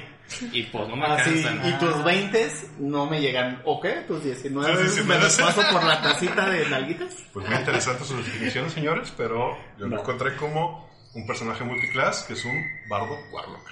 Y 0.52 0.62
pues 0.64 0.86
no 0.88 0.94
me 0.94 1.06
Así, 1.06 1.30
alcanzan. 1.44 1.68
y 1.68 1.72
tus 1.80 2.04
20 2.04 2.52
no 2.78 3.06
me 3.06 3.20
llegan. 3.20 3.60
¿O 3.64 3.80
qué? 3.80 4.04
Tus 4.06 4.22
19 4.22 4.76
Sí, 4.84 4.88
sí, 4.90 4.98
sí, 5.00 5.04
me 5.08 5.18
los 5.18 5.34
paso 5.40 5.60
por 5.72 5.82
la 5.82 6.00
tacita 6.00 6.48
de 6.48 6.68
nalguitas. 6.68 7.12
Pues 7.32 7.48
muy 7.48 7.56
interesantes 7.56 8.06
sus 8.06 8.24
definiciones, 8.24 8.72
señores, 8.72 9.12
pero 9.16 9.58
yo 9.76 9.86
lo 9.88 9.96
No. 9.96 10.00
encontré 10.02 10.36
como 10.36 10.88
un 11.14 11.26
personaje 11.26 11.64
multiclass 11.64 12.22
que 12.28 12.34
es 12.34 12.44
un 12.44 12.64
bardo 12.88 13.18
warlock. 13.32 13.68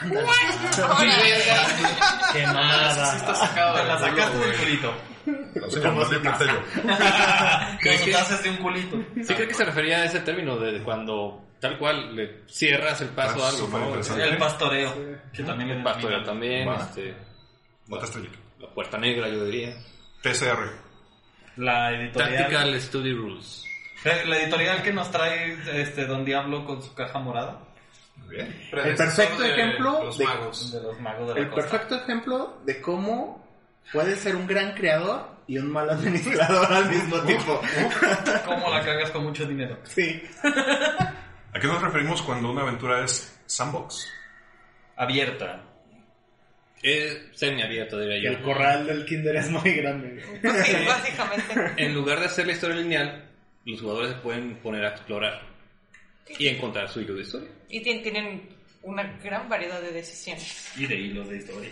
Que 2.32 2.42
nada. 2.46 3.06
Sí 3.12 3.16
está 3.18 3.34
sacado 3.34 3.74
Te 3.74 3.82
de 3.82 3.88
la 3.88 3.98
sacaste 4.00 4.38
del 4.38 4.56
culito. 4.56 4.94
No, 5.26 5.92
más 5.92 6.10
bien 6.10 6.22
planté 6.22 6.46
yo. 6.46 6.82
Como 6.82 8.04
te 8.04 8.14
haces 8.16 8.42
de 8.42 8.50
un 8.50 8.56
culito. 8.56 8.96
Sí, 9.22 9.34
creo 9.34 9.48
que 9.48 9.54
se 9.54 9.64
refería 9.64 9.98
a 9.98 10.04
ese 10.04 10.20
término 10.20 10.56
de 10.58 10.82
cuando 10.82 11.46
tal 11.60 11.78
cual 11.78 12.14
le 12.16 12.42
cierras 12.48 13.00
el 13.02 13.08
paso 13.10 13.42
Ah, 13.42 13.46
a 13.46 13.50
algo, 13.50 13.68
¿no? 13.68 14.24
El 14.24 14.36
pastoreo. 14.38 14.94
Que 15.32 15.42
también 15.42 15.70
El 15.70 15.82
pastoreo 15.82 16.22
también, 16.24 16.68
este, 16.68 17.14
estrellita. 18.02 18.38
la 18.58 18.68
puerta 18.70 18.98
negra, 18.98 19.28
yo 19.28 19.44
diría. 19.44 19.74
TCR. 20.22 20.70
La 21.56 21.92
editorial. 21.92 22.36
Tactical 22.36 22.80
Study 22.80 23.12
Rules. 23.12 23.64
Eh, 24.04 24.22
La 24.26 24.38
editorial 24.38 24.82
que 24.82 24.92
nos 24.92 25.10
trae 25.10 25.58
este 25.82 26.06
Don 26.06 26.24
Diablo 26.24 26.64
con 26.64 26.82
su 26.82 26.94
caja 26.94 27.18
morada. 27.18 27.60
Muy 28.16 28.36
bien. 28.36 28.68
El 28.72 28.94
perfecto 28.96 29.42
de 29.42 29.50
ejemplo 29.52 30.04
Los 30.04 30.16
de- 30.18 30.24
magos. 30.24 30.72
De 30.72 30.80
los 30.82 31.00
magos 31.00 31.28
de 31.28 31.34
la 31.34 31.40
El 31.40 31.50
costa. 31.50 31.70
perfecto 31.70 31.94
ejemplo 31.96 32.60
de 32.64 32.80
cómo 32.80 33.49
puedes 33.92 34.18
ser 34.20 34.36
un 34.36 34.46
gran 34.46 34.74
creador 34.74 35.28
y 35.46 35.58
un 35.58 35.70
mal 35.70 35.88
administrador 35.90 36.72
al 36.72 36.88
mismo 36.90 37.20
tiempo. 37.22 37.60
¿Cómo 38.44 38.70
la 38.70 38.84
cagas 38.84 39.10
con 39.10 39.24
mucho 39.24 39.44
dinero? 39.46 39.78
Sí. 39.84 40.22
¿A 40.44 41.58
qué 41.60 41.66
nos 41.66 41.82
referimos 41.82 42.22
cuando 42.22 42.50
una 42.50 42.62
aventura 42.62 43.04
es 43.04 43.40
sandbox? 43.46 44.08
Abierta. 44.96 45.64
Es 46.82 47.18
semiabierto, 47.34 47.98
diría 47.98 48.22
yo. 48.22 48.30
El 48.38 48.42
corral 48.42 48.86
del 48.86 49.04
kinder 49.04 49.36
es 49.36 49.50
muy 49.50 49.72
grande. 49.74 50.22
Sí, 50.64 50.76
básicamente. 50.86 51.54
En 51.84 51.94
lugar 51.94 52.20
de 52.20 52.26
hacer 52.26 52.46
la 52.46 52.52
historia 52.52 52.76
lineal, 52.76 53.28
los 53.66 53.80
jugadores 53.80 54.12
se 54.12 54.16
pueden 54.18 54.56
poner 54.62 54.84
a 54.86 54.90
explorar 54.90 55.42
y 56.38 56.46
encontrar 56.48 56.88
su 56.88 57.00
hilo 57.00 57.14
de 57.14 57.22
historia. 57.22 57.48
Y 57.68 57.82
tien- 57.82 58.02
tienen 58.02 58.48
una 58.82 59.02
gran 59.22 59.48
variedad 59.48 59.80
de 59.82 59.92
decisiones. 59.92 60.72
Y 60.76 60.86
de 60.86 60.94
hilos 60.94 61.28
de 61.28 61.36
historia. 61.38 61.70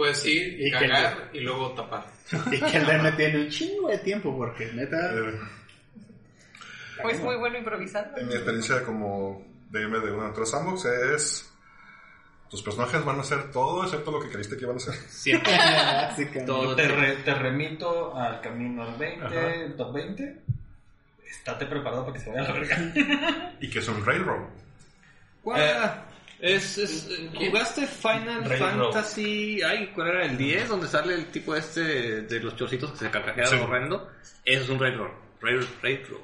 Puedes 0.00 0.24
ir, 0.24 0.58
Y 0.66 0.70
cagar 0.70 1.28
y 1.34 1.40
luego 1.40 1.72
tapar. 1.72 2.06
Y 2.50 2.58
que 2.58 2.76
el 2.78 2.86
DM 2.86 3.16
tiene 3.16 3.38
un 3.42 3.48
chingo 3.50 3.88
de 3.88 3.98
tiempo 3.98 4.34
porque 4.34 4.72
neta... 4.72 5.12
Eh, 5.14 7.02
Pues 7.02 7.20
muy 7.20 7.36
bueno 7.36 7.58
improvisando. 7.58 8.16
en 8.18 8.28
mi 8.28 8.34
experiencia 8.34 8.82
como 8.82 9.44
DM 9.70 10.00
de 10.02 10.10
una 10.12 10.22
aventura 10.24 10.46
sandbox 10.46 10.84
es... 10.86 11.52
Tus 12.50 12.62
personajes 12.62 13.04
van 13.04 13.18
a 13.18 13.20
hacer 13.20 13.50
todo 13.52 13.84
excepto 13.84 14.10
lo 14.10 14.20
que 14.20 14.28
creíste 14.30 14.56
que 14.56 14.64
iban 14.64 14.76
a 14.76 14.78
hacer. 14.78 14.94
Siempre. 15.08 15.52
Todo 16.46 16.74
Te, 16.74 16.88
re- 16.88 17.16
te 17.16 17.32
remito 17.34 18.16
al 18.16 18.40
camino 18.40 18.82
al 18.82 18.96
20, 18.96 19.24
Ajá. 19.24 19.54
el 19.54 19.76
top 19.76 19.92
20. 19.94 20.42
Estate 21.30 21.66
preparado 21.66 22.06
para 22.06 22.14
que 22.18 22.24
se 22.24 22.30
vaya 22.30 22.40
a 22.42 22.48
la 22.48 22.52
verga. 22.58 23.54
Y 23.60 23.68
que 23.70 23.78
es 23.78 23.88
un 23.88 24.04
railroad. 24.04 24.48
¿Cuál? 25.42 25.60
Es, 26.42 26.78
es- 26.78 27.08
¿Jugaste 27.34 27.86
Final 27.86 28.44
Railroad. 28.44 28.92
Fantasy? 28.92 29.60
Ay, 29.62 29.90
¿cuál 29.94 30.08
era? 30.08 30.24
¿El 30.26 30.36
10? 30.36 30.68
Donde 30.68 30.86
sale 30.88 31.14
el 31.14 31.26
tipo 31.26 31.54
este 31.54 32.22
de 32.22 32.40
los 32.40 32.56
chorcitos 32.56 32.92
que 32.92 32.98
se 32.98 33.10
carcajea 33.10 33.46
Sí. 33.46 33.56
horrendo. 33.56 34.10
Eso 34.44 34.62
es 34.64 34.68
un 34.70 34.78
Railroad. 34.80 35.10
Rail, 35.40 35.66
railroad. 35.82 36.20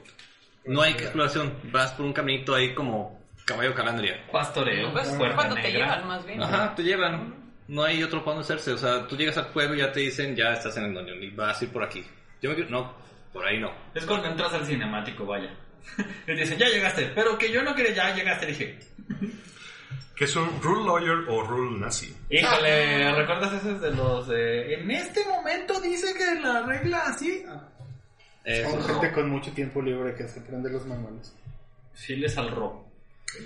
No 0.66 0.82
hay 0.82 0.92
exploración. 0.92 1.54
Vas 1.72 1.92
por 1.92 2.04
un 2.06 2.12
caminito 2.12 2.54
ahí 2.54 2.74
como 2.74 3.20
caballo 3.44 3.74
calandria. 3.74 4.26
Pastoreo. 4.32 4.92
Pues 4.92 5.08
cuando 5.08 5.54
te 5.54 5.62
negra. 5.62 5.70
llevan, 5.96 6.06
más 6.08 6.26
bien. 6.26 6.42
Ajá, 6.42 6.74
te 6.74 6.82
llevan. 6.82 7.34
No 7.68 7.82
hay 7.84 8.02
otro 8.02 8.24
para 8.24 8.36
donde 8.36 8.44
hacerse. 8.44 8.72
O 8.72 8.78
sea, 8.78 9.06
tú 9.06 9.16
llegas 9.16 9.36
al 9.38 9.48
pueblo 9.48 9.74
y 9.74 9.78
ya 9.78 9.90
te 9.92 10.00
dicen, 10.00 10.34
ya 10.36 10.52
estás 10.52 10.76
en 10.76 10.84
el 10.84 10.94
dungeon 10.94 11.22
y 11.22 11.30
vas 11.30 11.60
a 11.60 11.64
ir 11.64 11.70
por 11.70 11.82
aquí. 11.84 12.04
Yo 12.42 12.50
me 12.50 12.56
quiero- 12.56 12.70
no, 12.70 12.94
por 13.32 13.46
ahí 13.46 13.58
no. 13.58 13.72
Es 13.94 14.04
cuando 14.06 14.28
entras 14.28 14.52
al 14.52 14.66
cinemático, 14.66 15.24
vaya. 15.26 15.54
Y 15.98 16.26
te 16.26 16.34
dicen, 16.34 16.58
ya 16.58 16.68
llegaste. 16.68 17.12
Pero 17.14 17.38
que 17.38 17.50
yo 17.50 17.62
no 17.62 17.74
quería, 17.74 17.94
ya 17.94 18.14
llegaste. 18.14 18.46
Dije, 18.46 18.78
Que 20.16 20.24
es 20.24 20.34
un 20.34 20.48
rule 20.62 20.84
lawyer 20.86 21.28
o 21.28 21.42
rule 21.42 21.78
nazi. 21.78 22.16
híjole, 22.30 23.12
¿recuerdas 23.14 23.52
esos 23.52 23.80
de 23.82 23.90
los 23.94 24.26
de... 24.28 24.74
En 24.74 24.90
este 24.90 25.20
momento 25.26 25.78
dice 25.80 26.14
que 26.14 26.40
la 26.40 26.62
regla 26.62 27.02
así... 27.06 27.44
Eso 28.44 28.70
Son 28.70 28.80
es- 28.80 28.86
gente 28.86 29.12
con 29.12 29.28
mucho 29.28 29.52
tiempo 29.52 29.82
libre 29.82 30.14
que 30.14 30.26
se 30.28 30.40
prende 30.40 30.70
los 30.70 30.86
manuales. 30.86 31.34
Chiles 31.94 32.38
al 32.38 32.50
rojo. 32.50 32.90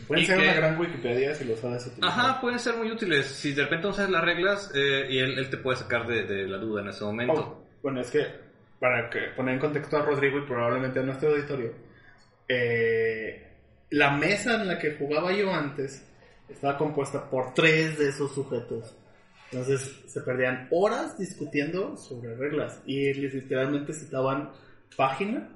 Pueden 0.06 0.22
Y 0.22 0.26
ser 0.26 0.36
que- 0.38 0.44
una 0.44 0.54
gran 0.54 0.78
Wikipedia 0.78 1.34
si 1.34 1.44
lo 1.44 1.56
sabes 1.56 1.86
utilizar. 1.86 2.10
Ajá, 2.10 2.40
pueden 2.40 2.58
ser 2.60 2.76
muy 2.76 2.90
útiles. 2.92 3.26
Si 3.26 3.52
de 3.52 3.64
repente 3.64 3.88
no 3.88 3.92
sabes 3.94 4.10
las 4.10 4.22
reglas 4.24 4.70
eh, 4.74 5.06
y 5.10 5.18
él, 5.18 5.38
él 5.38 5.50
te 5.50 5.56
puede 5.56 5.78
sacar 5.78 6.06
de, 6.06 6.24
de 6.24 6.46
la 6.46 6.58
duda 6.58 6.82
en 6.82 6.88
ese 6.88 7.02
momento. 7.02 7.32
Oh, 7.34 7.66
bueno, 7.82 8.00
es 8.02 8.10
que 8.10 8.24
para 8.78 9.08
que 9.10 9.20
poner 9.34 9.54
en 9.54 9.60
contexto 9.60 9.96
a 9.96 10.02
Rodrigo 10.02 10.38
y 10.38 10.46
probablemente 10.46 11.00
a 11.00 11.02
nuestro 11.02 11.30
auditorio, 11.30 11.72
eh, 12.46 13.48
la 13.90 14.10
mesa 14.12 14.54
en 14.60 14.68
la 14.68 14.78
que 14.78 14.94
jugaba 14.96 15.32
yo 15.32 15.52
antes 15.52 16.06
estaba 16.52 16.76
compuesta 16.78 17.28
por 17.30 17.54
tres 17.54 17.98
de 17.98 18.08
esos 18.08 18.32
sujetos. 18.34 18.96
Entonces 19.50 20.02
se 20.06 20.20
perdían 20.20 20.68
horas 20.70 21.18
discutiendo 21.18 21.96
sobre 21.96 22.36
reglas 22.36 22.80
y 22.86 23.12
literalmente 23.14 23.92
citaban 23.92 24.50
página, 24.96 25.48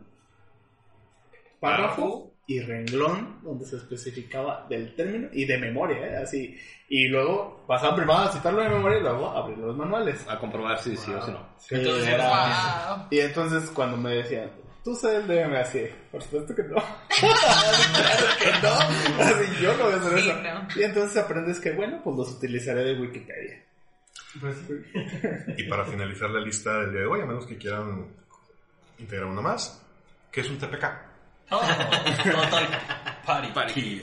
párrafo 1.61 2.33
y 2.47 2.61
renglón 2.61 3.41
donde 3.43 3.65
se 3.65 3.77
especificaba 3.77 4.67
del 4.69 4.95
término 4.95 5.29
y 5.33 5.45
de 5.47 5.59
memoria, 5.59 5.97
¿eh? 6.07 6.17
así. 6.17 6.57
Y 6.89 7.09
luego 7.09 7.65
pasaban 7.67 7.97
primero 7.97 8.19
a 8.19 8.29
citarlo 8.33 8.61
de 8.63 8.69
memoria 8.69 8.99
y 8.99 9.03
luego 9.03 9.31
a 9.31 9.39
abrir 9.39 9.59
los 9.59 9.75
manuales. 9.77 10.27
A 10.29 10.39
comprobar 10.39 10.79
si 10.79 10.97
sí 10.97 11.11
o 11.13 11.23
si 11.25 11.31
no. 11.31 11.47
Sí, 11.57 11.75
Entonces, 11.77 12.09
era- 12.09 12.97
Wow. 12.97 13.07
Y 13.11 13.21
entonces 13.21 13.71
cuando 13.71 13.97
me 13.97 14.11
decían, 14.17 14.51
tú 14.85 14.95
sabes 14.95 15.21
el 15.21 15.27
DM 15.27 15.55
así, 15.57 15.87
por 16.13 16.23
supuesto 16.23 16.55
que 16.55 16.63
no. 16.65 16.75
claro 17.21 18.29
que 18.39 18.53
no. 18.63 19.23
Así, 19.25 19.63
yo 19.63 19.77
no 19.77 19.85
voy 19.85 19.93
a 19.95 19.97
hacer 19.97 20.19
Sí, 20.21 20.29
eso. 20.31 20.43
no. 20.43 20.69
Y 20.77 20.83
entonces 20.85 21.17
aprendes 21.17 21.59
que, 21.61 21.73
bueno, 21.73 22.01
pues 22.05 22.17
los 22.17 22.31
utilizaré 22.33 22.85
de 22.85 23.01
Wikipedia. 23.01 23.63
Y 25.57 25.65
para 25.69 25.85
finalizar 25.85 26.29
la 26.31 26.41
lista 26.41 26.81
del 26.81 26.91
día 26.93 27.01
de 27.03 27.07
hoy, 27.07 27.21
a 27.21 27.27
menos 27.27 27.47
que 27.47 27.57
quieran 27.57 28.07
integrar 28.99 29.27
una 29.29 29.41
más, 29.41 29.81
que 30.31 30.41
es 30.41 30.49
un 30.51 30.59
TPK. 30.59 30.85
Oh, 31.51 31.61
total 31.61 32.69
party. 33.25 33.49
Party. 33.53 34.03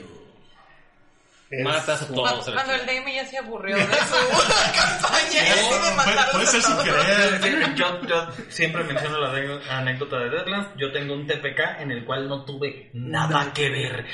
Es 1.52 1.66
Matas 1.66 2.02
a 2.02 2.08
todos. 2.08 2.46
Cuando, 2.46 2.54
cuando 2.54 2.74
el 2.74 2.86
DM 2.86 3.14
ya 3.14 3.26
se 3.26 3.38
aburrió 3.38 3.76
de 3.76 3.84
su 3.84 3.90
campaña 3.92 5.32
y 5.32 5.50
decide 5.50 5.96
matar 5.98 6.20
a 6.20 6.32
puede 6.32 6.44
los 6.46 6.50
ser 6.50 6.62
sin 6.62 6.78
querer. 6.78 7.76
Yo, 7.76 8.02
yo 8.08 8.28
siempre 8.48 8.84
menciono 8.86 9.20
la 9.20 9.78
anécdota 9.78 10.18
de 10.20 10.30
Deadlands. 10.30 10.70
Yo 10.78 10.94
tengo 10.94 11.14
un 11.14 11.28
TPK 11.28 11.82
en 11.82 11.92
el 11.92 12.06
cual 12.06 12.30
no 12.30 12.46
tuve 12.46 12.90
nada 12.94 13.52
que 13.54 13.70
ver. 13.70 14.06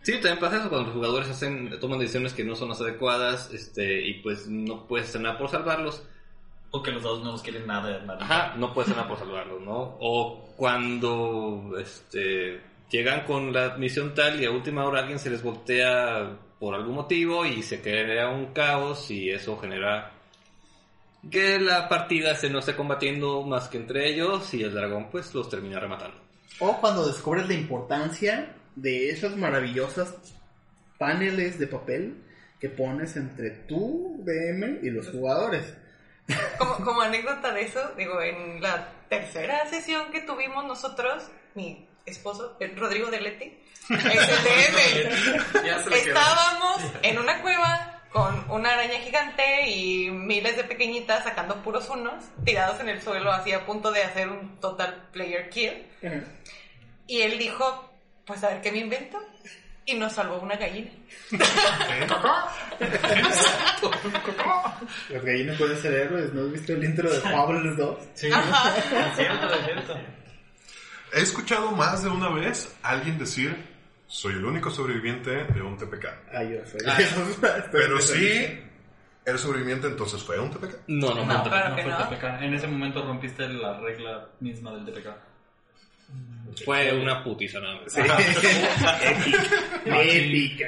Sí, 0.00 0.14
también 0.14 0.40
pasa 0.40 0.56
eso 0.56 0.68
cuando 0.68 0.86
los 0.86 0.96
jugadores 0.96 1.28
hacen, 1.28 1.78
toman 1.78 2.00
decisiones 2.00 2.32
que 2.32 2.42
no 2.42 2.56
son 2.56 2.70
las 2.70 2.80
adecuadas 2.80 3.52
este, 3.52 4.00
y 4.00 4.14
pues 4.14 4.48
no 4.48 4.88
puedes 4.88 5.08
hacer 5.08 5.20
nada 5.20 5.38
por 5.38 5.48
salvarlos. 5.48 6.02
O 6.72 6.82
que 6.82 6.90
los 6.90 7.02
dados 7.02 7.22
no 7.22 7.32
nos 7.32 7.42
quieren 7.42 7.66
nada. 7.66 8.00
nada. 8.00 8.24
Ajá, 8.24 8.54
no 8.56 8.72
puedes 8.72 8.90
hacer 8.90 8.96
nada 8.96 9.08
por 9.08 9.18
salvarlos, 9.18 9.60
¿no? 9.60 9.98
O 10.00 10.54
cuando 10.56 11.74
este, 11.78 12.62
llegan 12.92 13.24
con 13.24 13.54
la 13.54 13.76
misión 13.78 14.14
tal 14.14 14.40
y 14.40 14.44
a 14.44 14.50
última 14.50 14.84
hora 14.84 15.00
alguien 15.00 15.18
se 15.18 15.30
les 15.30 15.42
voltea 15.42 16.36
por 16.60 16.74
algún 16.74 16.94
motivo 16.94 17.46
y 17.46 17.62
se 17.62 17.80
crea 17.80 18.28
un 18.28 18.52
caos 18.52 19.10
y 19.10 19.30
eso 19.30 19.58
genera 19.58 20.12
que 21.30 21.58
la 21.58 21.88
partida 21.88 22.36
se 22.36 22.50
no 22.50 22.58
esté 22.58 22.76
combatiendo 22.76 23.42
más 23.44 23.68
que 23.68 23.78
entre 23.78 24.10
ellos 24.10 24.52
y 24.52 24.62
el 24.62 24.74
dragón 24.74 25.10
pues 25.10 25.34
los 25.34 25.48
termina 25.48 25.80
rematando. 25.80 26.18
O 26.58 26.78
cuando 26.80 27.06
descubres 27.06 27.48
la 27.48 27.54
importancia 27.54 28.54
de 28.76 29.08
esas 29.08 29.36
maravillosas 29.36 30.14
paneles 30.98 31.58
de 31.58 31.66
papel 31.68 32.22
que 32.60 32.68
pones 32.68 33.16
entre 33.16 33.50
tu 33.50 34.22
DM 34.22 34.80
y 34.82 34.90
los 34.90 35.08
jugadores. 35.08 35.74
Como, 36.58 36.76
como 36.76 37.00
anécdota 37.02 37.52
de 37.52 37.62
eso, 37.62 37.80
digo, 37.98 38.22
en 38.22 38.62
la 38.62 38.88
tercera 39.08 39.66
sesión 39.68 40.12
que 40.12 40.20
tuvimos 40.20 40.64
nosotros, 40.64 41.24
mi 41.56 41.88
esposo, 42.06 42.56
el 42.60 42.76
Rodrigo 42.76 43.10
de 43.10 43.20
Leti, 43.20 43.58
es 43.90 44.04
el 44.04 44.44
DM. 44.44 45.94
Estábamos 45.94 46.82
en 47.02 47.18
una 47.18 47.40
cueva 47.42 48.02
con 48.10 48.50
una 48.50 48.74
araña 48.74 48.98
gigante 49.00 49.68
y 49.68 50.10
miles 50.10 50.56
de 50.56 50.64
pequeñitas 50.64 51.24
sacando 51.24 51.62
puros 51.62 51.88
unos, 51.88 52.22
tirados 52.44 52.78
en 52.80 52.90
el 52.90 53.00
suelo, 53.00 53.32
así 53.32 53.52
a 53.52 53.64
punto 53.64 53.90
de 53.90 54.02
hacer 54.02 54.28
un 54.28 54.60
total 54.60 55.08
player 55.12 55.48
kill. 55.48 55.86
Y 57.06 57.22
él 57.22 57.38
dijo, 57.38 57.90
pues 58.26 58.44
a 58.44 58.48
ver 58.48 58.60
qué 58.60 58.70
me 58.70 58.78
invento. 58.78 59.18
Y 59.84 59.94
nos 59.94 60.12
salvó 60.12 60.38
una 60.38 60.54
gallina. 60.54 60.92
Las 65.08 65.24
gallinas 65.24 65.58
pueden 65.58 65.82
ser 65.82 65.92
héroes, 65.92 66.32
¿no 66.32 66.42
has 66.42 66.52
visto 66.52 66.72
el 66.72 66.84
intro 66.84 67.10
de 67.10 67.20
Fables 67.20 67.76
2? 67.76 67.98
Sí, 68.14 68.28
es 68.28 69.16
cierto, 69.16 69.54
es 69.54 69.64
cierto. 69.64 69.98
He 71.14 71.20
escuchado 71.20 71.72
más 71.72 72.02
de 72.02 72.08
una 72.10 72.28
vez 72.30 72.74
alguien 72.82 73.18
decir, 73.18 73.70
Soy 74.06 74.34
el 74.34 74.44
único 74.44 74.70
sobreviviente 74.70 75.30
de 75.44 75.62
un 75.62 75.76
TPK. 75.78 76.06
Ah, 76.34 76.42
yo 76.42 76.58
soy. 76.66 76.80
Pero 77.72 77.98
sí, 77.98 78.60
eres 79.24 79.40
sobreviviente, 79.40 79.86
entonces 79.86 80.22
fue 80.22 80.38
un 80.38 80.50
TPK. 80.50 80.80
No, 80.88 81.14
no, 81.14 81.24
No, 81.24 81.32
no. 81.38 81.42
claro 81.44 81.70
No 81.70 81.76
que 81.76 81.82
fue 81.82 81.90
no. 81.92 82.08
TPK. 82.08 82.24
En 82.42 82.52
ese 82.54 82.66
momento 82.66 83.02
rompiste 83.06 83.48
la 83.48 83.80
regla 83.80 84.28
misma 84.40 84.72
del 84.72 84.84
TPK. 84.84 85.08
Fue 86.66 86.92
una 86.92 87.24
putiza 87.24 87.58
nada 87.60 87.76
más. 87.80 87.96
Épica. 89.86 90.66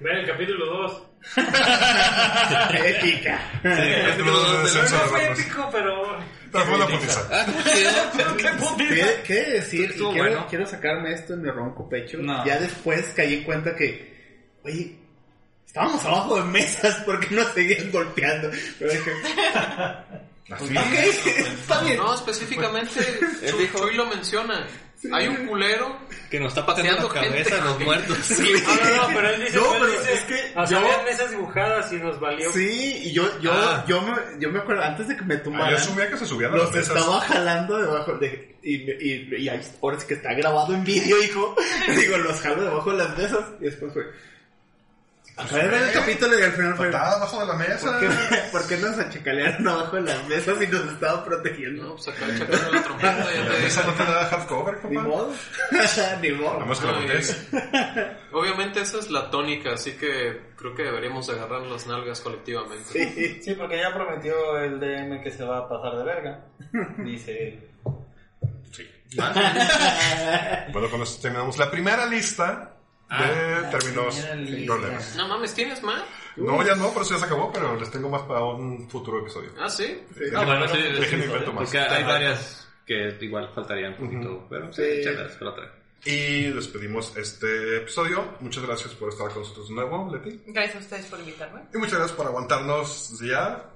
Vean 0.00 0.18
el 0.18 0.26
capítulo 0.26 0.66
2. 0.66 1.02
Épica. 2.86 3.40
Capítulo 3.62 4.52
de 4.52 4.62
descenso 4.62 4.94
de 4.96 5.00
fue 5.08 5.20
ratas. 5.22 5.38
épico, 5.40 5.68
pero. 5.72 6.18
Pero 6.52 6.64
fue 6.64 6.74
una 6.74 6.86
putiza. 6.86 7.28
¿Qué, 8.78 9.22
qué 9.24 9.34
decir? 9.34 9.90
Y 9.94 9.98
quiero, 9.98 10.12
bueno. 10.12 10.46
quiero 10.48 10.66
sacarme 10.66 11.12
esto 11.12 11.34
en 11.34 11.42
mi 11.42 11.50
ronco 11.50 11.88
pecho. 11.88 12.18
No. 12.18 12.44
Ya 12.44 12.58
después 12.58 13.06
caí 13.14 13.34
en 13.34 13.44
cuenta 13.44 13.74
que, 13.74 14.48
oye, 14.64 14.96
estábamos 15.66 16.04
abajo 16.04 16.36
de 16.36 16.44
mesas 16.44 17.02
porque 17.06 17.34
nos 17.34 17.48
seguían 17.52 17.90
golpeando. 17.90 18.50
Pero 18.78 18.90
dije, 18.90 19.12
ok, 20.50 20.70
está 21.60 21.82
bien. 21.82 21.96
No, 21.96 22.14
específicamente, 22.14 23.00
Chuy, 23.48 23.70
Chuy 23.72 23.94
lo 23.94 24.06
menciona. 24.06 24.66
Hay 25.12 25.28
un 25.28 25.46
culero. 25.46 25.98
Que 26.30 26.38
nos 26.38 26.48
está 26.48 26.64
pateando 26.66 27.08
la 27.08 27.14
cabeza 27.14 27.50
gente. 27.50 27.54
a 27.54 27.64
los 27.64 27.80
muertos. 27.80 28.18
No, 28.40 28.74
no, 28.90 28.96
no, 28.96 29.14
pero 29.14 29.30
él 29.30 29.40
dice. 29.44 29.56
No, 29.56 29.74
él 29.74 29.80
pero 29.80 29.92
dice, 29.92 30.12
es 30.12 30.20
que 30.22 30.34
O 30.58 30.66
sea, 30.66 30.66
yo- 30.66 30.78
había 30.78 31.02
mesas 31.04 31.30
dibujadas 31.30 31.92
y 31.92 31.96
nos 31.96 32.20
valió. 32.20 32.52
Sí, 32.52 33.02
y 33.04 33.12
yo, 33.12 33.40
yo, 33.40 33.50
Ah. 33.52 33.84
yo, 33.88 34.02
me, 34.02 34.12
yo 34.38 34.50
me 34.50 34.58
acuerdo, 34.60 34.82
antes 34.82 35.08
de 35.08 35.16
que 35.16 35.24
me 35.24 35.34
Ah, 35.34 35.38
Yo 35.38 35.42
tumbaran, 35.44 35.74
asumía 35.74 36.08
que 36.10 36.16
se 36.18 36.26
subían 36.26 36.52
a 36.52 36.56
las 36.56 36.64
los 36.66 36.74
mesas. 36.74 36.96
estaba 36.96 37.20
jalando 37.22 37.78
debajo 37.78 38.12
de... 38.18 38.56
Y, 38.62 38.74
y, 38.76 39.36
y 39.38 39.48
ahí- 39.48 39.60
ahora 39.82 39.98
sí 39.98 40.06
que 40.06 40.14
está 40.14 40.34
grabado 40.34 40.74
en 40.74 40.84
vídeo, 40.84 41.22
hijo. 41.22 41.56
Digo, 41.96 42.16
los 42.18 42.40
jalo 42.40 42.62
debajo 42.62 42.92
de 42.92 42.98
las 42.98 43.16
mesas. 43.18 43.40
Y 43.60 43.64
después 43.64 43.92
fue... 43.92 44.02
De 45.48 45.68
ver 45.68 45.74
el 45.82 45.92
capítulo 45.92 46.38
y 46.38 46.42
al 46.42 46.52
final 46.52 46.76
fue... 46.76 46.90
Patada 46.90 47.16
abajo 47.16 47.40
de 47.40 47.46
la 47.46 47.52
¿Por 47.56 47.68
mesa. 47.68 47.98
qué, 48.00 48.36
¿Por 48.52 48.66
qué 48.68 48.76
nos 48.78 48.98
achacalearon 48.98 49.68
abajo 49.68 49.96
de 49.96 50.02
las 50.02 50.28
mesas 50.28 50.62
y 50.62 50.66
nos 50.66 50.92
estaban 50.92 51.24
protegiendo? 51.24 51.82
No, 51.84 51.94
pues 51.96 52.08
acá 52.08 52.26
checando 52.38 52.72
la 52.72 52.82
trompeta, 52.82 53.16
La 53.18 53.58
mesa 53.60 53.84
no 53.86 53.92
te 53.92 54.04
da 54.04 54.24
hardcover, 54.26 54.74
Ni 54.84 54.96
compa. 54.96 55.02
modo. 55.10 55.32
Ni 56.22 56.30
modo. 56.32 56.58
Que 56.80 56.86
Ay. 56.86 56.94
voltees. 56.94 57.48
Obviamente 58.32 58.80
esa 58.80 58.98
es 58.98 59.10
la 59.10 59.30
tónica, 59.30 59.72
así 59.72 59.92
que 59.92 60.40
creo 60.56 60.74
que 60.74 60.82
deberíamos 60.84 61.26
de 61.26 61.34
agarrar 61.34 61.62
las 61.62 61.86
nalgas 61.86 62.20
colectivamente. 62.20 62.84
Sí. 62.92 63.40
Sí, 63.42 63.54
porque 63.54 63.78
ya 63.78 63.92
prometió 63.94 64.58
el 64.58 64.78
DM 64.78 65.22
que 65.22 65.30
se 65.30 65.44
va 65.44 65.58
a 65.58 65.68
pasar 65.68 65.96
de 65.96 66.04
verga. 66.04 66.44
Dice 66.98 67.48
él. 67.48 67.68
Sí. 68.72 68.88
Bueno, 70.72 70.88
con 70.90 71.02
esto 71.02 71.20
terminamos 71.22 71.58
la 71.58 71.70
primera 71.70 72.06
lista 72.06 72.76
de 73.10 73.78
términos. 73.78 75.16
No 75.16 75.28
mames, 75.28 75.54
¿tienes 75.54 75.82
más? 75.82 76.02
No, 76.36 76.64
ya 76.64 76.74
no, 76.74 76.90
pero 76.90 77.02
eso 77.02 77.14
ya 77.14 77.20
se 77.20 77.26
acabó, 77.26 77.52
pero 77.52 77.78
les 77.78 77.90
tengo 77.90 78.08
más 78.08 78.22
para 78.22 78.44
un 78.44 78.88
futuro 78.88 79.20
episodio. 79.20 79.50
Ah, 79.58 79.68
sí. 79.68 80.00
Ah, 80.34 80.44
bueno, 80.44 80.68
sí, 80.68 80.76
sí, 80.76 81.00
Déjenme 81.00 81.24
sí, 81.24 81.28
invento 81.30 81.52
más. 81.52 81.64
Porque 81.64 81.78
hay 81.78 82.04
varias 82.04 82.68
que 82.86 83.16
igual 83.20 83.50
faltarían 83.54 83.94
un 83.98 84.10
poquito, 84.10 84.46
pero 84.48 84.72
sí, 84.72 84.82
échalas 84.82 85.32
para 85.32 85.50
otra. 85.50 85.74
Y 86.04 86.44
despedimos 86.50 87.14
este 87.16 87.76
episodio. 87.76 88.36
Muchas 88.40 88.64
gracias 88.64 88.94
por 88.94 89.10
estar 89.10 89.28
con 89.28 89.42
nosotros 89.42 89.68
de 89.68 89.74
nuevo, 89.74 90.10
Leti. 90.10 90.42
Gracias 90.46 90.76
a 90.76 90.78
ustedes 90.78 91.06
por 91.06 91.20
invitarme. 91.20 91.60
Y 91.74 91.78
muchas 91.78 91.98
gracias 91.98 92.16
por 92.16 92.26
aguantarnos 92.26 93.20
ya. 93.20 93.69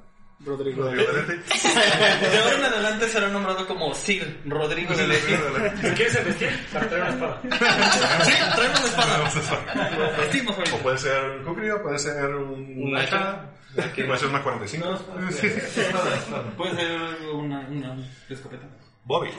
Rodrigo. 0.45 0.85
De 0.85 1.01
ahora 1.01 2.57
en 2.57 2.65
adelante 2.65 3.09
será 3.09 3.29
nombrado 3.29 3.67
como 3.67 3.95
Sir 3.95 4.41
Rodrigo 4.47 4.95
de 4.95 5.07
Leti. 5.09 5.33
Si 5.81 5.89
quieres 5.95 6.25
vestir, 6.25 6.51
para 6.73 6.89
traer 6.89 7.03
una 7.05 7.13
espada. 7.15 7.41
Sí, 8.25 8.33
trae 8.55 8.69
una 8.69 9.29
espada. 9.29 10.17
Vestimos 10.19 10.57
O 10.73 10.79
puede 10.79 10.99
ser 10.99 11.25
un 11.31 11.45
kukri, 11.45 11.71
o 11.71 11.83
puede 11.83 11.99
ser 11.99 12.35
un, 12.35 12.83
Un 12.83 12.97
hacha. 12.97 13.51
puede 13.75 14.19
ser 14.19 14.29
una 14.29 14.43
45. 14.43 14.99
Puede 16.57 16.75
ser 16.77 17.01
una, 17.33 17.61
una 17.69 17.97
escopeta. 18.29 18.67
Bobby. 19.05 19.31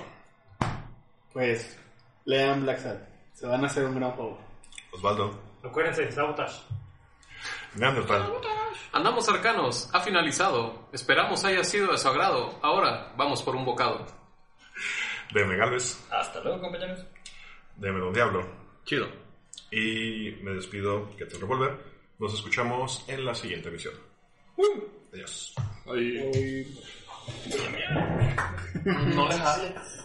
Pues, 1.33 1.77
lean 2.25 2.63
Black 2.63 2.79
Sad. 2.79 2.97
Se 3.33 3.45
van 3.47 3.63
a 3.63 3.67
hacer 3.67 3.83
un 3.85 3.95
gran 3.95 4.11
favor. 4.15 4.37
Osvaldo. 4.93 5.39
Acuérdense, 5.63 6.11
sabotage. 6.11 6.61
Neandertal. 7.75 8.33
Andamos 8.93 9.27
arcanos, 9.27 9.89
ha 9.91 9.99
finalizado. 9.99 10.87
Esperamos 10.93 11.43
haya 11.43 11.63
sido 11.63 11.91
de 11.91 11.97
su 11.97 12.07
agrado. 12.07 12.57
Ahora, 12.61 13.13
vamos 13.17 13.43
por 13.43 13.55
un 13.55 13.65
bocado. 13.65 14.05
DM 15.33 15.57
Galvez. 15.57 16.07
Hasta 16.11 16.39
luego, 16.41 16.61
compañeros. 16.61 17.05
DM 17.75 17.99
Don 17.99 18.13
Diablo. 18.13 18.47
Chido. 18.85 19.07
Y 19.71 20.37
me 20.41 20.51
despido, 20.51 21.09
que 21.17 21.25
te 21.25 21.37
revolver. 21.37 21.77
Nos 22.19 22.33
escuchamos 22.33 23.03
en 23.09 23.25
la 23.25 23.35
siguiente 23.35 23.67
emisión. 23.67 23.95
Adiós. 25.13 25.53
No 28.85 29.27
les 29.27 29.39
hables. 29.39 30.04